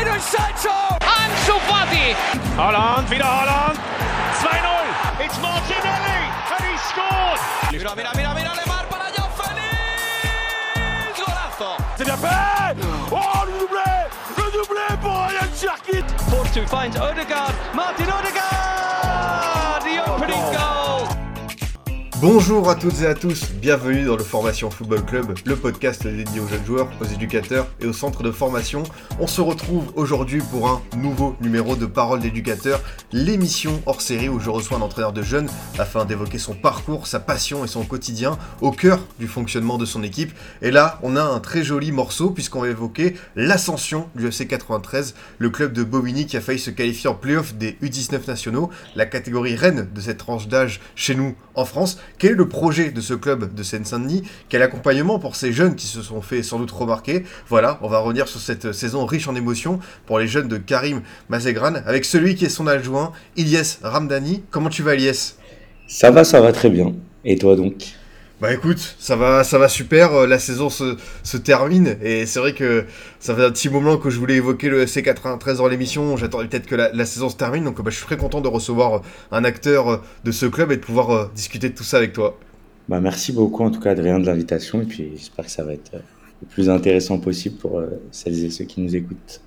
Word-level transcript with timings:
Jadon 0.00 0.20
Sancho! 0.20 0.72
Ansu 1.04 1.60
Fati! 1.68 2.16
Holland, 2.56 3.10
wieder 3.10 3.26
Holland! 3.26 3.78
2-0! 4.40 5.24
It's 5.24 5.38
Martinelli! 5.42 6.20
And 6.56 6.64
he 6.64 6.76
scored! 6.88 7.40
Mira, 7.70 7.94
mira, 7.94 8.10
mira, 8.16 8.34
mira, 8.34 8.52
Lemar 8.56 8.86
para 8.88 9.12
Joao 9.14 9.28
Félix! 9.36 11.18
Golazo! 11.18 11.76
C'est 11.98 12.04
bien 12.04 12.16
fait 12.16 12.76
Oh, 13.12 13.44
le 13.44 13.58
doublé 13.58 13.92
Le 14.38 14.44
doublé 14.52 14.86
pour 15.02 15.12
Ryan 15.12 15.50
Cherkit 15.54 16.08
Force 16.30 16.58
finds 16.66 16.96
Odegaard. 16.96 17.52
Martin 17.74 18.04
Odegaard! 18.04 19.82
The 19.84 20.00
opening 20.10 20.44
goal! 20.52 20.89
Bonjour 22.20 22.68
à 22.68 22.74
toutes 22.74 23.00
et 23.00 23.06
à 23.06 23.14
tous, 23.14 23.50
bienvenue 23.62 24.04
dans 24.04 24.14
le 24.14 24.22
Formation 24.22 24.70
Football 24.70 25.06
Club, 25.06 25.34
le 25.46 25.56
podcast 25.56 26.06
dédié 26.06 26.38
aux 26.40 26.46
jeunes 26.46 26.66
joueurs, 26.66 26.90
aux 27.00 27.06
éducateurs 27.06 27.66
et 27.80 27.86
aux 27.86 27.94
centres 27.94 28.22
de 28.22 28.30
formation. 28.30 28.82
On 29.18 29.26
se 29.26 29.40
retrouve 29.40 29.90
aujourd'hui 29.96 30.42
pour 30.50 30.68
un 30.68 30.82
nouveau 30.98 31.34
numéro 31.40 31.76
de 31.76 31.86
Parole 31.86 32.20
d'éducateur, 32.20 32.82
l'émission 33.10 33.80
hors 33.86 34.02
série 34.02 34.28
où 34.28 34.38
je 34.38 34.50
reçois 34.50 34.76
un 34.76 34.82
entraîneur 34.82 35.14
de 35.14 35.22
jeunes 35.22 35.48
afin 35.78 36.04
d'évoquer 36.04 36.36
son 36.36 36.52
parcours, 36.52 37.06
sa 37.06 37.20
passion 37.20 37.64
et 37.64 37.68
son 37.68 37.84
quotidien 37.84 38.36
au 38.60 38.70
cœur 38.70 39.00
du 39.18 39.26
fonctionnement 39.26 39.78
de 39.78 39.86
son 39.86 40.02
équipe. 40.02 40.32
Et 40.60 40.70
là, 40.70 40.98
on 41.02 41.16
a 41.16 41.22
un 41.22 41.40
très 41.40 41.64
joli 41.64 41.90
morceau 41.90 42.32
puisqu'on 42.32 42.60
va 42.60 42.68
évoquer 42.68 43.16
l'ascension 43.34 44.10
du 44.14 44.26
FC 44.26 44.46
93, 44.46 45.14
le 45.38 45.48
club 45.48 45.72
de 45.72 45.84
Bobigny 45.84 46.26
qui 46.26 46.36
a 46.36 46.42
failli 46.42 46.58
se 46.58 46.68
qualifier 46.68 47.08
en 47.08 47.14
playoff 47.14 47.54
des 47.54 47.78
U19 47.82 48.26
nationaux, 48.26 48.68
la 48.94 49.06
catégorie 49.06 49.56
reine 49.56 49.88
de 49.90 50.00
cette 50.02 50.18
tranche 50.18 50.48
d'âge 50.48 50.82
chez 50.94 51.14
nous 51.14 51.34
en 51.54 51.64
France. 51.64 51.96
Quel 52.18 52.32
est 52.32 52.34
le 52.34 52.48
projet 52.48 52.90
de 52.90 53.00
ce 53.00 53.14
club 53.14 53.54
de 53.54 53.62
Seine-Saint-Denis? 53.62 54.22
Quel 54.48 54.62
accompagnement 54.62 55.18
pour 55.18 55.36
ces 55.36 55.52
jeunes 55.52 55.74
qui 55.74 55.86
se 55.86 56.02
sont 56.02 56.20
fait 56.22 56.42
sans 56.42 56.58
doute 56.58 56.70
remarquer? 56.70 57.24
Voilà, 57.48 57.78
on 57.82 57.88
va 57.88 57.98
revenir 57.98 58.28
sur 58.28 58.40
cette 58.40 58.72
saison 58.72 59.06
riche 59.06 59.28
en 59.28 59.34
émotions 59.34 59.80
pour 60.06 60.18
les 60.18 60.26
jeunes 60.26 60.48
de 60.48 60.56
Karim 60.56 61.02
Mazegran 61.28 61.74
avec 61.86 62.04
celui 62.04 62.34
qui 62.34 62.44
est 62.44 62.50
son 62.50 62.66
adjoint, 62.66 63.12
Ilyes 63.36 63.78
Ramdani. 63.82 64.42
Comment 64.50 64.68
tu 64.68 64.82
vas 64.82 64.94
Ilyes 64.94 65.34
Ça 65.86 66.10
va, 66.10 66.24
ça 66.24 66.40
va 66.40 66.52
très 66.52 66.70
bien. 66.70 66.94
Et 67.24 67.36
toi 67.36 67.56
donc? 67.56 67.99
Bah 68.40 68.54
écoute, 68.54 68.96
ça 68.98 69.16
va, 69.16 69.44
ça 69.44 69.58
va 69.58 69.68
super, 69.68 70.14
euh, 70.14 70.26
la 70.26 70.38
saison 70.38 70.70
se, 70.70 71.36
termine 71.36 71.98
et 72.02 72.24
c'est 72.24 72.38
vrai 72.38 72.54
que 72.54 72.86
ça 73.18 73.34
fait 73.34 73.44
un 73.44 73.50
petit 73.50 73.68
moment 73.68 73.98
que 73.98 74.08
je 74.08 74.18
voulais 74.18 74.36
évoquer 74.36 74.70
le 74.70 74.80
FC 74.80 75.02
93 75.02 75.58
dans 75.58 75.68
l'émission, 75.68 76.16
j'attendais 76.16 76.48
peut-être 76.48 76.66
que 76.66 76.74
la, 76.74 77.04
saison 77.04 77.28
se 77.28 77.36
termine, 77.36 77.64
donc 77.64 77.82
bah, 77.82 77.90
je 77.90 77.96
suis 77.96 78.06
très 78.06 78.16
content 78.16 78.40
de 78.40 78.48
recevoir 78.48 79.02
un 79.30 79.44
acteur 79.44 80.02
de 80.24 80.32
ce 80.32 80.46
club 80.46 80.72
et 80.72 80.76
de 80.76 80.80
pouvoir 80.80 81.10
euh, 81.10 81.30
discuter 81.34 81.68
de 81.68 81.74
tout 81.74 81.84
ça 81.84 81.98
avec 81.98 82.14
toi. 82.14 82.38
Bah 82.88 83.00
merci 83.00 83.32
beaucoup 83.32 83.62
en 83.62 83.70
tout 83.70 83.80
cas 83.80 83.90
Adrien 83.90 84.18
de 84.18 84.24
l'invitation 84.24 84.80
et 84.80 84.86
puis 84.86 85.10
j'espère 85.16 85.44
que 85.44 85.50
ça 85.50 85.62
va 85.62 85.74
être 85.74 85.92
le 85.92 86.48
plus 86.48 86.70
intéressant 86.70 87.18
possible 87.18 87.56
pour 87.56 87.78
euh, 87.78 88.00
celles 88.10 88.42
et 88.42 88.50
ceux 88.50 88.64
qui 88.64 88.80
nous 88.80 88.96
écoutent. 88.96 89.42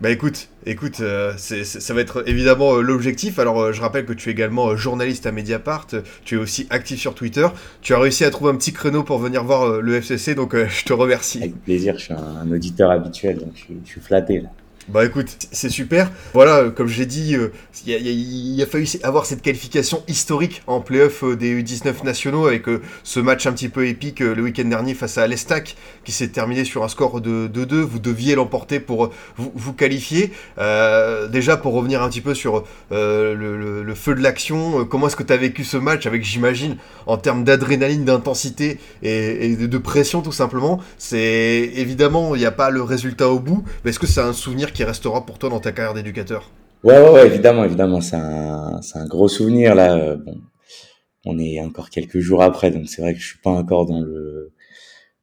Bah 0.00 0.10
écoute, 0.10 0.48
écoute, 0.66 1.00
euh, 1.00 1.34
ça 1.36 1.94
va 1.94 2.00
être 2.00 2.28
évidemment 2.28 2.74
euh, 2.74 2.80
l'objectif. 2.80 3.38
Alors 3.38 3.60
euh, 3.60 3.72
je 3.72 3.80
rappelle 3.80 4.04
que 4.04 4.12
tu 4.12 4.28
es 4.28 4.32
également 4.32 4.74
journaliste 4.74 5.24
à 5.26 5.32
Mediapart, 5.32 5.86
tu 6.24 6.34
es 6.34 6.38
aussi 6.38 6.66
actif 6.70 6.98
sur 6.98 7.14
Twitter. 7.14 7.46
Tu 7.80 7.94
as 7.94 7.98
réussi 7.98 8.24
à 8.24 8.30
trouver 8.30 8.50
un 8.50 8.56
petit 8.56 8.72
créneau 8.72 9.04
pour 9.04 9.18
venir 9.18 9.44
voir 9.44 9.80
le 9.80 9.94
FCC, 9.94 10.34
donc 10.34 10.56
je 10.68 10.84
te 10.84 10.92
remercie. 10.92 11.38
Avec 11.38 11.62
plaisir, 11.62 11.94
je 11.96 12.04
suis 12.04 12.14
un, 12.14 12.50
auditeur 12.50 12.90
habituel, 12.90 13.38
donc 13.38 13.52
je 13.56 13.88
suis 13.88 14.00
flatté 14.00 14.40
là. 14.40 14.48
Bah 14.88 15.02
écoute, 15.06 15.38
c'est 15.50 15.70
super. 15.70 16.10
Voilà, 16.34 16.68
comme 16.68 16.88
j'ai 16.88 17.06
dit, 17.06 17.30
il 17.30 17.36
euh, 17.36 17.50
y, 17.86 18.62
a, 18.62 18.66
fallu 18.66 18.86
avoir 19.02 19.24
cette 19.24 19.40
qualification 19.40 20.02
historique 20.08 20.62
en 20.66 20.82
playoff 20.82 21.24
euh, 21.24 21.36
des 21.36 21.62
U19 21.62 22.04
nationaux 22.04 22.46
avec 22.46 22.68
euh, 22.68 22.82
ce 23.02 23.18
match 23.18 23.46
un 23.46 23.52
petit 23.52 23.70
peu 23.70 23.86
épique 23.86 24.20
le 24.20 24.42
week-end 24.42 24.64
dernier 24.64 24.92
face 24.92 25.16
à 25.16 25.26
l'Estac 25.26 25.76
qui 26.04 26.12
s'est 26.12 26.28
terminé 26.28 26.64
sur 26.64 26.84
un 26.84 26.88
score 26.88 27.22
de 27.22 27.48
2-2. 27.48 27.76
Vous 27.76 27.98
deviez 27.98 28.34
l'emporter 28.34 28.78
pour 28.78 29.10
vous, 29.36 29.72
qualifier. 29.72 30.32
Euh, 30.58 31.28
déjà, 31.28 31.56
pour 31.56 31.72
revenir 31.72 32.02
un 32.02 32.10
petit 32.10 32.20
peu 32.20 32.34
sur 32.34 32.64
euh, 32.92 33.34
le, 33.34 33.94
feu 33.94 34.14
de 34.14 34.20
l'action, 34.20 34.84
comment 34.84 35.06
est-ce 35.06 35.16
que 35.16 35.22
tu 35.22 35.32
as 35.32 35.38
vécu 35.38 35.64
ce 35.64 35.78
match 35.78 36.04
avec, 36.04 36.24
j'imagine, 36.24 36.76
en 37.06 37.16
termes 37.16 37.42
d'adrénaline, 37.44 38.04
d'intensité 38.04 38.78
et, 39.02 39.52
et, 39.52 39.56
de 39.56 39.78
pression 39.78 40.20
tout 40.20 40.32
simplement 40.32 40.80
C'est 40.98 41.70
évidemment, 41.74 42.34
il 42.34 42.40
n'y 42.40 42.44
a 42.44 42.50
pas 42.52 42.68
le 42.68 42.82
résultat 42.82 43.30
au 43.30 43.38
bout, 43.38 43.64
mais 43.84 43.90
est-ce 43.90 43.98
que 43.98 44.06
c'est 44.06 44.20
un 44.20 44.34
souvenir 44.34 44.73
qui 44.74 44.84
restera 44.84 45.24
pour 45.24 45.38
toi 45.38 45.48
dans 45.48 45.60
ta 45.60 45.72
carrière 45.72 45.94
d'éducateur 45.94 46.50
ouais, 46.82 47.26
évidemment, 47.26 47.64
évidemment, 47.64 48.00
c'est 48.00 48.16
un, 48.16 48.80
un 48.94 49.06
gros 49.06 49.28
souvenir 49.28 49.74
là. 49.74 50.16
Bon, 50.16 50.36
on 51.24 51.38
est 51.38 51.60
encore 51.60 51.88
quelques 51.88 52.18
jours 52.18 52.42
après, 52.42 52.70
donc 52.70 52.88
c'est 52.88 53.00
vrai 53.00 53.14
que 53.14 53.20
je 53.20 53.26
suis 53.26 53.38
pas 53.38 53.50
encore 53.50 53.86
dans 53.86 54.00
le 54.00 54.52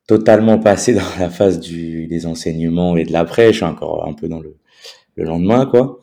totalement 0.08 0.58
passé 0.58 0.94
dans 0.96 1.20
la 1.20 1.30
phase 1.30 1.60
du 1.60 2.08
des 2.08 2.26
enseignements 2.26 2.98
et 2.98 3.04
de 3.04 3.14
l'après. 3.14 3.52
Je 3.52 3.58
suis 3.58 3.66
encore 3.66 4.08
un 4.08 4.14
peu 4.14 4.28
dans 4.28 4.40
le 4.40 4.58
le 5.16 5.26
lendemain, 5.26 5.66
quoi. 5.66 6.00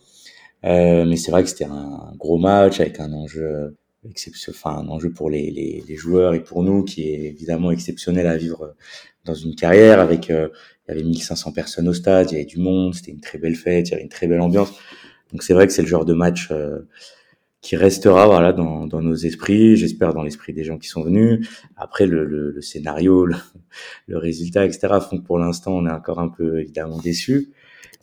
Euh, 0.65 1.05
mais 1.07 1.17
c'est 1.17 1.31
vrai 1.31 1.43
que 1.43 1.49
c'était 1.49 1.65
un 1.65 2.13
gros 2.17 2.39
match 2.39 2.81
avec 2.81 3.01
un 3.01 3.13
enjeu 3.13 3.77
enfin 4.49 4.79
un 4.79 4.89
enjeu 4.89 5.11
pour 5.11 5.29
les, 5.31 5.85
joueurs 5.97 6.35
et 6.35 6.43
pour 6.43 6.63
nous 6.63 6.85
qui 6.85 7.09
est 7.09 7.25
évidemment 7.25 7.71
exceptionnel 7.71 8.27
à 8.27 8.37
vivre 8.37 8.75
dans 9.29 9.35
une 9.35 9.55
carrière 9.55 10.01
avec 10.01 10.31
euh, 10.31 10.49
il 10.89 10.95
y 10.95 10.99
avait 10.99 11.05
1500 11.05 11.53
personnes 11.53 11.89
au 11.89 11.93
stade, 11.93 12.31
il 12.31 12.35
y 12.35 12.37
avait 12.37 12.47
du 12.47 12.59
monde, 12.59 12.95
c'était 12.95 13.13
une 13.13 13.21
très 13.21 13.39
belle 13.39 13.57
fête, 13.57 13.89
il 13.89 13.91
y 13.93 13.95
avait 13.95 14.03
une 14.03 14.09
très 14.09 14.27
belle 14.27 14.41
ambiance. 14.41 14.73
Donc 15.33 15.43
c'est 15.43 15.55
vrai 15.55 15.67
que 15.67 15.73
c'est 15.73 15.83
le 15.83 15.89
genre 15.89 16.05
de 16.05 16.15
match 16.15 16.49
euh, 16.51 16.81
qui 17.61 17.77
restera 17.77 18.27
voilà 18.27 18.53
dans, 18.53 18.87
dans 18.87 19.03
nos 19.03 19.15
esprits, 19.15 19.77
j'espère 19.77 20.15
dans 20.15 20.23
l'esprit 20.23 20.53
des 20.53 20.65
gens 20.65 20.79
qui 20.79 20.89
sont 20.89 21.03
venus. 21.03 21.49
Après 21.77 22.07
le, 22.07 22.25
le, 22.25 22.51
le 22.51 22.63
scénario, 22.63 23.27
le, 23.27 23.37
le, 24.07 24.19
résultat, 24.19 24.65
etc. 24.65 24.95
font 25.09 25.19
que 25.19 25.25
pour 25.25 25.39
l'instant 25.39 25.73
on 25.77 25.87
est 25.87 25.93
encore 25.93 26.21
un 26.21 26.29
peu 26.29 26.61
évidemment 26.61 26.99
déçus, 26.99 27.51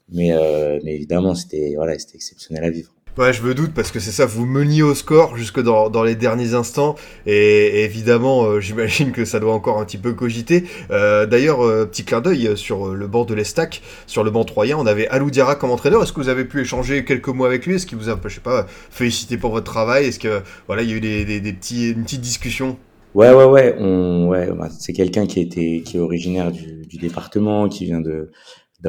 mais 0.10 0.32
euh, 0.34 0.80
mais 0.84 0.96
évidemment 0.96 1.36
c'était 1.36 1.74
voilà 1.76 1.98
c'était 1.98 2.16
exceptionnel 2.16 2.64
à 2.64 2.70
vivre. 2.70 2.95
Ouais, 3.18 3.32
je 3.32 3.42
me 3.44 3.54
doute 3.54 3.72
parce 3.74 3.92
que 3.92 4.02
c'est 4.02 4.12
ça, 4.12 4.26
vous 4.26 4.46
meniez 4.46 4.84
au 4.84 4.94
score 4.94 5.38
jusque 5.38 5.62
dans, 5.62 6.04
les 6.04 6.16
derniers 6.16 6.54
instants 6.54 6.96
et, 7.26 7.86
évidemment, 7.86 8.44
euh, 8.44 8.60
j'imagine 8.60 9.14
que 9.14 9.24
ça 9.24 9.40
doit 9.40 9.54
encore 9.54 9.80
un 9.80 9.86
petit 9.86 9.98
peu 9.98 10.12
cogiter. 10.12 10.66
Euh, 10.92 11.26
D'ailleurs, 11.26 11.66
euh, 11.66 11.86
petit 11.86 12.04
clin 12.04 12.20
d'œil 12.20 12.58
sur 12.58 12.90
le 12.90 13.08
banc 13.08 13.24
de 13.24 13.34
l'Estac, 13.34 13.82
sur 14.06 14.26
le 14.26 14.32
banc 14.32 14.44
troyen, 14.44 14.78
on 14.78 14.86
avait 14.86 15.08
Alou 15.08 15.32
Diarra 15.32 15.56
comme 15.56 15.72
entraîneur. 15.72 16.04
Est-ce 16.04 16.12
que 16.12 16.20
vous 16.20 16.28
avez 16.28 16.44
pu 16.44 16.60
échanger 16.60 17.06
quelques 17.06 17.30
mots 17.30 17.46
avec 17.46 17.66
lui? 17.66 17.76
Est-ce 17.76 17.86
qu'il 17.86 17.98
vous 17.98 18.10
a, 18.10 18.20
je 18.22 18.34
sais 18.34 18.42
pas, 18.42 18.66
félicité 18.68 19.38
pour 19.38 19.52
votre 19.52 19.72
travail? 19.72 20.08
Est-ce 20.08 20.20
que 20.20 20.42
voilà, 20.68 20.82
il 20.82 20.90
y 20.90 20.94
a 20.94 20.98
eu 20.98 21.02
des, 21.02 21.24
des, 21.24 21.40
des 21.40 21.54
petits, 21.54 21.92
une 21.92 22.04
petite 22.04 22.22
discussion? 22.22 22.78
Ouais, 23.14 23.34
ouais, 23.34 23.46
ouais. 23.46 23.78
On, 23.80 24.28
ouais, 24.28 24.52
bah, 24.52 24.68
c'est 24.78 24.92
quelqu'un 24.92 25.26
qui 25.26 25.40
était, 25.40 25.84
qui 25.86 25.96
est 25.96 26.02
originaire 26.02 26.52
du 26.52 26.98
département, 26.98 27.70
qui 27.70 27.86
vient 27.86 28.02
de 28.02 28.30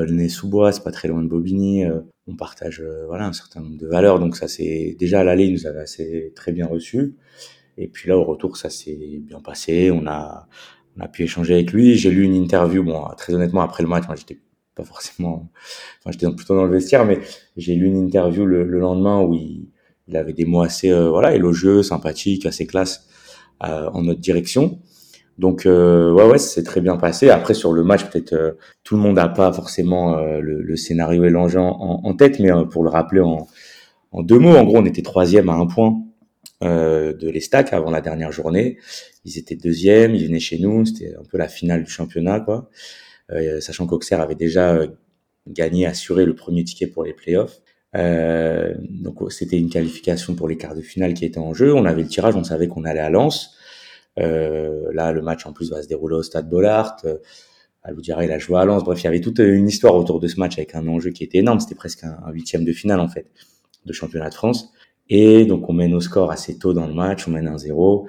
d'Aulnay-sous-Bois, 0.04 0.72
c'est 0.72 0.82
pas 0.82 0.90
très 0.90 1.08
loin 1.08 1.22
de 1.22 1.28
Bobigny. 1.28 1.84
Euh, 1.84 2.00
on 2.26 2.36
partage 2.36 2.80
euh, 2.80 3.06
voilà 3.06 3.26
un 3.26 3.32
certain 3.32 3.60
nombre 3.60 3.78
de 3.78 3.86
valeurs, 3.86 4.18
donc 4.18 4.36
ça 4.36 4.48
c'est 4.48 4.96
déjà 4.98 5.20
à 5.20 5.24
l'aller, 5.24 5.50
nous 5.50 5.66
avait 5.66 5.80
assez 5.80 6.32
très 6.34 6.52
bien 6.52 6.66
reçu. 6.66 7.16
Et 7.78 7.88
puis 7.88 8.08
là 8.08 8.16
au 8.18 8.24
retour, 8.24 8.56
ça 8.56 8.70
s'est 8.70 9.20
bien 9.22 9.40
passé. 9.40 9.90
On 9.90 10.06
a 10.06 10.48
on 10.98 11.00
a 11.02 11.08
pu 11.08 11.24
échanger 11.24 11.54
avec 11.54 11.72
lui. 11.72 11.94
J'ai 11.94 12.10
lu 12.10 12.24
une 12.24 12.34
interview, 12.34 12.82
bon 12.82 13.04
très 13.16 13.34
honnêtement 13.34 13.62
après 13.62 13.82
le 13.82 13.88
match, 13.88 14.04
j'étais 14.16 14.40
pas 14.74 14.84
forcément, 14.84 15.50
enfin 16.00 16.10
j'étais 16.12 16.30
plutôt 16.34 16.54
dans 16.54 16.64
le 16.64 16.72
vestiaire, 16.72 17.06
mais 17.06 17.20
j'ai 17.56 17.74
lu 17.74 17.86
une 17.86 17.96
interview 17.96 18.44
le, 18.44 18.64
le, 18.64 18.78
lendemain 18.78 19.22
où 19.22 19.32
il, 19.32 19.70
avait 20.14 20.34
des 20.34 20.44
mots 20.44 20.60
assez 20.60 20.90
euh, 20.90 21.08
voilà 21.08 21.34
élogieux, 21.34 21.82
sympathiques, 21.82 22.44
assez 22.46 22.66
classe 22.66 23.08
en 23.60 24.02
notre 24.02 24.20
direction. 24.20 24.80
Donc 25.38 25.66
euh, 25.66 26.12
ouais 26.12 26.24
ouais 26.24 26.38
c'est 26.38 26.62
très 26.62 26.80
bien 26.80 26.96
passé. 26.96 27.28
Après 27.30 27.54
sur 27.54 27.72
le 27.72 27.84
match 27.84 28.04
peut-être 28.04 28.32
euh, 28.32 28.52
tout 28.84 28.96
le 28.96 29.02
monde 29.02 29.16
n'a 29.16 29.28
pas 29.28 29.52
forcément 29.52 30.16
euh, 30.16 30.40
le, 30.40 30.62
le, 30.62 30.76
scénario 30.76 31.24
et 31.24 31.30
l'enjeu 31.30 31.60
en, 31.60 32.00
en, 32.04 32.14
tête, 32.14 32.38
mais 32.40 32.50
euh, 32.50 32.64
pour 32.64 32.84
le 32.84 32.90
rappeler 32.90 33.20
en, 33.20 33.46
en, 34.12 34.22
deux 34.22 34.38
mots, 34.38 34.56
en 34.56 34.64
gros 34.64 34.78
on 34.78 34.86
était 34.86 35.02
troisième 35.02 35.50
à 35.50 35.54
un 35.54 35.66
point 35.66 36.00
euh, 36.64 37.12
de 37.12 37.28
l'Estac 37.28 37.74
avant 37.74 37.90
la 37.90 38.00
dernière 38.00 38.32
journée. 38.32 38.78
Ils 39.26 39.38
étaient 39.38 39.56
deuxième, 39.56 40.14
ils 40.14 40.26
venaient 40.26 40.40
chez 40.40 40.58
nous, 40.58 40.86
c'était 40.86 41.14
un 41.14 41.24
peu 41.30 41.36
la 41.36 41.48
finale 41.48 41.84
du 41.84 41.90
championnat 41.90 42.40
quoi. 42.40 42.70
sachant 43.60 43.86
qu'Auxerre 43.86 44.22
avait 44.22 44.36
déjà 44.36 44.78
gagné, 45.48 45.86
assuré 45.86 46.24
le 46.24 46.34
premier 46.34 46.64
ticket 46.64 46.86
pour 46.86 47.04
les 47.04 47.12
playoffs. 47.12 47.60
donc 47.94 49.30
c'était 49.30 49.58
une 49.58 49.68
qualification 49.68 50.34
pour 50.34 50.48
les 50.48 50.56
quarts 50.56 50.74
de 50.74 50.80
finale 50.80 51.12
qui 51.12 51.26
était 51.26 51.38
en 51.38 51.52
jeu. 51.52 51.74
On 51.74 51.84
avait 51.84 52.02
le 52.02 52.08
tirage, 52.08 52.36
on 52.36 52.44
savait 52.44 52.68
qu'on 52.68 52.84
allait 52.84 53.00
à 53.00 53.10
Lens. 53.10 53.55
Euh, 54.18 54.90
là, 54.92 55.12
le 55.12 55.22
match 55.22 55.46
en 55.46 55.52
plus 55.52 55.70
va 55.70 55.82
se 55.82 55.88
dérouler 55.88 56.16
au 56.16 56.22
Stade 56.22 56.48
Bollard. 56.48 56.96
Euh, 57.04 57.18
Aloudiara, 57.82 58.24
il 58.24 58.32
a 58.32 58.38
joué 58.38 58.58
à 58.58 58.64
Lens. 58.64 58.82
Bref, 58.82 59.00
il 59.02 59.04
y 59.04 59.06
avait 59.08 59.20
toute 59.20 59.38
une 59.38 59.68
histoire 59.68 59.94
autour 59.94 60.20
de 60.20 60.26
ce 60.26 60.40
match 60.40 60.58
avec 60.58 60.74
un 60.74 60.86
enjeu 60.88 61.10
qui 61.10 61.22
était 61.24 61.38
énorme. 61.38 61.60
C'était 61.60 61.74
presque 61.74 62.04
un 62.04 62.30
huitième 62.32 62.64
de 62.64 62.72
finale 62.72 63.00
en 63.00 63.08
fait 63.08 63.30
de 63.86 63.92
championnat 63.92 64.28
de 64.28 64.34
France. 64.34 64.72
Et 65.08 65.44
donc 65.46 65.68
on 65.68 65.72
mène 65.72 65.94
au 65.94 66.00
score 66.00 66.30
assez 66.30 66.58
tôt 66.58 66.72
dans 66.72 66.86
le 66.86 66.94
match, 66.94 67.26
on 67.28 67.30
mène 67.30 67.48
1-0. 67.48 68.08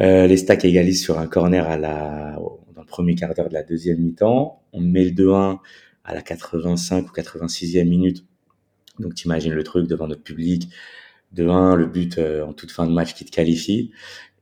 Euh, 0.00 0.26
les 0.26 0.36
stacks 0.36 0.64
égalisent 0.64 1.02
sur 1.02 1.18
un 1.18 1.26
corner 1.26 1.68
à 1.68 1.76
la, 1.76 2.36
dans 2.74 2.80
le 2.80 2.86
premier 2.86 3.14
quart 3.14 3.34
d'heure 3.34 3.48
de 3.48 3.54
la 3.54 3.62
deuxième 3.62 3.98
mi-temps. 3.98 4.62
On 4.72 4.80
met 4.80 5.04
le 5.04 5.10
2-1 5.10 5.58
à 6.04 6.14
la 6.14 6.22
85 6.22 7.08
ou 7.08 7.12
86e 7.12 7.88
minute. 7.88 8.24
Donc 8.98 9.14
t'imagines 9.14 9.52
le 9.52 9.62
truc 9.62 9.86
devant 9.86 10.08
notre 10.08 10.22
public. 10.22 10.68
2-1, 11.36 11.74
le 11.74 11.86
but 11.86 12.18
euh, 12.18 12.44
en 12.44 12.52
toute 12.52 12.70
fin 12.70 12.86
de 12.86 12.92
match 12.92 13.14
qui 13.14 13.24
te 13.24 13.30
qualifie. 13.30 13.90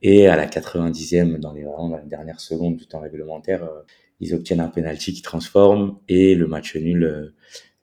Et 0.03 0.27
à 0.27 0.35
la 0.35 0.47
90e, 0.47 1.39
dans 1.39 1.53
les, 1.53 1.63
dans 1.63 1.97
les 1.97 2.07
dernières 2.07 2.39
secondes 2.39 2.77
du 2.77 2.85
temps 2.85 2.99
réglementaire, 2.99 3.63
euh, 3.63 3.81
ils 4.19 4.33
obtiennent 4.35 4.59
un 4.59 4.67
penalty 4.67 5.13
qui 5.13 5.21
transforme 5.21 5.99
et 6.07 6.35
le 6.35 6.47
match 6.47 6.75
nul 6.75 7.03
euh, 7.03 7.35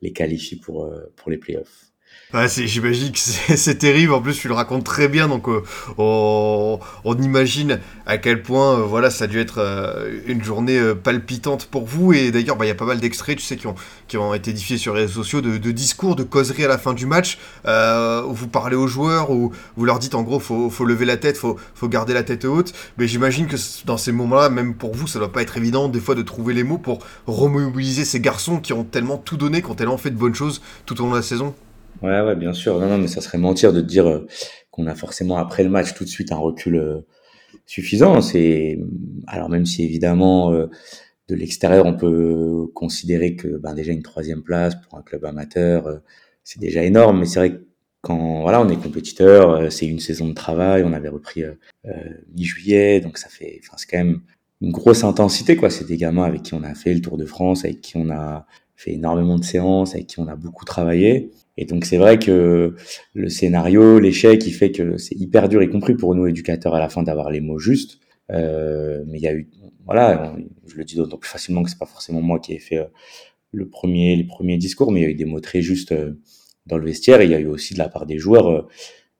les 0.03 0.13
qualifie 0.13 0.57
pour, 0.57 0.91
pour 1.17 1.31
les 1.31 1.37
playoffs. 1.37 1.90
J'imagine 2.33 3.11
que 3.11 3.19
c'est 3.57 3.75
terrible. 3.77 4.13
En 4.13 4.21
plus, 4.21 4.35
tu 4.35 4.47
le 4.47 4.55
racontes 4.55 4.85
très 4.85 5.09
bien, 5.09 5.27
donc 5.27 5.49
euh, 5.49 5.63
on, 5.99 6.79
imagine 7.21 7.81
à 8.07 8.19
quel 8.19 8.43
point, 8.43 8.79
euh, 8.79 8.83
voilà, 8.83 9.11
ça 9.11 9.25
a 9.25 9.27
dû 9.27 9.41
être 9.41 9.59
euh, 9.59 10.21
une 10.27 10.43
journée 10.43 10.81
palpitante 10.95 11.67
pour 11.67 11.87
vous. 11.87 12.13
Et 12.13 12.31
d'ailleurs, 12.31 12.57
bah, 12.57 12.67
il 12.67 12.69
y 12.69 12.73
a 12.73 12.77
pas 12.77 12.85
mal 12.85 13.01
d'extraits, 13.01 13.39
tu 13.39 13.57
qui 14.07 14.17
ont, 14.17 14.35
été 14.35 14.53
diffusés 14.53 14.79
sur 14.79 14.95
les 14.95 15.03
réseaux 15.03 15.25
sociaux 15.25 15.41
de, 15.41 15.59
de 15.59 15.71
discours, 15.73 16.15
de 16.15 16.23
causeries 16.23 16.65
à 16.65 16.69
la 16.69 16.79
fin 16.79 16.93
du 16.93 17.05
match, 17.05 17.39
où 17.67 18.33
vous 18.33 18.49
parlez 18.49 18.77
aux 18.77 18.87
joueurs, 18.87 19.31
où 19.31 19.53
vous 19.77 19.85
leur 19.85 19.99
dites 19.99 20.15
en 20.15 20.23
gros, 20.23 20.39
faut, 20.39 20.71
faut 20.71 20.85
lever 20.85 21.05
la 21.05 21.17
tête, 21.17 21.37
faut, 21.37 21.57
faut 21.75 21.89
garder 21.89 22.15
la 22.15 22.23
tête 22.23 22.45
haute. 22.45 22.73
Mais 22.97 23.09
j'imagine 23.09 23.49
que 23.49 23.57
dans 23.87 23.97
ces 23.97 24.13
moments-là, 24.13 24.51
même 24.51 24.75
pour 24.75 24.95
vous, 24.95 25.09
ça 25.09 25.19
doit 25.19 25.33
pas 25.33 25.43
être 25.43 25.57
évident 25.57 25.89
des 25.89 26.01
fois 26.01 26.15
de 26.15 26.23
trouver 26.23 26.55
les 26.55 26.63
mots 26.63 26.79
pour 26.79 27.01
remobiliser 27.27 28.05
ces 28.05 28.21
garçons 28.21 28.61
qui 28.61 28.73
ont 28.73 28.85
tellement 28.85 29.17
tout 29.17 29.37
donné, 29.37 29.63
qui 29.63 29.71
ont 29.71 29.75
tellement 29.75 29.99
fait 29.99 30.11
de 30.11 30.17
bonnes 30.17 30.35
choses 30.35 30.63
tout 30.87 31.01
au 31.01 31.05
long 31.05 31.11
de 31.11 31.17
la 31.17 31.23
saison. 31.23 31.55
Ouais, 32.03 32.21
ouais, 32.23 32.35
bien 32.37 32.53
sûr. 32.53 32.79
Non, 32.81 32.89
non, 32.89 32.99
mais 32.99 33.09
ça 33.09 33.21
serait 33.21 33.39
mentir 33.39 33.73
de 33.73 33.81
dire 33.81 34.07
euh, 34.09 34.27
qu'on 34.71 34.87
a 34.87 34.95
forcément 34.95 35.37
après 35.37 35.63
le 35.63 35.71
match 35.71 35.95
tout 35.95 36.05
de 36.05 36.09
suite 36.09 36.33
un 36.33 36.37
recul 36.37 36.77
euh, 36.77 37.01
suffisant. 37.67 38.21
C'est 38.23 38.79
alors 39.27 39.49
même 39.51 39.67
si 39.67 39.85
évidemment 39.85 40.53
euh, 40.53 40.67
de 41.29 41.35
l'extérieur 41.35 41.87
on 41.87 41.97
peut 41.97 42.67
considérer 42.75 43.37
que 43.37 43.49
ben 43.49 43.75
déjà 43.75 43.93
une 43.93 44.03
troisième 44.03 44.43
place 44.43 44.75
pour 44.77 44.99
un 44.99 45.03
club 45.03 45.25
amateur 45.25 46.01
c'est 46.45 46.61
déjà 46.61 46.83
énorme, 46.83 47.21
mais 47.21 47.27
c'est 47.27 47.39
vrai 47.41 47.53
que 47.53 47.65
quand 48.03 48.43
voilà 48.43 48.61
on 48.63 48.69
est 48.69 48.77
compétiteur, 48.77 49.71
c'est 49.73 49.87
une 49.87 50.01
saison 50.01 50.29
de 50.29 50.35
travail, 50.35 50.83
on 50.85 50.93
avait 50.93 51.09
repris 51.09 51.45
mi-juillet, 52.35 53.01
donc 53.01 53.19
ça 53.19 53.29
fait, 53.29 53.61
enfin 53.63 53.77
c'est 53.77 53.89
quand 53.89 53.99
même 53.99 54.23
une 54.61 54.73
grosse 54.73 55.05
intensité 55.05 55.57
quoi. 55.57 55.71
C'est 55.71 55.87
des 55.87 55.97
gamins 55.97 56.25
avec 56.25 56.43
qui 56.43 56.55
on 56.55 56.63
a 56.63 56.75
fait 56.75 56.95
le 56.95 57.01
Tour 57.01 57.17
de 57.17 57.27
France, 57.27 57.65
avec 57.65 57.81
qui 57.81 57.97
on 57.97 58.11
a 58.11 58.47
fait 58.77 58.93
énormément 58.93 59.39
de 59.39 59.45
séances, 59.45 59.95
avec 59.95 60.07
qui 60.07 60.21
on 60.21 60.29
a 60.29 60.37
beaucoup 60.37 60.65
travaillé. 60.65 61.31
Et 61.61 61.67
donc 61.67 61.85
c'est 61.85 61.99
vrai 61.99 62.19
que 62.19 62.75
le 63.13 63.29
scénario, 63.29 63.99
l'échec, 63.99 64.47
il 64.47 64.53
fait 64.53 64.73
que 64.73 64.97
c'est 64.97 65.15
hyper 65.15 65.47
dur, 65.47 65.63
y 65.63 65.69
compris 65.69 65.95
pour 65.95 66.15
nous 66.15 66.27
éducateurs 66.27 66.75
à 66.75 66.79
la 66.79 66.89
fin 66.89 67.03
d'avoir 67.03 67.31
les 67.31 67.43
mots 67.43 67.59
justes. 67.59 67.99
Euh, 68.31 69.05
mais 69.07 69.19
il 69.19 69.23
y 69.23 69.29
a 69.29 69.35
eu, 69.35 69.51
voilà, 69.85 70.35
je 70.67 70.77
le 70.77 70.85
dis 70.85 70.97
d'autant 70.97 71.19
plus 71.19 71.29
facilement 71.29 71.63
que 71.63 71.69
c'est 71.69 71.79
pas 71.79 71.85
forcément 71.85 72.23
moi 72.23 72.41
qui 72.41 72.55
ai 72.55 72.59
fait 72.59 72.79
euh, 72.79 72.87
le 73.53 73.69
premier, 73.69 74.17
les 74.17 74.25
premiers 74.25 74.57
discours, 74.57 74.91
mais 74.91 75.01
il 75.01 75.03
y 75.03 75.07
a 75.07 75.11
eu 75.11 75.15
des 75.15 75.27
mots 75.27 75.41
très 75.41 75.61
justes 75.61 75.93
euh, 75.93 76.19
dans 76.65 76.79
le 76.79 76.87
vestiaire. 76.87 77.21
Il 77.21 77.31
y 77.31 77.35
a 77.35 77.39
eu 77.39 77.47
aussi 77.47 77.75
de 77.75 77.79
la 77.79 77.91
part 77.91 78.07
des 78.07 78.17
joueurs 78.17 78.49
euh, 78.49 78.67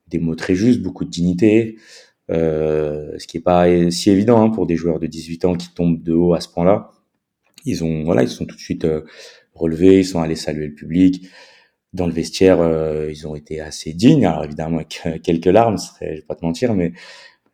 des 0.07 0.17
mots 0.17 0.35
très 0.35 0.55
justes, 0.55 0.81
beaucoup 0.81 1.05
de 1.05 1.11
dignité, 1.11 1.77
ce 2.27 3.27
qui 3.27 3.37
est 3.37 3.41
pas 3.41 3.67
si 3.91 4.09
évident 4.09 4.41
hein, 4.41 4.49
pour 4.49 4.65
des 4.65 4.77
joueurs 4.77 4.99
de 4.99 5.05
18 5.05 5.45
ans 5.45 5.55
qui 5.55 5.71
tombent 5.75 6.01
de 6.01 6.13
haut 6.13 6.33
à 6.33 6.41
ce 6.41 6.49
point-là. 6.49 6.89
Ils 7.65 7.83
ont, 7.83 8.03
voilà, 8.03 8.23
ils 8.23 8.29
sont 8.29 8.45
tout 8.45 8.55
de 8.55 8.61
suite 8.61 8.87
relevés, 9.53 9.99
ils 9.99 10.05
sont 10.05 10.21
allés 10.21 10.35
saluer 10.35 10.67
le 10.67 10.73
public 10.73 11.27
dans 11.93 12.07
le 12.07 12.13
vestiaire, 12.13 12.61
euh, 12.61 13.09
ils 13.11 13.27
ont 13.27 13.35
été 13.35 13.59
assez 13.59 13.93
dignes. 13.93 14.25
Alors 14.25 14.45
évidemment 14.45 14.77
avec 14.77 15.01
euh, 15.05 15.17
quelques 15.21 15.45
larmes, 15.45 15.77
je 15.99 16.05
vais 16.05 16.21
pas 16.21 16.35
te 16.35 16.45
mentir, 16.45 16.73
mais 16.73 16.93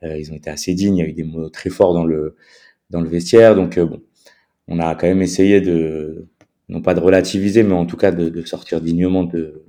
euh, 0.04 0.18
ils 0.18 0.32
ont 0.32 0.36
été 0.36 0.50
assez 0.50 0.74
dignes. 0.74 0.98
Il 0.98 1.00
y 1.00 1.06
a 1.06 1.10
eu 1.10 1.14
des 1.14 1.24
mots 1.24 1.50
très 1.50 1.70
forts 1.70 1.94
dans 1.94 2.06
le 2.06 2.36
dans 2.90 3.02
le 3.02 3.10
vestiaire. 3.10 3.56
Donc 3.56 3.80
bon, 3.80 4.02
on 4.68 4.80
a 4.80 4.96
quand 4.96 5.08
même 5.08 5.22
essayé 5.22 5.62
de 5.62 6.28
non 6.70 6.82
pas 6.82 6.94
de 6.94 7.00
relativiser, 7.00 7.64
mais 7.64 7.74
en 7.74 7.86
tout 7.86 7.98
cas 7.98 8.12
de, 8.12 8.44
sortir 8.46 8.82
dignement 8.82 9.24
de. 9.24 9.64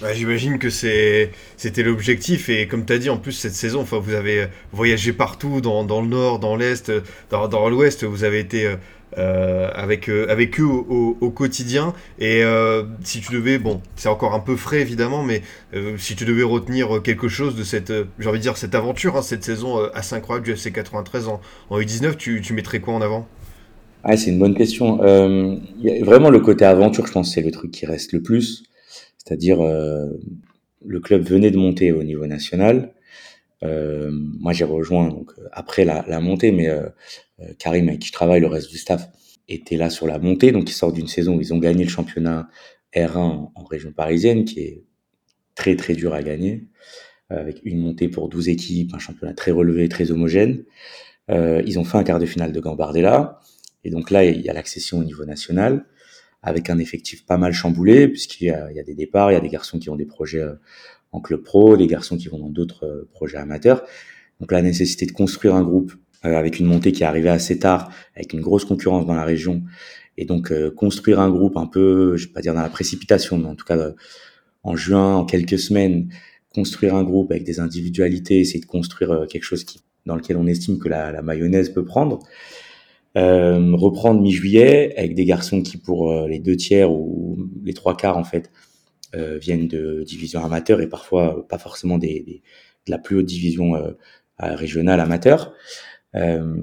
Bah, 0.00 0.14
J'imagine 0.14 0.58
que 0.58 0.70
c'était 0.70 1.82
l'objectif 1.82 2.48
et 2.48 2.66
comme 2.66 2.86
tu 2.86 2.92
as 2.92 2.98
dit 2.98 3.10
en 3.10 3.18
plus 3.18 3.32
cette 3.32 3.54
saison, 3.54 3.82
vous 3.82 4.14
avez 4.14 4.46
voyagé 4.72 5.12
partout 5.12 5.60
dans, 5.60 5.84
dans 5.84 6.00
le 6.00 6.08
nord, 6.08 6.38
dans 6.38 6.56
l'est, 6.56 6.90
dans, 7.30 7.48
dans 7.48 7.68
l'ouest, 7.68 8.04
vous 8.04 8.24
avez 8.24 8.40
été 8.40 8.74
avec, 9.16 10.08
euh, 10.08 10.26
avec 10.28 10.60
eux 10.60 10.64
au, 10.64 11.30
quotidien. 11.30 11.94
Et 12.18 12.42
euh, 12.42 12.84
si 13.02 13.20
tu 13.20 13.32
devais, 13.32 13.58
bon, 13.58 13.80
c'est 13.96 14.08
encore 14.08 14.34
un 14.34 14.40
peu 14.40 14.56
frais 14.56 14.80
évidemment, 14.80 15.22
mais 15.22 15.42
si 15.96 16.16
tu 16.16 16.24
devais 16.24 16.42
retenir 16.42 17.02
quelque 17.02 17.28
chose 17.28 17.56
de 17.56 17.62
cette, 17.62 17.92
j'ai 18.18 18.28
envie 18.28 18.38
de 18.38 18.42
dire, 18.42 18.56
cette 18.56 18.74
aventure, 18.74 19.16
hein, 19.16 19.22
cette 19.22 19.44
saison 19.44 19.78
assez 19.94 20.14
incroyable 20.14 20.46
du 20.46 20.52
FC 20.52 20.72
93 20.72 21.28
en, 21.28 21.40
en 21.70 21.80
U19, 21.80 22.16
tu, 22.16 22.40
tu 22.40 22.52
mettrais 22.52 22.80
quoi 22.80 22.94
en 22.94 23.00
avant? 23.00 23.26
Ah, 24.02 24.16
c'est 24.16 24.30
une 24.30 24.38
bonne 24.38 24.54
question. 24.54 25.02
a 25.02 26.04
vraiment 26.04 26.30
le 26.30 26.40
côté 26.40 26.64
aventure, 26.64 27.06
je 27.06 27.12
pense, 27.12 27.34
c'est 27.34 27.42
le 27.42 27.50
truc 27.50 27.70
qui 27.70 27.86
reste 27.86 28.12
le 28.12 28.22
plus. 28.22 28.64
C'est-à-dire, 29.18 29.60
le 29.60 31.00
club 31.00 31.22
venait 31.22 31.50
de 31.50 31.58
monter 31.58 31.92
au 31.92 32.02
niveau 32.02 32.26
national. 32.26 32.92
Moi, 33.62 34.52
j'ai 34.52 34.64
rejoint 34.64 35.08
donc 35.08 35.32
après 35.52 35.84
la, 35.84 36.04
la 36.08 36.20
montée, 36.20 36.50
mais 36.50 36.68
euh, 37.40 37.52
Karim 37.58 37.88
avec 37.88 38.00
qui 38.00 38.08
je 38.08 38.12
travaille, 38.12 38.40
le 38.40 38.46
reste 38.46 38.70
du 38.70 38.78
staff 38.78 39.08
était 39.48 39.76
là 39.76 39.90
sur 39.90 40.06
la 40.06 40.18
montée, 40.18 40.52
donc 40.52 40.70
ils 40.70 40.74
sortent 40.74 40.94
d'une 40.94 41.08
saison 41.08 41.36
où 41.36 41.40
ils 41.40 41.52
ont 41.52 41.58
gagné 41.58 41.84
le 41.84 41.90
championnat 41.90 42.48
R1 42.94 43.50
en 43.54 43.64
région 43.64 43.92
parisienne, 43.92 44.44
qui 44.44 44.60
est 44.60 44.84
très 45.54 45.76
très 45.76 45.94
dur 45.94 46.14
à 46.14 46.22
gagner, 46.22 46.66
euh, 47.32 47.40
avec 47.40 47.60
une 47.64 47.78
montée 47.78 48.08
pour 48.08 48.28
12 48.28 48.48
équipes, 48.48 48.94
un 48.94 48.98
championnat 48.98 49.34
très 49.34 49.50
relevé, 49.50 49.88
très 49.88 50.10
homogène. 50.10 50.64
Euh, 51.30 51.62
ils 51.66 51.78
ont 51.78 51.84
fait 51.84 51.98
un 51.98 52.04
quart 52.04 52.18
de 52.18 52.26
finale 52.26 52.52
de 52.52 52.60
Gambardella, 52.60 53.40
et 53.84 53.90
donc 53.90 54.10
là 54.10 54.24
il 54.24 54.40
y 54.40 54.48
a 54.48 54.52
l'accession 54.52 54.98
au 54.98 55.04
niveau 55.04 55.24
national, 55.24 55.86
avec 56.42 56.70
un 56.70 56.78
effectif 56.78 57.26
pas 57.26 57.36
mal 57.36 57.52
chamboulé, 57.52 58.08
puisqu'il 58.08 58.44
y, 58.44 58.74
y 58.74 58.80
a 58.80 58.82
des 58.82 58.94
départs, 58.94 59.30
il 59.30 59.34
y 59.34 59.38
a 59.38 59.40
des 59.40 59.48
garçons 59.48 59.78
qui 59.78 59.90
ont 59.90 59.96
des 59.96 60.06
projets 60.06 60.44
en 61.12 61.20
club 61.20 61.42
pro, 61.42 61.76
des 61.76 61.86
garçons 61.86 62.16
qui 62.16 62.28
vont 62.28 62.38
dans 62.38 62.50
d'autres 62.50 63.08
projets 63.12 63.38
amateurs. 63.38 63.82
Donc 64.40 64.52
la 64.52 64.62
nécessité 64.62 65.06
de 65.06 65.12
construire 65.12 65.54
un 65.54 65.62
groupe 65.62 65.92
euh, 66.24 66.36
avec 66.36 66.58
une 66.58 66.66
montée 66.66 66.92
qui 66.92 67.02
est 67.02 67.06
arrivée 67.06 67.30
assez 67.30 67.58
tard, 67.58 67.90
avec 68.14 68.34
une 68.34 68.42
grosse 68.42 68.66
concurrence 68.66 69.06
dans 69.06 69.14
la 69.14 69.24
région. 69.24 69.62
Et 70.18 70.26
donc 70.26 70.52
euh, 70.52 70.70
construire 70.70 71.18
un 71.18 71.30
groupe 71.30 71.56
un 71.56 71.66
peu, 71.66 72.16
je 72.16 72.26
vais 72.26 72.32
pas 72.32 72.42
dire 72.42 72.52
dans 72.52 72.60
la 72.60 72.68
précipitation, 72.68 73.38
mais 73.38 73.46
en 73.46 73.54
tout 73.54 73.64
cas 73.64 73.78
euh, 73.78 73.92
en 74.62 74.76
juin, 74.76 75.16
en 75.16 75.24
quelques 75.24 75.58
semaines, 75.58 76.10
construire 76.54 76.94
un 76.94 77.04
groupe 77.04 77.30
avec 77.30 77.44
des 77.44 77.58
individualités, 77.58 78.40
essayer 78.40 78.60
de 78.60 78.66
construire 78.66 79.26
quelque 79.30 79.44
chose 79.44 79.64
qui, 79.64 79.80
dans 80.04 80.16
lequel 80.16 80.36
on 80.36 80.46
estime 80.46 80.78
que 80.78 80.90
la, 80.90 81.10
la 81.12 81.22
mayonnaise 81.22 81.70
peut 81.70 81.84
prendre. 81.84 82.18
Euh, 83.16 83.74
reprendre 83.74 84.20
mi-juillet 84.20 84.94
avec 84.98 85.14
des 85.14 85.24
garçons 85.24 85.62
qui 85.62 85.78
pour 85.78 86.12
les 86.26 86.38
deux 86.38 86.56
tiers 86.56 86.92
ou 86.92 87.38
les 87.64 87.72
trois 87.72 87.96
quarts 87.96 88.18
en 88.18 88.24
fait 88.24 88.50
euh, 89.14 89.38
viennent 89.38 89.68
de 89.68 90.02
division 90.06 90.44
amateur 90.44 90.80
et 90.80 90.88
parfois 90.88 91.46
pas 91.48 91.58
forcément 91.58 91.98
des, 91.98 92.20
des 92.20 92.42
de 92.86 92.90
la 92.90 92.98
plus 92.98 93.16
haute 93.16 93.26
division 93.26 93.74
euh, 93.74 93.92
régionale 94.38 95.00
amateur. 95.00 95.52
Euh, 96.14 96.56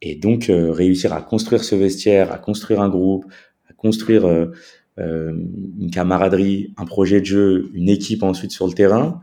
et 0.00 0.14
donc 0.14 0.48
euh, 0.48 0.70
réussir 0.70 1.12
à 1.12 1.22
construire 1.22 1.64
ce 1.64 1.74
vestiaire, 1.74 2.32
à 2.32 2.38
construire 2.38 2.80
un 2.80 2.88
groupe, 2.88 3.26
à 3.68 3.72
construire 3.72 4.26
euh, 4.26 4.52
une 4.98 5.90
camaraderie, 5.92 6.72
un 6.76 6.84
projet 6.84 7.20
de 7.20 7.26
jeu, 7.26 7.70
une 7.74 7.88
équipe 7.88 8.22
ensuite 8.22 8.50
sur 8.50 8.66
le 8.66 8.72
terrain. 8.72 9.20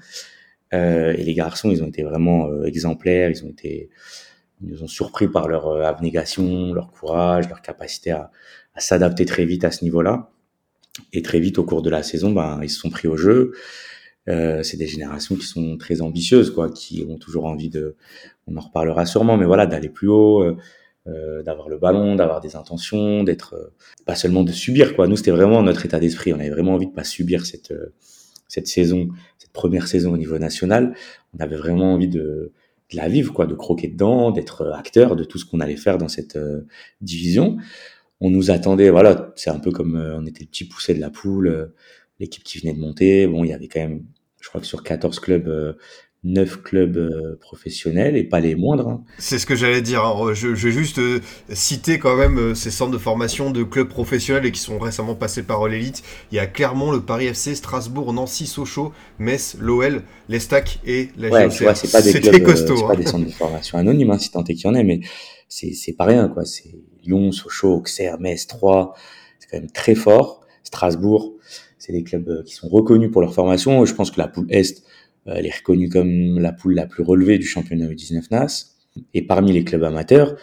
et 0.71 1.23
les 1.23 1.33
garçons, 1.33 1.69
ils 1.69 1.83
ont 1.83 1.87
été 1.87 2.03
vraiment 2.03 2.63
exemplaires, 2.63 3.29
ils 3.29 3.43
ont 3.45 3.49
été, 3.49 3.89
ils 4.61 4.69
nous 4.69 4.83
ont 4.83 4.87
surpris 4.87 5.27
par 5.27 5.47
leur 5.47 5.85
abnégation, 5.85 6.73
leur 6.73 6.91
courage, 6.91 7.49
leur 7.49 7.61
capacité 7.61 8.11
à, 8.11 8.31
à 8.73 8.79
s'adapter 8.79 9.25
très 9.25 9.45
vite 9.45 9.65
à 9.65 9.71
ce 9.71 9.83
niveau-là. 9.83 10.31
Et 11.13 11.21
très 11.21 11.39
vite, 11.39 11.57
au 11.57 11.63
cours 11.63 11.81
de 11.81 11.89
la 11.89 12.03
saison, 12.03 12.31
ben, 12.31 12.59
ils 12.63 12.69
se 12.69 12.79
sont 12.79 12.89
pris 12.89 13.07
au 13.07 13.17
jeu. 13.17 13.51
Euh, 14.27 14.63
c'est 14.63 14.77
des 14.77 14.87
générations 14.87 15.35
qui 15.35 15.45
sont 15.45 15.77
très 15.77 16.01
ambitieuses, 16.01 16.51
quoi, 16.51 16.69
qui 16.69 17.05
ont 17.07 17.17
toujours 17.17 17.45
envie 17.45 17.69
de, 17.69 17.95
on 18.47 18.57
en 18.57 18.61
reparlera 18.61 19.05
sûrement, 19.05 19.37
mais 19.37 19.45
voilà, 19.45 19.67
d'aller 19.67 19.89
plus 19.89 20.07
haut, 20.07 20.41
euh, 20.41 20.57
euh 21.07 21.43
d'avoir 21.43 21.69
le 21.69 21.77
ballon, 21.77 22.15
d'avoir 22.15 22.41
des 22.41 22.55
intentions, 22.55 23.23
d'être 23.23 23.53
euh, 23.53 23.73
pas 24.05 24.15
seulement 24.15 24.43
de 24.43 24.51
subir, 24.51 24.95
quoi. 24.95 25.07
Nous, 25.07 25.17
c'était 25.17 25.31
vraiment 25.31 25.61
notre 25.61 25.85
état 25.85 25.99
d'esprit. 25.99 26.33
On 26.33 26.39
avait 26.39 26.49
vraiment 26.49 26.73
envie 26.73 26.87
de 26.87 26.93
pas 26.93 27.03
subir 27.03 27.45
cette 27.45 27.73
cette 28.47 28.67
saison, 28.67 29.09
cette 29.37 29.51
première 29.51 29.87
saison 29.87 30.13
au 30.13 30.17
niveau 30.17 30.37
national. 30.37 30.95
On 31.37 31.43
avait 31.43 31.57
vraiment 31.57 31.93
envie 31.93 32.07
de, 32.07 32.51
de 32.91 32.95
la 32.95 33.07
vivre, 33.09 33.33
quoi, 33.33 33.47
de 33.47 33.55
croquer 33.55 33.87
dedans, 33.87 34.31
d'être 34.31 34.71
acteur 34.73 35.15
de 35.15 35.23
tout 35.23 35.37
ce 35.37 35.45
qu'on 35.45 35.59
allait 35.59 35.75
faire 35.75 35.97
dans 35.97 36.07
cette 36.07 36.37
division. 37.01 37.57
On 38.21 38.29
nous 38.29 38.49
attendait, 38.51 38.89
voilà, 38.89 39.33
c'est 39.35 39.49
un 39.49 39.59
peu 39.59 39.71
comme 39.71 39.95
on 39.95 40.25
était 40.25 40.43
le 40.43 40.49
petit 40.49 40.65
poussé 40.65 40.93
de 40.93 41.01
la 41.01 41.09
poule 41.09 41.73
l'équipe 42.19 42.43
qui 42.43 42.59
venait 42.59 42.73
de 42.73 42.79
monter. 42.79 43.27
Bon, 43.27 43.43
il 43.43 43.49
y 43.49 43.53
avait 43.53 43.67
quand 43.67 43.79
même, 43.79 44.03
je 44.39 44.49
crois 44.49 44.61
que 44.61 44.67
sur 44.67 44.83
14 44.83 45.19
clubs, 45.19 45.47
euh, 45.47 45.73
9 46.23 46.63
clubs 46.63 46.97
euh, 46.97 47.37
professionnels 47.39 48.17
et 48.17 48.23
pas 48.23 48.39
les 48.39 48.55
moindres. 48.55 48.87
Hein. 48.87 49.03
C'est 49.19 49.37
ce 49.37 49.45
que 49.45 49.55
j'allais 49.55 49.83
dire. 49.83 50.33
je, 50.33 50.55
je, 50.55 50.67
vais 50.67 50.73
juste 50.73 50.97
euh, 50.97 51.19
citer 51.49 51.99
quand 51.99 52.17
même 52.17 52.39
euh, 52.39 52.55
ces 52.55 52.71
centres 52.71 52.91
de 52.91 52.97
formation 52.97 53.51
de 53.51 53.61
clubs 53.61 53.87
professionnels 53.87 54.45
et 54.45 54.51
qui 54.51 54.59
sont 54.59 54.79
récemment 54.79 55.13
passés 55.13 55.43
par 55.43 55.67
l'élite. 55.67 56.01
Il 56.31 56.35
y 56.35 56.39
a 56.39 56.47
Clermont, 56.47 56.91
le 56.91 57.01
Paris 57.01 57.27
FC, 57.27 57.53
Strasbourg, 57.53 58.11
Nancy, 58.11 58.47
Sochaux, 58.47 58.91
Metz, 59.19 59.55
l'OL, 59.59 60.01
l'Estac 60.27 60.79
et 60.85 61.09
la 61.15 61.29
ouais, 61.29 61.49
c'est 61.51 61.91
pas 61.91 62.01
des 62.01 62.19
clubs, 62.19 62.41
costaud, 62.41 62.75
c'est 62.75 62.83
pas 62.83 62.93
hein. 62.93 62.95
des 62.95 63.05
centres 63.05 63.25
de 63.25 63.31
formation 63.31 63.77
anonymes, 63.77 64.09
hein, 64.09 64.17
si 64.17 64.31
tant 64.31 64.43
est 64.43 64.55
qu'il 64.55 64.65
y 64.65 64.67
en 64.67 64.73
ait, 64.73 64.83
mais 64.83 65.01
c'est 65.47 65.93
pas 65.95 66.05
rien, 66.05 66.27
quoi. 66.27 66.43
C'est 66.43 66.75
Lyon, 67.05 67.31
Sochaux, 67.31 67.75
Auxerre, 67.75 68.19
Metz, 68.19 68.47
Troyes. 68.47 68.93
C'est 69.39 69.49
quand 69.49 69.57
même 69.57 69.71
très 69.71 69.95
fort. 69.95 70.41
Strasbourg, 70.63 71.35
c'est 71.77 71.93
des 71.93 72.03
clubs 72.03 72.27
euh, 72.27 72.43
qui 72.43 72.55
sont 72.55 72.67
reconnus 72.67 73.11
pour 73.11 73.21
leur 73.21 73.33
formation. 73.33 73.85
Je 73.85 73.93
pense 73.93 74.11
que 74.11 74.19
la 74.19 74.27
poule 74.27 74.47
Est, 74.49 74.83
euh, 75.27 75.33
elle 75.35 75.45
est 75.45 75.55
reconnue 75.55 75.89
comme 75.89 76.39
la 76.39 76.51
poule 76.51 76.73
la 76.73 76.87
plus 76.87 77.03
relevée 77.03 77.37
du 77.37 77.45
championnat 77.45 77.87
U19 77.87 78.23
NAS. 78.31 78.75
Et 79.13 79.21
parmi 79.21 79.51
les 79.51 79.63
clubs 79.63 79.83
amateurs, 79.83 80.35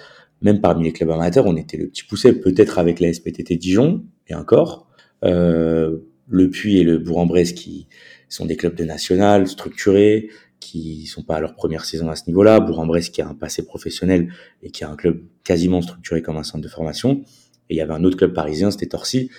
même 0.43 0.61
parmi 0.61 0.85
les 0.85 0.93
clubs 0.93 1.11
amateurs, 1.11 1.47
on 1.47 1.57
était 1.57 1.77
le 1.77 1.89
petit 1.89 2.05
poussé, 2.05 2.33
peut-être 2.33 2.79
avec 2.79 3.01
la 3.01 3.13
SPTT 3.13 3.57
Dijon, 3.57 4.05
et 4.29 4.35
encore. 4.35 4.89
Euh, 5.25 5.99
le 6.29 6.51
Puy 6.51 6.79
et 6.79 6.85
le 6.85 6.99
Bourg-en-Bresse 6.99 7.53
qui 7.53 7.89
sont 8.29 8.47
des 8.47 8.57
clubs 8.57 8.75
de 8.75 8.85
national, 8.85 9.47
structurés, 9.47 10.31
qui 10.63 11.07
sont 11.07 11.23
pas 11.23 11.37
à 11.37 11.41
leur 11.41 11.55
première 11.55 11.85
saison 11.85 12.09
à 12.09 12.17
ce 12.17 12.23
niveau-là. 12.29 12.61
Bourg-en-Bresse 12.61 13.11
qui 13.11 13.21
a 13.21 13.29
un 13.29 13.35
passé 13.35 13.65
professionnel 13.65 14.33
et 14.63 14.71
qui 14.71 14.85
a 14.85 14.91
un 14.91 14.97
club 14.97 15.23
quasiment 15.43 15.83
structuré 15.83 16.23
comme 16.23 16.37
un 16.37 16.45
centre 16.45 16.63
de 16.63 16.69
formation. 16.69 17.23
Et 17.69 17.75
il 17.75 17.77
y 17.77 17.81
avait 17.81 17.95
un 17.95 18.05
autre 18.05 18.17
club 18.17 18.33
parisien, 18.33 18.71
c'était 18.71 18.87
Torcy, 18.87 19.31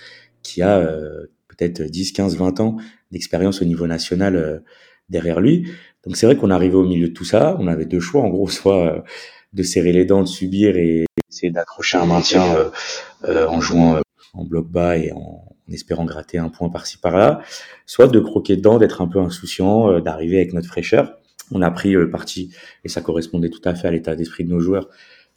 qui 0.42 0.60
a 0.60 0.78
euh, 0.78 1.26
peut-être 1.48 1.82
10, 1.82 2.12
15, 2.12 2.36
20 2.36 2.60
ans 2.60 2.76
d'expérience 3.10 3.62
au 3.62 3.64
niveau 3.64 3.86
national 3.86 4.36
euh, 4.36 4.58
derrière 5.08 5.40
lui. 5.40 5.70
Donc 6.04 6.16
c'est 6.16 6.26
vrai 6.26 6.36
qu'on 6.36 6.50
arrivait 6.50 6.76
au 6.76 6.84
milieu 6.84 7.08
de 7.08 7.14
tout 7.14 7.24
ça. 7.24 7.56
On 7.58 7.68
avait 7.68 7.86
deux 7.86 8.00
choix, 8.00 8.22
en 8.22 8.28
gros, 8.28 8.48
soit 8.48 8.86
euh, 8.86 9.00
de 9.54 9.62
serrer 9.62 9.92
les 9.92 10.04
dents, 10.04 10.22
de 10.22 10.28
subir 10.28 10.76
et 10.76 11.06
essayer 11.30 11.50
d'accrocher 11.50 11.96
un 11.96 12.06
maintien 12.06 12.44
en 13.22 13.60
jouant 13.60 14.00
en 14.34 14.44
bloc 14.44 14.68
bas 14.68 14.98
et 14.98 15.12
en, 15.12 15.53
en 15.68 15.72
espérant 15.72 16.04
gratter 16.04 16.38
un 16.38 16.48
point 16.48 16.68
par-ci 16.68 16.98
par-là, 16.98 17.40
soit 17.86 18.08
de 18.08 18.20
croquer 18.20 18.56
dedans, 18.56 18.78
d'être 18.78 19.02
un 19.02 19.08
peu 19.08 19.20
insouciant, 19.20 19.90
euh, 19.90 20.00
d'arriver 20.00 20.36
avec 20.36 20.52
notre 20.52 20.68
fraîcheur. 20.68 21.18
On 21.50 21.62
a 21.62 21.70
pris 21.70 21.92
le 21.92 22.10
parti, 22.10 22.54
et 22.84 22.88
ça 22.88 23.00
correspondait 23.00 23.50
tout 23.50 23.60
à 23.64 23.74
fait 23.74 23.88
à 23.88 23.90
l'état 23.90 24.16
d'esprit 24.16 24.44
de 24.44 24.50
nos 24.50 24.60
joueurs, 24.60 24.88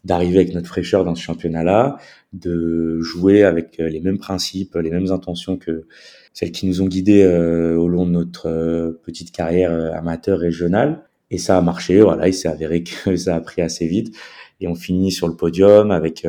d'arriver 0.03 0.37
avec 0.37 0.53
notre 0.53 0.67
fraîcheur 0.67 1.03
dans 1.03 1.15
ce 1.15 1.21
championnat-là, 1.21 1.97
de 2.33 2.99
jouer 3.01 3.43
avec 3.43 3.79
euh, 3.79 3.89
les 3.89 3.99
mêmes 3.99 4.17
principes, 4.17 4.75
les 4.75 4.91
mêmes 4.91 5.11
intentions 5.11 5.57
que 5.57 5.85
celles 6.33 6.51
qui 6.51 6.67
nous 6.67 6.81
ont 6.81 6.87
guidés 6.87 7.23
euh, 7.23 7.75
au 7.77 7.87
long 7.87 8.05
de 8.05 8.11
notre 8.11 8.99
petite 9.03 9.31
carrière 9.31 9.71
amateur 9.95 10.39
régionale. 10.39 11.03
Et 11.29 11.37
ça 11.39 11.57
a 11.57 11.61
marché, 11.61 12.01
voilà, 12.01 12.27
il 12.27 12.33
s'est 12.33 12.47
avéré 12.47 12.83
que 13.05 13.15
ça 13.15 13.35
a 13.35 13.41
pris 13.41 13.61
assez 13.61 13.87
vite. 13.87 14.15
Et 14.61 14.67
on 14.67 14.75
finit 14.75 15.11
sur 15.11 15.27
le 15.27 15.35
podium 15.35 15.91
avec 15.91 16.25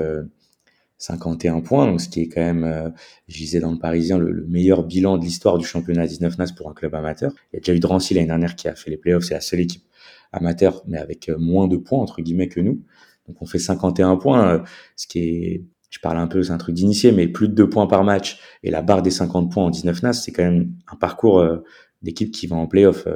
51 0.99 1.61
points, 1.61 1.87
donc 1.87 2.01
ce 2.01 2.09
qui 2.09 2.23
est 2.23 2.29
quand 2.29 2.41
même, 2.41 2.65
euh, 2.65 2.91
je 3.29 3.39
disais 3.39 3.61
dans 3.61 3.71
le 3.71 3.79
Parisien, 3.79 4.19
le, 4.19 4.45
meilleur 4.49 4.83
bilan 4.83 5.17
de 5.17 5.25
l'histoire 5.25 5.57
du 5.57 5.65
championnat 5.65 6.07
19 6.07 6.39
NAS 6.39 6.53
pour 6.57 6.69
un 6.69 6.75
club 6.75 6.95
amateur. 6.95 7.33
Il 7.53 7.57
y 7.57 7.59
a 7.59 7.61
déjà 7.61 7.75
eu 7.75 7.79
Drancy 7.79 8.15
l'année 8.15 8.27
dernière 8.27 8.57
qui 8.57 8.69
a 8.69 8.75
fait 8.75 8.91
les 8.91 8.97
playoffs, 8.97 9.25
c'est 9.25 9.35
la 9.35 9.41
seule 9.41 9.61
équipe 9.61 9.85
amateur, 10.33 10.83
mais 10.87 10.99
avec 10.99 11.29
euh, 11.29 11.39
moins 11.39 11.69
de 11.69 11.77
points 11.77 12.01
entre 12.01 12.21
guillemets 12.21 12.49
que 12.49 12.61
nous. 12.61 12.83
Donc 13.29 13.41
on 13.41 13.47
fait 13.47 13.61
51 13.61 14.17
points, 14.17 14.49
euh, 14.49 14.59
ce 14.97 15.07
qui 15.07 15.21
est, 15.21 15.65
je 15.91 16.01
parle 16.01 16.19
un 16.19 16.27
peu, 16.27 16.43
c'est 16.43 16.53
un 16.53 16.59
truc 16.59 16.75
d'initié, 16.75 17.13
mais 17.13 17.29
plus 17.29 17.49
de 17.49 17.55
2 17.55 17.69
points 17.71 17.87
par 17.87 18.03
match 18.03 18.41
et 18.65 18.71
la 18.71 18.83
barre 18.83 19.03
des 19.03 19.13
50 19.13 19.53
points 19.53 19.65
en 19.65 19.71
19 19.71 20.03
NAS, 20.03 20.15
c'est 20.15 20.33
quand 20.33 20.43
même 20.43 20.73
un 20.93 20.97
parcours 20.97 21.47
d'équipe 22.03 22.31
qui 22.31 22.47
va 22.47 22.57
en 22.57 22.67
playoff 22.67 23.09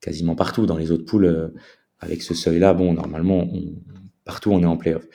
quasiment 0.00 0.34
partout 0.34 0.66
dans 0.66 0.76
les 0.76 0.90
autres 0.90 1.04
poules. 1.04 1.52
avec 2.00 2.22
ce 2.22 2.34
seuil-là, 2.34 2.74
bon, 2.74 2.92
normalement, 2.92 3.38
on, 3.38 3.76
partout 4.26 4.50
on 4.52 4.62
est 4.62 4.66
en 4.66 4.76
playoff. 4.76 5.08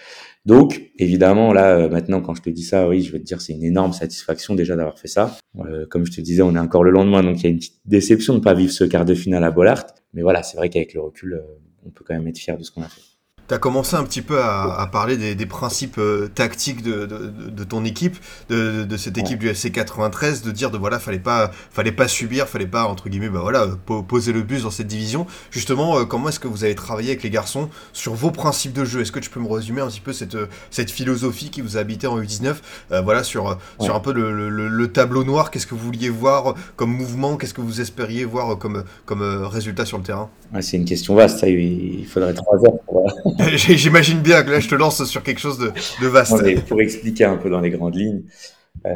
Donc, 0.45 0.89
évidemment, 0.97 1.53
là, 1.53 1.77
euh, 1.77 1.89
maintenant, 1.89 2.19
quand 2.19 2.33
je 2.33 2.41
te 2.41 2.49
dis 2.49 2.63
ça, 2.63 2.89
oui, 2.89 3.03
je 3.03 3.11
vais 3.11 3.19
te 3.19 3.23
dire, 3.23 3.39
c'est 3.41 3.53
une 3.53 3.63
énorme 3.63 3.93
satisfaction 3.93 4.55
déjà 4.55 4.75
d'avoir 4.75 4.97
fait 4.97 5.07
ça. 5.07 5.37
Euh, 5.59 5.85
comme 5.85 6.03
je 6.03 6.11
te 6.11 6.19
disais, 6.21 6.41
on 6.41 6.55
est 6.55 6.59
encore 6.59 6.83
le 6.83 6.89
lendemain, 6.89 7.21
donc 7.21 7.41
il 7.41 7.43
y 7.43 7.47
a 7.47 7.49
une 7.51 7.57
petite 7.57 7.79
déception 7.85 8.33
de 8.33 8.39
ne 8.39 8.43
pas 8.43 8.55
vivre 8.55 8.71
ce 8.71 8.83
quart 8.83 9.05
de 9.05 9.13
finale 9.13 9.43
à 9.43 9.51
Bollard. 9.51 9.85
Mais 10.15 10.23
voilà, 10.23 10.41
c'est 10.41 10.57
vrai 10.57 10.69
qu'avec 10.69 10.95
le 10.95 11.01
recul, 11.01 11.33
euh, 11.33 11.41
on 11.85 11.91
peut 11.91 12.03
quand 12.05 12.15
même 12.15 12.27
être 12.27 12.39
fier 12.39 12.57
de 12.57 12.63
ce 12.63 12.71
qu'on 12.71 12.81
a 12.81 12.87
fait 12.87 13.01
tu 13.51 13.55
as 13.55 13.59
commencé 13.59 13.97
un 13.97 14.05
petit 14.05 14.21
peu 14.21 14.41
à, 14.41 14.87
parler 14.93 15.35
des, 15.35 15.45
principes 15.45 15.97
euh, 15.97 16.29
tactiques 16.33 16.83
de, 16.83 17.63
ton 17.65 17.83
équipe, 17.83 18.15
de, 18.49 18.95
cette 18.95 19.17
équipe 19.17 19.39
du 19.39 19.49
FC 19.49 19.71
93, 19.71 20.41
de 20.41 20.51
dire 20.51 20.71
de 20.71 20.77
voilà, 20.77 20.99
fallait 20.99 21.19
pas, 21.19 21.51
fallait 21.69 21.91
pas 21.91 22.07
subir, 22.07 22.47
fallait 22.47 22.65
pas 22.65 22.85
entre 22.85 23.09
guillemets, 23.09 23.27
bah 23.27 23.41
voilà, 23.41 23.67
poser 24.07 24.31
le 24.31 24.41
bus 24.41 24.63
dans 24.63 24.71
cette 24.71 24.87
division. 24.87 25.27
Justement, 25.49 25.99
euh, 25.99 26.05
comment 26.05 26.29
est-ce 26.29 26.39
que 26.39 26.47
vous 26.47 26.63
avez 26.63 26.75
travaillé 26.75 27.09
avec 27.09 27.23
les 27.23 27.29
garçons 27.29 27.67
sur 27.91 28.13
vos 28.13 28.31
principes 28.31 28.71
de 28.71 28.85
jeu? 28.85 29.01
Est-ce 29.01 29.11
que 29.11 29.19
tu 29.19 29.29
peux 29.29 29.41
me 29.41 29.51
résumer 29.51 29.81
un 29.81 29.87
petit 29.87 29.99
peu 29.99 30.13
cette, 30.13 30.37
cette 30.69 30.89
philosophie 30.89 31.49
qui 31.49 31.59
vous 31.59 31.75
habitait 31.75 32.07
en 32.07 32.21
U19 32.21 32.55
euh, 32.93 33.01
Voilà, 33.01 33.21
sur, 33.21 33.57
sur 33.81 33.93
un 33.93 33.99
peu 33.99 34.13
le, 34.13 34.87
tableau 34.93 35.25
noir. 35.25 35.51
Qu'est-ce 35.51 35.67
que 35.67 35.75
vous 35.75 35.83
vouliez 35.83 36.09
voir 36.09 36.55
comme 36.77 36.93
mouvement 36.93 37.35
Qu'est-ce 37.35 37.53
que 37.53 37.61
vous 37.61 37.81
espériez 37.81 38.23
voir 38.23 38.57
comme, 38.57 38.85
comme 39.05 39.23
résultat 39.43 39.83
sur 39.83 39.97
le 39.97 40.05
terrain? 40.05 40.29
C'est 40.61 40.77
une 40.77 40.85
question 40.85 41.15
vaste. 41.15 41.39
Ça, 41.39 41.49
il 41.49 42.05
faudrait 42.05 42.33
trois 42.33 42.55
heures 42.55 42.79
pour. 42.85 43.01
J'imagine 43.55 44.19
bien 44.19 44.43
que 44.43 44.51
là, 44.51 44.59
je 44.59 44.67
te 44.67 44.75
lance 44.75 45.03
sur 45.05 45.23
quelque 45.23 45.39
chose 45.39 45.57
de, 45.57 46.07
vaste. 46.07 46.35
pour 46.67 46.81
expliquer 46.81 47.25
un 47.25 47.37
peu 47.37 47.49
dans 47.49 47.59
les 47.59 47.69
grandes 47.69 47.95
lignes, 47.95 48.23
euh, 48.85 48.89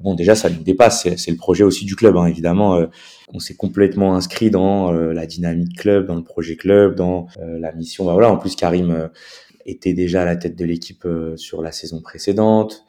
bon, 0.00 0.14
déjà, 0.14 0.34
ça 0.34 0.50
nous 0.50 0.62
dépasse. 0.62 1.06
C'est 1.16 1.30
le 1.30 1.36
projet 1.36 1.64
aussi 1.64 1.84
du 1.84 1.96
club, 1.96 2.16
hein, 2.16 2.26
évidemment. 2.26 2.76
Euh, 2.76 2.86
on 3.32 3.38
s'est 3.38 3.54
complètement 3.54 4.14
inscrit 4.14 4.50
dans 4.50 4.92
euh, 4.92 5.12
la 5.12 5.26
dynamique 5.26 5.78
club, 5.78 6.06
dans 6.06 6.16
le 6.16 6.24
projet 6.24 6.56
club, 6.56 6.94
dans 6.94 7.26
la 7.38 7.72
mission. 7.72 8.04
Bah, 8.04 8.12
voilà. 8.12 8.30
En 8.30 8.36
plus, 8.36 8.56
Karim 8.56 9.10
était 9.66 9.94
déjà 9.94 10.22
à 10.22 10.24
la 10.24 10.36
tête 10.36 10.56
de 10.56 10.64
l'équipe 10.64 11.06
sur 11.36 11.62
la 11.62 11.72
saison 11.72 12.00
précédente. 12.00 12.84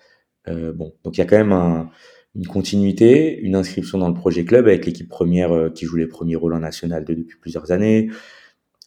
bon, 0.47 0.93
donc 1.03 1.17
il 1.17 1.19
y 1.19 1.21
a 1.21 1.25
quand 1.25 1.37
même 1.37 1.51
un, 1.51 1.89
une 2.35 2.47
continuité, 2.47 3.37
une 3.39 3.55
inscription 3.55 3.97
dans 3.97 4.07
le 4.07 4.13
projet 4.13 4.45
club 4.45 4.67
avec 4.67 4.85
l'équipe 4.85 5.09
première 5.09 5.69
qui 5.75 5.85
joue 5.85 5.97
les 5.97 6.07
premiers 6.07 6.37
rôles 6.37 6.53
en 6.53 6.59
national 6.59 7.03
depuis 7.03 7.37
plusieurs 7.39 7.71
années 7.71 8.09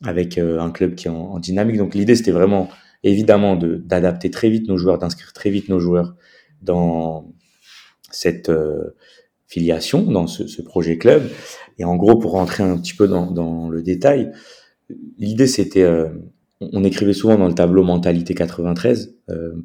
avec 0.02 0.38
euh, 0.38 0.60
un 0.60 0.70
club 0.70 0.94
qui 0.94 1.06
est 1.06 1.10
en, 1.10 1.38
dynamique. 1.38 1.76
Donc 1.76 1.94
l'idée, 1.94 2.16
c'était 2.16 2.32
vraiment 2.32 2.68
évidemment 3.02 3.56
d'adapter 3.56 4.30
très 4.30 4.50
vite 4.50 4.68
nos 4.68 4.76
joueurs, 4.76 4.98
d'inscrire 4.98 5.32
très 5.32 5.50
vite 5.50 5.68
nos 5.68 5.78
joueurs 5.78 6.14
dans 6.62 7.32
cette 8.10 8.48
euh, 8.48 8.96
filiation, 9.46 10.02
dans 10.02 10.26
ce, 10.26 10.46
ce, 10.46 10.62
projet 10.62 10.98
club. 10.98 11.28
Et 11.78 11.84
en 11.84 11.96
gros, 11.96 12.18
pour 12.18 12.32
rentrer 12.32 12.62
un 12.62 12.78
petit 12.78 12.94
peu 12.94 13.06
dans, 13.06 13.30
dans 13.30 13.68
le 13.68 13.82
détail, 13.82 14.32
l'idée 15.18 15.46
c'était, 15.46 15.82
euh, 15.82 16.08
on 16.60 16.82
écrivait 16.82 17.12
souvent 17.12 17.36
dans 17.36 17.48
le 17.48 17.54
tableau 17.54 17.82
mentalité 17.82 18.34
93, 18.34 19.16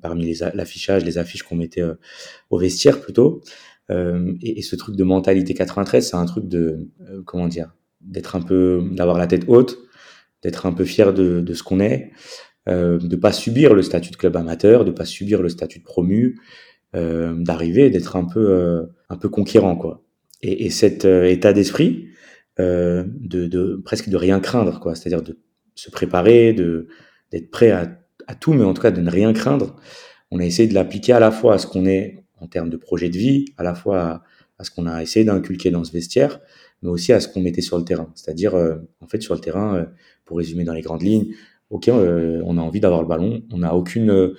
parmi 0.02 0.26
les 0.26 0.40
l'affichage, 0.54 1.06
les 1.06 1.18
affiches 1.18 1.44
qu'on 1.44 1.56
mettait 1.56 1.84
au 2.50 2.58
vestiaire 2.58 3.00
plutôt. 3.00 3.42
Et, 3.90 4.60
et, 4.60 4.62
ce 4.62 4.76
truc 4.76 4.96
de 4.96 5.04
mentalité 5.04 5.54
93, 5.54 6.10
c'est 6.10 6.16
un 6.16 6.26
truc 6.26 6.48
de, 6.48 6.90
comment 7.26 7.48
dire, 7.48 7.76
d'être 8.02 8.36
un 8.36 8.42
peu, 8.42 8.84
d'avoir 8.92 9.18
la 9.18 9.28
tête 9.28 9.44
haute, 9.48 9.78
d'être 10.44 10.66
un 10.66 10.74
peu 10.74 10.86
fier 10.86 11.14
de, 11.14 11.42
de 11.42 11.54
ce 11.54 11.64
qu'on 11.64 11.80
est, 11.80 12.12
euh, 12.68 12.98
de 13.00 13.16
pas 13.16 13.32
subir 13.32 13.74
le 13.74 13.82
statut 13.82 14.12
de 14.12 14.16
club 14.18 14.36
amateur, 14.38 14.86
de 14.86 14.92
pas 14.92 15.06
subir 15.06 15.42
le 15.42 15.50
statut 15.50 15.80
de 15.80 15.84
promu, 15.84 16.40
euh, 16.96 17.34
d'arriver 17.36 17.90
d'être 17.90 18.16
un 18.16 18.26
peu 18.26 18.50
euh, 18.50 18.84
un 19.10 19.18
peu 19.18 19.30
conquérant 19.30 19.76
quoi. 19.76 20.04
Et, 20.42 20.66
et 20.66 20.70
cet 20.70 21.06
euh, 21.06 21.26
état 21.26 21.54
d'esprit 21.54 22.08
euh, 22.60 23.04
de, 23.08 23.48
de, 23.48 23.82
presque 23.84 24.10
de 24.10 24.18
rien 24.18 24.40
craindre 24.40 24.80
quoi, 24.80 24.96
c'est-à-dire 24.96 25.22
de 25.22 25.38
se 25.76 25.90
préparer, 25.90 26.54
de 26.54 26.88
d'être 27.32 27.52
prêt 27.52 27.72
à, 27.72 28.00
à, 28.28 28.36
tout, 28.36 28.54
mais 28.54 28.64
en 28.64 28.74
tout 28.74 28.82
cas 28.82 28.92
de 28.92 29.02
ne 29.02 29.10
rien 29.10 29.34
craindre. 29.34 29.76
On 30.32 30.40
a 30.40 30.46
essayé 30.46 30.68
de 30.68 30.74
l'appliquer 30.74 31.14
à 31.14 31.20
la 31.20 31.32
fois 31.32 31.56
à 31.56 31.58
ce 31.58 31.68
qu'on 31.68 31.86
est 31.86 32.24
en 32.40 32.48
termes 32.48 32.70
de 32.70 32.78
projet 32.78 33.10
de 33.10 33.18
vie, 33.18 33.46
à 33.58 33.64
la 33.64 33.76
fois 33.76 34.02
à, 34.02 34.24
à 34.60 34.64
ce 34.64 34.72
qu'on 34.72 34.86
a 34.86 35.02
essayé 35.02 35.26
d'inculquer 35.26 35.72
dans 35.72 35.84
ce 35.84 35.92
vestiaire, 35.92 36.40
mais 36.82 36.90
aussi 36.90 37.14
à 37.14 37.20
ce 37.20 37.28
qu'on 37.28 37.42
mettait 37.42 37.62
sur 37.62 37.78
le 37.78 37.84
terrain. 37.84 38.10
C'est-à-dire, 38.16 38.56
en 38.56 39.08
fait, 39.08 39.22
sur 39.22 39.34
le 39.34 39.42
terrain, 39.42 39.86
pour 40.26 40.38
résumer 40.38 40.64
dans 40.64 40.74
les 40.74 40.82
grandes 40.82 41.02
lignes, 41.02 41.34
ok, 41.70 41.90
euh, 41.90 42.42
on 42.46 42.58
a 42.58 42.62
envie 42.62 42.80
d'avoir 42.80 43.02
le 43.02 43.08
ballon, 43.08 43.44
on 43.52 43.60
n'a 43.60 43.76
aucune, 43.76 44.34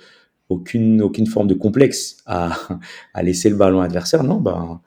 aucune, 0.49 1.01
aucune 1.01 1.27
forme 1.27 1.47
de 1.47 1.53
complexe 1.53 2.17
à, 2.25 2.57
à 3.13 3.23
laisser 3.23 3.49
le 3.49 3.55
ballon 3.55 3.81
adversaire. 3.81 4.23
Non, 4.23 4.39
ben, 4.39 4.81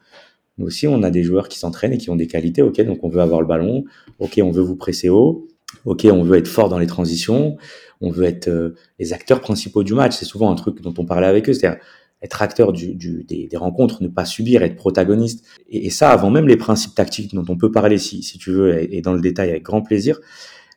nous 0.59 0.67
aussi, 0.67 0.87
on 0.87 1.03
a 1.03 1.11
des 1.11 1.23
joueurs 1.23 1.49
qui 1.49 1.59
s'entraînent 1.59 1.93
et 1.93 1.99
qui 1.99 2.11
ont 2.11 2.17
des 2.17 2.27
qualités. 2.27 2.63
Ok, 2.63 2.81
donc 2.83 3.03
on 3.03 3.09
veut 3.09 3.21
avoir 3.21 3.41
le 3.41 3.47
ballon. 3.47 3.85
Ok, 4.19 4.41
on 4.43 4.51
veut 4.51 4.63
vous 4.63 4.77
presser 4.77 5.09
haut. 5.09 5.49
Ok, 5.85 6.07
on 6.11 6.23
veut 6.23 6.39
être 6.39 6.49
fort 6.49 6.69
dans 6.69 6.79
les 6.79 6.87
transitions. 6.87 7.57
On 8.01 8.11
veut 8.11 8.25
être 8.25 8.49
euh, 8.49 8.77
les 8.99 9.13
acteurs 9.13 9.41
principaux 9.41 9.83
du 9.83 9.95
match. 9.95 10.17
C'est 10.17 10.25
souvent 10.25 10.51
un 10.51 10.55
truc 10.55 10.81
dont 10.81 10.95
on 10.99 11.05
parlait 11.05 11.27
avec 11.27 11.49
eux, 11.49 11.53
c'est-à-dire 11.53 11.81
être 12.25 12.43
acteur 12.43 12.73
du, 12.73 12.95
du, 12.95 13.23
des, 13.25 13.47
des, 13.47 13.57
rencontres, 13.57 14.03
ne 14.03 14.09
pas 14.09 14.25
subir, 14.25 14.63
être 14.63 14.77
protagoniste. 14.77 15.45
Et, 15.69 15.91
ça, 15.91 16.11
avant 16.11 16.31
même 16.31 16.49
les 16.49 16.57
principes 16.57 16.95
tactiques 16.95 17.35
dont 17.35 17.45
on 17.49 17.57
peut 17.57 17.71
parler, 17.71 17.99
si, 17.99 18.23
si 18.23 18.39
tu 18.39 18.51
veux, 18.51 18.83
et, 18.83 18.97
et 18.97 19.03
dans 19.03 19.13
le 19.13 19.21
détail 19.21 19.51
avec 19.51 19.63
grand 19.63 19.83
plaisir, 19.83 20.19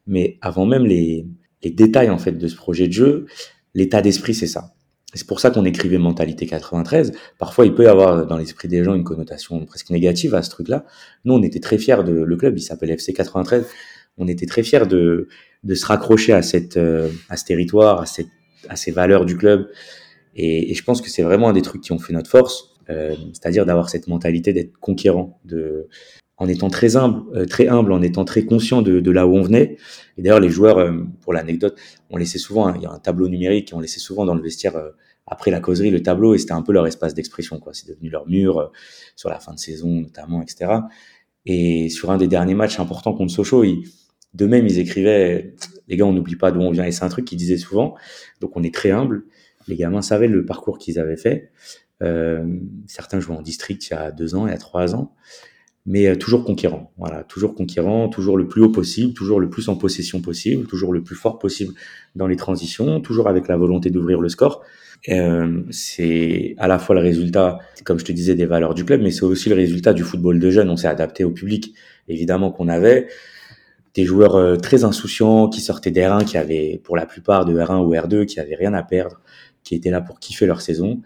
mais 0.06 0.38
avant 0.42 0.66
même 0.66 0.86
les, 0.86 1.26
les 1.64 1.72
détails 1.72 2.10
en 2.10 2.18
fait 2.18 2.34
de 2.34 2.48
ce 2.48 2.56
projet 2.56 2.88
de 2.88 2.94
jeu, 2.94 3.26
l'état 3.74 4.02
d'esprit 4.02 4.36
c'est 4.36 4.48
ça. 4.48 4.74
C'est 5.14 5.26
pour 5.26 5.40
ça 5.40 5.52
qu'on 5.52 5.64
écrivait 5.64 5.98
Mentalité 5.98 6.46
93. 6.46 7.14
Parfois, 7.40 7.66
il 7.66 7.74
peut 7.74 7.86
y 7.86 7.88
avoir 7.88 8.28
dans 8.28 8.38
l'esprit 8.38 8.68
des 8.68 8.84
gens 8.84 8.94
une 8.94 9.06
connotation 9.06 9.66
presque 9.66 9.90
négative 9.90 10.36
à 10.36 10.44
ce 10.44 10.50
truc-là. 10.50 10.86
Nous, 11.24 11.34
on 11.34 11.42
était 11.42 11.62
très 11.62 11.78
fiers 11.78 12.04
de 12.04 12.12
le 12.12 12.36
club. 12.36 12.58
Il 12.58 12.62
s'appelle 12.62 12.92
FC 12.92 13.14
93. 13.14 13.66
On 14.18 14.28
était 14.28 14.46
très 14.46 14.64
fiers 14.64 14.86
de 14.86 15.30
de 15.64 15.76
se 15.76 15.86
raccrocher 15.86 16.34
à 16.34 16.42
cette 16.42 16.76
euh, 16.76 17.10
à 17.30 17.38
ce 17.38 17.46
territoire, 17.46 18.02
à 18.02 18.06
cette 18.06 18.28
à 18.68 18.76
ces 18.76 18.92
valeurs 18.92 19.26
du 19.26 19.38
club. 19.38 19.70
Et, 20.38 20.74
je 20.74 20.84
pense 20.84 21.02
que 21.02 21.10
c'est 21.10 21.24
vraiment 21.24 21.50
un 21.50 21.54
des 21.54 21.64
trucs 21.64 21.82
qui 21.82 21.92
ont 21.92 22.00
fait 22.00 22.14
notre 22.14 22.30
force, 22.30 22.76
euh, 22.90 23.16
c'est-à-dire 23.34 23.66
d'avoir 23.66 23.90
cette 23.90 24.08
mentalité 24.08 24.54
d'être 24.54 24.78
conquérant, 24.78 25.40
de 25.44 25.90
en 26.40 26.48
étant 26.48 26.70
très 26.70 26.96
humble, 26.96 27.24
euh, 27.36 27.46
très 27.46 27.68
humble, 27.68 27.92
en 27.92 28.02
étant 28.04 28.24
très 28.24 28.46
conscient 28.46 28.84
de, 28.84 29.12
là 29.12 29.26
où 29.26 29.36
on 29.36 29.42
venait. 29.42 29.78
Et 30.18 30.22
d'ailleurs, 30.22 30.40
les 30.40 30.50
joueurs, 30.50 30.78
euh, 30.78 31.04
pour 31.22 31.34
l'anecdote, 31.34 31.76
on 32.12 32.18
laissait 32.18 32.38
souvent, 32.38 32.72
il 32.76 32.84
y 32.84 32.86
a 32.86 32.92
un 32.92 33.00
tableau 33.00 33.28
numérique, 33.28 33.72
on 33.74 33.80
laissait 33.80 34.00
souvent 34.00 34.24
dans 34.24 34.36
le 34.36 34.44
vestiaire 34.44 34.80
après 35.26 35.50
la 35.50 35.60
causerie 35.60 35.90
le 35.90 36.04
tableau, 36.04 36.36
et 36.36 36.38
c'était 36.38 36.54
un 36.54 36.62
peu 36.62 36.74
leur 36.74 36.86
espace 36.86 37.16
d'expression, 37.16 37.60
quoi. 37.60 37.74
C'est 37.74 37.88
devenu 37.90 38.12
leur 38.12 38.28
mur 38.28 38.72
sur 39.16 39.30
la 39.30 39.40
fin 39.40 39.54
de 39.56 39.60
saison, 39.60 39.90
notamment, 40.02 40.44
etc. 40.44 40.74
Et 41.48 41.90
sur 41.90 42.12
un 42.12 42.18
des 42.18 42.28
derniers 42.28 42.54
matchs 42.54 42.80
importants 42.80 43.14
contre 43.14 43.34
Sochaux, 43.34 43.66
de 44.34 44.46
même, 44.46 44.68
ils 44.68 44.78
écrivaient, 44.78 45.56
les 45.88 45.98
gars, 45.98 46.06
on 46.06 46.14
n'oublie 46.14 46.36
pas 46.36 46.52
d'où 46.52 46.60
on 46.60 46.70
vient, 46.70 46.86
et 46.86 46.92
c'est 46.92 47.04
un 47.04 47.10
truc 47.10 47.26
qu'ils 47.26 47.40
disaient 47.40 47.58
souvent. 47.58 47.96
Donc, 48.42 48.56
on 48.56 48.62
est 48.62 48.74
très 48.74 48.92
humble. 48.92 49.24
Les 49.68 49.76
gamins 49.76 50.02
savaient 50.02 50.28
le 50.28 50.46
parcours 50.46 50.78
qu'ils 50.78 51.00
avaient 51.00 51.18
fait. 51.18 51.52
certains 52.88 53.20
jouaient 53.20 53.36
en 53.36 53.42
district 53.42 53.88
il 53.88 53.94
y 53.94 53.96
a 53.96 54.12
deux 54.12 54.36
ans, 54.36 54.48
il 54.48 54.52
y 54.52 54.54
a 54.54 54.58
trois 54.58 54.96
ans 54.96 55.16
mais 55.88 56.18
toujours 56.18 56.44
conquérant. 56.44 56.92
Voilà, 56.98 57.24
toujours 57.24 57.56
conquérant, 57.56 58.10
toujours 58.10 58.38
le 58.38 58.46
plus 58.46 58.62
haut 58.62 58.70
possible, 58.70 59.14
toujours 59.14 59.40
le 59.40 59.50
plus 59.50 59.70
en 59.70 59.78
possession 59.78 60.22
possible, 60.22 60.68
toujours 60.68 60.92
le 60.92 61.02
plus 61.02 61.16
fort 61.16 61.40
possible 61.40 61.74
dans 62.14 62.28
les 62.28 62.36
transitions, 62.36 63.00
toujours 63.00 63.30
avec 63.30 63.48
la 63.48 63.56
volonté 63.56 63.90
d'ouvrir 63.90 64.20
le 64.20 64.28
score. 64.28 64.64
Euh, 65.10 65.64
c'est 65.72 66.56
à 66.58 66.68
la 66.68 66.78
fois 66.78 66.94
le 66.96 67.02
résultat, 67.02 67.60
comme 67.86 68.00
je 68.00 68.06
te 68.06 68.12
disais, 68.12 68.36
des 68.36 68.46
valeurs 68.46 68.74
du 68.74 68.84
club, 68.84 69.02
mais 69.02 69.12
c'est 69.12 69.24
aussi 69.24 69.48
le 69.48 69.56
résultat 69.56 69.94
du 69.94 70.04
football 70.04 70.40
de 70.40 70.50
jeunes. 70.52 70.70
On 70.70 70.76
s'est 70.76 70.90
adapté 70.90 71.24
au 71.24 71.32
public, 71.32 71.74
évidemment 72.10 72.52
qu'on 72.52 72.68
avait 72.68 73.08
des 73.94 74.04
joueurs 74.04 74.36
euh, 74.36 74.58
très 74.58 74.84
insouciants 74.84 75.48
qui 75.48 75.62
sortaient 75.62 75.92
des 75.92 76.02
R1, 76.02 76.26
qui 76.26 76.38
avaient 76.38 76.82
pour 76.84 76.98
la 76.98 77.06
plupart 77.06 77.46
de 77.46 77.58
R1 77.58 77.86
ou 77.86 77.94
R2, 77.94 78.26
qui 78.26 78.42
avaient 78.42 78.56
rien 78.56 78.74
à 78.74 78.84
perdre, 78.84 79.22
qui 79.68 79.76
étaient 79.76 79.92
là 79.92 80.02
pour 80.02 80.20
kiffer 80.20 80.46
leur 80.46 80.62
saison. 80.62 81.02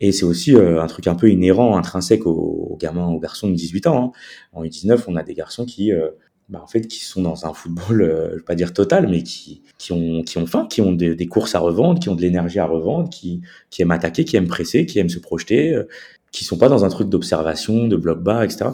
Et 0.00 0.12
c'est 0.12 0.24
aussi 0.24 0.54
euh, 0.54 0.82
un 0.82 0.86
truc 0.86 1.06
un 1.06 1.14
peu 1.14 1.30
inhérent, 1.30 1.76
intrinsèque 1.76 2.26
aux, 2.26 2.76
gamins, 2.80 3.08
aux 3.08 3.18
garçons 3.18 3.48
de 3.48 3.54
18 3.54 3.86
ans. 3.86 4.04
Hein. 4.04 4.18
En 4.52 4.62
U19, 4.62 5.04
on 5.08 5.16
a 5.16 5.22
des 5.22 5.34
garçons 5.34 5.64
qui, 5.64 5.92
euh, 5.92 6.10
bah, 6.48 6.60
en 6.62 6.66
fait, 6.66 6.82
qui 6.82 7.02
sont 7.02 7.22
dans 7.22 7.46
un 7.46 7.54
football, 7.54 8.02
euh, 8.02 8.30
je 8.32 8.36
vais 8.36 8.42
pas 8.42 8.54
dire 8.54 8.72
total, 8.72 9.08
mais 9.08 9.22
qui, 9.22 9.62
qui 9.78 9.92
ont, 9.92 10.22
qui 10.22 10.38
ont 10.38 10.46
faim, 10.46 10.66
qui 10.70 10.82
ont 10.82 10.92
des, 10.92 11.26
courses 11.26 11.54
à 11.54 11.60
revendre, 11.60 11.98
qui 11.98 12.08
ont 12.08 12.14
de 12.14 12.20
l'énergie 12.20 12.58
à 12.58 12.66
revendre, 12.66 13.08
qui, 13.08 13.40
qui 13.70 13.82
aiment 13.82 13.90
attaquer, 13.90 14.24
qui 14.24 14.36
aiment 14.36 14.46
presser, 14.46 14.86
qui 14.86 14.98
aiment 14.98 15.08
se 15.08 15.18
projeter, 15.18 15.74
euh, 15.74 15.84
qui 16.30 16.44
sont 16.44 16.58
pas 16.58 16.68
dans 16.68 16.84
un 16.84 16.88
truc 16.88 17.08
d'observation, 17.08 17.88
de 17.88 17.96
bloc 17.96 18.22
bas, 18.22 18.44
etc. 18.44 18.66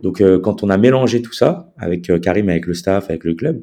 Donc, 0.00 0.22
quand 0.42 0.62
on 0.62 0.70
a 0.70 0.76
mélangé 0.76 1.20
tout 1.20 1.32
ça 1.32 1.72
avec 1.76 2.12
Karim, 2.20 2.48
avec 2.48 2.66
le 2.66 2.74
staff, 2.74 3.10
avec 3.10 3.24
le 3.24 3.34
club, 3.34 3.60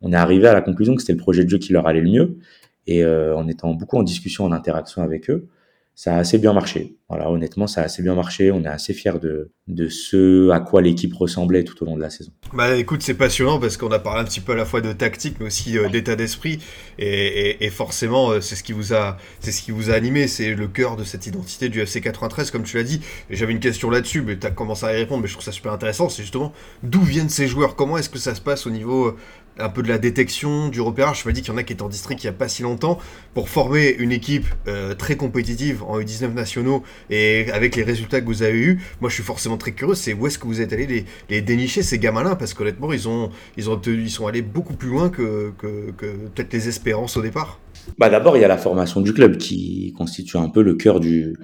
on 0.00 0.12
est 0.12 0.16
arrivé 0.16 0.48
à 0.48 0.54
la 0.54 0.60
conclusion 0.60 0.96
que 0.96 1.02
c'était 1.02 1.12
le 1.12 1.18
projet 1.18 1.44
de 1.44 1.48
jeu 1.48 1.58
qui 1.58 1.72
leur 1.72 1.86
allait 1.86 2.00
le 2.00 2.10
mieux. 2.10 2.38
Et 2.86 3.04
en 3.04 3.48
étant 3.48 3.74
beaucoup 3.74 3.98
en 3.98 4.02
discussion, 4.02 4.44
en 4.44 4.52
interaction 4.52 5.02
avec 5.02 5.28
eux, 5.30 5.48
ça 5.96 6.14
a 6.14 6.18
assez 6.18 6.36
bien 6.36 6.52
marché. 6.52 6.98
Voilà, 7.08 7.30
honnêtement, 7.30 7.66
ça 7.66 7.80
a 7.80 7.84
assez 7.84 8.02
bien 8.02 8.14
marché. 8.14 8.52
On 8.52 8.62
est 8.64 8.68
assez 8.68 8.92
fiers 8.92 9.18
de, 9.18 9.50
de 9.66 9.88
ce 9.88 10.50
à 10.50 10.60
quoi 10.60 10.82
l'équipe 10.82 11.14
ressemblait 11.14 11.64
tout 11.64 11.82
au 11.82 11.86
long 11.86 11.96
de 11.96 12.02
la 12.02 12.10
saison. 12.10 12.30
Bah 12.52 12.76
écoute, 12.76 13.02
c'est 13.02 13.14
passionnant 13.14 13.58
parce 13.58 13.78
qu'on 13.78 13.90
a 13.90 13.98
parlé 13.98 14.20
un 14.20 14.24
petit 14.24 14.40
peu 14.40 14.52
à 14.52 14.56
la 14.56 14.66
fois 14.66 14.82
de 14.82 14.92
tactique, 14.92 15.36
mais 15.40 15.46
aussi 15.46 15.78
euh, 15.78 15.88
d'état 15.88 16.14
d'esprit. 16.14 16.58
Et, 16.98 17.64
et, 17.64 17.70
forcément, 17.70 18.30
euh, 18.30 18.40
c'est 18.42 18.56
ce 18.56 18.62
qui 18.62 18.72
vous 18.72 18.92
a, 18.92 19.16
c'est 19.40 19.52
ce 19.52 19.62
qui 19.62 19.70
vous 19.70 19.90
a 19.90 19.94
animé. 19.94 20.28
C'est 20.28 20.54
le 20.54 20.68
cœur 20.68 20.96
de 20.96 21.04
cette 21.04 21.26
identité 21.26 21.70
du 21.70 21.80
FC 21.80 22.02
93, 22.02 22.50
comme 22.50 22.64
tu 22.64 22.76
l'as 22.76 22.84
dit. 22.84 23.00
Et 23.30 23.36
j'avais 23.36 23.52
une 23.52 23.60
question 23.60 23.88
là-dessus, 23.88 24.20
mais 24.20 24.38
tu 24.38 24.46
as 24.46 24.50
commencé 24.50 24.84
à 24.84 24.92
y 24.92 24.96
répondre. 24.96 25.22
Mais 25.22 25.28
je 25.28 25.32
trouve 25.32 25.44
ça 25.46 25.52
super 25.52 25.72
intéressant. 25.72 26.10
C'est 26.10 26.22
justement 26.22 26.52
d'où 26.82 27.00
viennent 27.00 27.30
ces 27.30 27.46
joueurs? 27.46 27.74
Comment 27.74 27.96
est-ce 27.96 28.10
que 28.10 28.18
ça 28.18 28.34
se 28.34 28.42
passe 28.42 28.66
au 28.66 28.70
niveau 28.70 29.16
un 29.58 29.68
peu 29.68 29.82
de 29.82 29.88
la 29.88 29.98
détection, 29.98 30.68
du 30.68 30.80
repérage. 30.80 31.22
Je 31.22 31.28
me 31.28 31.32
dis 31.32 31.42
qu'il 31.42 31.52
y 31.52 31.54
en 31.54 31.58
a 31.58 31.62
qui 31.62 31.72
étaient 31.72 31.82
en 31.82 31.88
district 31.88 32.22
il 32.22 32.26
n'y 32.26 32.30
a 32.30 32.32
pas 32.32 32.48
si 32.48 32.62
longtemps. 32.62 32.98
Pour 33.34 33.48
former 33.48 33.94
une 33.98 34.12
équipe 34.12 34.46
euh, 34.68 34.94
très 34.94 35.16
compétitive 35.16 35.82
en 35.84 36.00
U19 36.00 36.32
nationaux 36.32 36.82
et 37.10 37.50
avec 37.52 37.76
les 37.76 37.82
résultats 37.82 38.20
que 38.20 38.26
vous 38.26 38.42
avez 38.42 38.58
eus, 38.58 38.80
moi 39.00 39.10
je 39.10 39.14
suis 39.14 39.22
forcément 39.22 39.56
très 39.56 39.72
curieux. 39.72 39.94
C'est 39.94 40.12
où 40.14 40.26
est-ce 40.26 40.38
que 40.38 40.46
vous 40.46 40.60
êtes 40.60 40.72
allé 40.72 41.06
les, 41.28 41.42
dénicher 41.42 41.82
ces 41.82 41.98
gamins-là? 41.98 42.36
Parce 42.36 42.54
qu'honnêtement, 42.54 42.92
ils, 42.92 43.08
ont, 43.08 43.30
ils, 43.56 43.70
ont, 43.70 43.80
ils 43.86 44.10
sont 44.10 44.26
allés 44.26 44.42
beaucoup 44.42 44.74
plus 44.74 44.88
loin 44.88 45.08
que, 45.08 45.52
que, 45.58 45.90
que 45.96 46.06
peut-être 46.34 46.52
les 46.52 46.68
espérances 46.68 47.16
au 47.16 47.22
départ. 47.22 47.60
Bah 47.98 48.10
D'abord, 48.10 48.36
il 48.36 48.40
y 48.40 48.44
a 48.44 48.48
la 48.48 48.58
formation 48.58 49.00
du 49.00 49.12
club 49.12 49.36
qui 49.36 49.94
constitue 49.96 50.38
un 50.38 50.48
peu 50.48 50.62
le 50.62 50.74
cœur 50.74 51.00
du, 51.00 51.36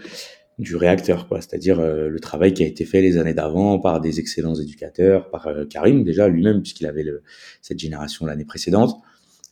du 0.58 0.76
réacteur, 0.76 1.28
quoi. 1.28 1.40
C'est-à-dire 1.40 1.80
euh, 1.80 2.08
le 2.08 2.20
travail 2.20 2.52
qui 2.52 2.62
a 2.62 2.66
été 2.66 2.84
fait 2.84 3.00
les 3.00 3.16
années 3.16 3.34
d'avant 3.34 3.78
par 3.78 4.00
des 4.00 4.20
excellents 4.20 4.54
éducateurs, 4.54 5.30
par 5.30 5.46
euh, 5.46 5.64
Karim 5.64 6.04
déjà 6.04 6.28
lui-même 6.28 6.60
puisqu'il 6.60 6.86
avait 6.86 7.02
le, 7.02 7.22
cette 7.60 7.78
génération 7.78 8.26
l'année 8.26 8.44
précédente. 8.44 8.96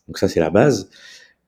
Donc 0.07 0.17
ça 0.17 0.27
c'est 0.27 0.39
la 0.39 0.49
base. 0.49 0.89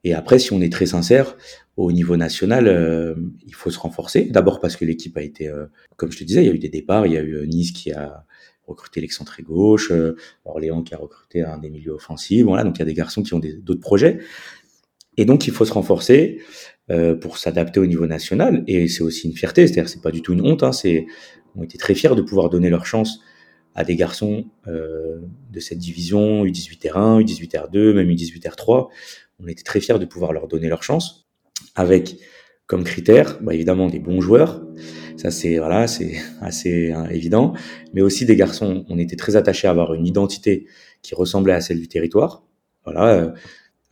Et 0.04 0.14
après, 0.14 0.38
si 0.38 0.52
on 0.52 0.62
est 0.62 0.72
très 0.72 0.88
sincère, 0.88 1.38
au 1.78 1.92
niveau 1.92 2.18
national, 2.18 2.68
euh, 2.68 3.16
il 3.46 3.56
faut 3.56 3.72
se 3.72 3.80
renforcer. 3.80 4.26
D'abord 4.26 4.60
parce 4.60 4.76
que 4.76 4.84
l'équipe 4.84 5.16
a 5.18 5.22
été, 5.22 5.50
comme 5.96 6.12
je 6.12 6.20
te 6.20 6.24
disais, 6.26 6.44
il 6.44 6.48
y 6.48 6.50
a 6.50 6.54
eu 6.54 6.60
des 6.60 6.70
départs. 6.70 7.08
Il 7.08 7.14
y 7.14 7.18
a 7.18 7.22
eu 7.22 7.48
Nice 7.48 7.72
qui 7.72 7.94
a 7.94 8.26
recruté 8.68 9.00
l'excentré 9.00 9.44
gauche, 9.44 9.94
Orléans 10.44 10.84
qui 10.84 10.94
a 10.94 10.98
recruté 10.98 11.42
un 11.44 11.58
des 11.58 11.70
milieux 11.70 11.94
offensifs. 11.94 12.44
Voilà, 12.44 12.66
donc 12.66 12.76
il 12.78 12.80
y 12.80 12.82
a 12.82 12.86
des 12.86 12.94
garçons 12.94 13.24
qui 13.24 13.34
ont 13.34 13.40
d'autres 13.40 13.80
projets. 13.80 14.20
Et 15.18 15.26
donc 15.26 15.48
il 15.48 15.54
faut 15.54 15.66
se 15.66 15.74
renforcer. 15.74 16.42
Euh, 16.92 17.16
pour 17.16 17.38
s'adapter 17.38 17.80
au 17.80 17.86
niveau 17.86 18.08
national. 18.08 18.66
Et 18.68 18.90
c'est 18.90 19.04
aussi 19.04 19.30
une 19.30 19.34
fierté, 19.34 19.68
c'est-à-dire 19.68 19.88
c'est 19.88 20.02
pas 20.02 20.12
du 20.12 20.22
tout 20.22 20.34
une 20.34 20.46
honte. 20.46 20.64
Hein, 20.64 20.74
c'est, 20.74 21.06
on 21.56 21.64
était 21.64 21.78
très 21.78 21.96
fiers 21.96 22.14
de 22.14 22.22
pouvoir 22.22 22.50
donner 22.50 22.70
leur 22.70 22.86
chance 22.86 23.22
à 23.74 23.86
des 23.86 23.96
garçons 23.96 24.48
euh, 24.68 25.22
de 25.50 25.60
cette 25.62 25.78
division 25.78 26.44
U18 26.44 26.82
R1, 26.90 27.24
U18 27.24 27.70
R2, 27.70 27.94
même 27.94 28.10
U18 28.10 28.50
R3. 28.50 28.90
On 29.40 29.48
était 29.48 29.64
très 29.64 29.80
fiers 29.80 29.98
de 29.98 30.04
pouvoir 30.04 30.34
leur 30.34 30.50
donner 30.50 30.68
leur 30.68 30.84
chance, 30.84 31.26
avec 31.74 32.18
comme 32.68 32.84
critère, 32.84 33.40
bah, 33.42 33.54
évidemment 33.54 33.88
des 33.88 34.00
bons 34.00 34.20
joueurs. 34.20 34.62
Ça 35.16 35.32
c'est 35.32 35.60
voilà, 35.60 35.88
c'est 35.88 36.18
assez 36.42 36.92
hein, 36.92 37.08
évident, 37.10 37.54
mais 37.94 38.02
aussi 38.02 38.26
des 38.26 38.36
garçons. 38.36 38.84
On 38.90 39.00
était 39.00 39.16
très 39.16 39.38
attachés 39.38 39.70
à 39.70 39.72
avoir 39.72 39.94
une 39.94 40.06
identité 40.06 40.68
qui 41.02 41.16
ressemblait 41.16 41.54
à 41.54 41.62
celle 41.62 41.80
du 41.80 41.88
territoire. 41.88 42.44
Voilà, 42.84 43.14
euh, 43.14 43.32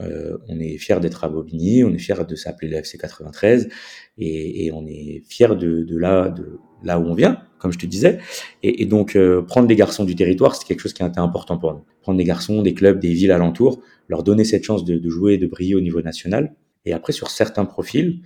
euh, 0.02 0.38
on 0.48 0.60
est 0.60 0.78
fier 0.78 1.00
d'être 1.00 1.24
à 1.24 1.30
Bobigny, 1.30 1.84
on 1.84 1.94
est 1.94 2.00
fier 2.00 2.26
de 2.26 2.36
s'appeler 2.36 2.72
le 2.72 2.78
FC 2.78 2.98
93 2.98 3.70
et, 4.18 4.72
on 4.74 4.86
est 4.86 5.24
fier 5.28 5.56
de, 5.56 5.98
là, 5.98 6.30
de 6.30 6.60
où 6.84 7.10
on 7.10 7.14
vient, 7.14 7.40
comme 7.60 7.72
je 7.72 7.80
te 7.80 7.86
disais. 7.86 8.20
Et, 8.64 8.86
donc 8.86 9.16
euh, 9.16 9.42
prendre 9.42 9.68
des 9.68 9.76
garçons 9.76 10.04
du 10.04 10.16
territoire, 10.16 10.56
c'est 10.56 10.66
quelque 10.66 10.80
chose 10.80 10.94
qui 10.94 11.04
a 11.04 11.08
été 11.08 11.20
important 11.20 11.58
pour 11.58 11.74
nous. 11.74 11.84
Prendre 12.02 12.18
des 12.18 12.24
garçons, 12.24 12.62
des 12.62 12.74
clubs, 12.74 13.00
des 13.00 13.14
villes 13.14 13.32
alentours, 13.32 13.82
leur 14.08 14.24
donner 14.24 14.44
cette 14.44 14.64
chance 14.64 14.84
de, 14.84 15.10
jouer, 15.10 15.38
de 15.38 15.48
briller 15.48 15.76
au 15.76 15.82
niveau 15.82 16.02
national. 16.02 16.56
Et 16.86 16.94
après 16.94 17.14
sur 17.14 17.30
certains 17.30 17.66
profils, 17.66 18.22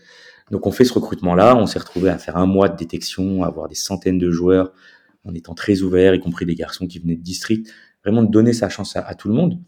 donc 0.51 0.65
on 0.67 0.71
fait 0.71 0.85
ce 0.85 0.93
recrutement-là, 0.93 1.55
on 1.57 1.65
s'est 1.65 1.79
retrouvé 1.79 2.09
à 2.09 2.17
faire 2.17 2.37
un 2.37 2.45
mois 2.45 2.69
de 2.69 2.77
détection, 2.77 3.43
à 3.43 3.47
avoir 3.47 3.67
des 3.67 3.75
centaines 3.75 4.19
de 4.19 4.31
joueurs, 4.31 4.71
en 5.25 5.33
étant 5.33 5.55
très 5.55 5.81
ouvert, 5.81 6.13
y 6.13 6.19
compris 6.19 6.45
des 6.45 6.55
garçons 6.55 6.87
qui 6.87 6.99
venaient 6.99 7.15
de 7.15 7.23
district, 7.23 7.67
vraiment 8.03 8.21
de 8.21 8.29
donner 8.29 8.53
sa 8.53 8.69
chance 8.69 8.95
à 8.95 9.15
tout 9.15 9.27
le 9.27 9.33
monde. 9.33 9.59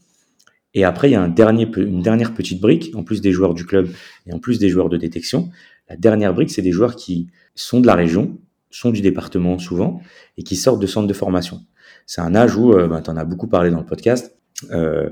Et 0.74 0.84
après, 0.84 1.10
il 1.10 1.14
y 1.14 1.16
a 1.16 1.22
une 1.22 2.02
dernière 2.02 2.34
petite 2.34 2.62
brique, 2.62 2.92
en 2.96 3.04
plus 3.04 3.22
des 3.22 3.32
joueurs 3.32 3.54
du 3.54 3.66
club 3.66 3.90
et 4.26 4.34
en 4.34 4.40
plus 4.40 4.60
des 4.60 4.70
joueurs 4.70 4.90
de 4.90 4.98
détection. 4.98 5.50
La 5.90 5.96
dernière 5.96 6.34
brique, 6.34 6.52
c'est 6.52 6.62
des 6.62 6.72
joueurs 6.72 6.96
qui 6.96 7.28
sont 7.56 7.80
de 7.80 7.88
la 7.88 7.96
région, 7.96 8.38
sont 8.70 8.92
du 8.92 9.02
département 9.02 9.58
souvent, 9.58 10.02
et 10.38 10.44
qui 10.44 10.56
sortent 10.56 10.82
de 10.82 10.88
centres 10.88 11.08
de 11.08 11.14
formation. 11.14 11.62
C'est 12.06 12.22
un 12.22 12.36
âge 12.36 12.56
où, 12.56 12.74
euh, 12.74 12.88
ben, 12.88 13.02
tu 13.02 13.10
en 13.10 13.18
as 13.18 13.26
beaucoup 13.26 13.48
parlé 13.48 13.72
dans 13.72 13.80
le 13.80 13.86
podcast, 13.86 14.38
euh, 14.72 15.10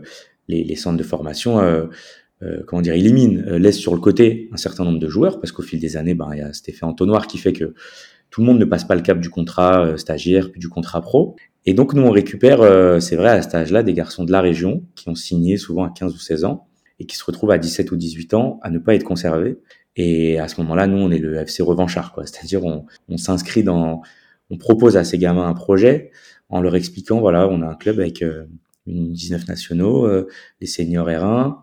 les, 0.48 0.76
centres 0.76 0.98
de 0.98 1.04
formation, 1.04 1.60
euh, 1.60 1.88
comment 2.68 2.82
dire, 2.82 2.94
éliminent, 2.94 3.58
laissent 3.58 3.80
sur 3.80 3.96
le 3.96 4.02
côté 4.02 4.50
un 4.52 4.58
certain 4.58 4.84
nombre 4.84 5.00
de 5.00 5.08
joueurs, 5.08 5.40
parce 5.40 5.52
qu'au 5.52 5.64
fil 5.64 5.80
des 5.80 5.98
années, 5.98 6.14
ben, 6.14 6.30
il 6.34 6.40
y 6.40 6.42
a 6.42 6.54
cet 6.54 6.70
effet 6.70 6.84
entonnoir 6.84 7.28
qui 7.28 7.38
fait 7.38 7.54
que 7.54 7.74
tout 8.30 8.42
le 8.42 8.48
monde 8.48 8.60
ne 8.60 8.66
passe 8.66 8.84
pas 8.84 8.96
le 8.96 9.02
cap 9.02 9.20
du 9.20 9.30
contrat 9.30 9.98
stagiaire 9.98 10.52
puis 10.52 10.60
du 10.60 10.68
contrat 10.68 11.02
pro. 11.02 11.36
Et 11.66 11.74
donc, 11.74 11.94
nous, 11.94 12.04
on 12.04 12.12
récupère, 12.12 12.62
euh, 12.62 13.00
c'est 13.00 13.16
vrai, 13.16 13.30
à 13.30 13.42
cet 13.42 13.56
âge-là, 13.56 13.84
des 13.84 13.94
garçons 13.94 14.24
de 14.24 14.32
la 14.32 14.42
région 14.42 14.84
qui 14.96 15.10
ont 15.10 15.16
signé 15.16 15.58
souvent 15.58 15.84
à 15.84 15.90
15 15.90 16.14
ou 16.14 16.20
16 16.20 16.46
ans 16.46 16.68
et 17.00 17.06
qui 17.06 17.16
se 17.16 17.24
retrouvent 17.24 17.52
à 17.52 17.58
17 17.58 17.92
ou 17.92 17.96
18 17.98 18.34
ans 18.36 18.60
à 18.62 18.70
ne 18.70 18.80
pas 18.80 18.96
être 18.96 19.04
conservés. 19.04 19.58
Et 19.96 20.40
à 20.40 20.48
ce 20.48 20.62
moment-là, 20.62 20.88
nous, 20.88 20.98
on 20.98 21.12
est 21.12 21.18
le 21.18 21.36
FC 21.38 21.64
revanchard, 21.64 22.14
quoi. 22.14 22.26
C'est-à-dire, 22.26 22.64
on, 22.64 22.86
on 23.10 23.18
s'inscrit 23.18 23.64
dans, 23.64 24.02
on 24.50 24.58
propose 24.58 24.98
à 24.98 25.04
ces 25.04 25.18
gamins 25.18 25.48
un 25.48 25.54
projet 25.54 26.12
en 26.50 26.62
leur 26.62 26.76
expliquant, 26.76 27.20
voilà, 27.20 27.48
on 27.48 27.62
a 27.62 27.68
un 27.68 27.76
club 27.76 28.00
avec 28.00 28.22
euh, 28.22 28.46
une 28.86 29.12
19 29.12 29.48
nationaux, 29.48 30.06
euh, 30.06 30.28
les 30.62 30.68
seniors 30.68 31.08
R1, 31.08 31.58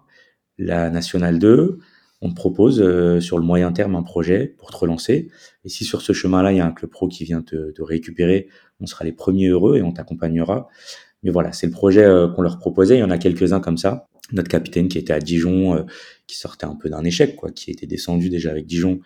la 0.59 0.91
nationale 0.91 1.39
2, 1.39 1.79
on 2.21 2.31
te 2.31 2.35
propose 2.35 2.81
euh, 2.81 3.21
sur 3.21 3.39
le 3.39 3.45
moyen 3.45 3.73
terme 3.73 3.97
un 3.97 4.03
projet 4.03 4.55
pour 4.59 4.71
te 4.71 4.77
relancer. 4.77 5.31
Et 5.65 5.69
si 5.69 5.85
sur 5.85 6.03
ce 6.03 6.13
chemin-là, 6.13 6.53
il 6.53 6.59
y 6.59 6.61
a 6.61 6.67
un 6.67 6.73
club 6.73 6.91
pro 6.91 7.09
qui 7.09 7.25
vient 7.25 7.43
te, 7.43 7.71
te 7.71 7.83
récupérer, 7.83 8.49
on 8.83 8.87
sera 8.87 9.05
les 9.05 9.13
premiers 9.13 9.49
heureux 9.49 9.79
et 9.79 9.83
on 9.83 9.93
t'accompagnera. 9.93 10.69
Mais 11.23 11.31
voilà, 11.31 11.53
c'est 11.53 11.67
le 11.67 11.73
projet 11.73 12.05
euh, 12.05 12.29
qu'on 12.29 12.43
leur 12.43 12.59
proposait. 12.59 12.97
Il 12.97 13.01
y 13.01 13.05
en 13.05 13.11
a 13.11 13.19
quelques-uns 13.19 13.61
comme 13.61 13.79
ça. 13.79 14.09
Notre 14.33 14.49
capitaine 14.49 14.89
qui 14.89 14.99
était 14.99 15.13
à 15.13 15.21
Dijon, 15.21 15.75
euh, 15.75 15.83
qui 16.27 16.37
sortait 16.37 16.67
un 16.67 16.75
peu 16.75 16.89
d'un 16.89 17.05
échec, 17.05 17.37
quoi, 17.37 17.51
qui 17.51 17.71
était 17.71 17.87
descendu 17.87 18.29
déjà 18.29 18.51
avec 18.51 18.67
Dijon 18.67 19.01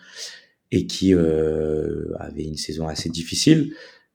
et 0.73 0.87
qui 0.87 1.15
avait 1.15 2.43
une 2.43 2.57
saison 2.57 2.89
assez 2.89 3.09
difficile. 3.09 3.73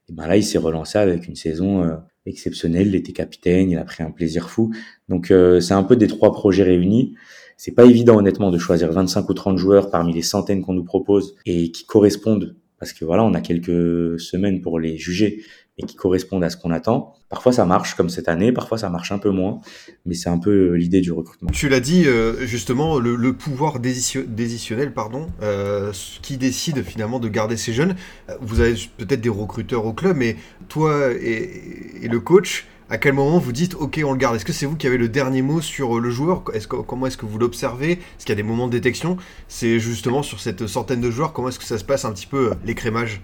Et 0.09 0.13
ben 0.13 0.27
là, 0.27 0.35
il 0.35 0.43
s'est 0.43 0.57
relancé 0.57 0.97
avec 0.97 1.25
une 1.25 1.37
saison 1.37 1.97
exceptionnelle. 2.25 2.87
Il 2.87 2.95
était 2.95 3.13
capitaine, 3.13 3.71
il 3.71 3.77
a 3.77 3.85
pris 3.85 4.03
un 4.03 4.11
plaisir 4.11 4.49
fou. 4.49 4.69
Donc 5.07 5.27
c'est 5.61 5.73
un 5.73 5.83
peu 5.83 5.95
des 5.95 6.07
trois 6.07 6.33
projets 6.33 6.63
réunis. 6.63 7.15
C'est 7.55 7.71
pas 7.71 7.85
évident 7.85 8.17
honnêtement 8.17 8.51
de 8.51 8.57
choisir 8.57 8.91
25 8.91 9.29
ou 9.29 9.33
30 9.33 9.57
joueurs 9.57 9.91
parmi 9.91 10.13
les 10.13 10.23
centaines 10.23 10.61
qu'on 10.61 10.73
nous 10.73 10.83
propose 10.83 11.35
et 11.45 11.71
qui 11.71 11.85
correspondent 11.85 12.55
parce 12.81 12.93
que 12.93 13.05
voilà, 13.05 13.23
on 13.23 13.35
a 13.35 13.41
quelques 13.41 14.19
semaines 14.19 14.59
pour 14.59 14.79
les 14.79 14.97
juger 14.97 15.43
et 15.77 15.85
qui 15.85 15.95
correspondent 15.95 16.43
à 16.43 16.49
ce 16.49 16.57
qu'on 16.57 16.71
attend. 16.71 17.13
Parfois 17.29 17.51
ça 17.51 17.63
marche 17.63 17.93
comme 17.93 18.09
cette 18.09 18.27
année, 18.27 18.51
parfois 18.51 18.79
ça 18.79 18.89
marche 18.89 19.11
un 19.11 19.19
peu 19.19 19.29
moins, 19.29 19.61
mais 20.07 20.15
c'est 20.15 20.29
un 20.29 20.39
peu 20.39 20.73
l'idée 20.73 20.99
du 20.99 21.11
recrutement. 21.11 21.51
Tu 21.51 21.69
l'as 21.69 21.79
dit 21.79 22.07
euh, 22.07 22.43
justement, 22.47 22.97
le, 22.97 23.33
pouvoir 23.33 23.79
décisionnel, 23.79 24.93
pardon, 24.93 25.27
euh, 25.43 25.93
qui 26.23 26.37
décide 26.37 26.81
finalement 26.81 27.19
de 27.19 27.27
garder 27.27 27.55
ces 27.55 27.71
jeunes. 27.71 27.95
Vous 28.41 28.61
avez 28.61 28.73
peut-être 28.97 29.21
des 29.21 29.29
recruteurs 29.29 29.85
au 29.85 29.93
club, 29.93 30.17
mais 30.17 30.35
toi 30.67 31.11
et 31.11 32.07
le 32.09 32.19
coach, 32.19 32.65
À 32.91 32.97
quel 32.97 33.13
moment 33.13 33.39
vous 33.39 33.53
dites 33.53 33.75
ok 33.75 34.01
on 34.03 34.11
le 34.11 34.17
garde? 34.17 34.35
Est-ce 34.35 34.43
que 34.43 34.51
c'est 34.51 34.65
vous 34.65 34.75
qui 34.75 34.85
avez 34.85 34.97
le 34.97 35.07
dernier 35.07 35.41
mot 35.41 35.61
sur 35.61 35.97
le 35.97 36.09
joueur? 36.09 36.43
Comment 36.67 37.07
est-ce 37.07 37.15
que 37.15 37.25
vous 37.25 37.39
l'observez? 37.39 37.91
Est-ce 37.93 38.25
qu'il 38.25 38.31
y 38.31 38.37
a 38.37 38.41
des 38.41 38.43
moments 38.43 38.67
de 38.67 38.73
détection? 38.73 39.15
C'est 39.47 39.79
justement 39.79 40.23
sur 40.23 40.41
cette 40.41 40.67
centaine 40.67 40.99
de 40.99 41.09
joueurs, 41.09 41.31
comment 41.31 41.47
est-ce 41.47 41.57
que 41.57 41.63
ça 41.63 41.77
se 41.77 41.85
passe 41.85 42.03
un 42.03 42.11
petit 42.11 42.27
peu 42.27 42.51
l'écrémage? 42.65 43.21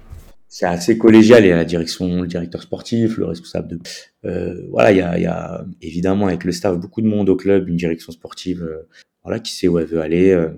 C'est 0.48 0.66
assez 0.66 0.98
collégial. 0.98 1.44
Il 1.44 1.50
y 1.50 1.52
a 1.52 1.58
la 1.58 1.66
direction, 1.66 2.22
le 2.22 2.28
directeur 2.28 2.62
sportif, 2.62 3.18
le 3.18 3.26
responsable 3.26 3.68
de. 3.68 3.80
Euh, 4.24 4.66
voilà, 4.72 4.94
il 4.94 5.22
y, 5.22 5.26
a, 5.26 5.66
évidemment 5.82 6.28
avec 6.28 6.46
le 6.46 6.54
staff 6.54 6.78
beaucoup 6.78 7.02
de 7.02 7.08
monde 7.08 7.28
au 7.28 7.36
club, 7.36 7.68
une 7.68 7.76
direction 7.76 8.14
sportive, 8.14 8.64
euh, 8.64 8.88
voilà, 9.26 9.42
qui 9.42 9.54
sait 9.54 9.68
où 9.68 9.80
elle 9.80 9.88
veut 9.88 10.00
aller. 10.00 10.32
Euh, 10.32 10.48
euh 10.48 10.54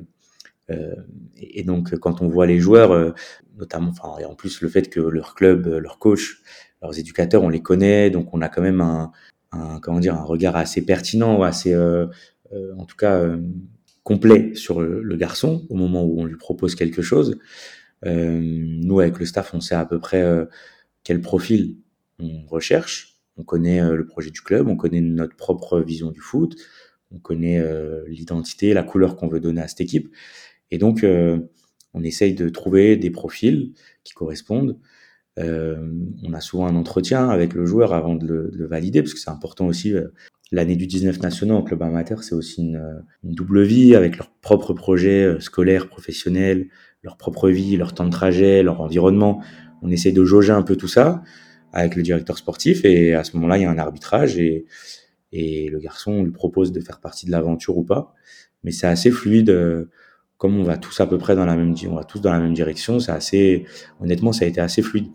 et, 1.38 1.64
donc 1.64 1.96
quand 1.98 2.22
on 2.22 2.28
voit 2.28 2.46
les 2.46 2.60
joueurs, 2.60 2.92
euh, 2.92 3.12
notamment, 3.58 3.90
enfin, 3.90 4.20
et 4.22 4.26
en 4.26 4.36
plus 4.36 4.62
le 4.62 4.70
fait 4.70 4.90
que 4.90 5.00
leur 5.00 5.36
club, 5.36 5.68
leur 5.68 6.00
coach, 6.00 6.42
leurs 6.82 6.98
éducateurs, 6.98 7.44
on 7.44 7.50
les 7.50 7.62
connaît, 7.62 8.10
donc 8.10 8.34
on 8.34 8.42
a 8.42 8.50
quand 8.50 8.62
même 8.62 8.82
un, 8.82 9.12
un 9.52 9.80
comment 9.80 10.00
dire, 10.00 10.16
un 10.16 10.24
regard 10.24 10.56
assez 10.56 10.84
pertinent, 10.86 11.42
assez, 11.42 11.76
en 11.76 12.86
tout 12.86 12.98
cas 12.98 13.38
complet 14.04 14.56
sur 14.56 14.82
le, 14.82 15.02
le, 15.04 15.16
garçon 15.18 15.68
au 15.70 15.76
moment 15.76 16.04
où 16.04 16.20
on 16.20 16.26
lui 16.26 16.38
propose 16.38 16.74
quelque 16.76 17.02
chose. 17.02 17.38
Euh, 18.06 18.40
nous, 18.42 19.00
avec 19.00 19.20
le 19.20 19.26
staff, 19.26 19.54
on 19.54 19.62
sait 19.62 19.76
à 19.76 19.86
peu 19.86 20.00
près 20.00 20.22
euh, 20.22 20.46
quel 21.04 21.22
profil 21.22 21.78
on 22.20 22.46
recherche. 22.48 23.20
On 23.38 23.44
connaît 23.44 23.82
euh, 23.82 23.96
le 23.96 24.06
projet 24.06 24.32
du 24.32 24.42
club, 24.42 24.68
on 24.68 24.76
connaît 24.76 25.02
notre 25.02 25.36
propre 25.36 25.80
vision 25.80 26.12
du 26.12 26.20
foot, 26.20 26.56
on 27.12 27.20
connaît 27.20 27.60
l'identité, 28.08 28.72
la 28.74 28.84
couleur 28.84 29.16
qu'on 29.16 29.28
veut 29.28 29.40
donner 29.40 29.62
à 29.62 29.68
cette 29.68 29.82
équipe. 29.82 30.14
Et 30.72 30.78
donc, 30.78 31.06
on 31.94 32.04
essaye 32.04 32.34
de 32.34 32.50
trouver 32.50 32.98
des 32.98 33.10
profils 33.10 33.74
qui 34.04 34.14
correspondent. 34.14 34.78
Euh, 35.38 35.78
on 36.24 36.34
a 36.34 36.42
souvent 36.42 36.68
un 36.68 36.76
entretien 36.76 37.30
avec 37.30 37.54
le 37.54 37.66
joueur 37.66 37.94
avant 37.94 38.16
de 38.16 38.28
le, 38.28 38.52
de 38.52 38.58
le 38.58 38.68
valider, 38.68 39.02
parce 39.02 39.14
que 39.14 39.20
c'est 39.20 39.30
important 39.30 39.68
aussi. 39.68 39.94
L'année 40.52 40.76
du 40.76 40.88
19 40.88 41.22
national 41.22 41.58
en 41.58 41.64
club 41.64 41.84
amateur, 41.84 42.24
c'est 42.24 42.36
aussi 42.36 42.62
une, 42.62 43.04
une, 43.24 43.36
double 43.36 43.64
vie 43.64 43.96
avec 43.96 44.18
leurs 44.18 44.32
propres 44.42 44.74
projets 44.74 45.40
scolaires, 45.40 45.88
professionnels, 45.88 46.68
leur 47.04 47.18
propre 47.18 47.50
vie, 47.50 47.78
leur 47.78 47.94
temps 47.94 48.06
de 48.06 48.12
trajet, 48.12 48.64
leur 48.64 48.82
environnement. 48.82 49.42
On 49.82 49.92
essaie 49.92 50.12
de 50.12 50.26
jauger 50.26 50.52
un 50.52 50.64
peu 50.64 50.76
tout 50.76 50.88
ça 50.88 51.24
avec 51.72 51.96
le 51.96 52.02
directeur 52.02 52.38
sportif 52.38 52.84
et 52.84 53.14
à 53.14 53.24
ce 53.24 53.36
moment-là, 53.38 53.58
il 53.60 53.62
y 53.62 53.66
a 53.66 53.70
un 53.70 53.78
arbitrage 53.78 54.40
et, 54.40 54.66
et 55.32 55.70
le 55.70 55.80
garçon 55.80 56.12
on 56.14 56.24
lui 56.24 56.32
propose 56.32 56.72
de 56.72 56.80
faire 56.80 57.00
partie 57.00 57.28
de 57.28 57.32
l'aventure 57.32 57.78
ou 57.78 57.84
pas. 57.84 58.14
Mais 58.64 58.72
c'est 58.72 58.88
assez 58.88 59.12
fluide. 59.12 59.50
Comme 60.40 60.60
on 60.60 60.64
va 60.64 60.78
tous 60.78 61.00
à 61.02 61.06
peu 61.06 61.20
près 61.20 61.36
dans 61.36 61.46
la 61.46 61.56
même, 61.56 61.76
on 61.88 61.96
va 61.96 62.04
tous 62.04 62.20
dans 62.20 62.32
la 62.32 62.40
même 62.40 62.56
direction, 62.56 63.00
c'est 63.00 63.12
assez, 63.12 63.66
honnêtement, 64.02 64.32
ça 64.32 64.46
a 64.46 64.48
été 64.48 64.60
assez 64.60 64.82
fluide. 64.82 65.12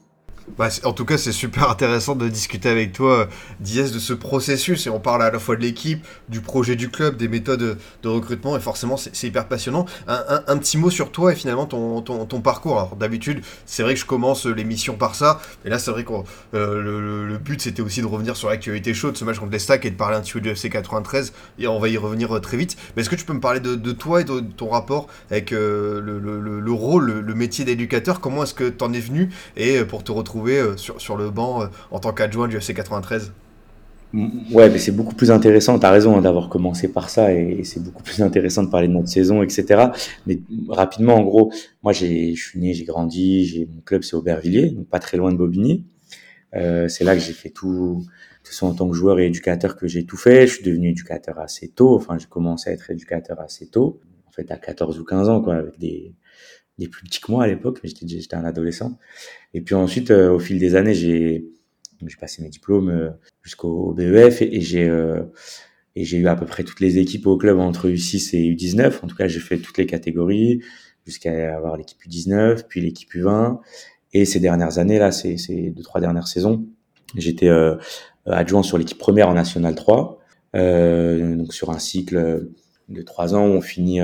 Bah, 0.59 0.69
en 0.85 0.93
tout 0.93 1.05
cas, 1.07 1.17
c'est 1.17 1.33
super 1.33 1.71
intéressant 1.71 2.15
de 2.15 2.29
discuter 2.29 2.69
avec 2.69 2.93
toi, 2.93 3.29
Diaz, 3.61 3.93
de 3.93 3.99
ce 3.99 4.13
processus. 4.13 4.87
Et 4.87 4.91
on 4.91 5.01
parle 5.01 5.23
à 5.23 5.31
la 5.31 5.39
fois 5.39 5.57
de 5.57 5.63
l'équipe, 5.63 6.07
du 6.29 6.41
projet 6.41 6.77
du 6.77 6.91
club, 6.91 7.17
des 7.17 7.29
méthodes 7.29 7.79
de 8.03 8.09
recrutement. 8.09 8.57
Et 8.57 8.61
forcément, 8.61 8.97
c'est 8.97 9.27
hyper 9.27 9.49
passionnant. 9.49 9.87
Un, 10.07 10.57
petit 10.59 10.77
mot 10.77 10.91
sur 10.91 11.11
toi 11.11 11.33
et 11.33 11.35
finalement 11.35 11.67
ton, 11.67 12.41
parcours. 12.41 12.95
D'habitude, 12.99 13.43
c'est 13.65 13.83
vrai 13.83 13.95
que 13.95 14.01
je 14.01 14.05
commence 14.05 14.47
l'émission 14.47 14.97
par 14.97 15.15
ça. 15.15 15.41
Et 15.65 15.71
là, 15.71 15.79
c'est 15.79 15.91
vrai 15.91 16.05
que 16.05 16.13
euh, 16.55 17.27
le, 17.27 17.39
but, 17.39 17.61
c'était 17.61 17.83
aussi 17.83 18.01
de 18.01 18.07
revenir 18.07 18.37
sur 18.37 18.51
l'actualité 18.51 18.93
chaude, 18.95 19.17
ce 19.17 19.25
match 19.25 19.39
contre 19.39 19.53
l'Estac, 19.53 19.85
et 19.87 19.91
de 19.91 19.97
parler 19.97 20.17
un 20.17 20.21
petit 20.21 20.33
peu 20.33 20.41
du 20.41 20.51
FC 20.51 20.69
93. 20.69 21.33
Et 21.59 21.67
on 21.67 21.79
va 21.79 21.89
y 21.89 21.97
revenir 21.97 22.37
euh, 22.37 22.41
très 22.41 22.57
vite. 22.57 22.77
Mais 22.95 23.03
est-ce 23.03 23.11
que 23.11 23.17
tu 23.17 23.25
peux 23.25 23.33
me 23.33 23.41
parler 23.41 23.61
de, 23.61 23.93
toi 23.93 24.21
et 24.21 24.25
de, 24.25 24.41
ton 24.41 24.69
rapport 24.69 25.09
avec 25.31 25.53
euh, 25.53 26.01
le, 26.01 26.19
le, 26.19 26.73
rôle, 26.73 27.21
le, 27.21 27.35
métier 27.35 27.65
d'éducateur? 27.65 28.21
Comment 28.21 28.45
est-ce 28.45 28.55
que 28.55 28.69
tu 28.69 28.85
en 28.85 28.93
es 28.93 29.01
venu? 29.01 29.31
Et 29.57 29.85
pour 29.85 30.05
te 30.05 30.13
retrouver 30.13 30.34
euh, 30.37 30.77
sur, 30.77 31.01
sur 31.01 31.16
le 31.16 31.31
banc 31.31 31.62
euh, 31.62 31.66
en 31.90 32.01
tant 32.01 32.12
qu'adjoint 32.12 32.49
du 32.49 32.57
FC 32.57 32.75
93 32.75 33.33
Ouais, 34.53 34.70
mais 34.70 34.79
c'est 34.79 34.92
beaucoup 34.92 35.16
plus 35.16 35.33
intéressant. 35.33 35.77
Tu 35.81 35.87
as 35.87 35.90
raison 35.90 36.16
hein, 36.16 36.20
d'avoir 36.20 36.49
commencé 36.49 36.87
par 36.87 37.11
ça 37.11 37.33
et 37.33 37.64
c'est 37.64 37.83
beaucoup 37.83 38.03
plus 38.05 38.23
intéressant 38.23 38.62
de 38.62 38.70
parler 38.70 38.87
de 38.87 38.92
notre 38.92 39.09
saison, 39.09 39.42
etc. 39.42 39.87
Mais 40.29 40.38
rapidement, 40.68 41.16
en 41.16 41.23
gros, 41.23 41.53
moi, 41.83 41.92
je 41.92 42.33
suis 42.35 42.61
né, 42.61 42.75
j'ai 42.75 42.85
grandi, 42.85 43.44
j'ai 43.44 43.66
mon 43.66 43.81
club, 43.81 44.05
c'est 44.05 44.14
Aubervilliers, 44.14 44.70
donc 44.70 44.87
pas 44.87 45.01
très 45.01 45.16
loin 45.16 45.33
de 45.33 45.37
Bobigny. 45.37 45.85
Euh, 46.55 46.87
c'est 46.87 47.03
là 47.03 47.14
que 47.14 47.20
j'ai 47.20 47.33
fait 47.33 47.51
tout, 47.51 48.05
ce 48.44 48.55
soit 48.55 48.68
en 48.68 48.75
tant 48.75 48.88
que 48.88 48.94
joueur 48.94 49.18
et 49.18 49.27
éducateur 49.27 49.77
que 49.77 49.88
j'ai 49.88 50.05
tout 50.05 50.16
fait. 50.16 50.47
Je 50.47 50.55
suis 50.55 50.64
devenu 50.64 50.90
éducateur 50.90 51.40
assez 51.40 51.66
tôt. 51.66 51.97
Enfin, 51.97 52.16
j'ai 52.16 52.27
commencé 52.27 52.70
à 52.70 52.73
être 52.73 52.88
éducateur 52.92 53.40
assez 53.40 53.66
tôt. 53.66 53.99
En 54.29 54.31
fait, 54.31 54.49
à 54.53 54.57
14 54.57 55.01
ou 55.01 55.05
15 55.05 55.29
ans, 55.29 55.40
quoi, 55.40 55.57
avec 55.57 55.77
des, 55.81 56.14
des 56.79 56.89
plus 56.89 57.05
petits 57.05 57.21
que 57.21 57.31
moi 57.31 57.45
à 57.45 57.47
l'époque, 57.47 57.81
mais 57.83 57.91
j'étais 58.03 58.35
un 58.35 58.45
adolescent. 58.45 58.99
Et 59.53 59.61
puis 59.61 59.75
ensuite, 59.75 60.11
euh, 60.11 60.33
au 60.33 60.39
fil 60.39 60.59
des 60.59 60.75
années, 60.75 60.95
j'ai 60.95 61.45
passé 62.21 62.43
mes 62.43 62.49
diplômes 62.49 62.91
euh, 62.91 63.11
jusqu'au 63.43 63.95
BEF 63.95 64.43
et, 64.43 64.61
euh, 64.89 65.23
et 65.97 66.05
j'ai 66.05 66.19
eu 66.19 66.27
à 66.27 66.37
peu 66.37 66.47
près 66.47 66.65
toutes 66.65 66.81
les 66.81 66.99
équipes 66.99 67.27
au 67.27 67.37
club 67.37 67.59
entre 67.59 67.89
U6 67.89 68.37
et 68.37 68.55
U19. 68.55 68.99
En 69.03 69.07
tout 69.07 69.17
cas, 69.17 69.29
j'ai 69.29 69.41
fait 69.41 69.59
toutes 69.59 69.79
les 69.79 69.87
catégories 69.87 70.61
jusqu'à 71.07 71.57
avoir 71.57 71.77
l'équipe 71.77 71.99
U19, 72.03 72.65
puis 72.69 72.81
l'équipe 72.81 73.13
U20. 73.13 73.61
Et 74.13 74.25
ces 74.25 74.41
dernières 74.41 74.79
années 74.79 74.99
là, 74.99 75.13
ces, 75.13 75.37
deux 75.71 75.83
trois 75.83 76.01
dernières 76.01 76.29
saisons, 76.29 76.67
j'étais 77.17 77.51
adjoint 78.27 78.63
sur 78.63 78.79
l'équipe 78.79 78.97
première 78.97 79.29
en 79.29 79.35
National 79.35 79.75
3, 79.75 80.21
donc 80.55 81.53
sur 81.53 81.71
un 81.71 81.79
cycle 81.79 82.49
de 82.89 83.03
trois 83.03 83.35
ans 83.35 83.47
où 83.47 83.53
on 83.53 83.61
finit 83.61 84.01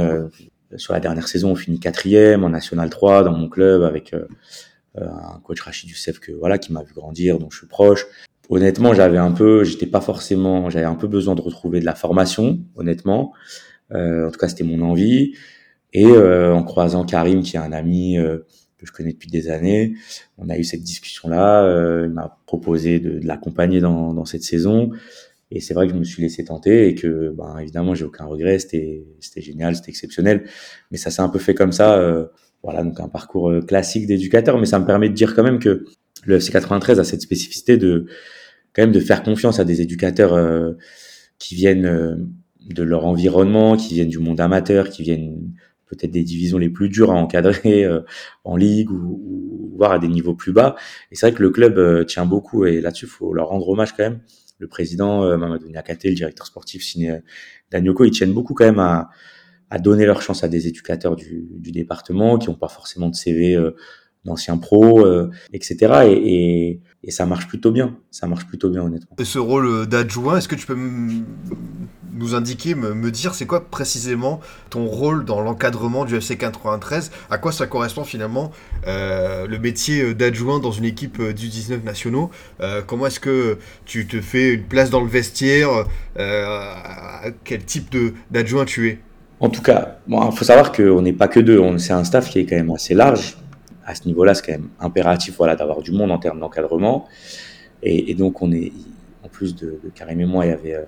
sur 0.77 0.93
la 0.93 1.01
dernière 1.01 1.29
saison, 1.29 1.53
on 1.53 1.57
finit 1.57 1.81
quatrième 1.81 2.45
en 2.45 2.49
National 2.49 2.91
3 2.91 3.25
dans 3.25 3.33
mon 3.33 3.49
club 3.49 3.83
avec 3.83 4.15
euh, 4.15 4.27
euh, 4.99 5.07
un 5.09 5.41
coach 5.41 5.61
Rachid 5.61 5.89
Youssef 5.89 6.19
que 6.19 6.33
voilà 6.33 6.59
qui 6.59 6.73
m'a 6.73 6.83
vu 6.83 6.93
grandir, 6.95 7.39
dont 7.39 7.51
je 7.51 7.59
suis 7.59 7.67
proche. 7.67 8.07
Honnêtement, 8.49 8.95
j'avais 8.95 9.19
un 9.19 9.31
peu, 9.31 9.63
j'étais 9.63 9.87
pas 9.87 10.01
forcément, 10.01 10.71
j'avais 10.71 10.85
un 10.85 10.97
peu 10.97 11.07
besoin 11.07 11.37
de 11.37 11.41
retrouver 11.41 11.79
de 11.79 11.85
la 11.85 11.95
formation, 11.95 12.59
honnêtement. 12.75 13.33
Euh, 13.93 14.27
en 14.27 14.31
tout 14.33 14.41
cas, 14.41 14.49
c'était 14.49 14.65
mon 14.65 14.83
envie. 14.83 15.35
Et 15.93 16.07
euh, 16.07 16.53
en 16.53 16.65
croisant 16.65 17.05
Karim, 17.05 17.43
qui 17.43 17.57
est 17.57 17.61
un 17.61 17.73
ami 17.73 18.19
euh, 18.19 18.39
que 18.79 18.87
je 18.87 18.93
connais 18.93 19.13
depuis 19.13 19.31
des 19.31 19.51
années, 19.51 19.95
on 20.37 20.49
a 20.49 20.59
eu 20.59 20.65
cette 20.65 20.83
discussion-là. 20.83 22.05
il 22.05 22.11
m'a 22.11 22.39
proposé 22.47 22.99
de, 22.99 23.21
de 23.21 23.27
l'accompagner 23.27 23.81
dans, 23.81 24.15
dans 24.15 24.25
cette 24.25 24.43
saison. 24.43 24.91
Et 25.51 25.61
c'est 25.61 25.75
vrai 25.75 25.87
que 25.87 25.93
je 25.93 25.99
me 25.99 26.05
suis 26.05 26.23
laissé 26.23 26.45
tenter 26.45 26.89
et 26.89 26.95
que, 26.95 27.31
ben, 27.31 27.59
évidemment, 27.59 27.95
j'ai 27.95 28.05
aucun 28.05 28.25
regret. 28.25 28.59
C'était, 28.61 29.05
c'était 29.19 29.41
génial, 29.41 29.75
c'était 29.75 29.91
exceptionnel. 29.91 30.45
Mais 30.91 30.97
ça 30.97 31.11
s'est 31.11 31.23
un 31.23 31.29
peu 31.29 31.41
fait 31.41 31.55
comme 31.55 31.73
ça. 31.73 31.99
Euh, 31.99 32.27
voilà, 32.63 32.83
donc 32.83 33.01
un 33.01 33.09
parcours 33.09 33.51
euh, 33.51 33.61
classique 33.61 34.07
d'éducateur. 34.07 34.59
Mais 34.59 34.67
ça 34.67 34.79
me 34.79 34.87
permet 34.87 35.09
de 35.09 35.15
dire 35.15 35.35
quand 35.35 35.43
même 35.43 35.59
que 35.59 35.85
le 36.25 36.37
FC 36.37 36.53
93 36.53 37.01
a 37.01 37.05
cette 37.05 37.23
spécificité 37.23 37.77
de, 37.79 38.07
quand 38.75 38.83
même, 38.83 38.93
de 38.93 39.01
faire 39.01 39.23
confiance 39.23 39.59
à 39.59 39.65
des 39.65 39.81
éducateurs 39.81 40.35
euh, 40.35 40.73
qui 41.39 41.55
viennent 41.55 41.87
euh, 41.87 42.17
de 42.69 42.83
leur 42.83 43.07
environnement, 43.07 43.77
qui 43.77 43.95
viennent 43.95 44.09
du 44.09 44.19
monde 44.19 44.41
amateur, 44.41 44.91
qui 44.91 45.03
viennent 45.03 45.41
peut-être 45.87 46.13
des 46.13 46.23
divisions 46.23 46.59
les 46.59 46.69
plus 46.69 46.89
dures 46.89 47.11
à 47.11 47.15
encadrer 47.15 47.85
en 48.45 48.55
ligue 48.55 48.93
ou, 48.93 49.21
ou, 49.25 49.77
voire 49.77 49.91
à 49.91 49.99
des 49.99 50.07
niveaux 50.07 50.35
plus 50.35 50.53
bas. 50.53 50.77
Et 51.11 51.17
c'est 51.17 51.27
vrai 51.27 51.37
que 51.37 51.43
le 51.43 51.51
club 51.51 52.07
tient 52.07 52.27
beaucoup 52.27 52.65
et 52.65 52.81
là-dessus, 52.81 53.07
faut 53.07 53.35
leur 53.35 53.49
rendre 53.49 53.69
hommage 53.69 53.97
quand 53.97 54.05
même 54.05 54.21
le 54.61 54.69
président 54.69 55.25
euh, 55.25 55.37
Mamadou 55.37 55.69
Niakate, 55.69 56.05
le 56.05 56.15
directeur 56.15 56.47
sportif 56.47 56.85
signé 56.85 57.11
euh, 57.11 57.19
Danioko, 57.73 58.05
ils 58.05 58.11
tiennent 58.11 58.33
beaucoup 58.33 58.55
quand 58.55 58.67
même 58.67 58.79
à, 58.79 59.09
donner 59.79 60.05
leur 60.05 60.21
chance 60.21 60.43
à 60.43 60.49
des 60.49 60.67
éducateurs 60.67 61.15
du, 61.17 61.47
département 61.59 62.39
qui 62.39 62.49
n'ont 62.49 62.57
pas 62.57 62.69
forcément 62.69 63.09
de 63.09 63.15
CV 63.15 63.55
euh, 63.55 63.77
d'anciens 64.25 64.59
pros, 64.59 65.07
etc. 65.53 65.77
Et, 66.07 66.13
et, 66.13 66.81
et, 67.05 67.11
ça 67.11 67.25
marche 67.25 67.47
plutôt 67.47 67.71
bien. 67.71 67.97
Ça 68.11 68.27
marche 68.27 68.47
plutôt 68.47 68.69
bien, 68.69 68.83
honnêtement. 68.83 69.17
Et 69.19 69.25
ce 69.25 69.39
rôle 69.39 69.87
d'adjoint, 69.87 70.39
est-ce 70.39 70.49
que 70.49 70.57
tu 70.57 70.67
peux 70.67 70.77
nous 72.13 72.35
indiquer, 72.35 72.75
me, 72.75 73.11
dire, 73.11 73.35
c'est 73.35 73.47
quoi 73.47 73.69
précisément 73.69 74.41
ton 74.71 74.87
rôle 74.87 75.25
dans 75.25 75.41
l'encadrement 75.41 76.05
du 76.05 76.17
FC 76.17 76.37
93 76.37 77.11
À 77.31 77.39
quoi 77.39 77.53
ça 77.53 77.67
correspond 77.67 78.05
finalement 78.05 78.53
euh, 78.87 79.47
le 79.47 79.59
métier 79.59 80.15
d'adjoint 80.15 80.59
dans 80.59 80.73
une 80.73 80.85
équipe 80.85 81.23
du 81.23 81.49
19 81.49 81.85
nationaux 81.85 82.31
euh, 82.61 82.83
Comment 82.87 83.07
est-ce 83.07 83.21
que 83.21 83.59
tu 83.85 84.07
te 84.07 84.21
fais 84.21 84.55
une 84.55 84.65
place 84.65 84.91
dans 84.91 85.01
le 85.01 85.09
vestiaire 85.09 85.69
euh, 86.19 86.65
Quel 87.45 87.65
type 87.65 87.97
d'adjoint 88.31 88.65
tu 88.65 88.89
es? 88.89 88.99
En 89.41 89.49
tout 89.49 89.63
cas, 89.63 89.99
il 90.09 90.37
faut 90.37 90.45
savoir 90.45 90.73
qu'on 90.73 91.01
n'est 91.03 91.15
pas 91.15 91.29
que 91.29 91.41
deux. 91.41 91.79
C'est 91.79 91.95
un 91.95 92.05
staff 92.05 92.29
qui 92.29 92.41
est 92.41 92.47
quand 92.47 92.57
même 92.57 92.71
assez 92.71 92.95
large 92.95 93.39
à 93.91 93.95
ce 93.95 94.07
niveau-là, 94.07 94.35
c'est 94.35 94.47
quand 94.47 94.53
même 94.53 94.69
impératif 94.79 95.35
voilà, 95.37 95.57
d'avoir 95.57 95.83
du 95.83 95.93
monde 95.93 96.11
en 96.13 96.19
termes 96.19 96.39
d'encadrement. 96.39 97.09
Et, 97.83 98.15
donc, 98.15 98.43
on 98.43 98.53
est, 98.53 98.73
de, 99.49 99.81
Karim 99.95 100.21
et 100.21 100.25
moi, 100.27 100.47
il 100.47 100.51
y 100.51 100.53
avait 100.53 100.75
euh, 100.75 100.85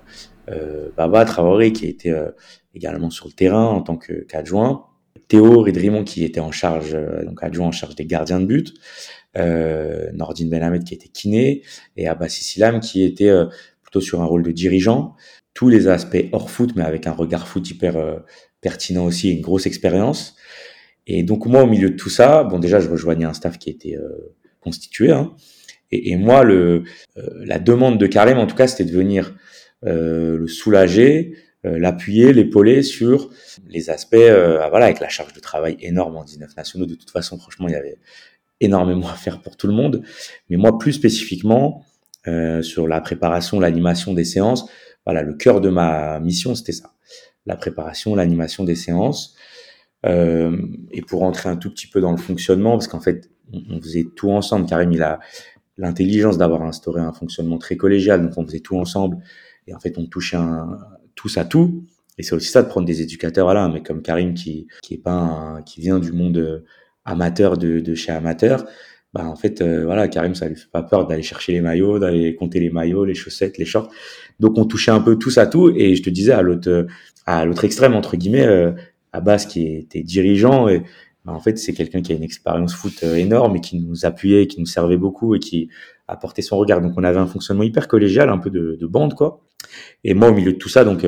euh 0.49 0.89
Baba 0.95 1.25
Traoré 1.25 1.73
qui 1.73 1.87
était 1.87 2.11
euh, 2.11 2.31
également 2.73 3.09
sur 3.09 3.27
le 3.27 3.33
terrain 3.33 3.65
en 3.65 3.81
tant 3.81 3.97
qu'adjoint. 3.97 4.85
Théo 5.27 5.61
Ridrimon 5.61 6.03
qui 6.03 6.23
était 6.23 6.39
en 6.39 6.51
charge, 6.51 6.97
donc 7.25 7.43
adjoint 7.43 7.67
en 7.67 7.71
charge 7.71 7.95
des 7.95 8.05
gardiens 8.05 8.39
de 8.39 8.45
but. 8.45 8.73
Nordine 9.35 10.49
Benhamed 10.49 10.83
qui 10.83 10.93
était 10.93 11.07
kiné 11.07 11.63
et 11.97 12.07
Abbas 12.07 12.29
Silam 12.29 12.79
qui 12.79 13.03
était 13.03 13.31
plutôt 13.81 14.01
sur 14.01 14.21
un 14.21 14.25
rôle 14.25 14.43
de 14.43 14.51
dirigeant. 14.51 15.15
Tous 15.53 15.69
les 15.69 15.87
aspects 15.87 16.25
hors 16.31 16.49
foot, 16.49 16.73
mais 16.75 16.83
avec 16.83 17.07
un 17.07 17.13
regard 17.13 17.47
foot 17.47 17.67
hyper 17.69 18.23
pertinent 18.61 19.05
aussi 19.05 19.31
une 19.31 19.41
grosse 19.41 19.65
expérience. 19.65 20.35
Et 21.07 21.23
donc 21.23 21.45
moi, 21.45 21.63
au 21.63 21.67
milieu 21.67 21.89
de 21.89 21.95
tout 21.95 22.09
ça, 22.09 22.43
bon 22.43 22.59
déjà, 22.59 22.79
je 22.79 22.89
rejoignais 22.89 23.25
un 23.25 23.33
staff 23.33 23.57
qui 23.57 23.69
était 23.69 23.97
constitué, 24.61 25.11
hein, 25.11 25.33
Et, 25.93 26.15
moi, 26.15 26.43
le, 26.43 26.83
la 27.15 27.59
demande 27.59 27.97
de 27.99 28.07
Karim, 28.07 28.37
en 28.37 28.47
tout 28.47 28.55
cas, 28.55 28.67
c'était 28.67 28.85
de 28.85 28.95
venir 28.95 29.35
le 29.83 30.47
soulager, 30.47 31.35
l'appuyer, 31.63 32.33
l'épauler 32.33 32.83
sur 32.83 33.29
les 33.67 33.89
aspects, 33.89 34.15
voilà, 34.15 34.85
avec 34.85 34.99
la 34.99 35.09
charge 35.09 35.33
de 35.33 35.39
travail 35.39 35.77
énorme 35.81 36.17
en 36.17 36.23
19 36.23 36.55
nationaux. 36.55 36.85
De 36.85 36.95
toute 36.95 37.11
façon, 37.11 37.37
franchement, 37.37 37.67
il 37.67 37.73
y 37.73 37.75
avait 37.75 37.97
énormément 38.61 39.09
à 39.09 39.15
faire 39.15 39.41
pour 39.41 39.57
tout 39.57 39.67
le 39.67 39.73
monde. 39.73 40.03
Mais 40.49 40.57
moi, 40.57 40.77
plus 40.77 40.93
spécifiquement, 40.93 41.83
euh, 42.27 42.61
sur 42.61 42.87
la 42.87 43.01
préparation, 43.01 43.59
l'animation 43.59 44.13
des 44.13 44.23
séances, 44.23 44.65
voilà, 45.05 45.21
le 45.23 45.33
cœur 45.33 45.59
de 45.59 45.69
ma 45.69 46.21
mission, 46.21 46.55
c'était 46.55 46.71
ça. 46.71 46.93
La 47.45 47.57
préparation, 47.57 48.15
l'animation 48.15 48.63
des 48.63 48.75
séances. 48.75 49.35
Euh, 50.05 50.57
et 50.91 51.01
pour 51.01 51.19
rentrer 51.19 51.49
un 51.49 51.57
tout 51.57 51.69
petit 51.69 51.87
peu 51.87 51.99
dans 51.99 52.11
le 52.11 52.17
fonctionnement, 52.17 52.71
parce 52.71 52.87
qu'en 52.87 53.01
fait, 53.01 53.29
on, 53.51 53.81
faisait 53.81 54.05
tout 54.15 54.31
ensemble. 54.31 54.67
Karim, 54.67 54.91
il 54.93 55.03
a 55.03 55.19
l'intelligence 55.77 56.37
d'avoir 56.37 56.61
instauré 56.63 57.01
un 57.01 57.13
fonctionnement 57.13 57.57
très 57.57 57.77
collégial, 57.77 58.21
donc 58.21 58.37
on 58.37 58.45
faisait 58.45 58.59
tout 58.59 58.77
ensemble. 58.77 59.17
Et 59.67 59.73
en 59.73 59.79
fait, 59.79 59.97
on 59.97 60.05
touchait 60.05 60.37
un, 60.37 60.77
tous 61.15 61.37
à 61.37 61.45
tout. 61.45 61.85
Et 62.17 62.23
c'est 62.23 62.35
aussi 62.35 62.49
ça 62.49 62.61
de 62.61 62.67
prendre 62.67 62.85
des 62.85 63.01
éducateurs, 63.01 63.45
voilà, 63.45 63.67
mais 63.69 63.81
comme 63.81 64.01
Karim 64.01 64.33
qui 64.33 64.67
qui 64.83 64.95
est 64.95 65.01
pas 65.01 65.61
qui 65.65 65.81
vient 65.81 65.99
du 65.99 66.11
monde 66.11 66.63
amateur 67.05 67.57
de, 67.57 67.79
de 67.79 67.95
chez 67.95 68.11
amateur, 68.11 68.65
bah 69.13 69.25
en 69.25 69.35
fait 69.35 69.61
euh, 69.61 69.83
voilà 69.85 70.07
Karim 70.07 70.35
ça 70.35 70.47
lui 70.47 70.55
fait 70.55 70.69
pas 70.71 70.83
peur 70.83 71.07
d'aller 71.07 71.23
chercher 71.23 71.53
les 71.53 71.61
maillots, 71.61 71.99
d'aller 71.99 72.35
compter 72.35 72.59
les 72.59 72.69
maillots, 72.69 73.05
les 73.05 73.15
chaussettes, 73.15 73.57
les 73.57 73.65
shorts. 73.65 73.91
Donc 74.39 74.57
on 74.57 74.65
touchait 74.65 74.91
un 74.91 74.99
peu 74.99 75.17
tous 75.17 75.37
à 75.37 75.47
tout 75.47 75.71
et 75.75 75.95
je 75.95 76.03
te 76.03 76.09
disais 76.09 76.33
à 76.33 76.41
l'autre 76.41 76.87
à 77.25 77.45
l'autre 77.45 77.65
extrême 77.65 77.95
entre 77.95 78.15
guillemets 78.17 78.45
euh, 78.45 78.71
Abbas 79.11 79.45
qui 79.49 79.67
était 79.67 80.03
dirigeant 80.03 80.67
et 80.67 80.83
en 81.25 81.39
fait 81.39 81.57
c'est 81.57 81.73
quelqu'un 81.73 82.01
qui 82.01 82.11
a 82.11 82.15
une 82.15 82.23
expérience 82.23 82.73
foot 82.73 83.03
euh, 83.03 83.15
énorme 83.15 83.55
et 83.55 83.61
qui 83.61 83.79
nous 83.79 84.05
appuyait, 84.05 84.47
qui 84.47 84.59
nous 84.59 84.65
servait 84.65 84.97
beaucoup 84.97 85.35
et 85.35 85.39
qui 85.39 85.69
apportait 86.07 86.41
son 86.41 86.57
regard. 86.57 86.81
Donc 86.81 86.93
on 86.97 87.03
avait 87.03 87.19
un 87.19 87.27
fonctionnement 87.27 87.63
hyper 87.63 87.87
collégial, 87.87 88.29
un 88.29 88.37
peu 88.37 88.49
de, 88.49 88.77
de 88.79 88.87
bande 88.87 89.13
quoi. 89.13 89.45
Et 90.03 90.13
moi 90.13 90.29
au 90.29 90.33
milieu 90.33 90.53
de 90.53 90.57
tout 90.57 90.69
ça 90.69 90.83
donc 90.83 91.05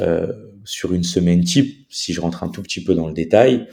euh, 0.00 0.26
sur 0.64 0.92
une 0.92 1.04
semaine 1.04 1.42
type, 1.42 1.86
si 1.88 2.12
je 2.12 2.20
rentre 2.20 2.44
un 2.44 2.48
tout 2.48 2.62
petit 2.62 2.84
peu 2.84 2.94
dans 2.94 3.08
le 3.08 3.14
détail, 3.14 3.66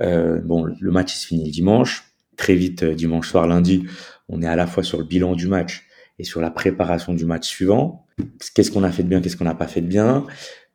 euh, 0.00 0.40
bon, 0.40 0.64
le 0.64 0.90
match 0.90 1.12
se 1.14 1.26
finit 1.26 1.44
le 1.44 1.50
dimanche. 1.50 2.04
Très 2.36 2.54
vite, 2.54 2.84
euh, 2.84 2.94
dimanche 2.94 3.28
soir, 3.28 3.48
lundi, 3.48 3.84
on 4.28 4.40
est 4.42 4.46
à 4.46 4.54
la 4.54 4.66
fois 4.66 4.84
sur 4.84 4.98
le 4.98 5.04
bilan 5.04 5.34
du 5.34 5.48
match 5.48 5.84
et 6.20 6.24
sur 6.24 6.40
la 6.40 6.50
préparation 6.50 7.12
du 7.14 7.24
match 7.24 7.48
suivant. 7.48 8.06
Qu'est-ce 8.54 8.70
qu'on 8.70 8.84
a 8.84 8.92
fait 8.92 9.02
de 9.02 9.08
bien, 9.08 9.20
qu'est-ce 9.20 9.36
qu'on 9.36 9.44
n'a 9.44 9.54
pas 9.54 9.66
fait 9.66 9.80
de 9.80 9.88
bien? 9.88 10.24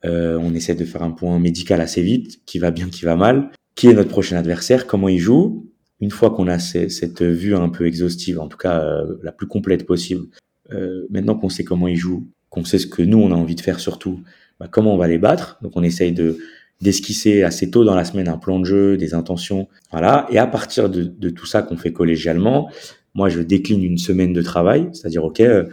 Euh, 0.06 0.38
on 0.42 0.54
essaie 0.54 0.76
de 0.76 0.84
faire 0.84 1.04
un 1.04 1.12
point 1.12 1.40
médical 1.40 1.80
assez 1.80 2.02
vite, 2.02 2.44
qui 2.46 2.60
va 2.60 2.72
bien, 2.72 2.90
qui 2.90 3.06
va 3.06 3.16
mal. 3.16 3.52
Qui 3.76 3.88
est 3.88 3.94
notre 3.94 4.10
prochain 4.10 4.38
adversaire, 4.38 4.88
comment 4.88 5.10
il 5.10 5.20
joue. 5.20 5.70
Une 6.00 6.12
fois 6.12 6.32
qu'on 6.32 6.48
a 6.48 6.60
cette 6.60 7.22
vue 7.22 7.56
un 7.56 7.70
peu 7.70 7.88
exhaustive, 7.88 8.40
en 8.40 8.48
tout 8.48 8.58
cas 8.58 8.82
euh, 8.82 9.16
la 9.24 9.32
plus 9.32 9.48
complète 9.48 9.86
possible, 9.86 10.28
euh, 10.72 11.08
maintenant 11.10 11.36
qu'on 11.36 11.50
sait 11.50 11.64
comment 11.64 11.88
il 11.88 11.96
joue, 11.96 12.28
qu'on 12.50 12.66
sait 12.66 12.78
ce 12.78 12.88
que 12.88 13.02
nous 13.02 13.20
on 13.20 13.32
a 13.32 13.36
envie 13.36 13.56
de 13.56 13.62
faire 13.62 13.80
surtout, 13.80 14.20
bah, 14.60 14.68
comment 14.70 14.94
on 14.94 14.98
va 14.98 15.08
les 15.08 15.18
battre. 15.18 15.58
Donc 15.62 15.74
on 15.76 15.84
essaye 15.84 16.12
de 16.12 16.38
d'esquisser 16.82 17.44
assez 17.44 17.72
tôt 17.72 17.86
dans 17.86 17.96
la 17.96 18.04
semaine 18.04 18.28
un 18.28 18.38
plan 18.38 18.60
de 18.60 18.66
jeu, 18.66 18.98
des 18.98 19.14
intentions, 19.14 19.70
voilà. 19.92 20.28
Et 20.30 20.38
à 20.38 20.48
partir 20.48 20.90
de, 20.90 21.04
de 21.04 21.30
tout 21.30 21.46
ça 21.46 21.62
qu'on 21.62 21.78
fait 21.78 21.94
collégialement, 21.94 22.70
moi 23.14 23.30
je 23.30 23.40
décline 23.40 23.84
une 23.84 23.98
semaine 23.98 24.34
de 24.34 24.42
travail, 24.42 24.90
c'est-à-dire 24.92 25.24
ok, 25.24 25.40
euh, 25.40 25.66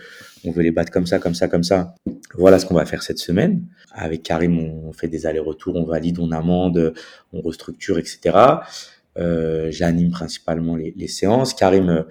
on 0.45 0.51
veut 0.51 0.63
les 0.63 0.71
battre 0.71 0.91
comme 0.91 1.07
ça, 1.07 1.19
comme 1.19 1.35
ça, 1.35 1.49
comme 1.49 1.63
ça. 1.63 1.95
Voilà 2.35 2.59
ce 2.59 2.67
qu'on 2.67 2.75
va 2.75 2.87
faire 2.87 3.03
cette 3.03 3.19
semaine. 3.19 3.65
Avec 3.93 4.23
Karim, 4.23 4.59
on 4.59 4.93
fait 4.93 5.09
des 5.09 5.27
allers-retours, 5.27 5.77
on 5.77 5.85
valide, 5.85 6.19
on 6.19 6.33
amende, 6.33 6.95
on 7.33 7.41
restructure, 7.41 7.99
etc. 7.99 8.37
Euh, 9.19 9.71
J'anime 9.71 10.11
principalement 10.11 10.77
les, 10.77 11.09
séances. 11.09 11.55
Karim 11.55 12.05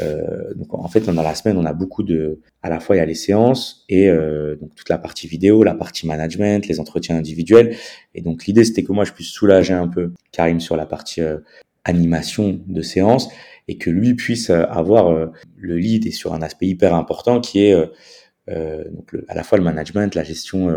euh, 0.00 0.54
donc 0.54 0.74
en 0.74 0.88
fait, 0.88 1.08
a 1.08 1.12
la 1.12 1.34
semaine, 1.34 1.56
on 1.56 1.64
a 1.64 1.72
beaucoup 1.72 2.02
de, 2.02 2.40
à 2.62 2.68
la 2.68 2.80
fois 2.80 2.96
il 2.96 2.98
y 2.98 3.02
a 3.02 3.04
les 3.04 3.14
séances 3.14 3.84
et 3.88 4.08
euh, 4.08 4.56
donc 4.56 4.74
toute 4.74 4.88
la 4.88 4.98
partie 4.98 5.26
vidéo, 5.26 5.62
la 5.62 5.74
partie 5.74 6.06
management, 6.06 6.66
les 6.66 6.80
entretiens 6.80 7.16
individuels. 7.16 7.76
Et 8.14 8.20
donc 8.20 8.46
l'idée 8.46 8.64
c'était 8.64 8.82
que 8.82 8.92
moi 8.92 9.04
je 9.04 9.12
puisse 9.12 9.28
soulager 9.28 9.74
un 9.74 9.88
peu 9.88 10.12
Karim 10.32 10.60
sur 10.60 10.76
la 10.76 10.86
partie 10.86 11.20
euh, 11.20 11.38
animation 11.84 12.60
de 12.66 12.82
séance 12.82 13.28
et 13.68 13.78
que 13.78 13.90
lui 13.90 14.14
puisse 14.14 14.50
euh, 14.50 14.64
avoir 14.68 15.08
euh, 15.08 15.26
le 15.56 15.76
lead 15.76 16.06
et 16.06 16.10
sur 16.10 16.34
un 16.34 16.42
aspect 16.42 16.66
hyper 16.66 16.94
important 16.94 17.40
qui 17.40 17.60
est 17.60 17.74
donc 18.46 19.16
à 19.28 19.34
la 19.34 19.42
fois 19.42 19.56
le 19.56 19.64
management, 19.64 20.14
la 20.14 20.22
gestion 20.22 20.68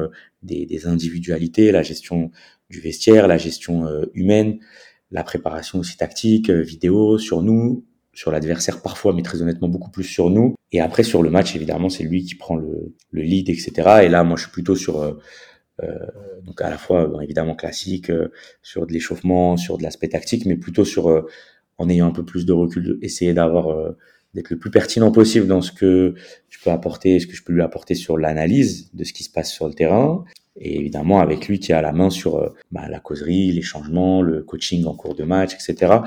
des, 0.41 0.65
des, 0.65 0.87
individualités, 0.87 1.73
la 1.73 1.83
gestion 1.83 2.31
du 2.69 2.79
vestiaire, 2.79 3.27
la 3.27 3.37
gestion 3.37 3.85
humaine, 4.13 4.59
la 5.11 5.21
préparation 5.25 5.79
aussi 5.79 5.97
tactique, 5.97 6.49
vidéo 6.49 7.17
sur 7.17 7.43
nous, 7.43 7.83
sur 8.17 8.31
l'adversaire 8.31 8.81
parfois, 8.81 9.13
mais 9.13 9.21
très 9.21 9.43
honnêtement 9.43 9.69
beaucoup 9.69 9.91
plus 9.91 10.03
sur 10.03 10.31
nous. 10.31 10.55
Et 10.71 10.81
après 10.81 11.03
sur 11.03 11.21
le 11.21 11.29
match, 11.29 11.55
évidemment, 11.55 11.87
c'est 11.87 12.03
lui 12.03 12.23
qui 12.23 12.33
prend 12.33 12.55
le, 12.55 12.95
le, 13.11 13.21
lead, 13.21 13.47
etc. 13.47 13.71
Et 14.03 14.09
là, 14.09 14.23
moi, 14.23 14.37
je 14.37 14.43
suis 14.43 14.51
plutôt 14.51 14.75
sur 14.75 14.99
euh, 15.01 15.13
euh 15.83 15.99
donc 16.43 16.59
à 16.61 16.69
la 16.69 16.77
fois 16.79 17.11
évidemment 17.21 17.55
classique, 17.55 18.09
euh, 18.09 18.31
sur 18.63 18.87
de 18.87 18.93
l'échauffement, 18.93 19.55
sur 19.55 19.77
de 19.77 19.83
l'aspect 19.83 20.07
tactique, 20.07 20.47
mais 20.47 20.55
plutôt 20.55 20.83
sur 20.83 21.09
euh, 21.09 21.27
en 21.77 21.89
ayant 21.89 22.07
un 22.07 22.11
peu 22.11 22.23
plus 22.23 22.45
de 22.45 22.53
recul, 22.53 22.97
essayer 23.01 23.33
d'avoir 23.33 23.93
d'être 24.33 24.49
le 24.49 24.57
plus 24.57 24.71
pertinent 24.71 25.11
possible 25.11 25.47
dans 25.47 25.61
ce 25.61 25.71
que 25.71 26.15
je 26.49 26.59
peux 26.63 26.71
apporter, 26.71 27.19
ce 27.19 27.27
que 27.27 27.35
je 27.35 27.43
peux 27.43 27.53
lui 27.53 27.61
apporter 27.61 27.95
sur 27.95 28.17
l'analyse 28.17 28.89
de 28.93 29.03
ce 29.03 29.13
qui 29.13 29.23
se 29.23 29.29
passe 29.29 29.51
sur 29.51 29.67
le 29.67 29.73
terrain. 29.73 30.25
Et 30.55 30.79
évidemment, 30.79 31.19
avec 31.19 31.47
lui 31.47 31.59
qui 31.59 31.71
a 31.73 31.81
la 31.81 31.91
main 31.91 32.09
sur 32.09 32.53
bah, 32.71 32.89
la 32.89 32.99
causerie, 32.99 33.51
les 33.51 33.61
changements, 33.61 34.21
le 34.21 34.41
coaching 34.43 34.85
en 34.85 34.95
cours 34.95 35.15
de 35.15 35.23
match, 35.23 35.53
etc. 35.53 35.99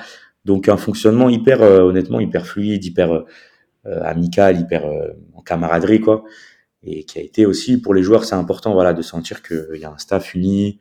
Donc 0.44 0.68
un 0.68 0.76
fonctionnement 0.76 1.28
hyper, 1.28 1.62
euh, 1.62 1.80
honnêtement, 1.80 2.20
hyper 2.20 2.46
fluide, 2.46 2.85
hyper 2.85 3.12
euh, 3.12 4.02
amical, 4.02 4.59
hyper 4.59 4.87
euh, 4.87 5.11
en 5.35 5.42
camaraderie, 5.42 6.00
quoi. 6.00 6.24
Et 6.83 7.04
qui 7.04 7.18
a 7.18 7.22
été 7.22 7.44
aussi 7.44 7.80
pour 7.80 7.92
les 7.92 8.02
joueurs, 8.02 8.24
c'est 8.24 8.35
important, 8.35 8.72
voilà, 8.72 8.94
de 8.94 9.02
sentir 9.02 9.42
qu'il 9.42 9.78
y 9.78 9.85
a 9.85 9.90
un 9.90 9.98
staff 9.98 10.35
uni, 10.35 10.80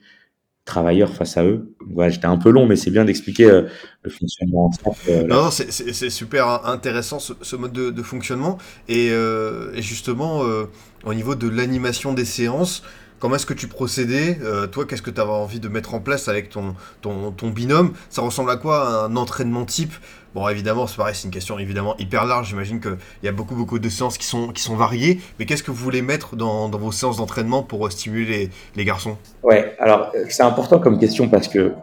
travailleurs 0.70 1.14
face 1.14 1.36
à 1.36 1.44
eux. 1.44 1.74
Voilà, 1.94 2.12
j'étais 2.12 2.28
un 2.28 2.38
peu 2.38 2.52
long, 2.52 2.66
mais 2.66 2.76
c'est 2.76 2.92
bien 2.92 3.04
d'expliquer 3.04 3.64
le 4.04 4.10
fonctionnement. 4.10 4.72
Euh, 5.10 5.24
non, 5.24 5.50
c'est 5.52 6.10
super 6.10 6.66
intéressant 6.66 7.20
ce, 7.20 7.56
mode 7.56 7.74
de, 7.74 8.04
fonctionnement. 8.04 8.58
Et, 8.88 9.10
euh, 9.12 9.76
justement, 9.82 10.44
euh, 10.44 10.66
au 11.04 11.14
niveau 11.14 11.36
de 11.36 11.50
l'animation 11.50 12.14
des 12.14 12.26
séances, 12.26 12.84
Comment 13.20 13.36
est-ce 13.36 13.46
que 13.46 13.54
tu 13.54 13.68
procédais 13.68 14.40
euh, 14.42 14.66
Toi, 14.68 14.86
qu'est-ce 14.86 15.02
que 15.02 15.12
tu 15.12 15.20
avais 15.20 15.30
envie 15.30 15.60
de 15.60 15.68
mettre 15.68 15.94
en 15.94 16.00
place 16.00 16.30
avec 16.30 16.50
ton, 16.50 16.76
ton, 17.02 17.50
binôme? 17.50 17.94
Ça 18.10 18.22
ressemble 18.22 18.50
à 18.50 18.56
quoi 18.56 19.06
un 19.06 19.16
entraînement 19.18 19.66
type? 19.66 19.94
Bon, 20.34 20.48
évidemment, 20.48 20.88
c'est 20.88 20.96
pareil, 20.96 21.16
c'est 21.16 21.26
une 21.26 21.34
question 21.34 21.60
évidemment 21.60 21.98
hyper 21.98 22.26
large. 22.26 22.50
J'imagine 22.50 22.80
qu'il 22.80 22.98
y 23.24 23.28
a 23.28 23.32
beaucoup, 23.32 23.56
beaucoup 23.56 23.78
de 23.78 23.90
séances 23.90 24.18
qui 24.18 24.26
sont, 24.26 24.50
qui 24.50 24.62
sont 24.62 24.76
variées. 24.76 25.20
Mais 25.38 25.46
qu'est-ce 25.46 25.64
que 25.64 25.72
vous 25.72 25.84
voulez 25.84 26.02
mettre 26.02 26.38
dans, 26.38 26.70
dans 26.70 26.78
vos 26.78 26.94
séances 26.94 27.18
d'entraînement 27.18 27.62
pour 27.62 27.86
euh, 27.86 27.90
stimuler 27.90 28.26
les, 28.26 28.50
les 28.76 28.86
garçons? 28.86 29.18
Ouais, 29.44 29.76
alors 29.80 30.12
euh, 30.16 30.26
c'est 30.30 30.44
important 30.44 30.80
comme 30.80 30.98
question 30.98 31.28
parce 31.28 31.48
que 31.48 31.74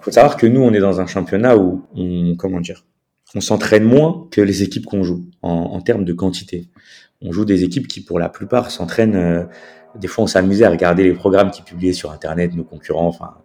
faut 0.00 0.12
savoir 0.12 0.36
que 0.36 0.46
nous, 0.46 0.60
on 0.60 0.72
est 0.74 0.80
dans 0.80 1.00
un 1.00 1.06
championnat 1.06 1.56
où 1.56 1.82
on, 1.96 2.36
comment 2.36 2.60
dire, 2.60 2.84
on 3.34 3.40
s'entraîne 3.40 3.84
moins 3.84 4.28
que 4.30 4.42
les 4.42 4.62
équipes 4.62 4.84
qu'on 4.84 5.02
joue 5.02 5.24
en, 5.42 5.50
en, 5.50 5.80
termes 5.80 6.04
de 6.04 6.12
quantité. 6.12 6.68
On 7.22 7.32
joue 7.32 7.46
des 7.46 7.64
équipes 7.64 7.88
qui, 7.88 8.04
pour 8.04 8.18
la 8.18 8.28
plupart, 8.28 8.70
s'entraînent. 8.70 9.48
Des 9.98 10.08
fois, 10.08 10.24
on 10.24 10.26
s'amusait 10.26 10.64
à 10.64 10.70
regarder 10.70 11.04
les 11.04 11.14
programmes 11.14 11.50
qui 11.50 11.62
publiaient 11.62 11.92
sur 11.92 12.10
Internet, 12.10 12.54
nos 12.54 12.64
concurrents, 12.64 13.06
enfin 13.06 13.36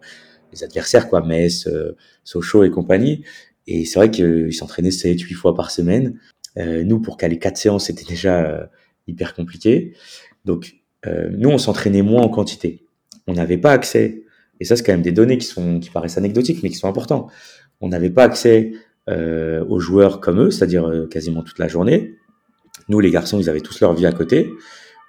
les 0.52 0.64
adversaires, 0.64 1.08
quoi, 1.08 1.22
Metz, 1.22 1.68
euh, 1.68 1.96
Sochaux 2.24 2.64
et 2.64 2.72
compagnie. 2.72 3.24
Et 3.68 3.86
c'est 3.86 4.00
vrai 4.00 4.10
qu'ils 4.10 4.54
s'entraînaient 4.54 4.92
7, 4.92 5.20
8 5.20 5.34
fois 5.36 5.54
par 5.54 5.70
semaine. 5.70 6.18
Euh, 6.58 6.84
nous, 6.84 7.00
pour 7.00 7.18
caler 7.18 7.38
quatre 7.38 7.58
séances, 7.58 7.86
c'était 7.86 8.04
déjà 8.04 8.44
euh, 8.44 8.66
hyper 9.08 9.36
compliqué. 9.36 9.94
Donc, 10.46 10.78
euh, 11.06 11.30
nous, 11.32 11.50
on 11.50 11.60
s'entraînait 11.60 12.02
moins 12.02 12.24
en 12.24 12.30
quantité. 12.30 12.84
On 13.28 13.34
n'avait 13.34 13.58
pas 13.58 13.72
accès, 13.72 14.24
et 14.60 14.66
ça, 14.66 14.76
c'est 14.76 14.84
quand 14.84 14.92
même 14.92 15.04
des 15.04 15.12
données 15.12 15.38
qui, 15.38 15.46
sont, 15.46 15.80
qui 15.80 15.92
paraissent 15.92 16.18
anecdotiques, 16.18 16.64
mais 16.64 16.70
qui 16.70 16.76
sont 16.76 16.88
importants. 16.88 17.28
On 17.80 17.90
n'avait 17.90 18.10
pas 18.10 18.24
accès 18.24 18.74
euh, 19.08 19.64
aux 19.66 19.80
joueurs 19.80 20.20
comme 20.20 20.42
eux, 20.42 20.52
c'est-à-dire 20.52 21.08
quasiment 21.10 21.44
toute 21.44 21.60
la 21.60 21.68
journée. 21.68 22.16
Nous, 22.90 23.00
les 23.00 23.12
garçons, 23.12 23.40
ils 23.40 23.50
avaient 23.50 23.62
tous 23.62 23.80
leur 23.82 23.94
vie 23.94 24.08
à 24.08 24.12
côté 24.12 24.52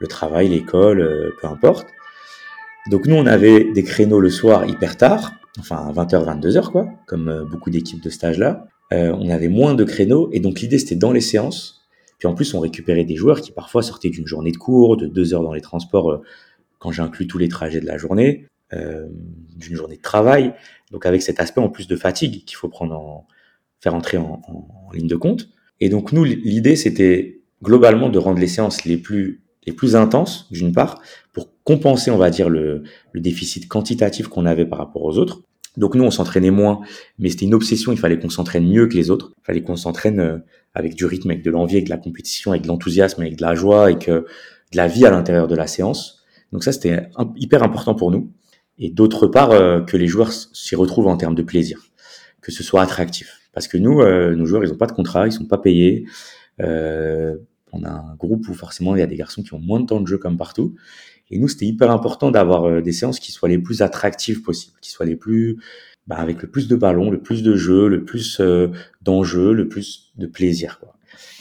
le 0.01 0.09
travail, 0.09 0.49
l'école, 0.49 1.01
euh, 1.01 1.31
peu 1.41 1.47
importe. 1.47 1.87
Donc 2.91 3.07
nous, 3.07 3.15
on 3.15 3.27
avait 3.27 3.71
des 3.73 3.85
créneaux 3.85 4.19
le 4.19 4.31
soir 4.31 4.67
hyper 4.67 4.97
tard, 4.97 5.33
enfin 5.59 5.93
20h, 5.93 6.41
22h 6.41 6.71
quoi, 6.73 6.89
comme 7.07 7.29
euh, 7.29 7.45
beaucoup 7.45 7.71
d'équipes 7.71 8.03
de 8.03 8.11
stage 8.11 8.39
là. 8.39 8.67
Euh, 8.93 9.15
on 9.17 9.31
avait 9.31 9.49
moins 9.49 9.75
de 9.75 9.85
créneaux 9.85 10.31
et 10.33 10.41
donc 10.41 10.61
l'idée 10.61 10.79
c'était 10.79 10.97
dans 10.97 11.13
les 11.13 11.21
séances. 11.21 11.83
Puis 12.19 12.27
en 12.27 12.35
plus, 12.35 12.53
on 12.55 12.61
récupérait 12.61 13.05
des 13.05 13.15
joueurs 13.15 13.41
qui 13.41 13.53
parfois 13.53 13.83
sortaient 13.83 14.11
d'une 14.11 14.27
journée 14.27 14.51
de 14.51 14.57
cours, 14.57 14.97
de 14.97 15.07
deux 15.07 15.33
heures 15.33 15.43
dans 15.43 15.53
les 15.53 15.61
transports 15.61 16.23
quand 16.79 16.91
j'inclus 16.91 17.27
tous 17.27 17.39
les 17.39 17.49
trajets 17.49 17.81
de 17.81 17.87
la 17.87 17.97
journée, 17.97 18.47
d'une 18.71 19.75
journée 19.75 19.97
de 19.97 20.03
travail. 20.03 20.53
Donc 20.91 21.07
avec 21.07 21.23
cet 21.23 21.41
aspect 21.41 21.63
en 21.63 21.71
plus 21.71 21.89
de 21.89 21.97
fatigue 21.97 22.45
qu'il 22.45 22.57
faut 22.57 22.69
prendre 22.69 22.95
en, 22.95 23.27
faire 23.81 23.95
entrer 23.95 24.19
en, 24.19 24.43
en 24.47 24.93
ligne 24.93 25.07
de 25.07 25.17
compte. 25.17 25.49
Et 25.81 25.89
donc 25.89 26.13
nous, 26.13 26.25
l'idée 26.25 26.77
c'était 26.77 27.41
globalement 27.63 28.11
de 28.11 28.19
rendre 28.19 28.39
les 28.39 28.49
séances 28.49 28.85
les 28.85 28.99
plus 28.99 29.41
les 29.67 29.73
plus 29.73 29.97
intenses, 29.97 30.49
d'une 30.51 30.73
part, 30.73 31.01
pour 31.33 31.49
compenser, 31.65 32.11
on 32.11 32.17
va 32.17 32.31
dire, 32.31 32.49
le, 32.49 32.83
le 33.13 33.21
déficit 33.21 33.69
quantitatif 33.69 34.29
qu'on 34.29 34.47
avait 34.47 34.67
par 34.67 34.79
rapport 34.79 35.03
aux 35.03 35.19
autres. 35.19 35.43
Donc 35.77 35.95
nous, 35.95 36.05
on 36.05 36.11
s'entraînait 36.11 36.51
moins, 36.51 36.81
mais 37.19 37.29
c'était 37.29 37.45
une 37.45 37.55
obsession. 37.55 37.93
Il 37.93 37.99
fallait 37.99 38.19
qu'on 38.19 38.31
s'entraîne 38.31 38.69
mieux 38.69 38.87
que 38.87 38.95
les 38.95 39.11
autres. 39.11 39.33
Il 39.39 39.45
fallait 39.45 39.63
qu'on 39.63 39.77
s'entraîne 39.77 40.21
euh, 40.21 40.39
avec 40.75 40.95
du 40.95 41.05
rythme, 41.05 41.31
avec 41.31 41.45
de 41.45 41.51
l'envie, 41.51 41.77
avec 41.77 41.85
de 41.85 41.91
la 41.91 41.97
compétition, 41.97 42.53
avec 42.53 42.63
de 42.63 42.69
l'enthousiasme, 42.69 43.21
avec 43.21 43.37
de 43.37 43.43
la 43.43 43.55
joie, 43.55 43.85
avec 43.85 44.09
de 44.09 44.25
la 44.75 44.89
vie 44.89 45.05
à 45.05 45.11
l'intérieur 45.11 45.47
de 45.47 45.55
la 45.55 45.67
séance. 45.67 46.25
Donc 46.53 46.65
ça, 46.65 46.73
c'était 46.73 47.09
hyper 47.37 47.63
important 47.63 47.95
pour 47.95 48.11
nous. 48.11 48.33
Et 48.79 48.91
d'autre 48.91 49.27
part, 49.27 49.51
que 49.85 49.97
les 49.97 50.07
joueurs 50.07 50.33
s'y 50.33 50.75
retrouvent 50.75 51.09
en 51.09 51.17
termes 51.17 51.35
de 51.35 51.43
plaisir, 51.43 51.83
que 52.41 52.51
ce 52.51 52.63
soit 52.63 52.83
attractif. 52.83 53.41
Parce 53.53 53.69
que 53.69 53.79
nous, 53.79 54.03
nos 54.03 54.47
joueurs, 54.47 54.65
ils 54.65 54.71
n'ont 54.71 54.77
pas 54.77 54.87
de 54.87 54.93
contrat, 54.93 55.27
ils 55.27 55.33
sont 55.33 55.45
pas 55.45 55.59
payés. 55.59 56.07
Euh, 56.61 57.37
on 57.73 57.85
a 57.85 57.91
un 57.91 58.15
groupe 58.17 58.49
où 58.49 58.55
forcément 58.55 58.95
il 58.97 59.01
y 59.01 59.03
a 59.03 59.07
des 59.07 59.17
garçons 59.17 59.43
qui 59.43 59.55
ont 59.55 59.59
moins 59.59 59.81
de 59.81 59.87
temps 59.87 60.01
de 60.01 60.07
jeu 60.07 60.19
comme 60.19 60.37
partout. 60.37 60.75
Et 61.31 61.39
nous, 61.39 61.49
c'était 61.49 61.67
hyper 61.67 61.91
important 61.91 62.31
d'avoir 62.31 62.65
euh, 62.65 62.81
des 62.81 62.93
séances 62.93 63.21
qui 63.21 63.33
soient 63.33 63.49
les 63.49 63.59
plus 63.59 63.83
attractives 63.83 64.43
possibles, 64.43 64.77
qui 64.81 64.91
soient 64.91 65.07
les 65.07 65.17
plus, 65.17 65.59
bah, 66.07 66.17
avec 66.17 66.43
le 66.43 66.49
plus 66.49 66.67
de 66.67 66.75
ballons, 66.75 67.11
le 67.11 67.21
plus 67.21 67.43
de 67.43 67.55
jeux, 67.55 67.89
le 67.89 68.05
plus 68.05 68.41
euh, 68.41 68.69
d'enjeux, 69.03 69.53
le 69.53 69.69
plus 69.69 70.13
de 70.17 70.27
plaisir. 70.27 70.81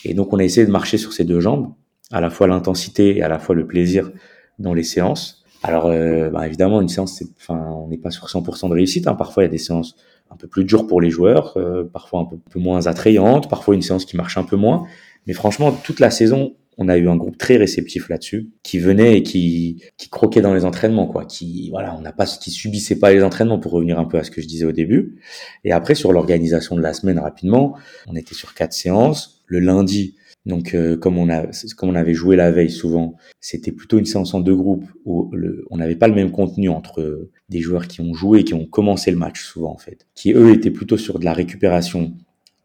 Et 0.06 0.14
donc, 0.14 0.32
on 0.32 0.38
a 0.38 0.44
essayé 0.44 0.66
de 0.66 0.72
marcher 0.72 0.98
sur 0.98 1.12
ces 1.12 1.24
deux 1.24 1.40
jambes, 1.40 1.74
à 2.12 2.22
la 2.22 2.30
fois 2.30 2.48
l'intensité 2.48 3.18
et 3.18 3.24
à 3.24 3.28
la 3.28 3.40
fois 3.40 3.56
le 3.56 3.66
plaisir 3.66 4.12
dans 4.60 4.74
les 4.74 4.84
séances. 4.84 5.44
Alors, 5.64 5.88
euh, 5.88 6.30
bah, 6.30 6.46
évidemment, 6.48 6.82
une 6.82 6.88
séance, 6.88 7.24
enfin, 7.38 7.60
on 7.76 7.88
n'est 7.88 7.98
pas 7.98 8.12
sur 8.12 8.28
100% 8.28 8.70
de 8.70 8.74
réussite. 8.74 9.08
Hein. 9.08 9.16
Parfois, 9.16 9.44
il 9.44 9.48
y 9.48 9.50
a 9.50 9.52
des 9.52 9.58
séances 9.58 9.96
un 10.32 10.36
peu 10.36 10.48
plus 10.48 10.64
dures 10.64 10.88
pour 10.88 11.02
les 11.02 11.10
joueurs, 11.10 11.58
parfois 11.92 12.22
un 12.22 12.26
peu, 12.26 12.38
peu 12.38 12.60
moins 12.60 12.88
attrayantes, 12.88 13.50
parfois 13.50 13.76
une 13.76 13.82
séance 13.82 14.06
qui 14.06 14.16
marche 14.18 14.38
un 14.38 14.44
peu 14.44 14.56
moins. 14.56 14.86
Mais 15.28 15.34
franchement, 15.34 15.72
toute 15.72 16.00
la 16.00 16.12
saison, 16.12 16.56
on 16.78 16.88
a 16.88 16.98
eu 16.98 17.10
un 17.10 17.18
groupe 17.18 17.38
très 17.38 17.58
réceptif 17.58 18.08
là-dessus, 18.08 18.52
qui 18.64 18.80
venait 18.80 19.18
et 19.18 19.24
qui, 19.24 19.84
qui 19.98 20.10
croquait 20.10 20.40
dans 20.42 20.54
les 20.54 20.64
entraînements, 20.64 21.08
quoi. 21.08 21.26
Qui, 21.26 21.70
voilà, 21.72 21.94
on 21.98 22.02
n'a 22.02 22.14
pas, 22.14 22.26
qui 22.26 22.52
subissait 22.52 22.98
pas 22.98 23.12
les 23.12 23.22
entraînements 23.22 23.60
pour 23.60 23.74
revenir 23.74 24.00
un 24.00 24.06
peu 24.06 24.18
à 24.18 24.24
ce 24.24 24.32
que 24.32 24.42
je 24.42 24.48
disais 24.48 24.66
au 24.66 24.72
début. 24.72 25.20
Et 25.66 25.74
après, 25.74 25.94
sur 25.94 26.14
l'organisation 26.14 26.78
de 26.78 26.82
la 26.82 26.94
semaine, 26.94 27.20
rapidement, 27.20 27.76
on 28.08 28.16
était 28.16 28.34
sur 28.34 28.54
quatre 28.54 28.72
séances. 28.72 29.44
Le 29.46 29.60
lundi, 29.60 30.16
donc, 30.46 30.74
euh, 30.74 30.98
comme 30.98 31.18
on 31.18 31.30
a, 31.30 31.46
comme 31.78 31.90
on 31.90 31.96
avait 31.96 32.14
joué 32.14 32.36
la 32.36 32.52
veille 32.52 32.70
souvent, 32.70 33.16
c'était 33.40 33.72
plutôt 33.72 34.00
une 34.00 34.06
séance 34.06 34.34
en 34.34 34.40
deux 34.40 34.56
groupes 34.56 34.86
où 35.06 35.32
on 35.70 35.78
n'avait 35.78 35.96
pas 35.96 36.08
le 36.08 36.16
même 36.16 36.32
contenu 36.32 36.70
entre 36.70 37.30
des 37.50 37.60
joueurs 37.60 37.88
qui 37.88 38.02
ont 38.02 38.14
joué 38.14 38.40
et 38.40 38.44
qui 38.44 38.54
ont 38.54 38.66
commencé 38.66 39.12
le 39.12 39.18
match 39.18 39.42
souvent 39.44 39.72
en 39.72 39.78
fait, 39.78 40.08
qui 40.16 40.34
eux 40.34 40.52
étaient 40.52 40.72
plutôt 40.72 40.98
sur 40.98 41.20
de 41.20 41.26
la 41.26 41.34
récupération 41.34 42.14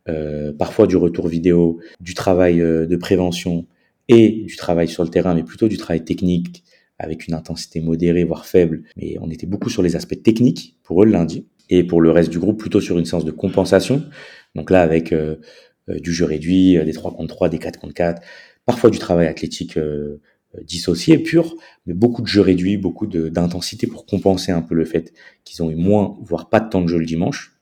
euh, 0.09 0.53
parfois 0.53 0.87
du 0.87 0.97
retour 0.97 1.29
vidéo, 1.29 1.81
du 2.01 2.15
travail 2.15 2.61
euh, 2.61 2.87
de 2.87 2.97
prévention 2.97 3.67
et 4.09 4.45
du 4.47 4.57
travail 4.57 4.87
sur 4.87 5.03
le 5.03 5.09
terrain, 5.09 5.35
mais 5.35 5.43
plutôt 5.43 5.67
du 5.67 5.79
travail 5.79 6.05
technique 6.05 6.63
avec 6.99 7.27
une 7.27 7.35
intensité 7.35 7.81
modérée, 7.81 8.25
voire 8.25 8.47
faible. 8.47 8.85
Mais 8.97 9.17
on 9.21 9.31
était 9.31 9.47
beaucoup 9.47 9.71
sur 9.71 9.83
les 9.83 9.97
aspects 9.97 10.23
techniques 10.23 10.77
pour 10.83 11.03
eux 11.03 11.07
le 11.07 11.13
lundi. 11.13 11.47
Et 11.71 11.83
pour 11.83 12.03
le 12.03 12.11
reste 12.11 12.31
du 12.31 12.39
groupe, 12.39 12.59
plutôt 12.59 12.81
sur 12.81 12.99
une 12.99 13.07
séance 13.07 13.25
de 13.25 13.31
compensation. 13.31 14.03
Donc 14.55 14.71
là, 14.71 14.83
avec 14.83 15.13
euh, 15.13 15.37
du 15.89 16.13
jeu 16.13 16.25
réduit, 16.25 16.83
des 16.85 16.93
3 16.93 17.13
contre 17.15 17.35
3, 17.35 17.49
des 17.49 17.59
4 17.59 17.79
contre 17.79 17.95
4, 17.95 18.23
parfois 18.67 18.91
du 18.91 18.99
travail 18.99 19.27
athlétique 19.27 19.79
dissocié, 20.63 21.19
pur, 21.19 21.57
mais 21.87 21.95
beaucoup 21.95 22.23
de 22.23 22.27
jeux 22.27 22.41
réduits, 22.41 22.77
beaucoup 22.77 23.07
d'intensité 23.07 23.87
pour 23.87 24.07
compenser 24.07 24.53
un 24.53 24.63
peu 24.63 24.75
le 24.75 24.85
fait 24.85 25.13
qu'ils 25.45 25.63
ont 25.63 25.71
eu 25.71 25.77
moins, 25.77 26.17
voire 26.23 26.49
pas 26.49 26.61
de 26.61 26.69
temps 26.69 26.83
de 26.83 26.89
jeu 26.89 26.99
le 26.99 27.07
dimanche. 27.07 27.59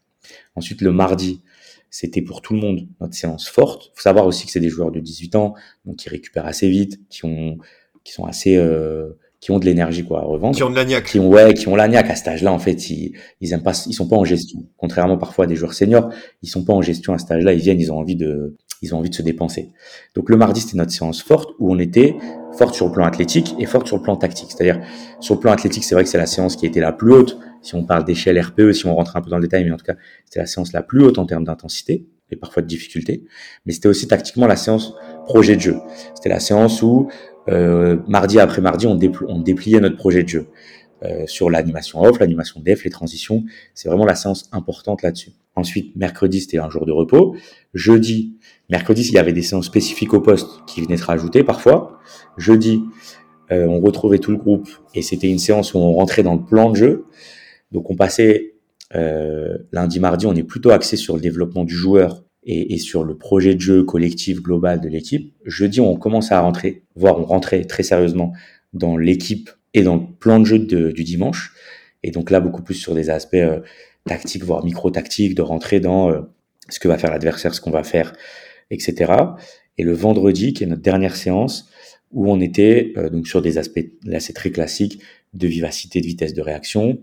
Ensuite, 0.54 0.82
le 0.82 0.92
mardi, 0.92 1.42
c'était 1.90 2.22
pour 2.22 2.42
tout 2.42 2.54
le 2.54 2.60
monde 2.60 2.88
notre 3.00 3.14
séance 3.14 3.48
forte. 3.48 3.92
faut 3.94 4.02
savoir 4.02 4.26
aussi 4.26 4.46
que 4.46 4.52
c'est 4.52 4.60
des 4.60 4.70
joueurs 4.70 4.90
de 4.90 5.00
18 5.00 5.36
ans, 5.36 5.54
donc 5.84 5.96
qui 5.96 6.08
récupèrent 6.08 6.46
assez 6.46 6.68
vite, 6.68 7.00
qui 7.08 7.24
ont, 7.24 7.58
qui 8.04 8.12
sont 8.12 8.24
assez, 8.24 8.56
euh, 8.56 9.12
qui 9.42 9.50
ont 9.50 9.58
de 9.58 9.64
l'énergie 9.64 10.04
quoi 10.04 10.20
à 10.20 10.22
revendre. 10.22 10.54
Qui 10.54 10.62
ont 10.62 10.70
de 10.70 10.76
l'agnac. 10.76 11.04
Qui 11.04 11.18
ont 11.18 11.28
ouais, 11.28 11.52
qui 11.52 11.66
ont 11.66 11.74
l'agnac 11.74 12.08
à 12.08 12.14
cet 12.14 12.28
âge-là 12.28 12.52
en 12.52 12.60
fait, 12.60 12.88
ils, 12.90 13.16
ils 13.40 13.52
aiment 13.52 13.64
pas, 13.64 13.72
ils 13.88 13.92
sont 13.92 14.06
pas 14.06 14.16
en 14.16 14.24
gestion. 14.24 14.60
Contrairement 14.76 15.18
parfois 15.18 15.46
à 15.46 15.48
des 15.48 15.56
joueurs 15.56 15.74
seniors, 15.74 16.10
ils 16.42 16.48
sont 16.48 16.64
pas 16.64 16.72
en 16.72 16.80
gestion 16.80 17.12
à 17.12 17.18
cet 17.18 17.32
âge-là. 17.32 17.52
Ils 17.52 17.58
viennent, 17.58 17.80
ils 17.80 17.90
ont 17.90 17.98
envie 17.98 18.14
de, 18.14 18.56
ils 18.82 18.94
ont 18.94 18.98
envie 18.98 19.10
de 19.10 19.16
se 19.16 19.22
dépenser. 19.22 19.72
Donc 20.14 20.30
le 20.30 20.36
mardi 20.36 20.60
c'était 20.60 20.76
notre 20.78 20.92
séance 20.92 21.20
forte 21.20 21.50
où 21.58 21.72
on 21.72 21.80
était 21.80 22.14
forte 22.56 22.76
sur 22.76 22.86
le 22.86 22.92
plan 22.92 23.04
athlétique 23.04 23.56
et 23.58 23.66
forte 23.66 23.88
sur 23.88 23.96
le 23.96 24.02
plan 24.04 24.14
tactique. 24.14 24.52
C'est-à-dire 24.52 24.80
sur 25.18 25.34
le 25.34 25.40
plan 25.40 25.50
athlétique, 25.50 25.82
c'est 25.82 25.96
vrai 25.96 26.04
que 26.04 26.10
c'est 26.10 26.18
la 26.18 26.26
séance 26.26 26.54
qui 26.54 26.64
était 26.64 26.80
la 26.80 26.92
plus 26.92 27.12
haute 27.12 27.36
si 27.62 27.74
on 27.74 27.84
parle 27.84 28.04
d'échelle 28.04 28.38
RPE, 28.40 28.72
si 28.72 28.86
on 28.86 28.94
rentre 28.94 29.16
un 29.16 29.22
peu 29.22 29.30
dans 29.30 29.38
le 29.38 29.42
détail, 29.42 29.64
mais 29.64 29.72
en 29.72 29.76
tout 29.76 29.84
cas, 29.84 29.94
c'était 30.24 30.40
la 30.40 30.46
séance 30.46 30.72
la 30.72 30.82
plus 30.82 31.02
haute 31.02 31.18
en 31.18 31.26
termes 31.26 31.44
d'intensité 31.44 32.06
et 32.30 32.36
parfois 32.36 32.62
de 32.62 32.66
difficulté. 32.66 33.24
Mais 33.66 33.72
c'était 33.72 33.88
aussi 33.88 34.08
tactiquement 34.08 34.46
la 34.46 34.56
séance 34.56 34.94
projet 35.26 35.56
de 35.56 35.60
jeu. 35.60 35.76
C'était 36.14 36.28
la 36.28 36.40
séance 36.40 36.82
où 36.82 37.08
mardi 37.48 38.38
après 38.38 38.60
mardi, 38.60 38.86
on, 38.86 38.98
on, 39.28 39.40
dépliait 39.40 39.80
notre 39.80 39.96
projet 39.96 40.22
de 40.22 40.28
jeu 40.28 40.46
euh, 41.04 41.26
sur 41.26 41.50
l'animation 41.50 42.00
off, 42.02 42.20
l'animation 42.20 42.60
def, 42.60 42.84
les 42.84 42.90
transitions. 42.90 43.42
C'est 43.74 43.88
vraiment 43.88 44.04
la 44.04 44.14
séance 44.14 44.48
importante 44.52 45.02
là-dessus. 45.02 45.32
Ensuite, 45.56 45.96
mercredi, 45.96 46.40
c'était 46.40 46.58
un 46.58 46.70
jour 46.70 46.86
de 46.86 46.92
repos. 46.92 47.34
Jeudi, 47.74 48.36
mercredi, 48.70 49.02
il 49.02 49.14
y 49.14 49.18
avait 49.18 49.32
des 49.32 49.42
séances 49.42 49.66
spécifiques 49.66 50.14
au 50.14 50.20
poste 50.20 50.64
qui 50.66 50.80
venaient 50.80 50.96
se 50.96 51.04
rajouter 51.04 51.42
parfois. 51.42 51.98
Jeudi, 52.36 52.84
euh, 53.50 53.66
on 53.66 53.80
retrouvait 53.80 54.20
tout 54.20 54.30
le 54.30 54.36
groupe 54.36 54.68
et 54.94 55.02
c'était 55.02 55.28
une 55.28 55.40
séance 55.40 55.74
où 55.74 55.78
on 55.78 55.92
rentrait 55.92 56.22
dans 56.22 56.34
le 56.34 56.44
plan 56.44 56.70
de 56.70 56.76
jeu. 56.76 57.06
Donc 57.72 57.90
on 57.90 57.96
passait 57.96 58.54
euh, 58.94 59.58
lundi, 59.72 59.98
mardi, 59.98 60.26
on 60.26 60.34
est 60.34 60.44
plutôt 60.44 60.70
axé 60.70 60.96
sur 60.96 61.16
le 61.16 61.20
développement 61.20 61.64
du 61.64 61.74
joueur 61.74 62.22
et, 62.44 62.74
et, 62.74 62.78
sur 62.78 63.04
le 63.04 63.16
projet 63.16 63.54
de 63.54 63.60
jeu 63.60 63.84
collectif 63.84 64.42
global 64.42 64.80
de 64.80 64.88
l'équipe. 64.88 65.32
Jeudi, 65.44 65.80
on 65.80 65.96
commence 65.96 66.32
à 66.32 66.40
rentrer, 66.40 66.82
voire 66.96 67.18
on 67.18 67.24
rentrait 67.24 67.64
très 67.64 67.82
sérieusement 67.82 68.32
dans 68.72 68.96
l'équipe 68.96 69.50
et 69.74 69.82
dans 69.82 69.96
le 69.96 70.02
plan 70.18 70.40
de 70.40 70.44
jeu 70.44 70.58
du 70.58 71.04
dimanche. 71.04 71.54
Et 72.02 72.10
donc 72.10 72.30
là, 72.30 72.40
beaucoup 72.40 72.62
plus 72.62 72.74
sur 72.74 72.94
des 72.94 73.10
aspects 73.10 73.34
euh, 73.34 73.60
tactiques, 74.06 74.44
voire 74.44 74.64
micro-tactiques, 74.64 75.34
de 75.34 75.42
rentrer 75.42 75.80
dans 75.80 76.10
euh, 76.10 76.22
ce 76.68 76.80
que 76.80 76.88
va 76.88 76.98
faire 76.98 77.10
l'adversaire, 77.10 77.54
ce 77.54 77.60
qu'on 77.60 77.70
va 77.70 77.84
faire, 77.84 78.12
etc. 78.70 79.12
Et 79.78 79.84
le 79.84 79.92
vendredi, 79.92 80.52
qui 80.52 80.64
est 80.64 80.66
notre 80.66 80.82
dernière 80.82 81.16
séance, 81.16 81.70
où 82.10 82.30
on 82.30 82.40
était 82.40 82.92
euh, 82.96 83.08
donc 83.08 83.26
sur 83.26 83.40
des 83.40 83.58
aspects, 83.58 83.86
là 84.04 84.20
c'est 84.20 84.32
très 84.32 84.50
classique, 84.50 85.00
de 85.32 85.46
vivacité, 85.46 86.00
de 86.00 86.06
vitesse 86.06 86.34
de 86.34 86.42
réaction, 86.42 87.00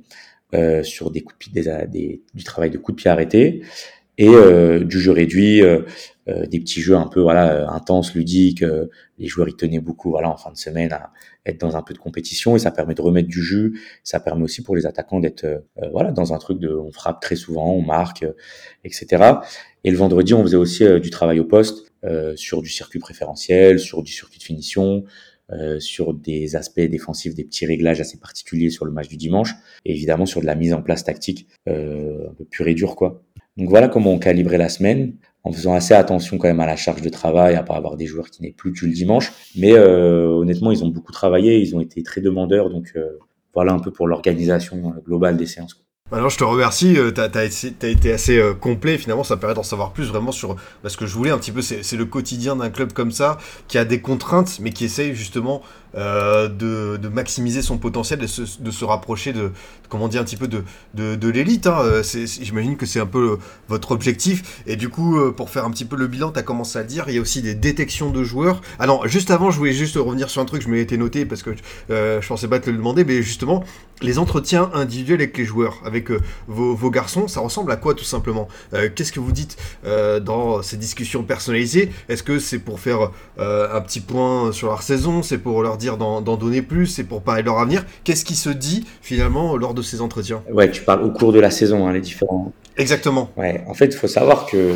sur 0.81 1.11
des 1.11 1.21
coups 1.21 1.47
de 1.47 1.61
pied, 1.61 1.71
des, 1.91 2.23
du 2.33 2.43
travail 2.43 2.71
de 2.71 2.79
coups 2.79 2.95
de 2.95 3.01
pied 3.01 3.11
arrêtés 3.11 3.61
et 4.19 4.27
euh, 4.27 4.83
du 4.83 4.99
jeu 4.99 5.11
réduit, 5.13 5.61
euh, 5.61 5.83
euh, 6.27 6.45
des 6.45 6.59
petits 6.59 6.81
jeux 6.81 6.95
un 6.97 7.07
peu 7.07 7.21
voilà 7.21 7.71
intenses, 7.71 8.13
ludiques. 8.13 8.63
les 9.17 9.27
joueurs 9.27 9.47
y 9.47 9.55
tenaient 9.55 9.79
beaucoup 9.79 10.11
voilà 10.11 10.29
en 10.29 10.35
fin 10.35 10.51
de 10.51 10.57
semaine 10.57 10.91
à 10.91 11.11
être 11.45 11.59
dans 11.59 11.77
un 11.77 11.81
peu 11.81 11.93
de 11.93 11.99
compétition 11.99 12.55
et 12.55 12.59
ça 12.59 12.69
permet 12.69 12.93
de 12.93 13.01
remettre 13.01 13.29
du 13.29 13.41
jus. 13.41 13.79
Ça 14.03 14.19
permet 14.19 14.43
aussi 14.43 14.61
pour 14.61 14.75
les 14.75 14.85
attaquants 14.85 15.21
d'être 15.21 15.63
voilà 15.91 16.11
dans 16.11 16.33
un 16.33 16.37
truc 16.37 16.59
de 16.59 16.69
on 16.69 16.91
frappe 16.91 17.21
très 17.21 17.37
souvent, 17.37 17.71
on 17.71 17.81
marque, 17.81 18.25
etc. 18.83 19.35
Et 19.85 19.89
le 19.89 19.97
vendredi 19.97 20.33
on 20.33 20.43
faisait 20.43 20.57
aussi 20.57 20.85
du 20.99 21.09
travail 21.09 21.39
au 21.39 21.45
poste 21.45 21.91
sur 22.35 22.61
du 22.61 22.69
circuit 22.69 22.99
préférentiel, 22.99 23.79
sur 23.79 24.03
du 24.03 24.11
circuit 24.11 24.39
de 24.39 24.43
finition, 24.43 25.05
euh, 25.51 25.79
sur 25.79 26.13
des 26.13 26.55
aspects 26.55 26.79
défensifs, 26.79 27.33
des 27.33 27.43
petits 27.43 27.65
réglages 27.65 27.99
assez 27.99 28.19
particuliers 28.19 28.69
sur 28.69 28.85
le 28.85 28.91
match 28.91 29.07
du 29.07 29.17
dimanche, 29.17 29.55
et 29.83 29.93
évidemment 29.93 30.27
sur 30.27 30.41
de 30.41 30.45
la 30.45 30.53
mise 30.53 30.75
en 30.75 30.83
place 30.83 31.03
tactique 31.03 31.47
euh, 31.67 32.29
un 32.29 32.33
peu 32.35 32.45
pure 32.45 32.67
et 32.67 32.75
dure 32.75 32.95
quoi. 32.95 33.23
Donc 33.59 33.69
voilà 33.69 33.89
comment 33.89 34.13
on 34.13 34.19
calibrait 34.19 34.57
la 34.57 34.69
semaine, 34.69 35.15
en 35.43 35.51
faisant 35.51 35.73
assez 35.73 35.93
attention 35.93 36.37
quand 36.37 36.47
même 36.47 36.61
à 36.61 36.65
la 36.65 36.77
charge 36.77 37.01
de 37.01 37.09
travail, 37.09 37.55
à 37.55 37.63
pas 37.63 37.75
avoir 37.75 37.97
des 37.97 38.05
joueurs 38.05 38.29
qui 38.29 38.41
n'aient 38.41 38.53
plus 38.53 38.71
que 38.71 38.85
le 38.85 38.93
dimanche. 38.93 39.33
Mais 39.57 39.73
euh, 39.73 40.29
honnêtement, 40.29 40.71
ils 40.71 40.81
ont 40.85 40.87
beaucoup 40.87 41.11
travaillé, 41.11 41.59
ils 41.59 41.75
ont 41.75 41.81
été 41.81 42.01
très 42.01 42.21
demandeurs, 42.21 42.69
donc 42.69 42.93
euh, 42.95 43.19
voilà 43.53 43.73
un 43.73 43.79
peu 43.79 43.91
pour 43.91 44.07
l'organisation 44.07 44.95
globale 45.05 45.35
des 45.35 45.45
séances. 45.45 45.83
Alors 46.11 46.29
je 46.29 46.37
te 46.37 46.43
remercie, 46.43 46.97
tu 47.13 47.21
as, 47.21 47.89
été 47.89 48.11
assez 48.11 48.41
complet, 48.59 48.97
finalement 48.97 49.23
ça 49.23 49.37
permet 49.37 49.53
d'en 49.53 49.61
savoir 49.61 49.93
plus 49.93 50.05
vraiment 50.05 50.31
sur 50.31 50.55
ce 50.83 50.97
que 50.97 51.05
je 51.05 51.13
voulais 51.13 51.29
un 51.29 51.37
petit 51.37 51.51
peu, 51.51 51.61
c'est 51.61 51.95
le 51.95 52.05
quotidien 52.05 52.55
d'un 52.55 52.71
club 52.71 52.93
comme 52.93 53.11
ça, 53.11 53.37
qui 53.67 53.77
a 53.77 53.85
des 53.85 54.01
contraintes, 54.01 54.59
mais 54.59 54.71
qui 54.71 54.85
essaye 54.85 55.13
justement 55.13 55.61
euh, 55.95 56.47
de, 56.47 56.97
de, 56.97 57.07
maximiser 57.09 57.61
son 57.61 57.77
potentiel, 57.77 58.19
de 58.19 58.27
se, 58.27 58.61
de 58.61 58.71
se 58.71 58.85
rapprocher 58.85 59.33
de, 59.33 59.51
comment 59.89 60.07
dire, 60.07 60.21
un 60.21 60.23
petit 60.23 60.37
peu 60.37 60.47
de, 60.47 60.63
de, 60.93 61.15
de 61.15 61.29
l'élite. 61.29 61.67
Hein. 61.67 62.01
J'imagine 62.03 62.77
que 62.77 62.85
c'est 62.85 62.99
un 62.99 63.05
peu 63.05 63.37
votre 63.67 63.91
objectif. 63.91 64.61
Et 64.67 64.75
du 64.75 64.89
coup, 64.89 65.17
euh, 65.17 65.31
pour 65.31 65.49
faire 65.49 65.65
un 65.65 65.71
petit 65.71 65.85
peu 65.85 65.95
le 65.95 66.07
bilan, 66.07 66.31
tu 66.31 66.39
as 66.39 66.43
commencé 66.43 66.77
à 66.77 66.81
le 66.81 66.87
dire, 66.87 67.05
il 67.07 67.15
y 67.15 67.17
a 67.17 67.21
aussi 67.21 67.41
des 67.41 67.55
détections 67.55 68.09
de 68.11 68.23
joueurs. 68.23 68.61
Ah 68.79 68.87
non, 68.87 69.01
juste 69.05 69.31
avant, 69.31 69.51
je 69.51 69.57
voulais 69.57 69.73
juste 69.73 69.95
revenir 69.95 70.29
sur 70.29 70.41
un 70.41 70.45
truc, 70.45 70.61
je 70.61 70.69
m'étais 70.69 70.97
noté 70.97 71.25
parce 71.25 71.43
que 71.43 71.51
euh, 71.89 72.21
je 72.21 72.27
pensais 72.27 72.47
pas 72.47 72.59
te 72.59 72.69
le 72.69 72.77
demander, 72.77 73.03
mais 73.03 73.21
justement, 73.21 73.63
les 74.01 74.17
entretiens 74.17 74.69
individuels 74.73 75.21
avec 75.21 75.37
les 75.37 75.45
joueurs, 75.45 75.81
avec 75.85 76.11
euh, 76.11 76.21
vos, 76.47 76.75
vos, 76.75 76.89
garçons, 76.89 77.27
ça 77.27 77.41
ressemble 77.41 77.71
à 77.71 77.75
quoi 77.75 77.93
tout 77.93 78.03
simplement? 78.03 78.47
Qu'est-ce 78.95 79.11
que 79.11 79.19
vous 79.19 79.31
dites 79.31 79.57
dans 79.83 80.61
ces 80.61 80.77
discussions 80.77 81.23
personnalisées? 81.23 81.91
Est-ce 82.07 82.23
que 82.23 82.39
c'est 82.39 82.59
pour 82.59 82.79
faire 82.79 83.11
un 83.37 83.81
petit 83.81 83.99
point 83.99 84.51
sur 84.51 84.67
leur 84.67 84.81
saison? 84.81 85.21
C'est 85.21 85.37
pour 85.37 85.61
leur 85.61 85.77
dire 85.79 85.97
d'en 85.97 86.21
donner 86.21 86.61
plus 86.61 86.99
et 86.99 87.03
pour 87.03 87.23
parler 87.23 87.41
de 87.41 87.47
leur 87.47 87.59
avenir. 87.59 87.85
Qu'est-ce 88.03 88.23
qui 88.23 88.35
se 88.35 88.49
dit 88.49 88.85
finalement 89.01 89.57
lors 89.57 89.73
de 89.73 89.81
ces 89.81 90.01
entretiens? 90.01 90.43
Ouais, 90.51 90.69
tu 90.69 90.83
parles 90.83 91.03
au 91.03 91.11
cours 91.11 91.33
de 91.33 91.39
la 91.39 91.49
saison, 91.49 91.87
hein, 91.87 91.93
les 91.93 92.01
différents. 92.01 92.53
Exactement. 92.77 93.31
Ouais, 93.37 93.63
en 93.67 93.73
fait, 93.73 93.87
il 93.87 93.95
faut 93.95 94.07
savoir 94.07 94.45
que 94.45 94.75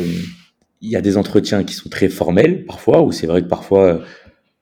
il 0.80 0.90
y 0.90 0.96
a 0.96 1.00
des 1.00 1.16
entretiens 1.16 1.64
qui 1.64 1.74
sont 1.74 1.88
très 1.88 2.08
formels 2.08 2.64
parfois, 2.66 3.02
où 3.02 3.12
c'est 3.12 3.26
vrai 3.26 3.42
que 3.42 3.48
parfois 3.48 4.00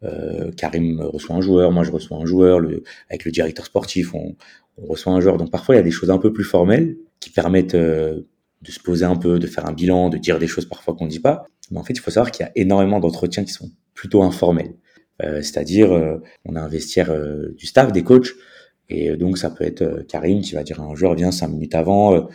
euh, 0.05 0.51
Karim 0.57 1.01
reçoit 1.01 1.34
un 1.34 1.40
joueur, 1.40 1.72
moi 1.72 1.82
je 1.84 1.90
reçois 1.90 2.18
un 2.18 2.26
joueur, 2.26 2.61
le, 2.61 2.84
avec 3.09 3.24
le 3.24 3.32
directeur 3.32 3.66
sportif, 3.66 4.14
on, 4.14 4.36
on 4.76 4.86
reçoit 4.86 5.12
un 5.12 5.20
joueur. 5.20 5.36
Donc 5.38 5.51
parfois 5.51 5.74
il 5.74 5.78
y 5.78 5.80
a 5.80 5.84
des 5.84 5.90
choses 5.90 6.11
un 6.11 6.18
peu 6.18 6.32
plus 6.32 6.45
formelles 6.45 6.97
qui 7.18 7.30
permettent 7.30 7.74
de 7.74 8.70
se 8.70 8.78
poser 8.78 9.05
un 9.05 9.16
peu, 9.16 9.38
de 9.40 9.47
faire 9.47 9.66
un 9.66 9.72
bilan, 9.72 10.11
de 10.11 10.18
dire 10.18 10.38
des 10.38 10.47
choses 10.47 10.66
parfois 10.66 10.95
qu'on 10.95 11.07
ne 11.07 11.11
dit 11.11 11.18
pas. 11.18 11.45
Mais 11.70 11.78
en 11.78 11.84
fait, 11.84 11.95
il 11.95 12.01
faut 12.01 12.11
savoir 12.11 12.30
qu'il 12.30 12.45
y 12.45 12.49
a 12.49 12.53
énormément 12.55 13.01
d'entretiens 13.01 13.45
qui 13.45 13.53
sont 13.53 13.70
plutôt 13.95 14.22
informels. 14.22 14.74
C'est-à-dire, 15.22 15.90
on 16.44 16.56
a 16.56 16.60
un 16.60 16.68
vestiaire 16.68 17.14
du 17.56 17.66
staff, 17.66 17.92
des 17.92 18.02
coachs, 18.02 18.30
et 18.88 19.16
donc 19.16 19.38
ça 19.38 19.50
peut 19.50 19.64
être 19.64 20.04
Karim 20.08 20.40
qui 20.40 20.54
va 20.54 20.62
dire 20.62 20.80
à 20.80 20.84
un 20.84 20.94
joueur, 20.94 21.14
viens 21.14 21.30
cinq 21.30 21.48
minutes 21.48 21.74
avant, 21.74 22.28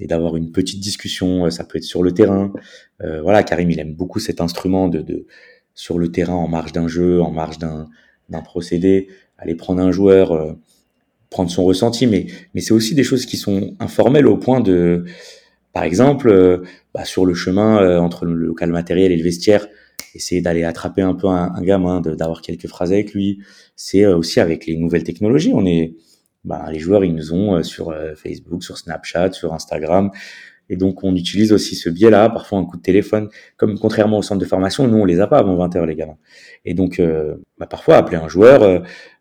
et 0.00 0.06
d'avoir 0.06 0.36
une 0.36 0.50
petite 0.50 0.80
discussion. 0.80 1.48
Ça 1.50 1.64
peut 1.64 1.78
être 1.78 1.84
sur 1.84 2.02
le 2.02 2.12
terrain. 2.12 2.52
voilà, 3.00 3.42
Karim, 3.42 3.70
il 3.70 3.78
aime 3.78 3.94
beaucoup 3.94 4.18
cet 4.18 4.40
instrument 4.40 4.88
de, 4.88 5.00
de 5.00 5.26
sur 5.74 5.98
le 5.98 6.10
terrain, 6.10 6.34
en 6.34 6.48
marge 6.48 6.72
d'un 6.72 6.88
jeu, 6.88 7.20
en 7.22 7.30
marge 7.30 7.58
d'un 7.58 7.88
d'un 8.28 8.40
procédé, 8.40 9.08
aller 9.38 9.54
prendre 9.54 9.82
un 9.82 9.92
joueur, 9.92 10.32
euh, 10.32 10.52
prendre 11.30 11.50
son 11.50 11.64
ressenti, 11.64 12.06
mais, 12.06 12.26
mais 12.54 12.60
c'est 12.60 12.72
aussi 12.72 12.94
des 12.94 13.02
choses 13.02 13.26
qui 13.26 13.36
sont 13.36 13.76
informelles 13.80 14.26
au 14.26 14.36
point 14.36 14.60
de, 14.60 15.04
par 15.72 15.82
exemple, 15.82 16.28
euh, 16.28 16.62
bah, 16.94 17.04
sur 17.04 17.26
le 17.26 17.34
chemin 17.34 17.82
euh, 17.82 17.98
entre 17.98 18.24
le 18.24 18.34
local 18.34 18.70
matériel 18.70 19.12
et 19.12 19.16
le 19.16 19.24
vestiaire, 19.24 19.66
essayer 20.14 20.40
d'aller 20.40 20.64
attraper 20.64 21.02
un 21.02 21.14
peu 21.14 21.28
un, 21.28 21.60
gamin, 21.62 22.00
d'avoir 22.00 22.42
quelques 22.42 22.66
phrases 22.66 22.92
avec 22.92 23.14
lui. 23.14 23.40
C'est 23.76 24.06
aussi 24.06 24.40
avec 24.40 24.66
les 24.66 24.76
nouvelles 24.76 25.04
technologies. 25.04 25.52
On 25.54 25.66
est, 25.66 25.94
bah, 26.44 26.66
les 26.70 26.78
joueurs, 26.78 27.04
ils 27.04 27.14
nous 27.14 27.32
ont 27.32 27.62
sur 27.62 27.94
Facebook, 28.16 28.62
sur 28.62 28.78
Snapchat, 28.78 29.32
sur 29.32 29.52
Instagram. 29.52 30.10
Et 30.70 30.76
donc, 30.76 31.04
on 31.04 31.14
utilise 31.14 31.52
aussi 31.52 31.74
ce 31.76 31.90
biais-là, 31.90 32.30
parfois 32.30 32.58
un 32.58 32.64
coup 32.64 32.76
de 32.76 32.82
téléphone. 32.82 33.28
Comme 33.56 33.78
contrairement 33.78 34.18
au 34.18 34.22
centre 34.22 34.40
de 34.40 34.46
formation, 34.46 34.88
nous, 34.88 34.98
on 34.98 35.04
les 35.04 35.20
a 35.20 35.26
pas 35.26 35.38
avant 35.38 35.56
20h, 35.56 35.84
les 35.84 35.94
gamins. 35.94 36.16
Et 36.64 36.74
donc, 36.74 37.00
euh, 37.00 37.36
bah, 37.58 37.66
parfois, 37.66 37.96
appeler 37.96 38.16
un 38.16 38.28
joueur, 38.28 38.62
euh, 38.62 38.78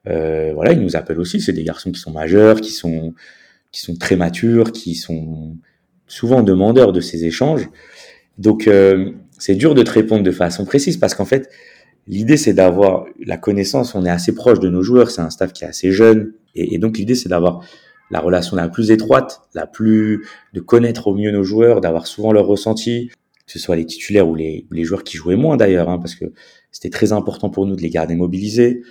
euh, 0.08 0.54
voilà, 0.54 0.72
ils 0.72 0.80
nous 0.80 0.96
appellent 0.96 1.20
aussi. 1.20 1.42
C'est 1.42 1.54
des 1.54 1.64
garçons 1.64 1.92
qui 1.92 2.00
sont 2.00 2.12
majeurs, 2.12 2.62
qui 2.62 2.72
sont, 2.72 3.14
qui 3.72 3.82
sont 3.82 3.96
très 3.96 4.16
matures, 4.16 4.72
qui 4.72 4.96
sont 4.96 5.58
souvent 6.08 6.44
demandeurs 6.44 6.94
de 6.94 7.02
ces 7.02 7.26
échanges. 7.26 7.70
Donc, 8.38 8.70
c'est 9.44 9.56
dur 9.56 9.76
de 9.76 9.84
te 9.84 9.92
répondre 9.92 10.24
de 10.24 10.32
façon 10.32 10.64
précise 10.64 10.96
parce 10.96 11.16
qu'en 11.16 11.26
fait, 11.26 11.50
l'idée, 12.08 12.38
c'est 12.38 12.54
d'avoir 12.54 13.04
la 13.20 13.36
connaissance. 13.36 13.94
On 13.94 14.06
est 14.06 14.10
assez 14.10 14.34
proche 14.34 14.62
de 14.62 14.70
nos 14.70 14.84
joueurs. 14.84 15.12
C'est 15.12 15.20
un 15.20 15.30
staff 15.30 15.52
qui 15.52 15.66
est 15.66 15.68
assez 15.68 15.92
jeune. 15.92 16.32
Et, 16.56 16.78
donc, 16.78 16.98
l'idée, 16.98 17.14
c'est 17.14 17.28
d'avoir 17.28 17.60
la 18.10 18.22
relation 18.22 18.56
la 18.56 18.70
plus 18.70 18.90
étroite, 18.90 19.42
la 19.54 19.68
plus 19.68 20.26
de 20.54 20.62
connaître 20.62 21.08
au 21.08 21.14
mieux 21.14 21.30
nos 21.30 21.44
joueurs, 21.44 21.82
d'avoir 21.82 22.08
souvent 22.08 22.32
leur 22.32 22.46
ressenti, 22.46 23.10
que 23.46 23.52
ce 23.52 23.60
soit 23.60 23.76
les 23.76 23.86
titulaires 23.86 24.30
ou 24.30 24.36
les, 24.36 24.66
les 24.72 24.86
joueurs 24.86 25.04
qui 25.04 25.18
jouaient 25.18 25.36
moins 25.36 25.58
d'ailleurs, 25.58 25.90
hein, 25.90 26.00
parce 26.00 26.16
que 26.16 26.32
c'était 26.72 26.90
très 26.90 27.12
important 27.12 27.50
pour 27.50 27.66
nous 27.66 27.76
de 27.76 27.82
les 27.82 27.90
garder 27.90 28.16
mobilisés. 28.16 28.82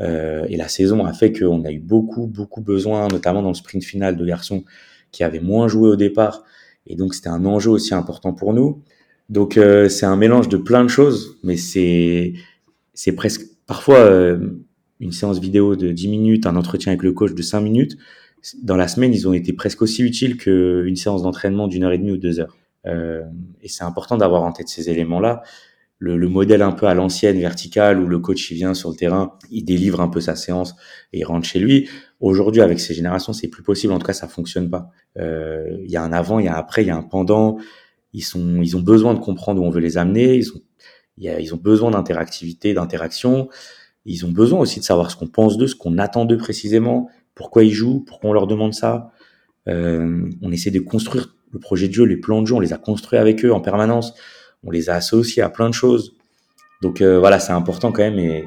Euh, 0.00 0.44
et 0.48 0.56
la 0.56 0.66
saison 0.66 1.04
a 1.04 1.12
fait 1.12 1.30
qu'on 1.30 1.64
a 1.64 1.70
eu 1.70 1.78
beaucoup, 1.78 2.26
beaucoup 2.26 2.62
besoin, 2.62 3.06
notamment 3.06 3.42
dans 3.42 3.50
le 3.50 3.54
sprint 3.54 3.84
final 3.84 4.16
de 4.16 4.26
garçons 4.26 4.64
qui 5.12 5.22
avaient 5.22 5.38
moins 5.38 5.68
joué 5.68 5.88
au 5.88 5.96
départ. 5.96 6.42
Et 6.88 6.96
donc 6.96 7.14
c'était 7.14 7.28
un 7.28 7.44
enjeu 7.44 7.70
aussi 7.70 7.94
important 7.94 8.32
pour 8.32 8.54
nous. 8.54 8.82
Donc 9.30 9.56
euh, 9.56 9.88
c'est 9.88 10.06
un 10.06 10.16
mélange 10.16 10.48
de 10.48 10.58
plein 10.58 10.84
de 10.84 10.88
choses, 10.88 11.38
mais 11.42 11.56
c'est 11.56 12.34
presque 13.16 13.42
parfois 13.66 13.96
euh, 13.96 14.38
une 14.98 15.12
séance 15.12 15.38
vidéo 15.38 15.76
de 15.76 15.90
10 15.90 16.08
minutes, 16.08 16.46
un 16.46 16.56
entretien 16.56 16.92
avec 16.92 17.02
le 17.02 17.12
coach 17.12 17.32
de 17.32 17.42
5 17.42 17.60
minutes 17.60 17.96
dans 18.62 18.76
la 18.76 18.88
semaine, 18.88 19.12
ils 19.12 19.28
ont 19.28 19.32
été 19.32 19.52
presque 19.52 19.82
aussi 19.82 20.02
utiles 20.02 20.36
qu'une 20.36 20.96
séance 20.96 21.22
d'entraînement 21.22 21.68
d'une 21.68 21.84
heure 21.84 21.92
et 21.92 21.98
demie 21.98 22.12
ou 22.12 22.16
deux 22.16 22.40
heures. 22.40 22.56
Euh, 22.86 23.22
et 23.60 23.68
c'est 23.68 23.84
important 23.84 24.16
d'avoir 24.16 24.42
en 24.42 24.52
tête 24.52 24.68
ces 24.68 24.88
éléments-là. 24.88 25.42
Le, 25.98 26.16
le, 26.16 26.28
modèle 26.28 26.62
un 26.62 26.72
peu 26.72 26.86
à 26.86 26.94
l'ancienne, 26.94 27.38
vertical, 27.38 28.00
où 28.00 28.06
le 28.06 28.18
coach 28.18 28.50
il 28.50 28.54
vient 28.54 28.72
sur 28.72 28.88
le 28.88 28.96
terrain, 28.96 29.36
il 29.50 29.64
délivre 29.66 30.00
un 30.00 30.08
peu 30.08 30.22
sa 30.22 30.34
séance 30.34 30.74
et 31.12 31.18
il 31.18 31.24
rentre 31.24 31.46
chez 31.46 31.58
lui. 31.58 31.90
Aujourd'hui, 32.20 32.62
avec 32.62 32.80
ces 32.80 32.94
générations, 32.94 33.34
c'est 33.34 33.48
plus 33.48 33.62
possible. 33.62 33.92
En 33.92 33.98
tout 33.98 34.06
cas, 34.06 34.14
ça 34.14 34.26
fonctionne 34.26 34.70
pas. 34.70 34.88
Euh, 35.18 35.76
il 35.84 35.90
y 35.90 35.98
a 35.98 36.02
un 36.02 36.12
avant, 36.12 36.38
il 36.38 36.46
y 36.46 36.48
a 36.48 36.54
un 36.54 36.58
après, 36.58 36.82
il 36.82 36.88
y 36.88 36.90
a 36.90 36.96
un 36.96 37.02
pendant. 37.02 37.58
Ils 38.12 38.22
sont, 38.22 38.60
ils 38.62 38.76
ont 38.76 38.80
besoin 38.80 39.14
de 39.14 39.20
comprendre 39.20 39.62
où 39.62 39.64
on 39.64 39.70
veut 39.70 39.80
les 39.80 39.98
amener. 39.98 40.36
Ils 40.36 40.50
ont, 40.50 40.60
il 41.16 41.24
y 41.24 41.28
a, 41.28 41.40
ils 41.40 41.54
ont 41.54 41.58
besoin 41.58 41.90
d'interactivité, 41.90 42.74
d'interaction. 42.74 43.48
Ils 44.04 44.24
ont 44.24 44.30
besoin 44.30 44.60
aussi 44.60 44.80
de 44.80 44.84
savoir 44.84 45.10
ce 45.10 45.16
qu'on 45.16 45.28
pense 45.28 45.58
d'eux, 45.58 45.66
ce 45.66 45.76
qu'on 45.76 45.98
attend 45.98 46.24
d'eux 46.24 46.38
précisément 46.38 47.08
pourquoi 47.34 47.64
ils 47.64 47.72
jouent, 47.72 48.00
pourquoi 48.00 48.30
on 48.30 48.32
leur 48.32 48.46
demande 48.46 48.74
ça. 48.74 49.12
Euh, 49.68 50.28
on 50.42 50.52
essaie 50.52 50.70
de 50.70 50.80
construire 50.80 51.34
le 51.52 51.58
projet 51.58 51.88
de 51.88 51.92
jeu, 51.94 52.04
les 52.04 52.16
plans 52.16 52.42
de 52.42 52.46
jeu, 52.46 52.54
on 52.54 52.60
les 52.60 52.72
a 52.72 52.78
construits 52.78 53.18
avec 53.18 53.44
eux 53.44 53.52
en 53.52 53.60
permanence. 53.60 54.14
On 54.62 54.70
les 54.70 54.90
a 54.90 54.94
associés 54.94 55.42
à 55.42 55.48
plein 55.48 55.68
de 55.68 55.74
choses. 55.74 56.16
Donc 56.82 57.00
euh, 57.00 57.18
voilà, 57.18 57.38
c'est 57.38 57.52
important 57.52 57.92
quand 57.92 58.02
même 58.02 58.18
et 58.18 58.44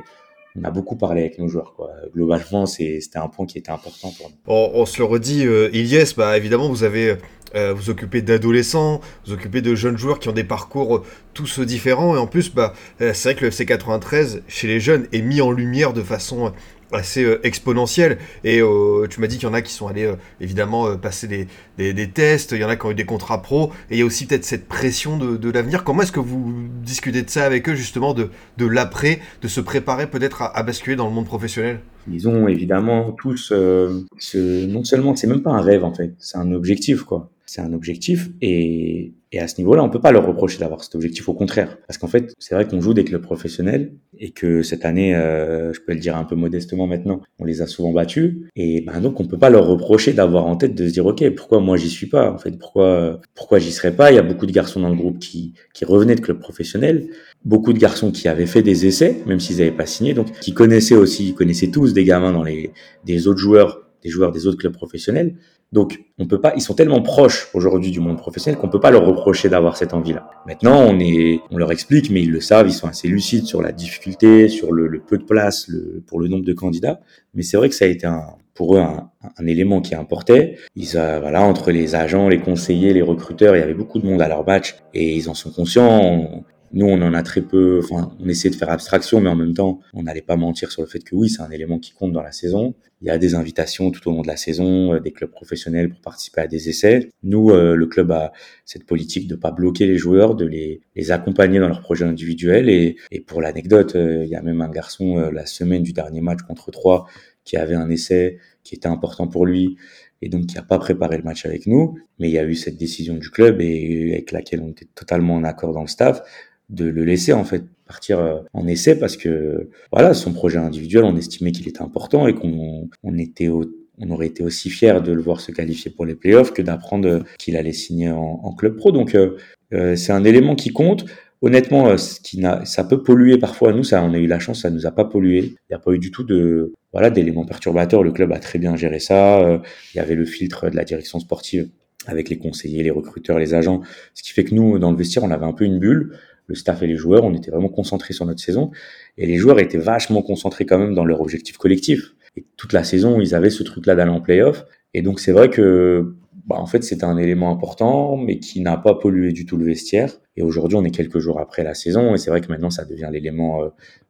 on 0.56 0.64
a 0.64 0.72
beaucoup 0.72 0.96
parlé 0.96 1.22
avec 1.22 1.40
nos 1.40 1.48
joueurs. 1.48 1.74
Quoi. 1.76 1.92
Globalement, 2.14 2.66
c'était 2.66 3.18
un 3.18 3.28
point 3.28 3.46
qui 3.46 3.58
était 3.58 3.72
important 3.72 4.12
pour 4.12 4.30
nous. 4.30 4.36
On, 4.48 4.86
se 4.86 5.00
le 5.00 5.06
redit, 5.06 5.46
euh, 5.46 5.70
Ilyes, 5.74 6.14
bah, 6.16 6.38
évidemment, 6.38 6.70
vous 6.70 6.84
avez 6.84 7.18
euh, 7.56 7.74
vous 7.74 7.90
occupez 7.90 8.22
d'adolescents, 8.22 9.00
vous 9.26 9.34
occupez 9.34 9.62
de 9.62 9.76
jeunes 9.76 9.98
joueurs 9.98 10.20
qui 10.20 10.30
ont 10.30 10.34
des 10.34 10.44
parcours 10.44 11.04
tous 11.34 11.60
différents. 11.60 12.16
Et 12.16 12.20
en 12.20 12.28
plus, 12.28 12.54
bah, 12.54 12.74
c'est 13.00 13.24
vrai 13.24 13.36
que 13.36 13.42
le 13.42 13.48
FC 13.48 13.66
93, 13.66 14.44
chez 14.48 14.68
les 14.68 14.80
jeunes, 14.80 15.08
est 15.12 15.22
mis 15.22 15.42
en 15.42 15.52
lumière 15.52 15.94
de 15.94 16.02
façon 16.02 16.54
assez 16.94 17.24
euh, 17.24 17.40
exponentielle. 17.46 18.18
Et 18.44 18.62
euh, 18.62 19.08
tu 19.10 19.20
m'as 19.20 19.28
dit 19.28 19.38
qu'il 19.38 19.48
y 19.48 19.52
en 19.52 19.54
a 19.54 19.62
qui 19.62 19.74
sont 19.74 19.88
allés 19.88 20.06
euh, 20.06 20.16
évidemment 20.40 20.98
passer 20.98 21.28
des, 21.28 21.94
des, 21.94 22.10
tests, 22.10 22.52
il 22.52 22.60
y 22.60 22.64
en 22.64 22.70
a 22.70 22.76
qui 22.76 22.86
ont 22.86 22.92
eu 22.92 22.96
des 22.96 23.06
contrats 23.06 23.42
pro, 23.42 23.72
et 23.90 23.96
il 23.96 24.00
y 24.00 24.02
a 24.02 24.06
aussi 24.06 24.26
peut-être 24.26 24.46
cette 24.46 24.68
pression 24.68 25.18
de, 25.18 25.38
de 25.38 25.50
l'avenir. 25.50 25.84
Comment 25.84 26.04
est-ce 26.04 26.12
que 26.12 26.20
vous 26.20 26.54
discutez 26.84 27.22
de 27.22 27.30
ça 27.30 27.46
avec 27.46 27.68
eux, 27.70 27.76
justement, 27.76 28.14
de, 28.14 28.30
de 28.58 28.66
l'après, 28.66 29.20
de 29.42 29.48
se 29.48 29.62
préparer 29.62 30.08
peut-être 30.08 30.42
à, 30.42 30.64
basculer 30.64 30.96
dans 30.96 31.08
le 31.08 31.14
monde 31.14 31.26
professionnel? 31.26 31.80
Ils 32.12 32.28
ont 32.28 32.48
évidemment 32.48 33.12
tous, 33.12 33.50
ce, 33.50 34.66
non 34.66 34.84
seulement, 34.84 35.16
c'est 35.16 35.28
même 35.28 35.42
pas 35.42 35.52
un 35.52 35.62
rêve 35.62 35.84
en 35.84 35.94
fait, 35.94 36.14
c'est 36.20 36.38
un 36.38 36.52
objectif 36.52 37.04
quoi. 37.04 37.30
C'est 37.46 37.62
un 37.62 37.74
objectif 37.74 38.30
et 38.42 39.14
et 39.34 39.40
à 39.40 39.48
ce 39.48 39.58
niveau-là, 39.58 39.84
on 39.84 39.90
peut 39.90 40.00
pas 40.00 40.12
leur 40.12 40.28
reprocher 40.28 40.60
d'avoir 40.60 40.84
cet 40.84 40.94
objectif, 40.94 41.28
au 41.28 41.34
contraire. 41.34 41.80
Parce 41.88 41.98
qu'en 41.98 42.08
fait, 42.08 42.36
c'est 42.38 42.54
vrai 42.54 42.68
qu'on 42.68 42.80
joue 42.80 42.94
des 42.94 43.04
clubs 43.04 43.22
professionnels 43.22 43.94
et 44.20 44.30
que 44.30 44.62
cette 44.62 44.86
année, 44.86 45.16
euh, 45.16 45.74
je 45.74 45.82
peux 45.82 45.94
le 45.94 46.00
dire 46.00 46.16
un 46.16 46.24
peu 46.24 46.36
modestement 46.36 46.86
maintenant, 46.86 47.20
on 47.40 47.44
les 47.44 47.64
a 47.64 47.68
souvent 47.68 47.92
battus. 47.92 48.36
Et 48.56 48.82
ben 48.82 49.02
donc, 49.02 49.20
on 49.20 49.26
peut 49.26 49.40
pas 49.40 49.50
leur 49.50 49.66
reprocher 49.66 50.14
d'avoir 50.14 50.46
en 50.46 50.56
tête 50.56 50.76
de 50.76 50.88
se 50.88 50.94
dire, 50.94 51.08
ok, 51.08 51.28
pourquoi 51.32 51.60
moi 51.62 51.78
j'y 51.78 51.90
suis 51.90 52.06
pas 52.06 52.32
En 52.32 52.38
fait, 52.38 52.52
pourquoi 52.60 53.22
pourquoi 53.34 53.58
j'y 53.58 53.72
serais 53.72 53.96
pas? 53.96 54.12
Il 54.12 54.16
y 54.16 54.20
a 54.20 54.24
beaucoup 54.24 54.46
de 54.46 54.52
garçons 54.52 54.80
dans 54.82 54.90
le 54.90 54.96
groupe 54.96 55.18
qui 55.18 55.56
qui 55.74 55.84
revenaient 55.84 56.16
de 56.16 56.22
clubs 56.22 56.40
professionnels, 56.40 57.08
beaucoup 57.44 57.74
de 57.74 57.80
garçons 57.80 58.12
qui 58.12 58.28
avaient 58.28 58.46
fait 58.46 58.62
des 58.62 58.86
essais, 58.86 59.24
même 59.26 59.40
s'ils 59.40 59.58
n'avaient 59.58 59.72
pas 59.72 59.88
signé, 59.88 60.14
donc 60.14 60.32
qui 60.42 60.54
connaissaient 60.54 60.96
aussi, 60.96 61.34
connaissaient 61.34 61.72
tous 61.72 61.94
des 61.94 62.06
gamins 62.06 62.34
dans 62.34 62.44
les 62.44 62.72
des 63.04 63.28
autres 63.28 63.40
joueurs 63.40 63.80
des 64.04 64.10
joueurs 64.10 64.32
des 64.32 64.46
autres 64.46 64.58
clubs 64.58 64.74
professionnels. 64.74 65.36
Donc, 65.74 66.00
on 66.20 66.28
peut 66.28 66.40
pas, 66.40 66.54
ils 66.56 66.62
sont 66.62 66.76
tellement 66.76 67.02
proches 67.02 67.50
aujourd'hui 67.56 67.90
du 67.90 68.00
monde 68.00 68.18
professionnel 68.20 68.60
qu'on 68.60 68.70
peut 68.70 68.80
pas 68.80 68.92
leur 68.92 69.08
reprocher 69.08 69.50
d'avoir 69.50 69.76
cette 69.76 69.96
envie-là. 69.96 70.30
Maintenant, 70.46 70.80
on 70.80 71.00
est, 71.00 71.40
on 71.50 71.58
leur 71.58 71.72
explique, 71.72 72.12
mais 72.12 72.22
ils 72.22 72.32
le 72.32 72.42
savent, 72.42 72.68
ils 72.68 72.74
sont 72.74 72.88
assez 72.88 73.08
lucides 73.08 73.48
sur 73.48 73.60
la 73.60 73.72
difficulté, 73.72 74.50
sur 74.50 74.72
le, 74.72 75.02
peu 75.02 75.18
de 75.18 75.24
place, 75.24 75.72
pour 76.06 76.20
le 76.20 76.28
nombre 76.28 76.46
de 76.46 76.54
candidats. 76.54 77.02
Mais 77.34 77.42
c'est 77.42 77.58
vrai 77.58 77.70
que 77.70 77.76
ça 77.76 77.86
a 77.86 77.88
été 77.88 78.06
un, 78.06 78.24
pour 78.54 78.76
eux 78.76 78.82
un, 78.82 79.48
élément 79.48 79.82
qui 79.82 79.96
importait. 79.96 80.58
Ils, 80.76 80.96
euh, 80.96 81.20
voilà, 81.20 81.42
entre 81.42 81.72
les 81.72 81.96
agents, 81.96 82.30
les 82.30 82.40
conseillers, 82.40 82.94
les 82.94 83.02
recruteurs, 83.02 83.56
il 83.56 83.60
y 83.60 83.64
avait 83.64 83.74
beaucoup 83.74 83.98
de 83.98 84.06
monde 84.06 84.22
à 84.22 84.28
leur 84.28 84.46
match 84.46 84.76
et 84.94 85.16
ils 85.16 85.28
en 85.28 85.34
sont 85.34 85.50
conscients. 85.50 86.44
Nous, 86.74 86.88
on 86.88 87.00
en 87.04 87.14
a 87.14 87.22
très 87.22 87.42
peu, 87.42 87.80
enfin, 87.84 88.16
on 88.20 88.28
essaie 88.28 88.50
de 88.50 88.56
faire 88.56 88.72
abstraction, 88.72 89.22
mais 89.22 89.30
en 89.30 89.36
même 89.36 89.54
temps, 89.54 89.80
on 89.94 90.04
n'allait 90.04 90.24
pas 90.24 90.38
mentir 90.38 90.72
sur 90.72 90.82
le 90.82 90.88
fait 90.88 91.00
que 91.00 91.16
oui, 91.16 91.30
c'est 91.30 91.44
un 91.44 91.52
élément 91.52 91.78
qui 91.78 91.92
compte 91.92 92.12
dans 92.12 92.24
la 92.24 92.32
saison. 92.32 92.74
Il 93.02 93.08
y 93.08 93.12
a 93.12 93.20
des 93.20 93.36
invitations 93.36 93.92
tout 93.92 94.10
au 94.10 94.12
long 94.12 94.24
de 94.24 94.28
la 94.28 94.38
saison, 94.38 94.96
euh, 94.96 95.00
des 95.00 95.12
clubs 95.12 95.30
professionnels 95.30 95.90
pour 95.90 96.02
participer 96.02 96.42
à 96.42 96.48
des 96.48 96.70
essais. 96.70 97.12
Nous, 97.22 97.52
euh, 97.52 97.76
le 97.76 97.86
club 97.86 98.12
a 98.12 98.34
cette 98.66 98.86
politique 98.86 99.28
de 99.28 99.36
pas 99.36 99.52
bloquer 99.52 99.86
les 99.86 99.98
joueurs, 99.98 100.34
de 100.34 100.46
les, 100.46 100.82
les 100.96 101.12
accompagner 101.12 101.60
dans 101.60 101.68
leurs 101.68 101.82
projets 101.82 102.06
individuels. 102.06 102.70
Et, 102.70 102.98
et 103.12 103.20
pour 103.20 103.42
l'anecdote, 103.42 103.96
euh, 103.96 104.24
il 104.24 104.30
y 104.32 104.36
a 104.36 104.42
même 104.42 104.62
un 104.62 104.70
garçon 104.70 105.30
la 105.32 105.46
semaine 105.46 105.84
du 105.84 105.94
dernier 105.94 106.22
match 106.22 106.42
contre 106.42 106.72
Troyes 106.72 107.06
qui 107.44 107.58
avait 107.58 107.76
un 107.76 107.90
essai 107.90 108.40
qui 108.64 108.74
était 108.74 108.88
important 108.88 109.28
pour 109.28 109.46
lui 109.46 109.76
et 110.22 110.30
donc 110.30 110.46
qui 110.46 110.56
n'a 110.56 110.64
pas 110.64 110.80
préparé 110.80 111.18
le 111.18 111.24
match 111.24 111.46
avec 111.46 111.68
nous. 111.68 111.98
Mais 112.18 112.30
il 112.30 112.34
y 112.34 112.40
a 112.40 112.46
eu 112.46 112.56
cette 112.56 112.78
décision 112.78 113.16
du 113.16 113.30
club 113.30 113.62
et 113.62 114.14
avec 114.14 114.32
laquelle 114.32 114.62
on 114.62 114.70
était 114.70 114.88
totalement 114.96 115.36
en 115.36 115.44
accord 115.44 115.74
dans 115.74 115.82
le 115.82 115.88
staff 115.88 116.24
de 116.70 116.86
le 116.86 117.04
laisser 117.04 117.34
en 117.34 117.44
fait 117.44 117.64
partir 117.86 118.20
euh, 118.20 118.40
en 118.54 118.68
essai 118.68 118.98
parce 118.98 119.18
que 119.18 119.70
voilà 119.92 120.14
son 120.14 120.34
projet 120.34 120.58
individuel 120.58 121.04
on 121.04 121.16
estimait 121.18 121.52
qu'il 121.52 121.68
était 121.68 121.82
important 121.82 122.28
et 122.28 122.34
qu'on 122.34 122.90
on 123.04 123.18
était 123.18 123.50
on 123.50 124.10
aurait 124.10 124.28
été 124.28 124.44
aussi 124.44 124.70
fier 124.70 125.02
de 125.02 125.12
le 125.12 125.22
voir 125.22 125.42
se 125.42 125.52
qualifier 125.52 125.92
pour 125.92 126.06
les 126.06 126.16
playoffs 126.16 126.52
que 126.52 126.62
d'apprendre 126.62 127.24
qu'il 127.38 127.56
allait 127.56 127.74
signer 127.74 128.10
en, 128.10 128.52
club 128.54 128.76
pro. 128.76 128.92
Donc 128.92 129.14
euh, 129.14 129.38
euh, 129.74 129.96
c'est 129.96 130.12
un 130.12 130.24
élément 130.24 130.56
qui 130.56 130.72
compte. 130.72 131.06
Honnêtement 131.44 131.98
ce 131.98 132.22
qui 132.22 132.42
ça 132.64 132.84
peut 132.86 133.04
polluer 133.04 133.38
parfois. 133.38 133.74
Nous 133.74 133.84
ça 133.84 134.02
on 134.02 134.14
a 134.14 134.18
eu 134.18 134.28
la 134.28 134.40
chance 134.40 134.62
ça 134.62 134.70
nous 134.70 134.88
a 134.88 134.92
pas 134.92 135.06
pollué. 135.06 135.40
Il 135.40 135.72
n'y 135.72 135.76
a 135.76 135.80
pas 135.80 135.92
eu 135.92 136.00
du 136.00 136.10
tout 136.10 136.24
de 136.24 136.74
voilà 136.94 137.10
d'éléments 137.10 137.46
perturbateurs. 137.46 138.02
Le 138.02 138.12
club 138.12 138.32
a 138.32 138.40
très 138.40 138.60
bien 138.60 138.76
géré 138.78 139.00
ça. 139.00 139.62
Il 139.94 139.98
y 139.98 140.00
avait 140.00 140.16
le 140.16 140.26
filtre 140.26 140.70
de 140.70 140.76
la 140.76 140.86
direction 140.86 141.20
sportive 141.20 141.70
avec 142.08 142.30
les 142.30 142.38
conseillers, 142.38 142.84
les 142.84 142.92
recruteurs, 142.92 143.40
les 143.40 143.54
agents, 143.54 143.82
ce 144.14 144.24
qui 144.24 144.32
fait 144.32 144.44
que 144.44 144.54
nous, 144.54 144.80
dans 144.80 144.92
le 144.92 144.98
vestiaire, 144.98 145.24
on 145.24 145.32
avait 145.32 145.46
un 145.46 145.54
peu 145.54 145.66
une 145.66 145.80
bulle 145.80 146.18
le 146.48 146.56
staff 146.56 146.82
et 146.84 146.88
les 146.88 146.96
joueurs, 146.96 147.24
on 147.24 147.34
était 147.34 147.52
vraiment 147.52 147.70
concentrés 147.70 148.14
sur 148.14 148.26
notre 148.26 148.42
saison. 148.42 148.72
Et 149.18 149.26
les 149.26 149.38
joueurs 149.38 149.60
étaient 149.60 149.78
vachement 149.78 150.22
concentrés 150.22 150.66
quand 150.66 150.78
même 150.78 150.94
dans 150.94 151.06
leur 151.06 151.22
objectif 151.22 151.58
collectif. 151.58 152.16
Et 152.36 152.46
toute 152.58 152.74
la 152.74 152.84
saison, 152.84 153.20
ils 153.22 153.36
avaient 153.36 153.50
ce 153.50 153.64
truc-là 153.64 153.96
d'aller 153.96 154.12
en 154.12 154.22
playoff. 154.22 154.66
Et 154.94 155.02
donc, 155.02 155.20
c'est 155.20 155.32
vrai 155.32 155.50
que 155.50 156.16
bah, 156.46 156.58
en 156.58 156.66
fait, 156.66 156.84
c'était 156.84 157.06
un 157.06 157.18
élément 157.18 157.52
important, 157.52 158.18
mais 158.18 158.40
qui 158.40 158.60
n'a 158.62 158.78
pas 158.78 158.96
pollué 158.96 159.32
du 159.32 159.46
tout 159.46 159.58
le 159.58 159.66
vestiaire. 159.66 160.12
Et 160.36 160.42
aujourd'hui, 160.42 160.78
on 160.78 160.84
est 160.84 160.92
quelques 160.92 161.20
jours 161.20 161.40
après 161.40 161.64
la 161.64 161.74
saison, 161.74 162.14
et 162.16 162.18
c'est 162.18 162.30
vrai 162.30 162.42
que 162.42 162.48
maintenant, 162.48 162.70
ça 162.70 162.86
devient 162.86 163.10
l'élément, 163.12 163.64
euh, 163.64 163.70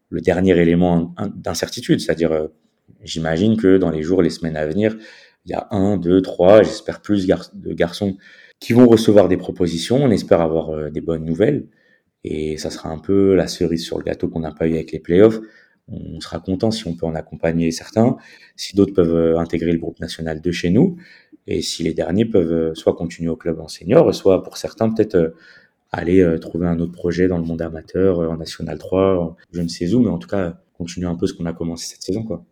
le 0.09 0.21
dernier 0.21 0.57
élément 0.57 1.13
d'incertitude. 1.35 1.99
C'est-à-dire, 1.99 2.31
euh, 2.31 2.47
j'imagine 3.03 3.57
que 3.57 3.77
dans 3.77 3.91
les 3.91 4.01
jours, 4.01 4.21
les 4.21 4.29
semaines 4.29 4.57
à 4.57 4.65
venir, 4.65 4.97
il 5.45 5.51
y 5.51 5.55
a 5.55 5.67
un, 5.71 5.97
deux, 5.97 6.21
trois, 6.21 6.63
j'espère 6.63 7.01
plus 7.01 7.27
de 7.27 7.73
garçons 7.73 8.17
qui 8.59 8.73
vont 8.73 8.87
recevoir 8.87 9.27
des 9.27 9.37
propositions. 9.37 9.97
On 9.97 10.09
espère 10.09 10.41
avoir 10.41 10.69
euh, 10.69 10.89
des 10.89 11.01
bonnes 11.01 11.25
nouvelles. 11.25 11.67
Et 12.23 12.57
ça 12.57 12.69
sera 12.69 12.89
un 12.89 12.99
peu 12.99 13.35
la 13.35 13.47
cerise 13.47 13.83
sur 13.83 13.97
le 13.97 14.03
gâteau 14.03 14.27
qu'on 14.29 14.39
n'a 14.39 14.51
pas 14.51 14.67
eu 14.67 14.73
avec 14.73 14.91
les 14.91 14.99
playoffs. 14.99 15.39
On 15.89 16.21
sera 16.21 16.39
content 16.39 16.71
si 16.71 16.87
on 16.87 16.95
peut 16.95 17.05
en 17.05 17.15
accompagner 17.15 17.71
certains, 17.71 18.15
si 18.55 18.75
d'autres 18.75 18.93
peuvent 18.93 19.37
intégrer 19.37 19.73
le 19.73 19.79
groupe 19.79 19.99
national 19.99 20.39
de 20.39 20.51
chez 20.51 20.69
nous 20.69 20.97
et 21.47 21.61
si 21.61 21.83
les 21.83 21.93
derniers 21.93 22.25
peuvent 22.25 22.51
euh, 22.51 22.75
soit 22.75 22.93
continuer 22.93 23.29
au 23.29 23.35
club 23.35 23.59
en 23.59 23.67
senior, 23.67 24.13
soit 24.13 24.43
pour 24.43 24.57
certains 24.57 24.89
peut-être 24.89 25.15
euh, 25.15 25.29
aller 25.91 26.21
euh, 26.21 26.39
trouver 26.39 26.67
un 26.67 26.79
autre 26.79 26.93
projet 26.93 27.27
dans 27.27 27.37
le 27.37 27.43
monde 27.43 27.61
amateur, 27.61 28.19
en 28.19 28.37
National 28.37 28.77
3, 28.77 29.35
je 29.51 29.61
ne 29.61 29.67
sais 29.67 29.93
où, 29.93 29.99
mais 29.99 30.09
en 30.09 30.17
tout 30.17 30.29
cas 30.29 30.59
continuer 30.73 31.07
un 31.07 31.15
peu 31.15 31.27
ce 31.27 31.33
qu'on 31.33 31.45
a 31.45 31.53
commencé 31.53 31.87
cette 31.87 32.01
saison. 32.01 32.23
quoi. 32.23 32.43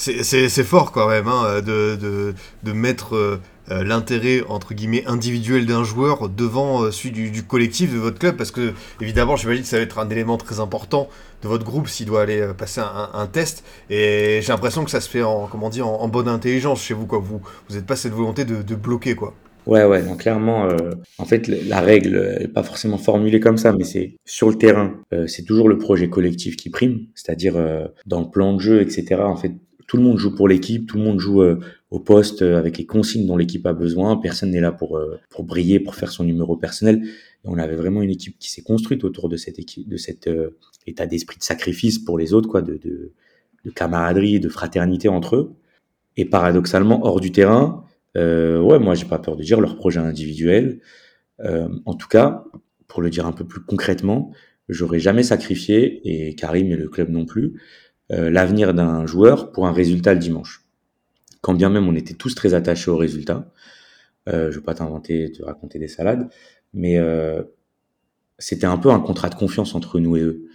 C'est 0.00 0.64
fort 0.64 0.92
quand 0.92 1.08
même 1.08 1.28
hein, 1.28 1.60
de, 1.60 1.94
de, 1.94 2.34
de, 2.62 2.72
mettre 2.72 3.40
euh, 3.70 3.84
l'intérêt 3.84 4.42
entre 4.48 4.74
guillemets 4.74 5.04
individuel 5.06 5.64
d'un 5.64 5.84
joueur 5.84 6.28
devant 6.28 6.82
euh, 6.82 6.90
celui 6.90 7.30
du, 7.30 7.42
collectif 7.42 7.92
de 7.92 7.98
votre 7.98 8.18
club. 8.18 8.36
Parce 8.36 8.50
que 8.50 8.72
évidemment 9.00 9.36
j'imagine 9.36 9.62
que 9.62 9.68
ça 9.68 9.76
va 9.76 9.82
être 9.82 9.98
un 9.98 10.08
élément 10.08 10.38
très 10.38 10.58
important 10.58 11.08
de 11.42 11.48
votre 11.48 11.64
groupe 11.64 11.88
s'il 11.88 12.06
doit 12.06 12.22
aller 12.22 12.40
euh, 12.40 12.52
passer 12.52 12.80
un, 12.80 13.26
test. 13.26 13.62
Et 13.88 14.40
j'ai 14.42 14.48
l'impression 14.48 14.84
que 14.84 14.90
ça 14.90 15.00
se 15.00 15.08
fait 15.08 15.22
en 15.22 15.46
comment 15.46 15.68
dire 15.68 15.86
en, 15.86 16.08
bonne 16.08 16.28
intelligence 16.28 16.82
chez 16.82 16.94
vous 16.94 17.06
quoi. 17.06 17.18
Vous 17.18 17.40
vous 17.68 17.74
n'êtes 17.74 17.86
pas 17.86 17.96
cette 17.96 18.12
volonté 18.12 18.44
de, 18.44 18.74
bloquer 18.74 19.14
quoi. 19.14 19.34
Ouais, 19.66 19.84
ouais, 19.84 20.02
donc 20.02 20.20
clairement, 20.20 20.68
en 21.18 21.24
fait, 21.26 21.46
la 21.46 21.80
règle 21.80 22.38
n'est 22.40 22.48
pas 22.48 22.62
forcément 22.62 22.96
formulée 22.96 23.40
comme 23.40 23.58
ça, 23.58 23.72
mais 23.72 23.84
c'est 23.84 24.16
sur 24.24 24.48
le 24.48 24.56
terrain, 24.56 24.94
c'est 25.26 25.44
toujours 25.44 25.68
le 25.68 25.76
projet 25.76 26.08
collectif 26.08 26.56
qui 26.56 26.70
prime, 26.70 27.00
c'est-à-dire 27.14 27.54
dans 28.06 28.20
le 28.20 28.30
plan 28.30 28.54
de 28.54 28.60
jeu, 28.60 28.80
etc. 28.80 29.16
En 29.20 29.36
fait, 29.36 29.52
tout 29.90 29.96
le 29.96 30.04
monde 30.04 30.18
joue 30.18 30.32
pour 30.32 30.46
l'équipe, 30.46 30.86
tout 30.86 30.98
le 30.98 31.02
monde 31.02 31.18
joue 31.18 31.42
euh, 31.42 31.58
au 31.90 31.98
poste 31.98 32.42
euh, 32.42 32.56
avec 32.56 32.78
les 32.78 32.86
consignes 32.86 33.26
dont 33.26 33.36
l'équipe 33.36 33.66
a 33.66 33.72
besoin. 33.72 34.16
Personne 34.18 34.52
n'est 34.52 34.60
là 34.60 34.70
pour 34.70 34.96
euh, 34.96 35.18
pour 35.30 35.42
briller, 35.42 35.80
pour 35.80 35.96
faire 35.96 36.12
son 36.12 36.22
numéro 36.22 36.56
personnel. 36.56 37.02
Et 37.04 37.48
on 37.48 37.58
avait 37.58 37.74
vraiment 37.74 38.00
une 38.00 38.10
équipe 38.10 38.38
qui 38.38 38.52
s'est 38.52 38.62
construite 38.62 39.02
autour 39.02 39.28
de 39.28 39.36
cette 39.36 39.58
de 39.76 39.96
cet 39.96 40.30
état 40.86 41.06
d'esprit 41.06 41.38
de 41.38 41.42
sacrifice 41.42 41.98
pour 41.98 42.18
les 42.18 42.32
autres, 42.34 42.48
quoi, 42.48 42.62
de, 42.62 42.74
de, 42.74 43.10
de 43.64 43.70
camaraderie, 43.72 44.38
de 44.38 44.48
fraternité 44.48 45.08
entre 45.08 45.34
eux. 45.34 45.54
Et 46.16 46.24
paradoxalement, 46.24 47.04
hors 47.04 47.18
du 47.18 47.32
terrain, 47.32 47.84
euh, 48.16 48.60
ouais, 48.60 48.78
moi 48.78 48.94
j'ai 48.94 49.06
pas 49.06 49.18
peur 49.18 49.34
de 49.34 49.42
dire 49.42 49.60
leur 49.60 49.74
projet 49.74 49.98
individuel. 49.98 50.78
en 51.42 51.94
tout 51.94 52.08
cas, 52.08 52.44
pour 52.86 53.02
le 53.02 53.10
dire 53.10 53.26
un 53.26 53.32
peu 53.32 53.44
plus 53.44 53.60
concrètement, 53.60 54.30
j'aurais 54.68 55.00
jamais 55.00 55.24
sacrifié 55.24 56.00
et 56.04 56.36
Karim 56.36 56.70
et 56.70 56.76
le 56.76 56.88
club 56.88 57.08
non 57.08 57.24
plus 57.24 57.54
l'avenir 58.10 58.74
d'un 58.74 59.06
joueur 59.06 59.52
pour 59.52 59.66
un 59.66 59.72
résultat 59.72 60.14
le 60.14 60.20
dimanche. 60.20 60.64
Quand 61.40 61.54
bien 61.54 61.70
même 61.70 61.88
on 61.88 61.94
était 61.94 62.14
tous 62.14 62.34
très 62.34 62.54
attachés 62.54 62.90
au 62.90 62.96
résultat, 62.96 63.50
euh, 64.28 64.50
je 64.50 64.58
vais 64.58 64.64
pas 64.64 64.74
t'inventer, 64.74 65.32
te 65.32 65.42
raconter 65.42 65.78
des 65.78 65.88
salades, 65.88 66.28
mais 66.74 66.98
euh, 66.98 67.42
c'était 68.38 68.66
un 68.66 68.76
peu 68.76 68.90
un 68.90 69.00
contrat 69.00 69.28
de 69.28 69.34
confiance 69.34 69.74
entre 69.74 69.98
nous 69.98 70.16
et 70.16 70.20
eux. 70.20 70.46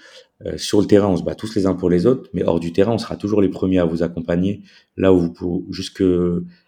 Euh, 0.45 0.57
sur 0.57 0.81
le 0.81 0.87
terrain, 0.87 1.07
on 1.07 1.17
se 1.17 1.23
bat 1.23 1.35
tous 1.35 1.55
les 1.55 1.65
uns 1.65 1.73
pour 1.73 1.89
les 1.89 2.05
autres, 2.05 2.29
mais 2.33 2.43
hors 2.43 2.59
du 2.59 2.73
terrain, 2.73 2.93
on 2.93 2.97
sera 2.97 3.15
toujours 3.15 3.41
les 3.41 3.49
premiers 3.49 3.79
à 3.79 3.85
vous 3.85 4.03
accompagner 4.03 4.63
là 4.97 5.13
où 5.13 5.33
vous 5.33 5.65
jusque 5.71 6.03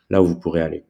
là 0.10 0.22
où 0.22 0.26
vous 0.26 0.40
pourrez 0.40 0.62
aller. 0.62 0.86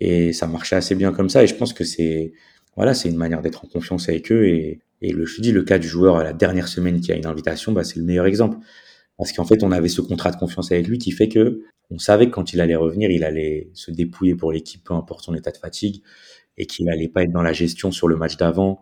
Et 0.00 0.32
ça 0.32 0.46
marchait 0.46 0.76
assez 0.76 0.94
bien 0.94 1.12
comme 1.12 1.28
ça. 1.28 1.44
Et 1.44 1.46
je 1.46 1.54
pense 1.54 1.72
que 1.72 1.84
c'est 1.84 2.32
voilà, 2.76 2.94
c'est 2.94 3.08
une 3.08 3.16
manière 3.16 3.42
d'être 3.42 3.64
en 3.64 3.68
confiance 3.68 4.08
avec 4.08 4.32
eux. 4.32 4.46
Et, 4.46 4.80
et 5.00 5.12
le, 5.12 5.26
je 5.26 5.40
dis 5.40 5.52
le 5.52 5.62
cas 5.62 5.78
du 5.78 5.86
joueur 5.88 6.16
à 6.16 6.24
la 6.24 6.32
dernière 6.32 6.68
semaine 6.68 7.00
qui 7.00 7.12
a 7.12 7.16
une 7.16 7.26
invitation, 7.26 7.72
bah, 7.72 7.84
c'est 7.84 7.98
le 7.98 8.04
meilleur 8.04 8.26
exemple. 8.26 8.58
Parce 9.18 9.32
qu'en 9.32 9.44
fait, 9.44 9.62
on 9.62 9.72
avait 9.72 9.88
ce 9.88 10.00
contrat 10.00 10.30
de 10.30 10.36
confiance 10.36 10.72
avec 10.72 10.88
lui 10.88 10.98
qui 10.98 11.10
fait 11.10 11.28
que 11.28 11.62
on 11.90 11.98
savait 11.98 12.26
que 12.26 12.32
quand 12.32 12.52
il 12.52 12.60
allait 12.60 12.76
revenir, 12.76 13.10
il 13.10 13.24
allait 13.24 13.70
se 13.74 13.90
dépouiller 13.90 14.34
pour 14.34 14.52
l'équipe, 14.52 14.82
peu 14.84 14.94
importe 14.94 15.24
son 15.24 15.34
état 15.34 15.50
de 15.50 15.56
fatigue, 15.56 16.02
et 16.56 16.66
qu'il 16.66 16.88
allait 16.88 17.08
pas 17.08 17.22
être 17.22 17.32
dans 17.32 17.42
la 17.42 17.52
gestion 17.52 17.92
sur 17.92 18.08
le 18.08 18.16
match 18.16 18.36
d'avant. 18.36 18.80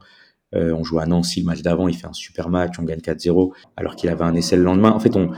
Euh, 0.54 0.72
on 0.72 0.84
joue 0.84 0.98
à 0.98 1.06
Nancy 1.06 1.40
le 1.40 1.46
match 1.46 1.62
d'avant, 1.62 1.88
il 1.88 1.96
fait 1.96 2.06
un 2.06 2.12
super 2.12 2.48
match, 2.48 2.78
on 2.78 2.84
gagne 2.84 3.00
4-0, 3.00 3.52
alors 3.76 3.96
qu'il 3.96 4.10
avait 4.10 4.24
un 4.24 4.34
essai 4.34 4.56
le 4.56 4.62
lendemain. 4.62 4.90
En 4.90 5.00
fait, 5.00 5.16
on, 5.16 5.30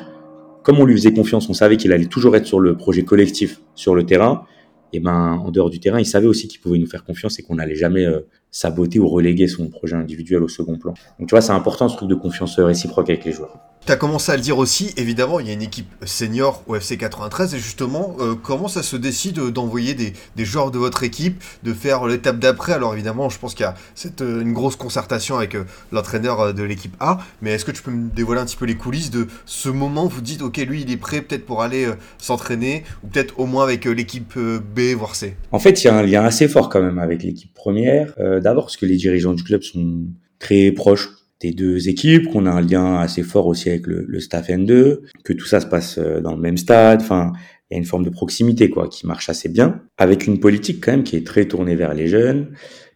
comme 0.62 0.78
on 0.78 0.84
lui 0.84 0.94
faisait 0.96 1.12
confiance, 1.12 1.48
on 1.48 1.54
savait 1.54 1.76
qu'il 1.76 1.92
allait 1.92 2.06
toujours 2.06 2.36
être 2.36 2.46
sur 2.46 2.60
le 2.60 2.76
projet 2.76 3.04
collectif 3.04 3.60
sur 3.74 3.94
le 3.94 4.04
terrain. 4.04 4.46
Et 4.92 5.00
ben, 5.00 5.40
en 5.44 5.50
dehors 5.50 5.70
du 5.70 5.80
terrain, 5.80 5.98
il 5.98 6.06
savait 6.06 6.28
aussi 6.28 6.46
qu'il 6.46 6.60
pouvait 6.60 6.78
nous 6.78 6.86
faire 6.86 7.04
confiance 7.04 7.38
et 7.38 7.42
qu'on 7.42 7.56
n'allait 7.56 7.74
jamais 7.74 8.04
euh, 8.04 8.20
saboter 8.52 9.00
ou 9.00 9.08
reléguer 9.08 9.48
son 9.48 9.68
projet 9.68 9.96
individuel 9.96 10.42
au 10.42 10.48
second 10.48 10.78
plan. 10.78 10.94
Donc 11.18 11.28
tu 11.28 11.32
vois, 11.32 11.40
c'est 11.40 11.52
important 11.52 11.88
ce 11.88 11.96
truc 11.96 12.08
de 12.08 12.14
confiance 12.14 12.58
réciproque 12.60 13.10
avec 13.10 13.24
les 13.24 13.32
joueurs. 13.32 13.58
Tu 13.86 13.92
as 13.92 13.96
commencé 13.96 14.32
à 14.32 14.36
le 14.36 14.40
dire 14.40 14.56
aussi, 14.56 14.94
évidemment, 14.96 15.40
il 15.40 15.46
y 15.46 15.50
a 15.50 15.52
une 15.52 15.60
équipe 15.60 15.92
senior 16.06 16.64
au 16.68 16.74
FC 16.74 16.96
93, 16.96 17.54
et 17.54 17.58
justement, 17.58 18.16
euh, 18.18 18.34
comment 18.34 18.66
ça 18.66 18.82
se 18.82 18.96
décide 18.96 19.38
d'envoyer 19.50 19.92
des, 19.92 20.14
joueurs 20.46 20.70
de 20.70 20.78
votre 20.78 21.02
équipe, 21.02 21.42
de 21.62 21.74
faire 21.74 22.06
l'étape 22.06 22.38
d'après? 22.38 22.72
Alors 22.72 22.94
évidemment, 22.94 23.28
je 23.28 23.38
pense 23.38 23.52
qu'il 23.54 23.64
y 23.64 23.66
a 23.66 23.74
euh, 24.22 24.40
une 24.40 24.54
grosse 24.54 24.76
concertation 24.76 25.36
avec 25.36 25.54
euh, 25.54 25.64
l'entraîneur 25.92 26.54
de 26.54 26.62
l'équipe 26.62 26.96
A, 26.98 27.18
mais 27.42 27.50
est-ce 27.50 27.66
que 27.66 27.72
tu 27.72 27.82
peux 27.82 27.90
me 27.90 28.08
dévoiler 28.08 28.40
un 28.40 28.46
petit 28.46 28.56
peu 28.56 28.64
les 28.64 28.76
coulisses 28.76 29.10
de 29.10 29.26
ce 29.44 29.68
moment 29.68 30.06
où 30.06 30.08
vous 30.08 30.22
dites, 30.22 30.40
ok, 30.40 30.56
lui, 30.66 30.80
il 30.80 30.90
est 30.90 30.96
prêt 30.96 31.20
peut-être 31.20 31.44
pour 31.44 31.60
aller 31.60 31.86
s'entraîner, 32.16 32.84
ou 33.02 33.08
peut-être 33.08 33.38
au 33.38 33.44
moins 33.44 33.64
avec 33.64 33.84
l'équipe 33.84 34.38
B, 34.38 34.80
voire 34.96 35.14
C? 35.14 35.36
En 35.52 35.58
fait, 35.58 35.84
il 35.84 35.88
y 35.88 35.90
a 35.90 35.94
un 35.94 36.02
lien 36.02 36.24
assez 36.24 36.48
fort 36.48 36.70
quand 36.70 36.80
même 36.80 36.98
avec 36.98 37.22
l'équipe 37.22 37.52
première, 37.52 38.14
d'abord 38.16 38.64
parce 38.64 38.78
que 38.78 38.86
les 38.86 38.96
dirigeants 38.96 39.34
du 39.34 39.44
club 39.44 39.62
sont 39.62 40.04
très 40.38 40.72
proches 40.72 41.10
des 41.40 41.52
deux 41.52 41.88
équipes, 41.88 42.30
qu'on 42.30 42.46
a 42.46 42.50
un 42.50 42.60
lien 42.60 42.96
assez 42.96 43.22
fort 43.22 43.46
aussi 43.46 43.68
avec 43.68 43.86
le, 43.86 44.04
le, 44.06 44.20
staff 44.20 44.48
N2, 44.48 45.00
que 45.24 45.32
tout 45.32 45.46
ça 45.46 45.60
se 45.60 45.66
passe 45.66 45.98
euh, 45.98 46.20
dans 46.20 46.34
le 46.34 46.40
même 46.40 46.56
stade. 46.56 47.02
Enfin, 47.02 47.32
il 47.70 47.74
y 47.74 47.76
a 47.76 47.78
une 47.78 47.86
forme 47.86 48.04
de 48.04 48.10
proximité 48.10 48.70
quoi 48.70 48.88
qui 48.88 49.06
marche 49.06 49.28
assez 49.28 49.48
bien, 49.48 49.82
avec 49.98 50.26
une 50.26 50.38
politique 50.38 50.84
quand 50.84 50.92
même 50.92 51.04
qui 51.04 51.16
est 51.16 51.26
très 51.26 51.46
tournée 51.46 51.76
vers 51.76 51.94
les 51.94 52.08
jeunes 52.08 52.52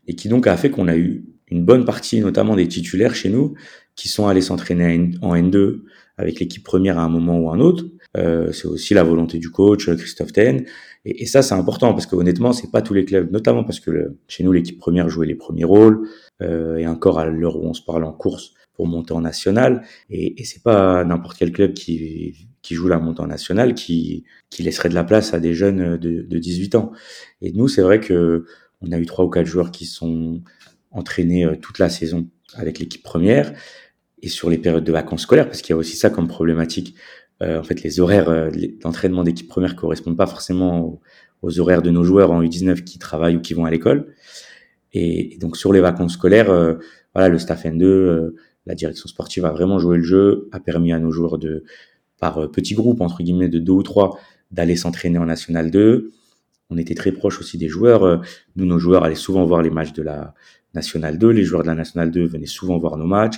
et 0.06 0.14
qui 0.14 0.28
donc 0.28 0.46
a 0.46 0.56
fait 0.56 0.70
qu'on 0.70 0.88
a 0.88 0.96
eu 0.96 1.24
une 1.50 1.64
bonne 1.64 1.84
partie, 1.84 2.20
notamment 2.20 2.56
des 2.56 2.68
titulaires 2.68 3.14
chez 3.14 3.30
nous, 3.30 3.54
qui 3.96 4.08
sont 4.08 4.26
allés 4.26 4.42
s'entraîner 4.42 5.10
en 5.22 5.34
N2 5.34 5.80
avec 6.16 6.40
l'équipe 6.40 6.62
première 6.62 6.98
à 6.98 7.02
un 7.02 7.08
moment 7.08 7.38
ou 7.38 7.50
un 7.50 7.60
autre. 7.60 7.84
Euh, 8.16 8.52
c'est 8.52 8.66
aussi 8.66 8.94
la 8.94 9.04
volonté 9.04 9.38
du 9.38 9.50
coach 9.50 9.88
Christophe 9.90 10.32
Ten. 10.32 10.64
Et, 11.04 11.26
ça, 11.26 11.42
c'est 11.42 11.54
important 11.54 11.92
parce 11.92 12.06
que 12.06 12.16
honnêtement, 12.16 12.52
c'est 12.52 12.70
pas 12.70 12.82
tous 12.82 12.94
les 12.94 13.04
clubs, 13.04 13.30
notamment 13.30 13.64
parce 13.64 13.80
que 13.80 13.90
le, 13.90 14.18
chez 14.26 14.44
nous, 14.44 14.52
l'équipe 14.52 14.78
première 14.78 15.08
jouait 15.08 15.26
les 15.26 15.34
premiers 15.34 15.64
rôles 15.64 16.08
euh, 16.42 16.76
et 16.76 16.86
encore 16.86 17.18
à 17.18 17.26
l'heure 17.26 17.56
où 17.56 17.66
on 17.66 17.74
se 17.74 17.82
parle 17.82 18.04
en 18.04 18.12
course 18.12 18.54
pour 18.74 18.86
monter 18.86 19.12
en 19.12 19.20
national. 19.20 19.82
Et, 20.10 20.40
et 20.40 20.44
c'est 20.44 20.62
pas 20.62 21.04
n'importe 21.04 21.38
quel 21.38 21.52
club 21.52 21.72
qui, 21.72 22.48
qui 22.62 22.74
joue 22.74 22.88
la 22.88 22.98
montée 22.98 23.22
en 23.22 23.26
national 23.26 23.74
qui, 23.74 24.24
qui 24.50 24.62
laisserait 24.62 24.88
de 24.88 24.94
la 24.94 25.04
place 25.04 25.34
à 25.34 25.40
des 25.40 25.54
jeunes 25.54 25.96
de, 25.96 26.22
de 26.22 26.38
18 26.38 26.74
ans. 26.74 26.92
Et 27.40 27.52
nous, 27.52 27.68
c'est 27.68 27.82
vrai 27.82 28.00
que 28.00 28.44
on 28.80 28.92
a 28.92 28.98
eu 28.98 29.06
trois 29.06 29.24
ou 29.24 29.30
quatre 29.30 29.46
joueurs 29.46 29.70
qui 29.70 29.86
sont 29.86 30.42
entraînés 30.90 31.44
euh, 31.44 31.56
toute 31.56 31.78
la 31.78 31.88
saison 31.88 32.28
avec 32.54 32.78
l'équipe 32.78 33.02
première 33.02 33.52
et 34.20 34.28
sur 34.28 34.50
les 34.50 34.58
périodes 34.58 34.84
de 34.84 34.92
vacances 34.92 35.22
scolaires, 35.22 35.46
parce 35.46 35.62
qu'il 35.62 35.72
y 35.72 35.74
a 35.74 35.76
aussi 35.76 35.96
ça 35.96 36.10
comme 36.10 36.26
problématique. 36.28 36.96
Euh, 37.42 37.60
en 37.60 37.62
fait, 37.62 37.82
les 37.82 38.00
horaires 38.00 38.28
euh, 38.28 38.50
d'entraînement 38.82 39.22
d'équipe 39.22 39.48
première 39.48 39.76
correspondent 39.76 40.16
pas 40.16 40.26
forcément 40.26 41.00
aux, 41.42 41.60
horaires 41.60 41.82
de 41.82 41.90
nos 41.90 42.02
joueurs 42.02 42.30
en 42.32 42.42
U19 42.42 42.82
qui 42.82 42.98
travaillent 42.98 43.36
ou 43.36 43.40
qui 43.40 43.54
vont 43.54 43.64
à 43.64 43.70
l'école. 43.70 44.12
Et, 44.92 45.36
donc 45.40 45.56
sur 45.56 45.72
les 45.72 45.80
vacances 45.80 46.14
scolaires, 46.14 46.50
euh, 46.50 46.74
voilà, 47.14 47.28
le 47.28 47.38
staff 47.38 47.64
N2, 47.64 47.82
euh, 47.84 48.36
la 48.66 48.74
direction 48.74 49.08
sportive 49.08 49.44
a 49.44 49.52
vraiment 49.52 49.78
joué 49.78 49.98
le 49.98 50.02
jeu, 50.02 50.48
a 50.52 50.60
permis 50.60 50.92
à 50.92 50.98
nos 50.98 51.12
joueurs 51.12 51.38
de, 51.38 51.64
par 52.18 52.50
petits 52.50 52.74
groupes 52.74 53.00
entre 53.00 53.22
guillemets 53.22 53.48
de 53.48 53.58
deux 53.58 53.72
ou 53.72 53.82
trois, 53.82 54.18
d'aller 54.50 54.76
s'entraîner 54.76 55.18
en 55.18 55.26
National 55.26 55.70
2. 55.70 56.12
On 56.70 56.76
était 56.76 56.94
très 56.94 57.12
proche 57.12 57.38
aussi 57.40 57.56
des 57.56 57.68
joueurs. 57.68 58.20
Nous, 58.56 58.66
nos 58.66 58.78
joueurs 58.78 59.04
allaient 59.04 59.14
souvent 59.14 59.46
voir 59.46 59.62
les 59.62 59.70
matchs 59.70 59.94
de 59.94 60.02
la 60.02 60.34
National 60.74 61.16
2. 61.16 61.30
Les 61.30 61.44
joueurs 61.44 61.62
de 61.62 61.68
la 61.68 61.74
National 61.74 62.10
2 62.10 62.26
venaient 62.26 62.46
souvent 62.46 62.78
voir 62.78 62.98
nos 62.98 63.06
matchs. 63.06 63.36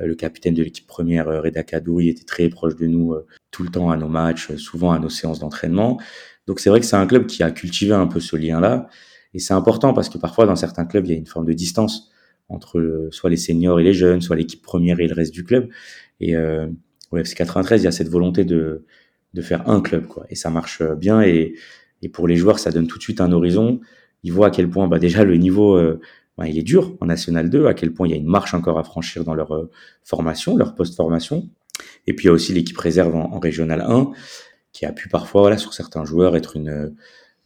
Le 0.00 0.14
capitaine 0.14 0.54
de 0.54 0.62
l'équipe 0.62 0.86
première, 0.86 1.26
Reda 1.26 1.62
Kadouri, 1.62 2.08
était 2.08 2.24
très 2.24 2.48
proche 2.48 2.74
de 2.76 2.86
nous 2.86 3.14
tout 3.50 3.62
le 3.62 3.68
temps 3.68 3.90
à 3.90 3.96
nos 3.96 4.08
matchs, 4.08 4.54
souvent 4.56 4.92
à 4.92 4.98
nos 4.98 5.10
séances 5.10 5.40
d'entraînement. 5.40 6.00
Donc 6.46 6.60
c'est 6.60 6.70
vrai 6.70 6.80
que 6.80 6.86
c'est 6.86 6.96
un 6.96 7.06
club 7.06 7.26
qui 7.26 7.42
a 7.42 7.50
cultivé 7.50 7.92
un 7.92 8.06
peu 8.06 8.20
ce 8.20 8.36
lien-là. 8.36 8.88
Et 9.34 9.38
c'est 9.38 9.54
important 9.54 9.92
parce 9.92 10.08
que 10.08 10.18
parfois, 10.18 10.46
dans 10.46 10.56
certains 10.56 10.84
clubs, 10.84 11.06
il 11.06 11.12
y 11.12 11.14
a 11.14 11.18
une 11.18 11.26
forme 11.26 11.46
de 11.46 11.52
distance 11.52 12.10
entre 12.48 13.08
soit 13.12 13.30
les 13.30 13.36
seniors 13.36 13.78
et 13.80 13.84
les 13.84 13.94
jeunes, 13.94 14.20
soit 14.20 14.36
l'équipe 14.36 14.62
première 14.62 15.00
et 15.00 15.06
le 15.06 15.14
reste 15.14 15.32
du 15.32 15.44
club. 15.44 15.68
Et 16.18 16.34
euh, 16.34 16.66
au 17.10 17.16
FC 17.16 17.34
93, 17.34 17.82
il 17.82 17.84
y 17.84 17.88
a 17.88 17.92
cette 17.92 18.08
volonté 18.08 18.44
de, 18.44 18.84
de 19.34 19.42
faire 19.42 19.68
un 19.68 19.80
club, 19.80 20.06
quoi. 20.06 20.26
Et 20.30 20.34
ça 20.34 20.50
marche 20.50 20.82
bien. 20.82 21.22
Et, 21.22 21.54
et 22.02 22.08
pour 22.08 22.26
les 22.26 22.36
joueurs, 22.36 22.58
ça 22.58 22.70
donne 22.70 22.86
tout 22.86 22.98
de 22.98 23.02
suite 23.02 23.20
un 23.20 23.32
horizon. 23.32 23.80
Ils 24.22 24.32
voient 24.32 24.48
à 24.48 24.50
quel 24.50 24.68
point, 24.68 24.88
bah, 24.88 24.98
déjà, 24.98 25.24
le 25.24 25.36
niveau, 25.36 25.76
euh, 25.76 26.00
il 26.46 26.58
est 26.58 26.62
dur 26.62 26.96
en 27.00 27.06
National 27.06 27.50
2, 27.50 27.66
à 27.66 27.74
quel 27.74 27.92
point 27.92 28.08
il 28.08 28.10
y 28.10 28.14
a 28.14 28.16
une 28.16 28.26
marche 28.26 28.54
encore 28.54 28.78
à 28.78 28.84
franchir 28.84 29.24
dans 29.24 29.34
leur 29.34 29.52
euh, 29.54 29.70
formation, 30.02 30.56
leur 30.56 30.74
post-formation. 30.74 31.48
Et 32.06 32.14
puis, 32.14 32.24
il 32.24 32.28
y 32.28 32.30
a 32.30 32.32
aussi 32.32 32.52
l'équipe 32.52 32.78
réserve 32.78 33.14
en, 33.14 33.38
Régional 33.38 33.80
1, 33.80 34.10
qui 34.72 34.86
a 34.86 34.92
pu 34.92 35.08
parfois, 35.08 35.56
sur 35.56 35.74
certains 35.74 36.04
joueurs, 36.04 36.36
être 36.36 36.56
une 36.56 36.94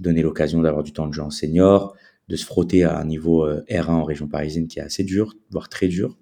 donner 0.01 0.22
l'occasion 0.22 0.61
d'avoir 0.61 0.82
du 0.82 0.92
temps 0.92 1.07
de 1.07 1.14
jeu 1.14 1.22
en 1.22 1.30
senior, 1.30 1.97
de 2.28 2.36
se 2.36 2.45
frotter 2.45 2.84
à 2.84 2.99
un 2.99 3.05
niveau 3.05 3.45
euh, 3.45 3.64
R1 3.68 3.90
en 3.90 4.05
région 4.05 4.28
parisienne 4.28 4.66
qui 4.66 4.78
est 4.78 4.82
assez 4.82 5.05
dur, 5.05 5.34
voire 5.51 5.68
très 5.68 5.88
dur. 5.88 6.16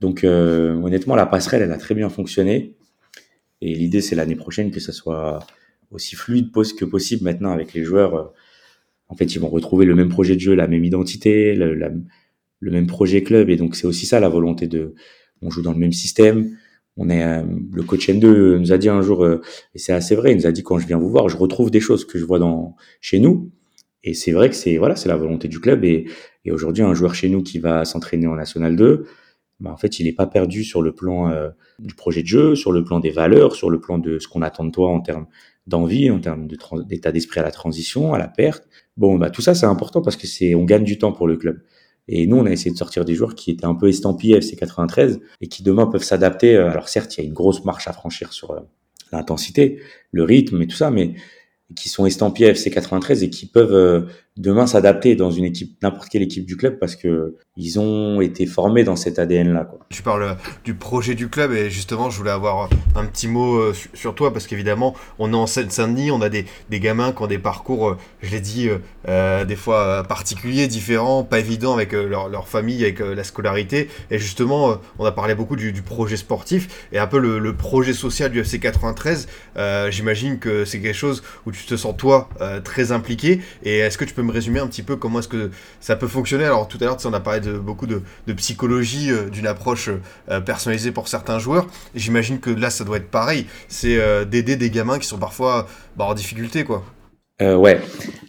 Donc 0.00 0.24
euh, 0.24 0.74
honnêtement, 0.82 1.16
la 1.16 1.26
passerelle, 1.26 1.62
elle 1.62 1.72
a 1.72 1.78
très 1.78 1.94
bien 1.94 2.08
fonctionné. 2.08 2.76
Et 3.60 3.74
l'idée, 3.74 4.00
c'est 4.00 4.14
l'année 4.14 4.36
prochaine 4.36 4.70
que 4.70 4.80
ça 4.80 4.92
soit 4.92 5.46
aussi 5.90 6.16
fluide 6.16 6.50
que 6.52 6.84
possible 6.84 7.24
maintenant 7.24 7.52
avec 7.52 7.72
les 7.74 7.84
joueurs. 7.84 8.32
En 9.08 9.16
fait, 9.16 9.34
ils 9.34 9.38
vont 9.38 9.48
retrouver 9.48 9.86
le 9.86 9.94
même 9.94 10.08
projet 10.08 10.34
de 10.34 10.40
jeu, 10.40 10.54
la 10.54 10.66
même 10.66 10.84
identité, 10.84 11.54
le, 11.54 12.02
même 12.60 12.86
projet 12.86 13.22
club. 13.22 13.50
Et 13.50 13.56
donc, 13.56 13.76
c'est 13.76 13.86
aussi 13.86 14.06
ça 14.06 14.20
la 14.20 14.28
volonté 14.28 14.66
de. 14.66 14.94
On 15.42 15.50
joue 15.50 15.62
dans 15.62 15.72
le 15.72 15.78
même 15.78 15.92
système. 15.92 16.56
On 16.96 17.10
est 17.10 17.22
euh, 17.22 17.42
le 17.72 17.82
coach 17.82 18.08
N2 18.08 18.56
nous 18.56 18.72
a 18.72 18.78
dit 18.78 18.88
un 18.88 19.02
jour, 19.02 19.22
euh, 19.22 19.42
et 19.74 19.78
c'est 19.78 19.92
assez 19.92 20.14
vrai, 20.14 20.32
il 20.32 20.38
nous 20.38 20.46
a 20.46 20.52
dit 20.52 20.62
quand 20.62 20.78
je 20.78 20.86
viens 20.86 20.96
vous 20.96 21.10
voir, 21.10 21.28
je 21.28 21.36
retrouve 21.36 21.70
des 21.70 21.80
choses 21.80 22.06
que 22.06 22.18
je 22.18 22.24
vois 22.24 22.38
dans 22.38 22.74
chez 23.02 23.18
nous. 23.18 23.50
Et 24.02 24.14
c'est 24.14 24.32
vrai 24.32 24.48
que 24.48 24.56
c'est 24.56 24.78
voilà, 24.78 24.96
c'est 24.96 25.08
la 25.08 25.16
volonté 25.16 25.46
du 25.48 25.60
club. 25.60 25.84
Et, 25.84 26.06
et 26.46 26.52
aujourd'hui, 26.52 26.82
un 26.82 26.94
joueur 26.94 27.14
chez 27.14 27.28
nous 27.28 27.42
qui 27.42 27.58
va 27.58 27.84
s'entraîner 27.84 28.26
en 28.26 28.36
National 28.36 28.76
2, 28.76 29.04
bah, 29.60 29.70
en 29.70 29.76
fait, 29.76 29.98
il 29.98 30.04
n'est 30.04 30.12
pas 30.12 30.26
perdu 30.26 30.64
sur 30.64 30.82
le 30.82 30.92
plan 30.92 31.30
euh, 31.30 31.50
du 31.78 31.94
projet 31.94 32.22
de 32.22 32.26
jeu, 32.28 32.54
sur 32.54 32.72
le 32.72 32.84
plan 32.84 33.00
des 33.00 33.10
valeurs, 33.10 33.54
sur 33.54 33.70
le 33.70 33.80
plan 33.80 33.98
de 33.98 34.18
ce 34.18 34.28
qu'on 34.28 34.42
attend 34.42 34.64
de 34.64 34.70
toi 34.70 34.90
en 34.90 35.00
termes 35.00 35.26
d'envie, 35.66 36.10
en 36.10 36.20
termes 36.20 36.48
d'état 36.88 37.12
d'esprit 37.12 37.40
à 37.40 37.42
la 37.42 37.50
transition, 37.50 38.14
à 38.14 38.18
la 38.18 38.28
perte. 38.28 38.68
Bon, 38.96 39.16
bah 39.16 39.30
tout 39.30 39.42
ça, 39.42 39.54
c'est 39.54 39.66
important 39.66 40.02
parce 40.02 40.16
que 40.16 40.26
c'est 40.26 40.54
on 40.54 40.64
gagne 40.64 40.84
du 40.84 40.98
temps 40.98 41.12
pour 41.12 41.26
le 41.26 41.36
club. 41.36 41.60
Et 42.08 42.26
nous, 42.26 42.36
on 42.36 42.46
a 42.46 42.50
essayé 42.50 42.70
de 42.70 42.76
sortir 42.76 43.04
des 43.04 43.14
joueurs 43.14 43.34
qui 43.34 43.50
étaient 43.50 43.64
un 43.64 43.74
peu 43.74 43.88
estampillés 43.88 44.36
FC 44.36 44.56
93 44.56 45.20
et 45.40 45.48
qui 45.48 45.62
demain 45.62 45.86
peuvent 45.86 46.04
s'adapter. 46.04 46.54
Euh, 46.54 46.70
alors 46.70 46.88
certes, 46.88 47.16
il 47.16 47.20
y 47.20 47.24
a 47.24 47.26
une 47.26 47.34
grosse 47.34 47.64
marche 47.64 47.88
à 47.88 47.92
franchir 47.92 48.32
sur 48.32 48.52
euh, 48.52 48.60
l'intensité, 49.12 49.80
le 50.12 50.22
rythme 50.22 50.62
et 50.62 50.66
tout 50.66 50.76
ça, 50.76 50.90
mais 50.90 51.14
qui 51.74 51.88
sont 51.88 52.06
estampillés 52.06 52.50
FC 52.50 52.70
93 52.70 53.24
et 53.24 53.30
qui 53.30 53.46
peuvent 53.46 53.74
euh, 53.74 54.02
demain 54.36 54.66
s'adapter 54.66 55.16
dans 55.16 55.30
une 55.30 55.44
équipe, 55.44 55.76
n'importe 55.82 56.08
quelle 56.10 56.22
équipe 56.22 56.44
du 56.44 56.56
club 56.56 56.78
parce 56.78 56.94
que 56.94 57.36
ils 57.56 57.80
ont 57.80 58.20
été 58.20 58.44
formés 58.44 58.84
dans 58.84 58.96
cet 58.96 59.18
ADN 59.18 59.54
là. 59.54 59.64
Quoi. 59.64 59.78
Tu 59.88 60.02
parles 60.02 60.36
du 60.62 60.74
projet 60.74 61.14
du 61.14 61.28
club 61.28 61.52
et 61.52 61.70
justement 61.70 62.10
je 62.10 62.18
voulais 62.18 62.30
avoir 62.30 62.68
un 62.94 63.06
petit 63.06 63.28
mot 63.28 63.56
euh, 63.56 63.74
sur 63.94 64.14
toi 64.14 64.34
parce 64.34 64.46
qu'évidemment 64.46 64.94
on 65.18 65.32
est 65.32 65.36
en 65.36 65.46
Seine-Saint-Denis, 65.46 66.10
on 66.10 66.20
a 66.20 66.28
des, 66.28 66.44
des, 66.68 66.80
gamins 66.80 67.12
qui 67.12 67.22
ont 67.22 67.26
des 67.26 67.38
parcours, 67.38 67.88
euh, 67.88 67.96
je 68.20 68.30
l'ai 68.30 68.40
dit, 68.40 68.68
euh, 69.08 69.44
des 69.46 69.56
fois 69.56 70.04
particuliers, 70.04 70.66
différents, 70.68 71.24
pas 71.24 71.38
évidents 71.38 71.72
avec 71.72 71.92
leur, 71.92 72.46
famille, 72.46 72.82
avec 72.82 73.00
la 73.00 73.24
scolarité 73.24 73.88
et 74.10 74.18
justement 74.18 74.78
on 74.98 75.06
a 75.06 75.12
parlé 75.12 75.34
beaucoup 75.34 75.56
du, 75.56 75.72
projet 75.82 76.16
sportif 76.16 76.88
et 76.92 76.98
un 76.98 77.06
peu 77.06 77.18
le, 77.18 77.38
le 77.38 77.54
projet 77.54 77.92
social 77.92 78.30
du 78.30 78.40
FC 78.40 78.58
93. 78.58 79.28
J'imagine 79.90 80.38
que 80.38 80.64
c'est 80.64 80.80
quelque 80.80 80.94
chose 80.94 81.22
où 81.46 81.52
tu 81.52 81.64
te 81.64 81.76
sens 81.76 81.96
toi 81.96 82.28
très 82.64 82.92
impliqué 82.92 83.40
et 83.62 83.78
est-ce 83.78 83.96
que 83.96 84.04
tu 84.04 84.12
peux 84.12 84.25
me 84.26 84.32
résumer 84.32 84.60
un 84.60 84.66
petit 84.66 84.82
peu 84.82 84.96
comment 84.96 85.20
est-ce 85.20 85.28
que 85.28 85.50
ça 85.80 85.96
peut 85.96 86.06
fonctionner 86.06 86.44
Alors 86.44 86.68
tout 86.68 86.78
à 86.80 86.84
l'heure, 86.84 86.96
on 87.04 87.12
a 87.12 87.20
parlé 87.20 87.40
de 87.40 87.58
beaucoup 87.58 87.86
de, 87.86 88.02
psychologie, 88.34 89.10
euh, 89.10 89.30
d'une 89.30 89.46
approche 89.46 89.90
euh, 90.30 90.40
personnalisée 90.40 90.92
pour 90.92 91.08
certains 91.08 91.38
joueurs. 91.38 91.66
J'imagine 91.94 92.38
que 92.38 92.50
là, 92.50 92.70
ça 92.70 92.84
doit 92.84 92.98
être 92.98 93.10
pareil. 93.10 93.46
C'est 93.68 93.98
euh, 93.98 94.24
d'aider 94.24 94.56
des 94.56 94.70
gamins 94.70 94.98
qui 94.98 95.06
sont 95.06 95.18
parfois 95.18 95.66
bah, 95.96 96.04
en 96.04 96.14
difficulté, 96.14 96.64
quoi. 96.64 96.84
ouais, 97.40 97.80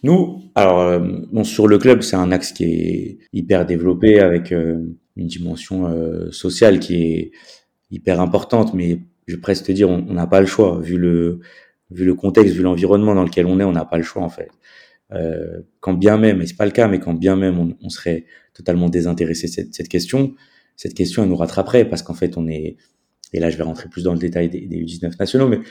nous, 0.04 0.43
alors 0.56 1.02
sur 1.43 1.68
le 1.68 1.78
club, 1.78 2.02
c'est 2.02 2.16
un 2.16 2.32
axe 2.32 2.52
qui 2.52 2.64
est 2.66 3.18
hyper 3.34 3.66
développé 3.66 4.20
avec 4.20 4.52
une 4.52 4.98
dimension 5.16 5.89
sociale 6.32 6.80
qui 6.80 6.95
est 6.95 7.32
hyper 7.89 8.20
importante, 8.20 8.74
mais 8.74 9.00
je 9.28 9.36
vais 9.36 9.41
presque 9.41 9.66
te 9.66 9.72
dire, 9.72 9.89
on 9.89 10.14
n'a 10.14 10.28
pas 10.28 10.41
le 10.41 10.45
choix 10.45 10.80
vu 10.82 10.98
le 10.98 12.14
contexte, 12.16 12.54
vu 12.54 12.64
l'environnement 12.64 13.16
dans 13.16 13.24
lequel 13.24 13.45
on 13.45 13.60
est, 13.60 13.64
on 13.64 13.72
n'a 13.72 13.86
pas 13.86 13.98
le 13.98 14.04
choix 14.04 14.24
en 14.24 14.30
fait. 14.30 14.50
Euh, 15.14 15.62
quand 15.80 15.93
bien 15.93 16.18
même, 16.18 16.41
et 16.41 16.47
c'est 16.47 16.58
pas 16.58 16.66
le 16.66 16.72
cas, 16.72 16.88
mais 16.88 16.99
quand 16.99 17.14
bien 17.14 17.36
même 17.36 17.60
on, 17.60 17.78
on 17.82 17.89
serait 17.89 18.26
totalement 18.53 18.89
désintéressé 18.89 19.47
de 19.47 19.51
cette, 19.53 19.74
cette, 19.74 19.88
question, 19.88 20.36
cette 20.76 20.93
question 20.93 21.24
elle 21.24 21.30
nous 21.30 21.38
rattraperait 21.38 21.86
parce 21.86 22.01
qu'en 22.01 22.14
fait 22.14 22.36
on 22.36 22.45
est, 22.47 22.76
et 23.32 23.39
là 23.39 23.49
je 23.49 23.55
vais 23.55 23.64
rentrer 23.64 23.88
plus 23.88 24.03
dans 24.03 24.12
le 24.12 24.20
détail 24.20 24.49
des, 24.49 24.62
des 24.68 24.84
U19 24.84 25.18
nationaux, 25.18 25.47
mais 25.47 25.62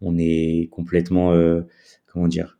on 0.00 0.16
est 0.16 0.68
complètement, 0.70 1.32
euh, 1.34 1.62
comment 2.06 2.26
dire, 2.26 2.58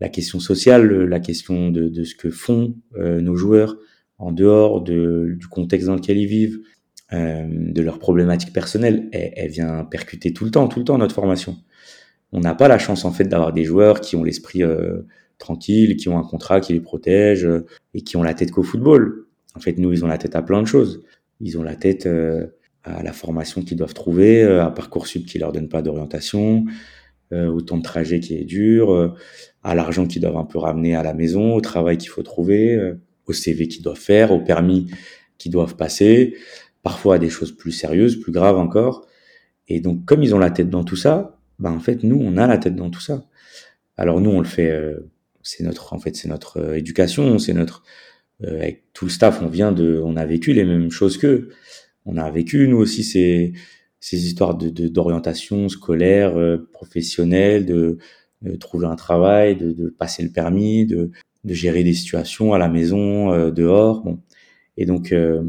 la 0.00 0.08
question 0.08 0.40
sociale, 0.40 1.04
la 1.04 1.20
question 1.20 1.70
de, 1.70 1.88
de 1.88 2.04
ce 2.04 2.14
que 2.14 2.30
font 2.30 2.74
euh, 2.96 3.20
nos 3.20 3.36
joueurs 3.36 3.76
en 4.18 4.32
dehors 4.32 4.82
de, 4.82 5.36
du 5.38 5.46
contexte 5.46 5.86
dans 5.86 5.94
lequel 5.94 6.18
ils 6.18 6.26
vivent, 6.26 6.60
euh, 7.12 7.46
de 7.48 7.82
leurs 7.82 7.98
problématiques 7.98 8.52
personnelles, 8.52 9.08
elle, 9.12 9.32
elle, 9.36 9.50
vient 9.50 9.84
percuter 9.84 10.32
tout 10.32 10.44
le 10.44 10.50
temps, 10.50 10.66
tout 10.66 10.80
le 10.80 10.84
temps 10.84 10.98
notre 10.98 11.14
formation. 11.14 11.56
On 12.32 12.40
n'a 12.40 12.54
pas 12.54 12.66
la 12.66 12.78
chance 12.78 13.04
en 13.04 13.12
fait 13.12 13.24
d'avoir 13.24 13.52
des 13.52 13.64
joueurs 13.64 14.00
qui 14.00 14.16
ont 14.16 14.24
l'esprit 14.24 14.64
euh, 14.64 15.02
tranquilles, 15.38 15.96
qui 15.96 16.08
ont 16.08 16.18
un 16.18 16.22
contrat 16.22 16.60
qui 16.60 16.72
les 16.72 16.80
protège 16.80 17.44
euh, 17.44 17.66
et 17.94 18.02
qui 18.02 18.16
ont 18.16 18.22
la 18.22 18.34
tête 18.34 18.50
qu'au 18.50 18.62
football. 18.62 19.26
En 19.54 19.60
fait, 19.60 19.78
nous, 19.78 19.92
ils 19.92 20.04
ont 20.04 20.08
la 20.08 20.18
tête 20.18 20.36
à 20.36 20.42
plein 20.42 20.62
de 20.62 20.66
choses. 20.66 21.02
Ils 21.40 21.58
ont 21.58 21.62
la 21.62 21.76
tête 21.76 22.06
euh, 22.06 22.46
à 22.84 23.02
la 23.02 23.12
formation 23.12 23.62
qu'ils 23.62 23.76
doivent 23.76 23.94
trouver, 23.94 24.42
euh, 24.42 24.64
à 24.64 24.70
Parcoursup 24.70 25.26
qui 25.26 25.38
leur 25.38 25.52
donne 25.52 25.68
pas 25.68 25.82
d'orientation, 25.82 26.64
au 27.32 27.60
temps 27.60 27.76
de 27.76 27.82
trajet 27.82 28.20
qui 28.20 28.36
est 28.36 28.44
dur, 28.44 29.16
à 29.64 29.74
l'argent 29.74 30.06
qu'ils 30.06 30.22
doivent 30.22 30.36
un 30.36 30.44
peu 30.44 30.58
ramener 30.60 30.94
à 30.94 31.02
la 31.02 31.12
maison, 31.12 31.56
au 31.56 31.60
travail 31.60 31.98
qu'il 31.98 32.08
faut 32.08 32.22
trouver, 32.22 32.94
au 33.26 33.32
CV 33.32 33.66
qu'ils 33.66 33.82
doivent 33.82 33.98
faire, 33.98 34.30
au 34.30 34.38
permis 34.38 34.86
qu'ils 35.36 35.50
doivent 35.50 35.74
passer, 35.74 36.36
parfois 36.84 37.16
à 37.16 37.18
des 37.18 37.28
choses 37.28 37.50
plus 37.50 37.72
sérieuses, 37.72 38.20
plus 38.20 38.30
graves 38.30 38.58
encore. 38.58 39.08
Et 39.66 39.80
donc, 39.80 40.04
comme 40.04 40.22
ils 40.22 40.36
ont 40.36 40.38
la 40.38 40.52
tête 40.52 40.70
dans 40.70 40.84
tout 40.84 40.94
ça, 40.94 41.40
ben 41.58 41.72
en 41.72 41.80
fait, 41.80 42.04
nous, 42.04 42.16
on 42.16 42.36
a 42.36 42.46
la 42.46 42.58
tête 42.58 42.76
dans 42.76 42.90
tout 42.90 43.00
ça. 43.00 43.24
Alors 43.96 44.20
nous, 44.20 44.30
on 44.30 44.38
le 44.38 44.46
fait 44.46 44.70
c'est 45.46 45.64
notre 45.64 45.92
en 45.94 45.98
fait 45.98 46.16
c'est 46.16 46.28
notre 46.28 46.58
euh, 46.58 46.74
éducation, 46.74 47.38
c'est 47.38 47.54
notre 47.54 47.82
euh, 48.44 48.56
avec 48.56 48.84
tout 48.92 49.06
le 49.06 49.10
staff, 49.10 49.40
on 49.42 49.48
vient 49.48 49.72
de, 49.72 50.00
on 50.04 50.16
a 50.16 50.26
vécu 50.26 50.52
les 50.52 50.64
mêmes 50.64 50.90
choses 50.90 51.16
qu'eux. 51.18 51.50
On 52.04 52.16
a 52.18 52.30
vécu 52.30 52.68
nous 52.68 52.76
aussi 52.78 53.04
ces 53.04 53.52
ces 54.00 54.26
histoires 54.26 54.56
de 54.56 54.68
d'orientation 54.88 55.68
scolaire, 55.68 56.38
euh, 56.38 56.68
professionnelle, 56.72 57.66
de, 57.66 57.98
de, 58.42 58.56
trouver 58.56 58.86
un 58.86 58.96
travail, 58.96 59.56
de, 59.56 59.72
de, 59.72 59.88
passer 59.88 60.22
le 60.22 60.30
permis, 60.30 60.86
de, 60.86 61.10
de 61.44 61.54
gérer 61.54 61.82
des 61.84 61.94
situations 61.94 62.52
à 62.52 62.58
la 62.58 62.68
maison, 62.68 63.32
euh, 63.32 63.50
dehors. 63.50 64.02
Bon. 64.02 64.20
Et 64.76 64.86
donc, 64.86 65.12
euh, 65.12 65.42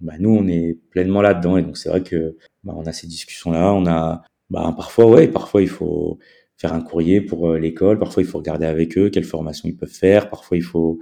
bah, 0.00 0.14
nous, 0.20 0.30
on 0.30 0.46
est 0.46 0.78
pleinement 0.90 1.22
là-dedans. 1.22 1.56
Et 1.56 1.62
donc, 1.62 1.78
c'est 1.78 1.88
vrai 1.88 2.02
que 2.02 2.36
bah, 2.64 2.74
on 2.76 2.84
a 2.86 2.92
ces 2.92 3.06
discussions-là. 3.06 3.72
On 3.72 3.86
a, 3.86 4.22
bah, 4.50 4.72
parfois, 4.76 5.06
ouais, 5.06 5.28
parfois 5.28 5.62
il 5.62 5.68
faut, 5.68 6.18
faire 6.56 6.72
un 6.72 6.80
courrier 6.80 7.20
pour 7.20 7.50
euh, 7.50 7.58
l'école. 7.58 7.98
Parfois, 7.98 8.22
il 8.22 8.26
faut 8.26 8.38
regarder 8.38 8.66
avec 8.66 8.96
eux 8.98 9.10
quelle 9.10 9.24
formation 9.24 9.68
ils 9.68 9.76
peuvent 9.76 9.88
faire. 9.88 10.30
Parfois, 10.30 10.56
il 10.56 10.62
faut 10.62 10.98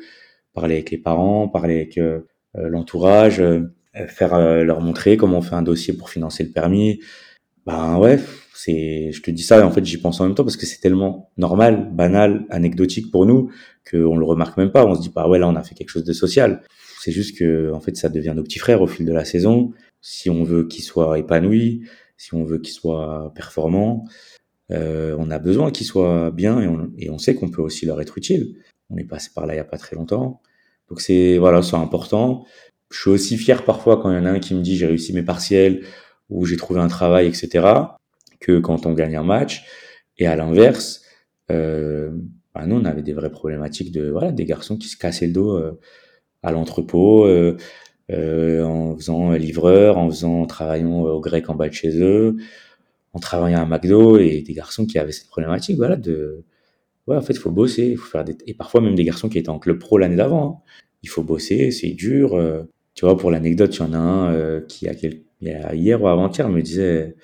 parler 0.52 0.74
avec 0.74 0.90
les 0.90 0.98
parents, 0.98 1.48
parler 1.48 1.76
avec 1.76 1.98
euh, 1.98 2.20
euh, 2.56 2.68
l'entourage, 2.68 3.42
faire 4.08 4.64
leur 4.64 4.80
montrer 4.80 5.16
comment 5.16 5.38
on 5.38 5.42
fait 5.42 5.54
un 5.54 5.62
dossier 5.62 5.94
pour 5.94 6.10
financer 6.10 6.42
le 6.42 6.50
permis. 6.50 7.00
Ben 7.64 7.96
ouais, 7.96 8.18
c'est, 8.52 9.12
je 9.12 9.22
te 9.22 9.30
dis 9.30 9.44
ça, 9.44 9.64
en 9.64 9.70
fait, 9.70 9.84
j'y 9.84 9.98
pense 9.98 10.20
en 10.20 10.26
même 10.26 10.34
temps 10.34 10.42
parce 10.42 10.56
que 10.56 10.66
c'est 10.66 10.80
tellement 10.80 11.30
normal, 11.36 11.90
banal, 11.92 12.44
anecdotique 12.50 13.12
pour 13.12 13.24
nous 13.24 13.50
qu'on 13.88 14.16
le 14.16 14.24
remarque 14.24 14.58
même 14.58 14.72
pas. 14.72 14.84
On 14.84 14.96
se 14.96 15.00
dit 15.00 15.10
pas, 15.10 15.28
ouais, 15.28 15.38
là, 15.38 15.48
on 15.48 15.54
a 15.54 15.62
fait 15.62 15.76
quelque 15.76 15.90
chose 15.90 16.04
de 16.04 16.12
social. 16.12 16.62
C'est 17.00 17.12
juste 17.12 17.38
que, 17.38 17.72
en 17.72 17.80
fait, 17.80 17.96
ça 17.96 18.08
devient 18.08 18.32
nos 18.34 18.42
petits 18.42 18.58
frères 18.58 18.82
au 18.82 18.88
fil 18.88 19.06
de 19.06 19.12
la 19.12 19.24
saison. 19.24 19.72
Si 20.00 20.28
on 20.28 20.42
veut 20.42 20.66
qu'ils 20.66 20.84
soient 20.84 21.18
épanouis, 21.18 21.82
si 22.16 22.34
on 22.34 22.42
veut 22.42 22.58
qu'ils 22.58 22.74
soient 22.74 23.32
performants, 23.34 24.04
euh, 24.70 25.14
on 25.18 25.30
a 25.30 25.38
besoin 25.38 25.70
qu'ils 25.70 25.86
soient 25.86 26.30
bien 26.30 26.60
et 26.60 26.68
on, 26.68 26.90
et 26.98 27.10
on 27.10 27.18
sait 27.18 27.34
qu'on 27.34 27.50
peut 27.50 27.62
aussi 27.62 27.86
leur 27.86 28.00
être 28.00 28.16
utile. 28.18 28.56
On 28.90 28.96
est 28.96 29.04
passé 29.04 29.30
par 29.34 29.46
là 29.46 29.54
il 29.54 29.56
y 29.58 29.60
a 29.60 29.64
pas 29.64 29.78
très 29.78 29.96
longtemps. 29.96 30.40
Donc 30.88 31.00
c'est 31.00 31.38
voilà, 31.38 31.62
c'est 31.62 31.76
important. 31.76 32.44
Je 32.90 33.00
suis 33.00 33.10
aussi 33.10 33.36
fier 33.36 33.64
parfois 33.64 34.00
quand 34.00 34.10
il 34.10 34.16
y 34.16 34.20
en 34.20 34.26
a 34.26 34.30
un 34.30 34.38
qui 34.38 34.54
me 34.54 34.62
dit 34.62 34.76
j'ai 34.76 34.86
réussi 34.86 35.12
mes 35.12 35.22
partiels 35.22 35.84
ou 36.30 36.46
j'ai 36.46 36.56
trouvé 36.56 36.80
un 36.80 36.88
travail, 36.88 37.26
etc. 37.26 37.66
que 38.40 38.58
quand 38.58 38.86
on 38.86 38.92
gagne 38.92 39.16
un 39.16 39.24
match. 39.24 39.64
Et 40.18 40.26
à 40.26 40.36
l'inverse, 40.36 41.02
euh, 41.50 42.10
bah 42.54 42.66
nous 42.66 42.76
on 42.76 42.84
avait 42.84 43.02
des 43.02 43.12
vraies 43.12 43.30
problématiques 43.30 43.92
de 43.92 44.10
voilà 44.10 44.32
des 44.32 44.44
garçons 44.44 44.76
qui 44.76 44.88
se 44.88 44.96
cassaient 44.96 45.26
le 45.26 45.32
dos 45.32 45.56
euh, 45.56 45.80
à 46.42 46.52
l'entrepôt. 46.52 47.26
Euh, 47.26 47.56
euh, 48.10 48.62
en 48.64 48.96
faisant 48.96 49.32
livreur, 49.32 49.96
en 49.96 50.10
faisant 50.10 50.42
en 50.42 50.46
travaillant 50.46 51.00
au 51.02 51.20
grec 51.20 51.48
en 51.48 51.54
bas 51.54 51.68
de 51.68 51.72
chez 51.74 51.98
eux, 52.02 52.36
en 53.14 53.18
travaillant 53.20 53.62
à 53.62 53.66
McDo 53.66 54.18
et 54.18 54.42
des 54.42 54.52
garçons 54.52 54.86
qui 54.86 54.98
avaient 54.98 55.12
cette 55.12 55.28
problématique, 55.28 55.76
voilà, 55.76 55.96
de, 55.96 56.44
ouais, 57.06 57.16
en 57.16 57.22
fait, 57.22 57.32
il 57.32 57.38
faut 57.38 57.50
bosser, 57.50 57.86
il 57.86 57.96
faut 57.96 58.10
faire 58.10 58.24
des, 58.24 58.36
et 58.46 58.54
parfois 58.54 58.80
même 58.80 58.94
des 58.94 59.04
garçons 59.04 59.28
qui 59.28 59.38
étaient 59.38 59.48
en 59.48 59.58
club 59.58 59.78
pro 59.78 59.98
l'année 59.98 60.16
d'avant. 60.16 60.62
Hein. 60.66 60.70
Il 61.02 61.08
faut 61.08 61.22
bosser, 61.22 61.70
c'est 61.70 61.90
dur. 61.90 62.34
Euh. 62.34 62.64
tu 62.94 63.04
vois, 63.04 63.16
pour 63.16 63.30
l'anecdote, 63.30 63.74
il 63.76 63.80
y 63.80 63.82
en 63.82 63.92
a 63.92 63.98
un 63.98 64.32
euh, 64.32 64.60
qui, 64.62 64.88
a, 64.88 64.94
quel... 64.94 65.22
hier 65.40 66.02
ou 66.02 66.08
avant-hier, 66.08 66.48
me 66.48 66.60
disait 66.62 67.16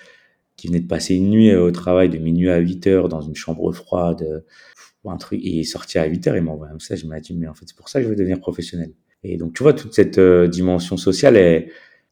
qu'il 0.56 0.70
venait 0.70 0.80
de 0.80 0.88
passer 0.88 1.14
une 1.14 1.30
nuit 1.30 1.54
au 1.54 1.70
travail 1.70 2.08
de 2.08 2.18
minuit 2.18 2.50
à 2.50 2.58
8 2.58 2.86
heures 2.86 3.08
dans 3.08 3.22
une 3.22 3.34
chambre 3.34 3.72
froide, 3.72 4.44
un 5.08 5.16
truc, 5.16 5.40
et 5.42 5.48
il 5.48 5.64
sorti 5.64 5.98
à 5.98 6.04
8 6.04 6.26
heures, 6.28 6.36
il 6.36 6.42
m'a 6.42 6.52
envoyé 6.52 6.70
un 6.70 6.74
message, 6.74 7.00
il 7.02 7.08
m'a 7.08 7.20
dit, 7.20 7.34
mais 7.34 7.48
en 7.48 7.54
fait, 7.54 7.64
c'est 7.66 7.76
pour 7.76 7.88
ça 7.88 8.00
que 8.00 8.04
je 8.04 8.10
veux 8.10 8.16
devenir 8.16 8.38
professionnel. 8.38 8.92
Et 9.22 9.36
donc, 9.36 9.54
tu 9.54 9.62
vois, 9.62 9.72
toute 9.72 9.94
cette 9.94 10.18
euh, 10.18 10.46
dimension 10.46 10.96
sociale 10.96 11.36
est, 11.36 11.70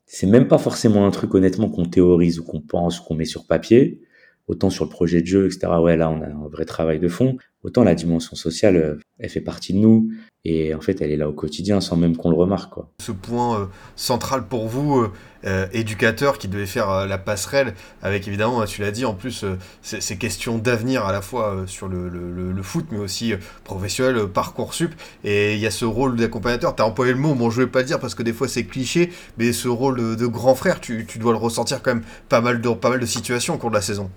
c'est 0.09 0.26
même 0.26 0.48
pas 0.48 0.59
forcément 0.59 1.06
un 1.06 1.11
truc 1.11 1.34
honnêtement 1.34 1.68
qu'on 1.68 1.84
théorise 1.84 2.40
ou 2.40 2.44
qu'on 2.44 2.62
pense 2.62 2.98
ou 2.98 3.04
qu'on 3.04 3.14
met 3.14 3.26
sur 3.26 3.46
papier. 3.46 4.00
Autant 4.48 4.70
sur 4.70 4.86
le 4.86 4.90
projet 4.90 5.20
de 5.20 5.26
jeu, 5.26 5.44
etc. 5.44 5.68
Ouais, 5.82 5.98
là, 5.98 6.11
on 6.11 6.22
a 6.22 6.26
un 6.26 6.48
vrai 6.48 6.64
travail 6.64 6.98
de 6.98 7.09
fond. 7.09 7.36
Autant 7.62 7.84
la 7.84 7.94
dimension 7.94 8.36
sociale, 8.36 8.76
euh, 8.76 9.00
elle 9.18 9.30
fait 9.30 9.40
partie 9.40 9.72
de 9.72 9.78
nous 9.78 10.11
et 10.44 10.72
en 10.74 10.80
fait, 10.80 11.00
elle 11.02 11.11
est 11.11 11.16
là 11.16 11.28
au 11.28 11.32
quotidien 11.32 11.80
sans 11.80 11.96
même 11.96 12.16
qu'on 12.16 12.30
le 12.30 12.36
remarque. 12.36 12.72
Quoi. 12.72 12.88
Ce 13.02 13.12
point 13.12 13.61
euh, 13.61 13.66
central 13.96 14.46
pour 14.46 14.68
vous, 14.68 14.98
euh, 14.98 15.12
euh, 15.44 15.66
éducateur, 15.72 16.38
qui 16.38 16.48
devait 16.48 16.64
faire 16.64 17.06
la 17.06 17.18
passerelle 17.18 17.74
avec 18.02 18.26
évidemment, 18.28 18.64
tu 18.64 18.80
l'as 18.80 18.90
dit, 18.90 19.04
en 19.04 19.14
plus 19.14 19.44
ces, 19.82 20.00
ces 20.00 20.16
questions 20.16 20.56
d'avenir 20.56 21.04
à 21.04 21.12
la 21.12 21.20
fois 21.20 21.64
sur 21.66 21.88
le, 21.88 22.09
le, 22.09 22.32
le, 22.32 22.52
le 22.52 22.62
foot, 22.62 22.86
mais 22.90 22.98
aussi 22.98 23.34
professionnel, 23.64 24.26
parcours 24.26 24.74
sup, 24.74 24.94
et 25.22 25.54
il 25.54 25.61
y 25.61 25.66
a 25.66 25.70
ce 25.70 25.84
rôle 25.84 26.16
d'accompagnateur. 26.16 26.74
Tu 26.74 26.82
as 26.82 26.86
employé 26.86 27.12
le 27.12 27.18
mot, 27.18 27.34
bon, 27.34 27.50
je 27.50 27.62
vais 27.62 27.68
pas 27.68 27.80
le 27.80 27.86
dire 27.86 28.00
parce 28.00 28.14
que 28.14 28.22
des 28.22 28.32
fois 28.32 28.48
c'est 28.48 28.64
cliché, 28.64 29.11
mais 29.36 29.52
ce 29.52 29.68
rôle 29.68 29.98
de, 29.98 30.14
de 30.14 30.26
grand 30.26 30.54
frère, 30.54 30.80
tu, 30.80 31.04
tu, 31.06 31.18
dois 31.18 31.32
le 31.32 31.38
ressentir 31.38 31.82
quand 31.82 31.94
même 31.94 32.04
pas 32.28 32.40
mal 32.40 32.61
de, 32.61 32.70
pas 32.70 32.90
mal 32.90 33.00
de 33.00 33.06
situations 33.06 33.54
au 33.54 33.59
cours 33.59 33.70
de 33.70 33.76
la 33.76 33.82
saison. 33.82 34.11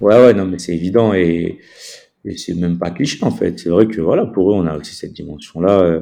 Ouais, 0.00 0.14
ouais, 0.14 0.34
non, 0.34 0.44
mais 0.44 0.58
c'est 0.58 0.74
évident 0.74 1.14
et 1.14 1.58
et 2.28 2.36
c'est 2.36 2.54
même 2.54 2.78
pas 2.78 2.90
cliché 2.90 3.24
en 3.24 3.30
fait. 3.30 3.58
C'est 3.58 3.70
vrai 3.70 3.86
que 3.86 4.00
voilà, 4.00 4.26
pour 4.26 4.50
eux, 4.50 4.54
on 4.54 4.66
a 4.66 4.76
aussi 4.76 4.94
cette 4.94 5.14
dimension-là. 5.14 5.80
Euh, 5.80 6.00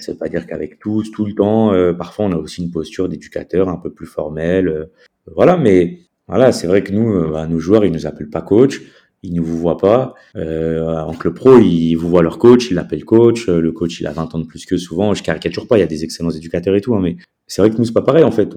ça 0.00 0.12
veut 0.12 0.18
pas 0.18 0.28
dire 0.28 0.46
qu'avec 0.46 0.78
tous, 0.78 1.10
tout 1.12 1.24
le 1.24 1.34
temps, 1.34 1.72
euh, 1.72 1.92
parfois 1.92 2.26
on 2.26 2.32
a 2.32 2.36
aussi 2.36 2.62
une 2.62 2.70
posture 2.70 3.08
d'éducateur 3.08 3.68
un 3.68 3.76
peu 3.76 3.90
plus 3.90 4.06
formelle. 4.06 4.68
Euh, 4.68 4.86
voilà, 5.34 5.56
mais 5.56 6.00
voilà, 6.26 6.52
c'est 6.52 6.66
vrai 6.66 6.82
que 6.82 6.92
nous, 6.92 7.30
bah, 7.30 7.46
nos 7.46 7.60
joueurs, 7.60 7.84
ils 7.84 7.92
nous 7.92 8.06
appellent 8.06 8.30
pas 8.30 8.42
coach, 8.42 8.82
ils 9.22 9.32
ne 9.32 9.40
vous 9.40 9.56
voient 9.56 9.78
pas. 9.78 10.14
En 10.34 11.14
club 11.14 11.34
pro, 11.34 11.58
ils 11.58 11.94
vous 11.94 12.08
voient 12.08 12.22
leur 12.22 12.38
coach, 12.38 12.70
ils 12.70 12.74
l'appellent 12.74 13.04
coach. 13.04 13.46
Le 13.46 13.72
coach, 13.72 14.00
il 14.00 14.06
a 14.06 14.12
20 14.12 14.34
ans 14.34 14.38
de 14.38 14.46
plus 14.46 14.66
que 14.66 14.76
souvent. 14.76 15.14
Je 15.14 15.22
caricature 15.22 15.66
pas, 15.66 15.76
il 15.76 15.80
y 15.80 15.84
a 15.84 15.86
des 15.86 16.04
excellents 16.04 16.30
éducateurs 16.30 16.74
et 16.74 16.80
tout, 16.80 16.94
hein, 16.94 17.00
mais 17.02 17.16
c'est 17.46 17.62
vrai 17.62 17.70
que 17.70 17.76
nous, 17.76 17.84
c'est 17.84 17.92
pas 17.92 18.02
pareil 18.02 18.24
en 18.24 18.30
fait. 18.30 18.54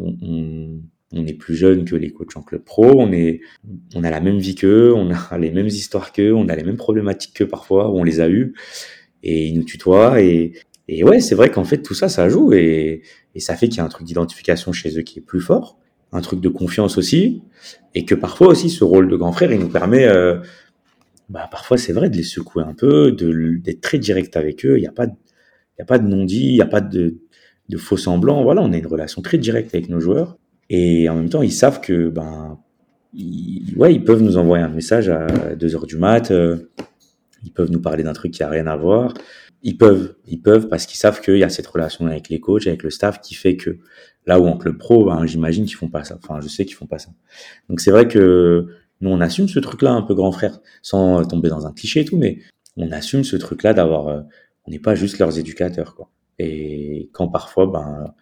On 1.14 1.26
est 1.26 1.34
plus 1.34 1.55
jeune 1.55 1.86
que 1.86 1.95
les 1.95 2.12
coachs 2.12 2.36
en 2.38 2.41
club 2.41 2.64
pro, 2.64 2.86
on 2.86 3.12
est, 3.12 3.41
on 3.95 4.03
a 4.03 4.09
la 4.09 4.22
même 4.22 4.38
vie 4.38 4.55
qu'eux, 4.55 4.93
on 4.93 5.12
a 5.12 5.38
les 5.39 5.51
mêmes 5.51 5.68
histoires 5.68 6.12
qu'eux, 6.12 6.34
on 6.34 6.47
a 6.47 6.55
les 6.55 6.64
mêmes 6.64 6.78
problématiques 6.78 7.34
qu'eux 7.34 7.47
parfois, 7.47 7.89
où 7.89 7.99
on 7.99 8.03
les 8.03 8.20
a 8.20 8.30
eues, 8.30 8.53
et 9.24 9.47
ils 9.47 9.53
nous 9.53 9.64
tutoient, 9.64 10.22
et, 10.22 10.53
et 10.88 11.03
ouais, 11.03 11.20
c'est 11.20 11.36
vrai 11.36 11.49
qu'en 11.49 11.64
fait, 11.64 11.82
tout 11.82 11.93
ça, 11.93 12.09
ça 12.09 12.30
joue, 12.30 12.53
et, 12.53 13.01
et 13.36 13.39
ça 13.39 13.55
fait 13.55 13.68
qu'il 13.68 13.78
y 13.78 13.82
a 13.82 13.86
un 13.86 13.89
truc 13.89 14.05
d'identification 14.05 14.72
chez 14.72 14.97
eux 14.97 15.03
qui 15.03 15.20
est 15.20 15.24
plus 15.24 15.41
fort, 15.41 15.78
un 16.12 16.22
truc 16.22 16.41
de 16.41 16.49
confiance 16.49 16.97
aussi, 16.97 17.41
et 17.95 18.05
que 18.05 18.16
parfois 18.16 18.47
aussi, 18.47 18.70
ce 18.70 18.84
rôle 18.84 19.09
de 19.09 19.16
grand 19.16 19.32
frère, 19.32 19.51
il 19.51 19.59
nous 19.59 19.70
permet, 19.70 20.05
euh, 20.05 20.39
bah, 21.30 21.47
parfois, 21.51 21.78
c'est 21.78 21.93
vrai, 21.93 22.09
de 22.09 22.18
les 22.18 22.24
secouer 22.24 22.64
un 22.64 22.74
peu, 22.74 23.12
de, 23.12 23.57
d'être 23.57 23.82
très 23.82 23.99
direct 23.99 24.36
avec 24.38 24.66
eux, 24.66 24.78
il 24.78 24.82
n'y 24.82 24.88
a 24.88 24.91
pas 24.91 25.07
de, 25.07 25.14
il 25.78 25.80
y 25.80 25.84
a 25.84 25.86
pas 25.86 25.99
de 25.99 26.07
non-dit, 26.07 26.47
il 26.47 26.53
n'y 26.53 26.62
a 26.62 26.68
pas 26.68 26.82
de, 26.82 27.18
de 27.70 27.78
faux 27.78 27.97
semblants, 27.97 28.43
voilà, 28.43 28.62
on 28.62 28.72
a 28.74 28.78
une 28.78 28.88
relation 28.88 29.22
très 29.22 29.38
directe 29.38 29.74
avec 29.74 29.89
nos 29.89 29.99
joueurs, 29.99 30.38
et 30.74 31.10
en 31.10 31.16
même 31.16 31.30
temps, 31.30 31.42
ils 31.42 31.52
savent 31.52 31.82
que, 31.82 32.08
ben, 32.08 32.58
ouais, 33.76 33.94
ils 33.94 34.04
peuvent 34.06 34.22
nous 34.22 34.38
envoyer 34.38 34.64
un 34.64 34.70
message 34.70 35.10
à 35.10 35.54
2 35.54 35.76
heures 35.76 35.86
du 35.86 35.98
mat. 35.98 36.32
Euh, 36.32 36.72
ils 37.44 37.52
peuvent 37.52 37.70
nous 37.72 37.82
parler 37.82 38.04
d'un 38.04 38.14
truc 38.14 38.32
qui 38.32 38.42
a 38.42 38.48
rien 38.48 38.68
à 38.68 38.78
voir. 38.78 39.14
Ils 39.64 39.78
peuvent, 39.78 40.16
ils 40.28 40.42
peuvent 40.42 40.70
parce 40.70 40.86
qu'ils 40.86 40.98
savent 40.98 41.20
qu'il 41.20 41.38
y 41.38 41.44
a 41.44 41.50
cette 41.50 41.68
relation 41.68 42.06
avec 42.08 42.30
les 42.30 42.40
coachs, 42.40 42.68
avec 42.68 42.84
le 42.84 42.90
staff, 42.90 43.20
qui 43.20 43.36
fait 43.36 43.58
que 43.58 43.80
là 44.26 44.40
où 44.40 44.48
en 44.48 44.58
club 44.58 44.78
pro, 44.78 45.04
ben, 45.04 45.26
j'imagine 45.26 45.66
qu'ils 45.66 45.76
font 45.76 45.90
pas 45.90 46.06
ça. 46.06 46.18
Enfin, 46.24 46.40
je 46.40 46.48
sais 46.48 46.64
qu'ils 46.64 46.78
font 46.78 46.88
pas 46.88 47.00
ça. 47.00 47.10
Donc 47.68 47.82
c'est 47.82 47.92
vrai 47.92 48.08
que 48.08 48.68
nous 49.02 49.10
on 49.10 49.20
assume 49.20 49.50
ce 49.50 49.60
truc-là 49.60 49.92
un 49.92 50.04
peu 50.04 50.16
grand 50.16 50.32
frère, 50.32 50.62
sans 50.82 51.26
tomber 51.26 51.50
dans 51.50 51.68
un 51.68 51.74
cliché 51.74 52.00
et 52.00 52.06
tout, 52.06 52.18
mais 52.18 52.40
on 52.78 52.94
assume 52.94 53.26
ce 53.26 53.36
truc-là 53.36 53.74
d'avoir, 53.74 54.08
euh, 54.08 54.22
on 54.66 54.72
n'est 54.72 54.80
pas 54.80 54.96
juste 54.96 55.20
leurs 55.20 55.38
éducateurs, 55.38 55.96
quoi. 55.96 56.10
Et 56.40 57.10
quand 57.12 57.28
parfois, 57.28 57.68
ben 57.68 58.14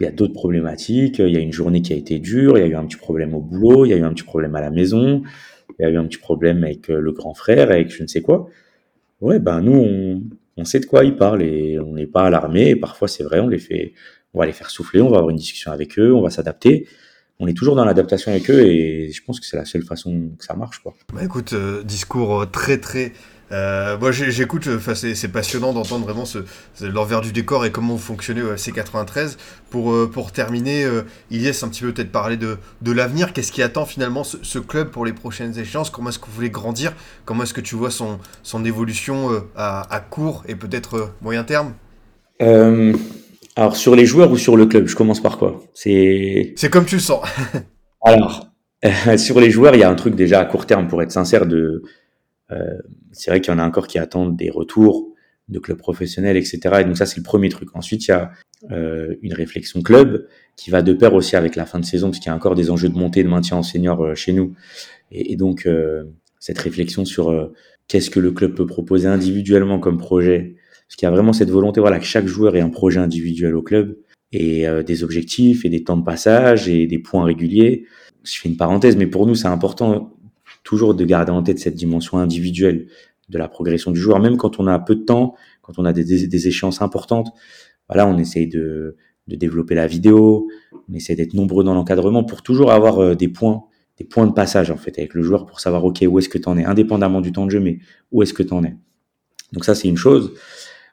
il 0.00 0.04
y 0.04 0.06
a 0.06 0.12
d'autres 0.12 0.34
problématiques. 0.34 1.18
Il 1.18 1.30
y 1.30 1.36
a 1.36 1.40
une 1.40 1.52
journée 1.52 1.82
qui 1.82 1.92
a 1.92 1.96
été 1.96 2.18
dure. 2.18 2.58
Il 2.58 2.60
y 2.60 2.64
a 2.64 2.66
eu 2.66 2.74
un 2.74 2.84
petit 2.84 2.96
problème 2.96 3.34
au 3.34 3.40
boulot. 3.40 3.84
Il 3.84 3.90
y 3.90 3.94
a 3.94 3.96
eu 3.96 4.02
un 4.02 4.12
petit 4.12 4.24
problème 4.24 4.54
à 4.54 4.60
la 4.60 4.70
maison. 4.70 5.22
Il 5.78 5.82
y 5.82 5.84
a 5.86 5.90
eu 5.90 5.96
un 5.96 6.04
petit 6.06 6.18
problème 6.18 6.64
avec 6.64 6.88
le 6.88 7.12
grand 7.12 7.34
frère, 7.34 7.70
avec 7.70 7.90
je 7.90 8.02
ne 8.02 8.08
sais 8.08 8.22
quoi. 8.22 8.48
Ouais, 9.20 9.38
ben 9.38 9.60
nous, 9.60 9.72
on, 9.72 10.22
on 10.56 10.64
sait 10.64 10.80
de 10.80 10.86
quoi 10.86 11.04
ils 11.04 11.16
parlent 11.16 11.42
et 11.42 11.78
on 11.78 11.92
n'est 11.94 12.06
pas 12.06 12.24
alarmé. 12.24 12.76
Parfois, 12.76 13.08
c'est 13.08 13.24
vrai, 13.24 13.40
on 13.40 13.48
les 13.48 13.58
fait, 13.58 13.92
on 14.34 14.38
va 14.38 14.46
les 14.46 14.52
faire 14.52 14.70
souffler. 14.70 15.00
On 15.00 15.08
va 15.08 15.18
avoir 15.18 15.30
une 15.30 15.36
discussion 15.36 15.72
avec 15.72 15.98
eux. 15.98 16.14
On 16.14 16.22
va 16.22 16.30
s'adapter. 16.30 16.86
On 17.38 17.46
est 17.46 17.54
toujours 17.54 17.76
dans 17.76 17.84
l'adaptation 17.84 18.30
avec 18.30 18.50
eux 18.50 18.66
et 18.66 19.10
je 19.12 19.22
pense 19.22 19.40
que 19.40 19.46
c'est 19.46 19.58
la 19.58 19.66
seule 19.66 19.82
façon 19.82 20.30
que 20.38 20.44
ça 20.44 20.54
marche, 20.54 20.78
quoi. 20.78 20.94
Bah 21.12 21.22
écoute, 21.22 21.52
euh, 21.52 21.82
discours 21.82 22.50
très 22.50 22.78
très 22.78 23.12
euh, 23.52 23.96
moi 23.98 24.10
j'écoute, 24.10 24.68
enfin 24.74 24.94
c'est 24.94 25.28
passionnant 25.28 25.72
d'entendre 25.72 26.04
vraiment 26.04 26.24
ce, 26.24 26.38
l'envers 26.80 27.20
du 27.20 27.32
décor 27.32 27.64
et 27.64 27.70
comment 27.70 27.94
au 27.94 28.52
FC 28.52 28.72
93. 28.72 29.38
Pour, 29.70 29.92
euh, 29.92 30.10
pour 30.12 30.32
terminer, 30.32 30.84
euh, 30.84 31.02
Ilyes 31.30 31.52
un 31.62 31.68
petit 31.68 31.82
peu 31.82 31.92
peut-être 31.92 32.12
parler 32.12 32.36
de, 32.36 32.58
de 32.82 32.92
l'avenir. 32.92 33.32
Qu'est-ce 33.32 33.52
qui 33.52 33.62
attend 33.62 33.84
finalement 33.84 34.24
ce, 34.24 34.36
ce, 34.42 34.58
club 34.58 34.90
pour 34.90 35.04
les 35.04 35.12
prochaines 35.12 35.58
échéances? 35.58 35.90
Comment 35.90 36.10
est-ce 36.10 36.18
que 36.18 36.26
vous 36.26 36.32
voulez 36.32 36.50
grandir? 36.50 36.92
Comment 37.24 37.42
est-ce 37.42 37.54
que 37.54 37.60
tu 37.60 37.74
vois 37.74 37.90
son, 37.90 38.18
son 38.42 38.64
évolution 38.64 39.32
euh, 39.32 39.40
à, 39.56 39.94
à, 39.94 40.00
court 40.00 40.44
et 40.48 40.54
peut-être 40.54 40.96
euh, 40.96 41.06
moyen 41.20 41.44
terme? 41.44 41.74
Alors 43.58 43.76
sur 43.76 43.96
les 43.96 44.06
joueurs 44.06 44.30
ou 44.30 44.36
sur 44.36 44.56
le 44.56 44.66
club? 44.66 44.86
Je 44.86 44.96
commence 44.96 45.20
par 45.20 45.38
quoi? 45.38 45.62
C'est 45.74 46.54
comme 46.70 46.84
tu 46.84 46.96
le 46.96 47.00
sens. 47.00 47.26
alors 48.02 48.46
sur 49.18 49.40
les 49.40 49.50
joueurs, 49.50 49.74
il 49.74 49.80
y 49.80 49.84
a 49.84 49.90
un 49.90 49.94
truc 49.94 50.14
déjà 50.14 50.40
à 50.40 50.44
court 50.44 50.66
terme 50.66 50.88
pour 50.88 51.02
être 51.02 51.12
sincère 51.12 51.46
de 51.46 51.56
euh, 51.56 51.82
c'est 53.12 53.30
vrai 53.30 53.40
qu'il 53.40 53.52
y 53.52 53.56
en 53.56 53.58
a 53.58 53.64
encore 53.64 53.86
qui 53.86 53.98
attendent 53.98 54.36
des 54.36 54.50
retours 54.50 55.12
de 55.48 55.58
clubs 55.58 55.78
professionnels, 55.78 56.36
etc. 56.36 56.60
Et 56.80 56.84
donc 56.84 56.96
ça, 56.96 57.06
c'est 57.06 57.18
le 57.18 57.22
premier 57.22 57.48
truc. 57.48 57.68
Ensuite, 57.74 58.06
il 58.06 58.10
y 58.10 58.14
a 58.14 58.32
euh, 58.70 59.14
une 59.22 59.32
réflexion 59.32 59.82
club 59.82 60.26
qui 60.56 60.70
va 60.70 60.82
de 60.82 60.92
pair 60.92 61.14
aussi 61.14 61.36
avec 61.36 61.56
la 61.56 61.66
fin 61.66 61.78
de 61.78 61.84
saison, 61.84 62.08
parce 62.08 62.18
qu'il 62.18 62.30
y 62.30 62.32
a 62.32 62.36
encore 62.36 62.54
des 62.54 62.70
enjeux 62.70 62.88
de 62.88 62.96
montée, 62.96 63.22
de 63.22 63.28
maintien 63.28 63.56
en 63.56 63.62
senior 63.62 64.02
euh, 64.02 64.14
chez 64.14 64.32
nous. 64.32 64.54
Et, 65.12 65.32
et 65.32 65.36
donc, 65.36 65.66
euh, 65.66 66.04
cette 66.38 66.58
réflexion 66.58 67.04
sur 67.04 67.30
euh, 67.30 67.52
qu'est-ce 67.88 68.10
que 68.10 68.20
le 68.20 68.32
club 68.32 68.54
peut 68.54 68.66
proposer 68.66 69.08
individuellement 69.08 69.78
comme 69.78 69.98
projet, 69.98 70.56
parce 70.86 70.96
qu'il 70.96 71.06
y 71.06 71.08
a 71.08 71.12
vraiment 71.12 71.32
cette 71.32 71.50
volonté, 71.50 71.80
voilà, 71.80 71.98
que 71.98 72.04
chaque 72.04 72.26
joueur 72.26 72.56
ait 72.56 72.60
un 72.60 72.70
projet 72.70 73.00
individuel 73.00 73.54
au 73.54 73.62
club 73.62 73.98
et 74.32 74.66
euh, 74.66 74.82
des 74.82 75.04
objectifs 75.04 75.64
et 75.64 75.68
des 75.68 75.84
temps 75.84 75.96
de 75.96 76.04
passage 76.04 76.68
et 76.68 76.86
des 76.86 76.98
points 76.98 77.24
réguliers. 77.24 77.84
Je 78.24 78.40
fais 78.40 78.48
une 78.48 78.56
parenthèse, 78.56 78.96
mais 78.96 79.06
pour 79.06 79.26
nous, 79.26 79.34
c'est 79.34 79.48
important 79.48 80.15
toujours 80.66 80.94
de 80.94 81.04
garder 81.04 81.30
en 81.30 81.42
tête 81.42 81.60
cette 81.60 81.76
dimension 81.76 82.18
individuelle 82.18 82.88
de 83.28 83.38
la 83.38 83.48
progression 83.48 83.92
du 83.92 84.00
joueur, 84.00 84.18
même 84.18 84.36
quand 84.36 84.58
on 84.60 84.66
a 84.66 84.78
peu 84.78 84.96
de 84.96 85.04
temps, 85.04 85.34
quand 85.62 85.78
on 85.78 85.84
a 85.84 85.92
des, 85.92 86.48
échéances 86.48 86.82
importantes. 86.82 87.28
Voilà, 87.88 88.06
on 88.06 88.18
essaye 88.18 88.48
de, 88.48 88.96
de, 89.28 89.36
développer 89.36 89.76
la 89.76 89.86
vidéo, 89.86 90.48
on 90.88 90.94
essaie 90.94 91.14
d'être 91.14 91.34
nombreux 91.34 91.62
dans 91.62 91.74
l'encadrement 91.74 92.24
pour 92.24 92.42
toujours 92.42 92.72
avoir 92.72 92.98
euh, 92.98 93.14
des 93.14 93.28
points, 93.28 93.62
des 93.96 94.04
points 94.04 94.26
de 94.26 94.32
passage 94.32 94.70
en 94.72 94.76
fait 94.76 94.98
avec 94.98 95.14
le 95.14 95.22
joueur 95.22 95.46
pour 95.46 95.60
savoir 95.60 95.84
ok 95.84 96.04
où 96.08 96.18
est-ce 96.18 96.28
que 96.28 96.38
tu 96.38 96.48
en 96.48 96.58
es, 96.58 96.64
indépendamment 96.64 97.20
du 97.20 97.30
temps 97.30 97.46
de 97.46 97.52
jeu, 97.52 97.60
mais 97.60 97.78
où 98.10 98.22
est-ce 98.22 98.34
que 98.34 98.42
tu 98.42 98.52
en 98.52 98.64
es? 98.64 98.76
Donc 99.52 99.64
ça 99.64 99.74
c'est 99.76 99.88
une 99.88 99.96
chose. 99.96 100.34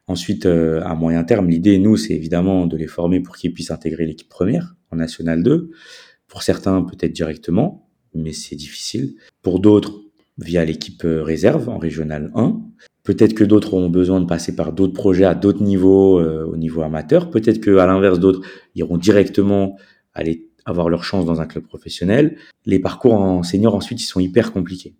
Ensuite, 0.05 0.45
euh, 0.45 0.81
à 0.83 0.95
moyen 0.95 1.23
terme, 1.23 1.49
l'idée, 1.49 1.79
nous, 1.79 1.95
c'est 1.95 2.13
évidemment 2.13 2.67
de 2.67 2.75
les 2.75 2.87
former 2.87 3.21
pour 3.21 3.37
qu'ils 3.37 3.53
puissent 3.53 3.71
intégrer 3.71 4.05
l'équipe 4.05 4.27
première 4.27 4.75
en 4.91 4.97
National 4.97 5.43
2. 5.43 5.71
Pour 6.27 6.43
certains, 6.43 6.81
peut-être 6.81 7.13
directement, 7.13 7.87
mais 8.15 8.33
c'est 8.33 8.55
difficile. 8.55 9.15
Pour 9.41 9.59
d'autres, 9.59 10.03
via 10.37 10.65
l'équipe 10.65 11.03
euh, 11.05 11.23
réserve 11.23 11.69
en 11.69 11.77
régional 11.77 12.31
1. 12.35 12.59
Peut-être 13.03 13.33
que 13.33 13.43
d'autres 13.43 13.73
auront 13.73 13.89
besoin 13.89 14.21
de 14.21 14.25
passer 14.25 14.55
par 14.55 14.71
d'autres 14.71 14.93
projets 14.93 15.25
à 15.25 15.35
d'autres 15.35 15.61
niveaux, 15.61 16.19
euh, 16.19 16.45
au 16.45 16.57
niveau 16.57 16.81
amateur. 16.81 17.29
Peut-être 17.29 17.59
que 17.59 17.77
à 17.77 17.85
l'inverse, 17.85 18.19
d'autres 18.19 18.41
iront 18.75 18.97
directement 18.97 19.77
aller 20.13 20.49
avoir 20.65 20.89
leur 20.89 21.03
chance 21.03 21.25
dans 21.25 21.41
un 21.41 21.45
club 21.45 21.65
professionnel. 21.65 22.37
Les 22.65 22.79
parcours 22.79 23.13
en 23.13 23.43
senior 23.43 23.75
ensuite, 23.75 24.01
ils 24.01 24.05
sont 24.05 24.21
hyper 24.21 24.53
compliqués. 24.53 24.95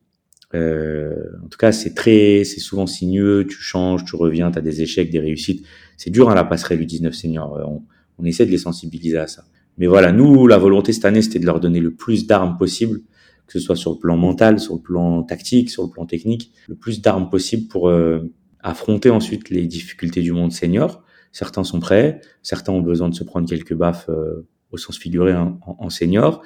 Euh, 0.54 1.14
en 1.44 1.48
tout 1.48 1.58
cas, 1.58 1.72
c'est 1.72 1.96
très, 1.96 2.44
c'est 2.44 2.60
souvent 2.60 2.86
sinueux. 2.86 3.48
Tu 3.50 3.58
changes, 3.58 4.04
tu 4.06 4.16
reviens, 4.16 4.52
tu 4.52 4.60
as 4.60 4.62
des 4.62 4.82
échecs, 4.82 5.10
des 5.10 5.20
réussites. 5.20 5.66
C'est 5.98 6.10
dur 6.10 6.30
à 6.30 6.34
hein, 6.34 6.36
la 6.36 6.44
passerelle 6.44 6.80
du 6.80 6.86
19 6.86 7.14
senior. 7.14 7.60
On, 7.66 7.82
on 8.20 8.26
essaie 8.26 8.46
de 8.46 8.52
les 8.52 8.58
sensibiliser 8.58 9.18
à 9.18 9.28
ça. 9.28 9.46
Mais 9.78 9.88
voilà, 9.88 10.12
nous, 10.12 10.48
la 10.48 10.58
volonté 10.58 10.94
cette 10.94 11.06
année, 11.06 11.22
c'était 11.22 11.40
de 11.40 11.46
leur 11.46 11.60
donner 11.60 11.80
le 11.80 11.94
plus 11.94 12.28
d'armes 12.28 12.58
possible, 12.58 13.02
que 13.48 13.54
ce 13.54 13.60
soit 13.60 13.76
sur 13.76 13.92
le 13.92 13.98
plan 13.98 14.18
mental, 14.18 14.60
sur 14.60 14.76
le 14.76 14.82
plan 14.82 15.24
tactique, 15.24 15.70
sur 15.70 15.84
le 15.84 15.90
plan 15.90 16.06
technique, 16.06 16.52
le 16.68 16.76
plus 16.76 17.02
d'armes 17.02 17.30
possible 17.30 17.68
pour 17.68 17.90
euh, 17.90 18.32
affronter 18.62 19.10
ensuite 19.10 19.50
les 19.50 19.66
difficultés 19.66 20.22
du 20.22 20.32
monde 20.32 20.52
senior. 20.52 21.04
Certains 21.32 21.64
sont 21.64 21.80
prêts, 21.80 22.22
certains 22.44 22.72
ont 22.72 22.82
besoin 22.82 23.10
de 23.10 23.16
se 23.16 23.24
prendre 23.24 23.50
quelques 23.50 23.74
baffes 23.74 24.10
euh, 24.10 24.48
au 24.72 24.78
sens 24.78 24.98
figuré 24.98 25.36
en, 25.36 25.60
en, 25.66 25.90
senior, 25.90 26.42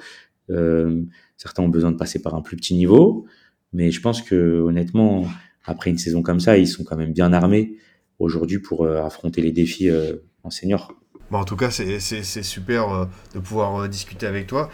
euh, 0.50 1.02
certains 1.36 1.62
ont 1.62 1.68
besoin 1.68 1.92
de 1.92 1.96
passer 1.96 2.20
par 2.20 2.34
un 2.34 2.42
plus 2.42 2.56
petit 2.56 2.74
niveau, 2.74 3.26
mais 3.72 3.90
je 3.90 4.00
pense 4.00 4.22
que 4.22 4.60
honnêtement, 4.60 5.26
après 5.64 5.90
une 5.90 5.98
saison 5.98 6.22
comme 6.22 6.40
ça, 6.40 6.58
ils 6.58 6.66
sont 6.66 6.84
quand 6.84 6.96
même 6.96 7.12
bien 7.12 7.32
armés 7.32 7.76
aujourd'hui 8.18 8.58
pour 8.58 8.86
affronter 8.86 9.40
les 9.40 9.52
défis 9.52 9.88
en 10.42 10.50
senior. 10.50 10.97
Bon, 11.30 11.38
en 11.38 11.44
tout 11.44 11.56
cas, 11.56 11.70
c'est 11.70 12.42
super 12.42 12.90
euh, 12.90 13.04
de 13.34 13.38
pouvoir 13.38 13.82
euh, 13.82 13.88
discuter 13.88 14.26
avec 14.26 14.46
toi. 14.46 14.70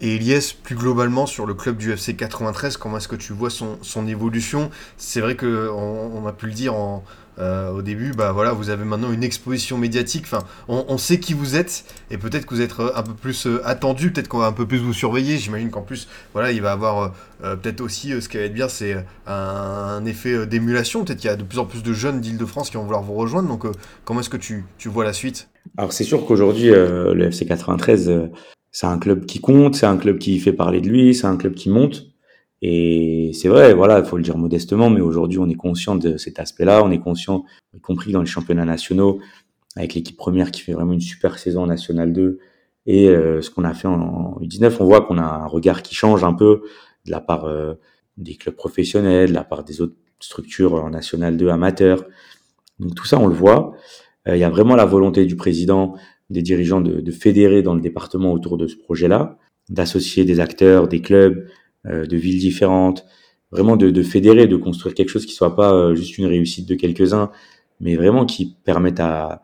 Et 0.00 0.16
Elias, 0.16 0.54
plus 0.62 0.76
globalement 0.76 1.26
sur 1.26 1.44
le 1.44 1.52
club 1.52 1.76
du 1.76 1.92
FC 1.92 2.16
93, 2.16 2.78
comment 2.78 2.96
est-ce 2.96 3.08
que 3.08 3.16
tu 3.16 3.34
vois 3.34 3.50
son, 3.50 3.78
son 3.82 4.06
évolution? 4.06 4.70
C'est 4.96 5.20
vrai 5.20 5.36
qu'on 5.36 5.46
on 5.46 6.26
a 6.26 6.32
pu 6.32 6.46
le 6.46 6.52
dire 6.52 6.74
en, 6.74 7.04
euh, 7.40 7.70
au 7.70 7.82
début, 7.82 8.12
bah 8.12 8.32
voilà, 8.32 8.52
vous 8.52 8.70
avez 8.70 8.84
maintenant 8.84 9.12
une 9.12 9.24
exposition 9.24 9.78
médiatique. 9.78 10.24
Enfin, 10.24 10.44
on, 10.68 10.98
sait 10.98 11.18
qui 11.18 11.34
vous 11.34 11.56
êtes 11.56 11.84
et 12.10 12.18
peut-être 12.18 12.46
que 12.46 12.54
vous 12.54 12.60
êtes 12.60 12.74
un 12.94 13.02
peu 13.02 13.14
plus 13.14 13.48
attendu, 13.64 14.10
peut-être 14.12 14.28
qu'on 14.28 14.38
va 14.38 14.46
un 14.46 14.52
peu 14.52 14.66
plus 14.66 14.78
vous 14.78 14.92
surveiller. 14.92 15.38
J'imagine 15.38 15.70
qu'en 15.70 15.82
plus, 15.82 16.08
voilà, 16.34 16.52
il 16.52 16.60
va 16.60 16.72
avoir 16.72 17.14
peut-être 17.40 17.80
aussi 17.80 18.20
ce 18.20 18.28
qui 18.28 18.36
va 18.36 18.44
être 18.44 18.54
bien, 18.54 18.68
c'est 18.68 19.04
un, 19.26 20.04
effet 20.04 20.46
d'émulation. 20.46 21.04
Peut-être 21.04 21.18
qu'il 21.18 21.30
y 21.30 21.32
a 21.32 21.36
de 21.36 21.42
plus 21.42 21.58
en 21.58 21.64
plus 21.64 21.82
de 21.82 21.92
jeunes 21.92 22.20
d'Île-de-France 22.20 22.70
qui 22.70 22.76
vont 22.76 22.84
vouloir 22.84 23.02
vous 23.02 23.14
rejoindre. 23.14 23.48
Donc, 23.48 23.64
comment 24.04 24.20
est-ce 24.20 24.30
que 24.30 24.36
tu, 24.36 24.64
tu 24.78 24.88
vois 24.88 25.04
la 25.04 25.12
suite? 25.12 25.48
Alors, 25.78 25.92
c'est 25.92 26.04
sûr 26.04 26.26
qu'aujourd'hui, 26.26 26.70
le 26.70 27.24
FC 27.26 27.46
93 27.46 28.30
c'est 28.72 28.86
un 28.86 28.98
club 28.98 29.26
qui 29.26 29.40
compte, 29.40 29.74
c'est 29.74 29.86
un 29.86 29.96
club 29.96 30.18
qui 30.18 30.38
fait 30.38 30.52
parler 30.52 30.80
de 30.80 30.88
lui, 30.88 31.14
c'est 31.14 31.26
un 31.26 31.36
club 31.36 31.54
qui 31.54 31.70
monte. 31.70 32.09
Et 32.62 33.30
c'est 33.32 33.48
vrai, 33.48 33.72
voilà, 33.72 34.00
il 34.00 34.04
faut 34.04 34.16
le 34.16 34.22
dire 34.22 34.36
modestement, 34.36 34.90
mais 34.90 35.00
aujourd'hui, 35.00 35.38
on 35.38 35.48
est 35.48 35.54
conscient 35.54 35.96
de 35.96 36.16
cet 36.16 36.38
aspect-là. 36.38 36.82
On 36.84 36.90
est 36.90 36.98
conscient, 36.98 37.44
y 37.74 37.80
compris 37.80 38.12
dans 38.12 38.20
les 38.20 38.26
championnats 38.26 38.66
nationaux, 38.66 39.20
avec 39.76 39.94
l'équipe 39.94 40.16
première 40.16 40.50
qui 40.50 40.60
fait 40.60 40.72
vraiment 40.72 40.92
une 40.92 41.00
super 41.00 41.38
saison 41.38 41.62
en 41.62 41.66
National 41.66 42.12
2 42.12 42.38
et 42.86 43.08
euh, 43.08 43.42
ce 43.42 43.50
qu'on 43.50 43.64
a 43.64 43.74
fait 43.74 43.88
en, 43.88 44.38
U19, 44.40 44.76
on 44.80 44.84
voit 44.84 45.02
qu'on 45.02 45.18
a 45.18 45.22
un 45.22 45.46
regard 45.46 45.82
qui 45.82 45.94
change 45.94 46.24
un 46.24 46.32
peu 46.32 46.62
de 47.06 47.10
la 47.10 47.20
part 47.20 47.44
euh, 47.44 47.74
des 48.16 48.36
clubs 48.36 48.54
professionnels, 48.54 49.30
de 49.30 49.34
la 49.34 49.44
part 49.44 49.64
des 49.64 49.80
autres 49.80 49.96
structures 50.18 50.74
en 50.74 50.90
National 50.90 51.36
2 51.36 51.48
amateurs. 51.48 52.04
Donc 52.78 52.94
tout 52.94 53.06
ça, 53.06 53.18
on 53.18 53.26
le 53.26 53.34
voit. 53.34 53.74
Euh, 54.28 54.36
il 54.36 54.40
y 54.40 54.44
a 54.44 54.50
vraiment 54.50 54.76
la 54.76 54.86
volonté 54.86 55.26
du 55.26 55.36
président 55.36 55.94
des 56.30 56.42
dirigeants 56.42 56.80
de, 56.80 57.00
de, 57.00 57.10
fédérer 57.10 57.62
dans 57.62 57.74
le 57.74 57.80
département 57.80 58.32
autour 58.32 58.56
de 58.56 58.66
ce 58.66 58.76
projet-là, 58.76 59.38
d'associer 59.68 60.24
des 60.24 60.40
acteurs, 60.40 60.88
des 60.88 61.00
clubs, 61.00 61.46
de 61.84 62.16
villes 62.16 62.38
différentes, 62.38 63.04
vraiment 63.50 63.76
de, 63.76 63.90
de, 63.90 64.02
fédérer, 64.02 64.46
de 64.46 64.56
construire 64.56 64.94
quelque 64.94 65.08
chose 65.08 65.26
qui 65.26 65.32
soit 65.32 65.56
pas 65.56 65.72
euh, 65.72 65.94
juste 65.94 66.18
une 66.18 66.26
réussite 66.26 66.68
de 66.68 66.74
quelques-uns, 66.74 67.30
mais 67.80 67.96
vraiment 67.96 68.26
qui 68.26 68.56
permette 68.64 69.00
à, 69.00 69.42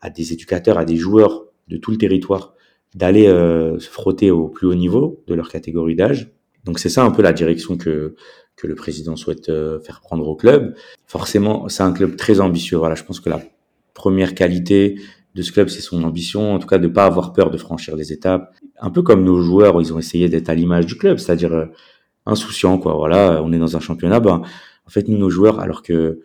à, 0.00 0.10
des 0.10 0.32
éducateurs, 0.32 0.78
à 0.78 0.84
des 0.84 0.96
joueurs 0.96 1.44
de 1.68 1.76
tout 1.76 1.90
le 1.90 1.98
territoire 1.98 2.54
d'aller 2.94 3.26
euh, 3.26 3.78
se 3.78 3.88
frotter 3.88 4.30
au 4.30 4.48
plus 4.48 4.66
haut 4.66 4.74
niveau 4.74 5.22
de 5.26 5.34
leur 5.34 5.48
catégorie 5.48 5.96
d'âge. 5.96 6.32
Donc 6.64 6.78
c'est 6.78 6.88
ça 6.88 7.04
un 7.04 7.10
peu 7.10 7.22
la 7.22 7.32
direction 7.32 7.76
que 7.76 8.14
que 8.56 8.66
le 8.66 8.74
président 8.74 9.16
souhaite 9.16 9.52
faire 9.84 10.00
prendre 10.00 10.26
au 10.26 10.34
club. 10.34 10.74
Forcément, 11.06 11.68
c'est 11.68 11.82
un 11.82 11.92
club 11.92 12.16
très 12.16 12.40
ambitieux. 12.40 12.78
Voilà, 12.78 12.94
je 12.94 13.04
pense 13.04 13.20
que 13.20 13.28
la 13.28 13.42
première 13.92 14.34
qualité, 14.34 14.96
de 15.36 15.42
ce 15.42 15.52
club, 15.52 15.68
c'est 15.68 15.82
son 15.82 16.02
ambition, 16.02 16.54
en 16.54 16.58
tout 16.58 16.66
cas 16.66 16.78
de 16.78 16.88
pas 16.88 17.04
avoir 17.04 17.34
peur 17.34 17.50
de 17.50 17.58
franchir 17.58 17.94
les 17.94 18.10
étapes. 18.12 18.54
Un 18.80 18.90
peu 18.90 19.02
comme 19.02 19.24
nos 19.24 19.40
joueurs, 19.40 19.80
ils 19.80 19.92
ont 19.94 19.98
essayé 19.98 20.28
d'être 20.28 20.48
à 20.48 20.54
l'image 20.54 20.86
du 20.86 20.96
club, 20.96 21.18
c'est-à-dire 21.18 21.52
euh, 21.52 21.66
insouciant, 22.26 22.78
quoi. 22.78 22.94
Voilà, 22.94 23.42
on 23.42 23.52
est 23.52 23.58
dans 23.58 23.76
un 23.76 23.80
championnat, 23.80 24.20
ben, 24.20 24.42
en 24.86 24.90
fait, 24.90 25.08
nous, 25.08 25.18
nos 25.18 25.30
joueurs, 25.30 25.60
alors 25.60 25.82
que 25.82 26.20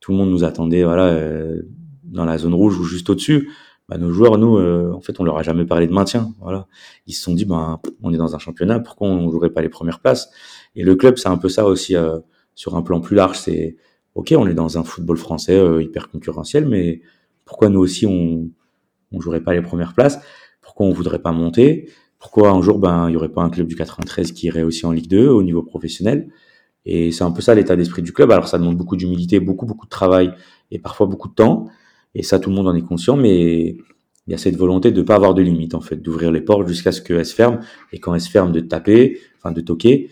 tout 0.00 0.12
le 0.12 0.18
monde 0.18 0.30
nous 0.30 0.44
attendait, 0.44 0.84
voilà, 0.84 1.06
euh, 1.06 1.62
dans 2.04 2.24
la 2.24 2.38
zone 2.38 2.54
rouge 2.54 2.78
ou 2.78 2.84
juste 2.84 3.08
au-dessus, 3.10 3.50
ben, 3.88 3.98
nos 3.98 4.10
joueurs, 4.10 4.38
nous, 4.38 4.58
euh, 4.58 4.92
en 4.92 5.00
fait, 5.00 5.18
on 5.20 5.24
leur 5.24 5.38
a 5.38 5.42
jamais 5.42 5.64
parlé 5.64 5.86
de 5.86 5.92
maintien, 5.92 6.32
voilà. 6.40 6.66
Ils 7.06 7.14
se 7.14 7.22
sont 7.22 7.34
dit, 7.34 7.44
ben, 7.44 7.80
on 8.02 8.12
est 8.12 8.18
dans 8.18 8.34
un 8.34 8.38
championnat, 8.38 8.80
pourquoi 8.80 9.08
on 9.08 9.30
jouerait 9.30 9.50
pas 9.50 9.62
les 9.62 9.68
premières 9.68 10.00
places? 10.00 10.30
Et 10.76 10.84
le 10.84 10.96
club, 10.96 11.16
c'est 11.16 11.28
un 11.28 11.38
peu 11.38 11.48
ça 11.48 11.64
aussi 11.64 11.94
sur 12.54 12.76
un 12.76 12.82
plan 12.82 13.00
plus 13.00 13.16
large. 13.16 13.38
C'est, 13.38 13.76
ok, 14.14 14.34
on 14.36 14.46
est 14.46 14.54
dans 14.54 14.78
un 14.78 14.84
football 14.84 15.16
français 15.16 15.62
hyper 15.80 16.10
concurrentiel, 16.10 16.66
mais 16.66 17.02
pourquoi 17.44 17.68
nous 17.68 17.80
aussi 17.80 18.06
on 18.06 18.50
on 19.14 19.20
jouerait 19.20 19.40
pas 19.42 19.54
les 19.54 19.62
premières 19.62 19.94
places? 19.94 20.18
Pourquoi 20.74 20.86
on 20.86 20.92
voudrait 20.92 21.20
pas 21.20 21.30
monter? 21.30 21.88
Pourquoi 22.18 22.50
un 22.50 22.60
jour 22.60 22.80
ben 22.80 23.08
il 23.08 23.12
y 23.12 23.16
aurait 23.16 23.28
pas 23.28 23.42
un 23.42 23.48
club 23.48 23.68
du 23.68 23.76
93 23.76 24.32
qui 24.32 24.48
irait 24.48 24.64
aussi 24.64 24.84
en 24.86 24.90
Ligue 24.90 25.08
2 25.08 25.28
au 25.28 25.44
niveau 25.44 25.62
professionnel? 25.62 26.30
Et 26.84 27.12
c'est 27.12 27.22
un 27.22 27.30
peu 27.30 27.42
ça 27.42 27.54
l'état 27.54 27.76
d'esprit 27.76 28.02
du 28.02 28.12
club. 28.12 28.32
Alors 28.32 28.48
ça 28.48 28.58
demande 28.58 28.76
beaucoup 28.76 28.96
d'humilité, 28.96 29.38
beaucoup 29.38 29.66
beaucoup 29.66 29.86
de 29.86 29.90
travail 29.90 30.32
et 30.72 30.80
parfois 30.80 31.06
beaucoup 31.06 31.28
de 31.28 31.34
temps. 31.34 31.68
Et 32.16 32.24
ça 32.24 32.40
tout 32.40 32.50
le 32.50 32.56
monde 32.56 32.66
en 32.66 32.74
est 32.74 32.82
conscient, 32.82 33.16
mais 33.16 33.76
il 34.26 34.30
y 34.32 34.34
a 34.34 34.36
cette 34.36 34.56
volonté 34.56 34.90
de 34.90 35.00
pas 35.02 35.14
avoir 35.14 35.34
de 35.34 35.42
limite 35.42 35.74
en 35.74 35.80
fait, 35.80 35.94
d'ouvrir 35.94 36.32
les 36.32 36.40
portes 36.40 36.66
jusqu'à 36.66 36.90
ce 36.90 37.00
qu'elles 37.00 37.24
se 37.24 37.36
ferment 37.36 37.60
et 37.92 38.00
quand 38.00 38.12
elles 38.12 38.20
se 38.20 38.30
ferment 38.30 38.50
de 38.50 38.58
taper, 38.58 39.20
enfin 39.38 39.52
de 39.52 39.60
toquer. 39.60 40.10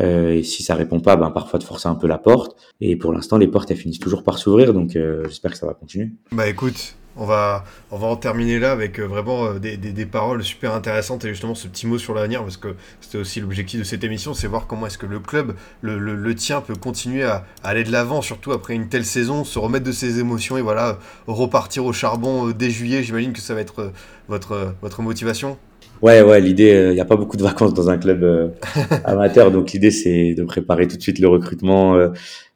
Euh, 0.00 0.32
et 0.32 0.42
si 0.42 0.64
ça 0.64 0.74
répond 0.74 0.98
pas, 0.98 1.14
ben 1.14 1.30
parfois 1.30 1.60
de 1.60 1.64
forcer 1.64 1.88
un 1.88 1.94
peu 1.94 2.08
la 2.08 2.18
porte. 2.18 2.56
Et 2.80 2.96
pour 2.96 3.12
l'instant, 3.12 3.38
les 3.38 3.46
portes 3.46 3.70
elles 3.70 3.76
finissent 3.76 4.00
toujours 4.00 4.24
par 4.24 4.38
s'ouvrir, 4.38 4.74
donc 4.74 4.96
euh, 4.96 5.22
j'espère 5.28 5.52
que 5.52 5.56
ça 5.56 5.66
va 5.66 5.74
continuer. 5.74 6.10
Bah 6.32 6.48
écoute, 6.48 6.96
on 7.20 7.26
va, 7.26 7.64
on 7.90 7.98
va 7.98 8.06
en 8.06 8.16
terminer 8.16 8.58
là 8.58 8.72
avec 8.72 8.98
euh, 8.98 9.04
vraiment 9.04 9.44
euh, 9.44 9.58
des, 9.58 9.76
des, 9.76 10.06
paroles 10.06 10.42
super 10.42 10.74
intéressantes 10.74 11.24
et 11.26 11.28
justement 11.28 11.54
ce 11.54 11.68
petit 11.68 11.86
mot 11.86 11.98
sur 11.98 12.14
l'avenir 12.14 12.42
parce 12.42 12.56
que 12.56 12.74
c'était 13.00 13.18
aussi 13.18 13.40
l'objectif 13.40 13.78
de 13.78 13.84
cette 13.84 14.02
émission, 14.02 14.32
c'est 14.32 14.46
voir 14.46 14.66
comment 14.66 14.86
est-ce 14.86 14.96
que 14.96 15.06
le 15.06 15.20
club, 15.20 15.54
le, 15.82 15.98
le, 15.98 16.34
tien, 16.34 16.62
peut 16.62 16.74
continuer 16.74 17.22
à, 17.22 17.44
aller 17.62 17.84
de 17.84 17.92
l'avant, 17.92 18.22
surtout 18.22 18.52
après 18.52 18.74
une 18.74 18.88
telle 18.88 19.04
saison, 19.04 19.44
se 19.44 19.58
remettre 19.58 19.84
de 19.84 19.92
ses 19.92 20.18
émotions 20.18 20.56
et 20.56 20.62
voilà, 20.62 20.98
repartir 21.26 21.84
au 21.84 21.92
charbon 21.92 22.50
dès 22.50 22.70
juillet. 22.70 23.02
J'imagine 23.02 23.34
que 23.34 23.40
ça 23.40 23.54
va 23.54 23.60
être 23.60 23.92
votre, 24.28 24.74
votre 24.80 25.02
motivation. 25.02 25.58
Ouais, 26.00 26.22
ouais, 26.22 26.40
l'idée, 26.40 26.88
il 26.90 26.94
n'y 26.94 27.00
a 27.00 27.04
pas 27.04 27.16
beaucoup 27.16 27.36
de 27.36 27.42
vacances 27.42 27.74
dans 27.74 27.90
un 27.90 27.98
club 27.98 28.54
amateur, 29.04 29.50
donc 29.50 29.72
l'idée 29.72 29.90
c'est 29.90 30.32
de 30.32 30.44
préparer 30.44 30.88
tout 30.88 30.96
de 30.96 31.02
suite 31.02 31.18
le 31.18 31.28
recrutement, 31.28 31.94
euh, 31.96 32.08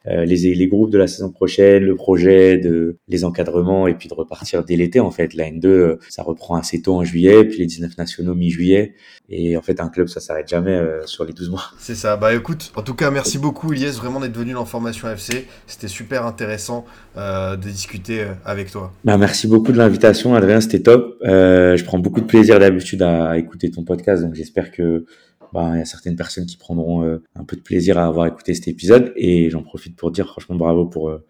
les, 0.07 0.55
les 0.55 0.69
groupes 0.69 0.91
de 0.91 0.99
la 0.99 1.07
saison 1.07 1.31
prochaine, 1.31 1.83
le 1.85 1.95
projet, 1.95 2.59
de, 2.59 2.99
les 3.09 3.25
encadrements 3.25 3.87
et 3.87 3.95
puis 3.95 4.09
de 4.09 4.15
repartir 4.15 4.65
dès 4.65 4.77
l'été 4.77 5.01
en 5.01 5.11
fait. 5.11 5.35
La 5.35 5.51
N2, 5.51 5.67
euh, 5.67 5.99
ça 6.09 6.23
reprend 6.23 6.57
assez 6.57 6.83
tôt 6.83 6.97
en 6.97 7.05
juillet, 7.05 7.45
puis 7.45 7.59
les 7.59 7.67
19 7.67 7.97
nationaux 7.99 8.35
mi-juillet. 8.35 8.95
Et 9.29 9.57
en 9.57 9.63
fait, 9.63 9.81
un 9.81 9.89
club, 9.89 10.09
ça 10.09 10.21
s'arrête 10.21 10.49
jamais 10.49 10.73
euh, 10.73 11.07
sur 11.07 11.25
les 11.25 11.33
12 11.33 11.51
mois. 11.51 11.65
C'est 11.79 11.95
ça. 11.95 12.17
Bah 12.17 12.35
écoute, 12.35 12.73
en 12.77 12.83
tout 12.83 12.95
cas, 12.95 13.11
merci 13.11 13.39
beaucoup 13.39 13.73
Ilyes 13.73 13.97
vraiment 13.97 14.21
d'être 14.21 14.37
venu 14.37 14.53
dans 14.53 14.65
Formation 14.65 15.09
FC. 15.09 15.47
C'était 15.67 15.89
super 15.89 16.27
intéressant 16.27 16.85
euh, 17.17 17.57
de 17.57 17.69
discuter 17.69 18.27
avec 18.45 18.71
toi. 18.71 18.93
Bah, 19.05 19.17
merci 19.17 19.47
beaucoup 19.47 19.73
de 19.73 19.79
l'invitation, 19.79 20.35
Adrien. 20.35 20.61
C'était 20.61 20.83
top. 20.83 21.19
Euh, 21.25 21.77
je 21.77 21.85
prends 21.85 21.99
beaucoup 21.99 22.21
de 22.21 22.27
plaisir 22.27 22.59
d'habitude 22.59 23.03
à, 23.03 23.31
à 23.31 23.39
écouter 23.39 23.71
ton 23.71 23.85
podcast, 23.85 24.23
donc 24.23 24.35
j'espère 24.35 24.71
que 24.71 25.05
bah, 25.55 25.71
il 25.75 25.79
y 25.79 25.83
a 25.83 25.85
certaines 25.85 26.17
personnes 26.17 26.47
qui 26.47 26.57
prendront 26.57 27.05
euh, 27.05 27.23
un 27.37 27.45
peu 27.45 27.55
de 27.55 27.63
plaisir 27.63 27.97
à 27.97 28.07
avoir 28.07 28.27
écouté 28.27 28.55
cet 28.55 28.67
épisode. 28.67 29.13
Et 29.15 29.51
j'en 29.51 29.63
profite 29.63 29.95
pour 29.95 30.11
dire 30.11 30.27
franchement 30.27 30.57
bravo 30.57 30.85
pour 30.85 31.09
euh, 31.09 31.25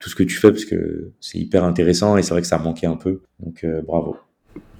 tout 0.00 0.08
ce 0.08 0.14
que 0.16 0.22
tu 0.22 0.34
fais 0.34 0.50
parce 0.50 0.64
que 0.64 1.12
c'est 1.20 1.38
hyper 1.38 1.62
intéressant 1.62 2.16
et 2.16 2.22
c'est 2.22 2.30
vrai 2.30 2.40
que 2.40 2.46
ça 2.46 2.58
manquait 2.58 2.86
un 2.86 2.96
peu. 2.96 3.20
Donc 3.38 3.64
euh, 3.64 3.82
bravo. 3.82 4.16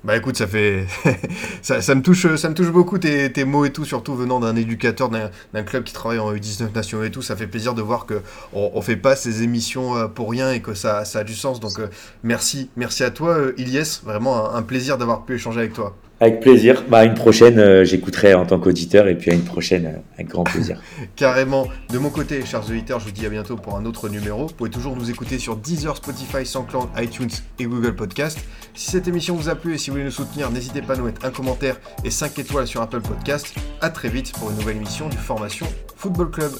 Bah 0.02 0.16
écoute, 0.16 0.36
ça 0.36 0.46
fait, 0.46 0.86
ça, 1.62 1.94
me 1.94 2.00
touche, 2.00 2.36
ça 2.36 2.48
me 2.48 2.54
touche 2.54 2.70
beaucoup 2.70 2.96
tes, 2.96 3.30
tes 3.30 3.44
mots 3.44 3.66
et 3.66 3.72
tout, 3.72 3.84
surtout 3.84 4.14
venant 4.14 4.40
d'un 4.40 4.56
éducateur 4.56 5.10
d'un 5.10 5.62
club 5.64 5.82
qui 5.84 5.92
travaille 5.92 6.20
en 6.20 6.32
U19 6.32 6.72
nationaux 6.74 7.04
et 7.04 7.10
tout. 7.10 7.22
Ça 7.22 7.36
fait 7.36 7.48
plaisir 7.48 7.74
de 7.74 7.82
voir 7.82 8.06
que 8.06 8.22
on 8.54 8.80
fait 8.80 8.96
pas 8.96 9.14
ces 9.16 9.42
émissions 9.42 10.08
pour 10.08 10.30
rien 10.30 10.52
et 10.52 10.62
que 10.62 10.74
ça, 10.74 11.04
ça 11.04 11.18
a 11.18 11.24
du 11.24 11.34
sens. 11.34 11.58
Donc 11.60 11.80
merci, 12.22 12.70
merci 12.76 13.02
à 13.02 13.10
toi, 13.10 13.36
Ilyes. 13.58 14.00
Vraiment 14.04 14.54
un 14.54 14.62
plaisir 14.62 14.96
d'avoir 14.96 15.24
pu 15.24 15.34
échanger 15.34 15.58
avec 15.58 15.72
toi. 15.72 15.96
Avec 16.18 16.40
plaisir. 16.40 16.84
Bah, 16.88 17.04
une 17.04 17.14
prochaine, 17.14 17.58
euh, 17.58 17.84
j'écouterai 17.84 18.32
en 18.32 18.46
tant 18.46 18.58
qu'auditeur 18.58 19.06
et 19.06 19.16
puis 19.16 19.30
à 19.30 19.34
une 19.34 19.44
prochaine, 19.44 19.86
euh, 19.86 19.98
avec 20.14 20.28
grand 20.28 20.44
plaisir. 20.44 20.80
Carrément. 21.16 21.68
De 21.92 21.98
mon 21.98 22.08
côté, 22.08 22.42
chers 22.46 22.64
auditeurs, 22.64 23.00
je 23.00 23.04
vous 23.04 23.10
dis 23.10 23.26
à 23.26 23.28
bientôt 23.28 23.56
pour 23.56 23.76
un 23.76 23.84
autre 23.84 24.08
numéro. 24.08 24.46
Vous 24.46 24.54
pouvez 24.54 24.70
toujours 24.70 24.96
nous 24.96 25.10
écouter 25.10 25.38
sur 25.38 25.56
Deezer, 25.56 25.94
Spotify, 25.96 26.46
SoundCloud, 26.46 26.88
iTunes 26.96 27.30
et 27.58 27.64
Google 27.64 27.94
Podcast. 27.94 28.38
Si 28.74 28.90
cette 28.90 29.08
émission 29.08 29.34
vous 29.34 29.50
a 29.50 29.56
plu 29.56 29.74
et 29.74 29.78
si 29.78 29.90
vous 29.90 29.94
voulez 29.94 30.04
nous 30.04 30.10
soutenir, 30.10 30.50
n'hésitez 30.50 30.80
pas 30.80 30.94
à 30.94 30.96
nous 30.96 31.04
mettre 31.04 31.24
un 31.24 31.30
commentaire 31.30 31.78
et 32.02 32.10
5 32.10 32.38
étoiles 32.38 32.66
sur 32.66 32.80
Apple 32.80 33.02
Podcast. 33.02 33.54
À 33.82 33.90
très 33.90 34.08
vite 34.08 34.32
pour 34.38 34.50
une 34.50 34.56
nouvelle 34.56 34.76
émission 34.76 35.10
du 35.10 35.18
Formation 35.18 35.66
Football 35.96 36.30
Club. 36.30 36.52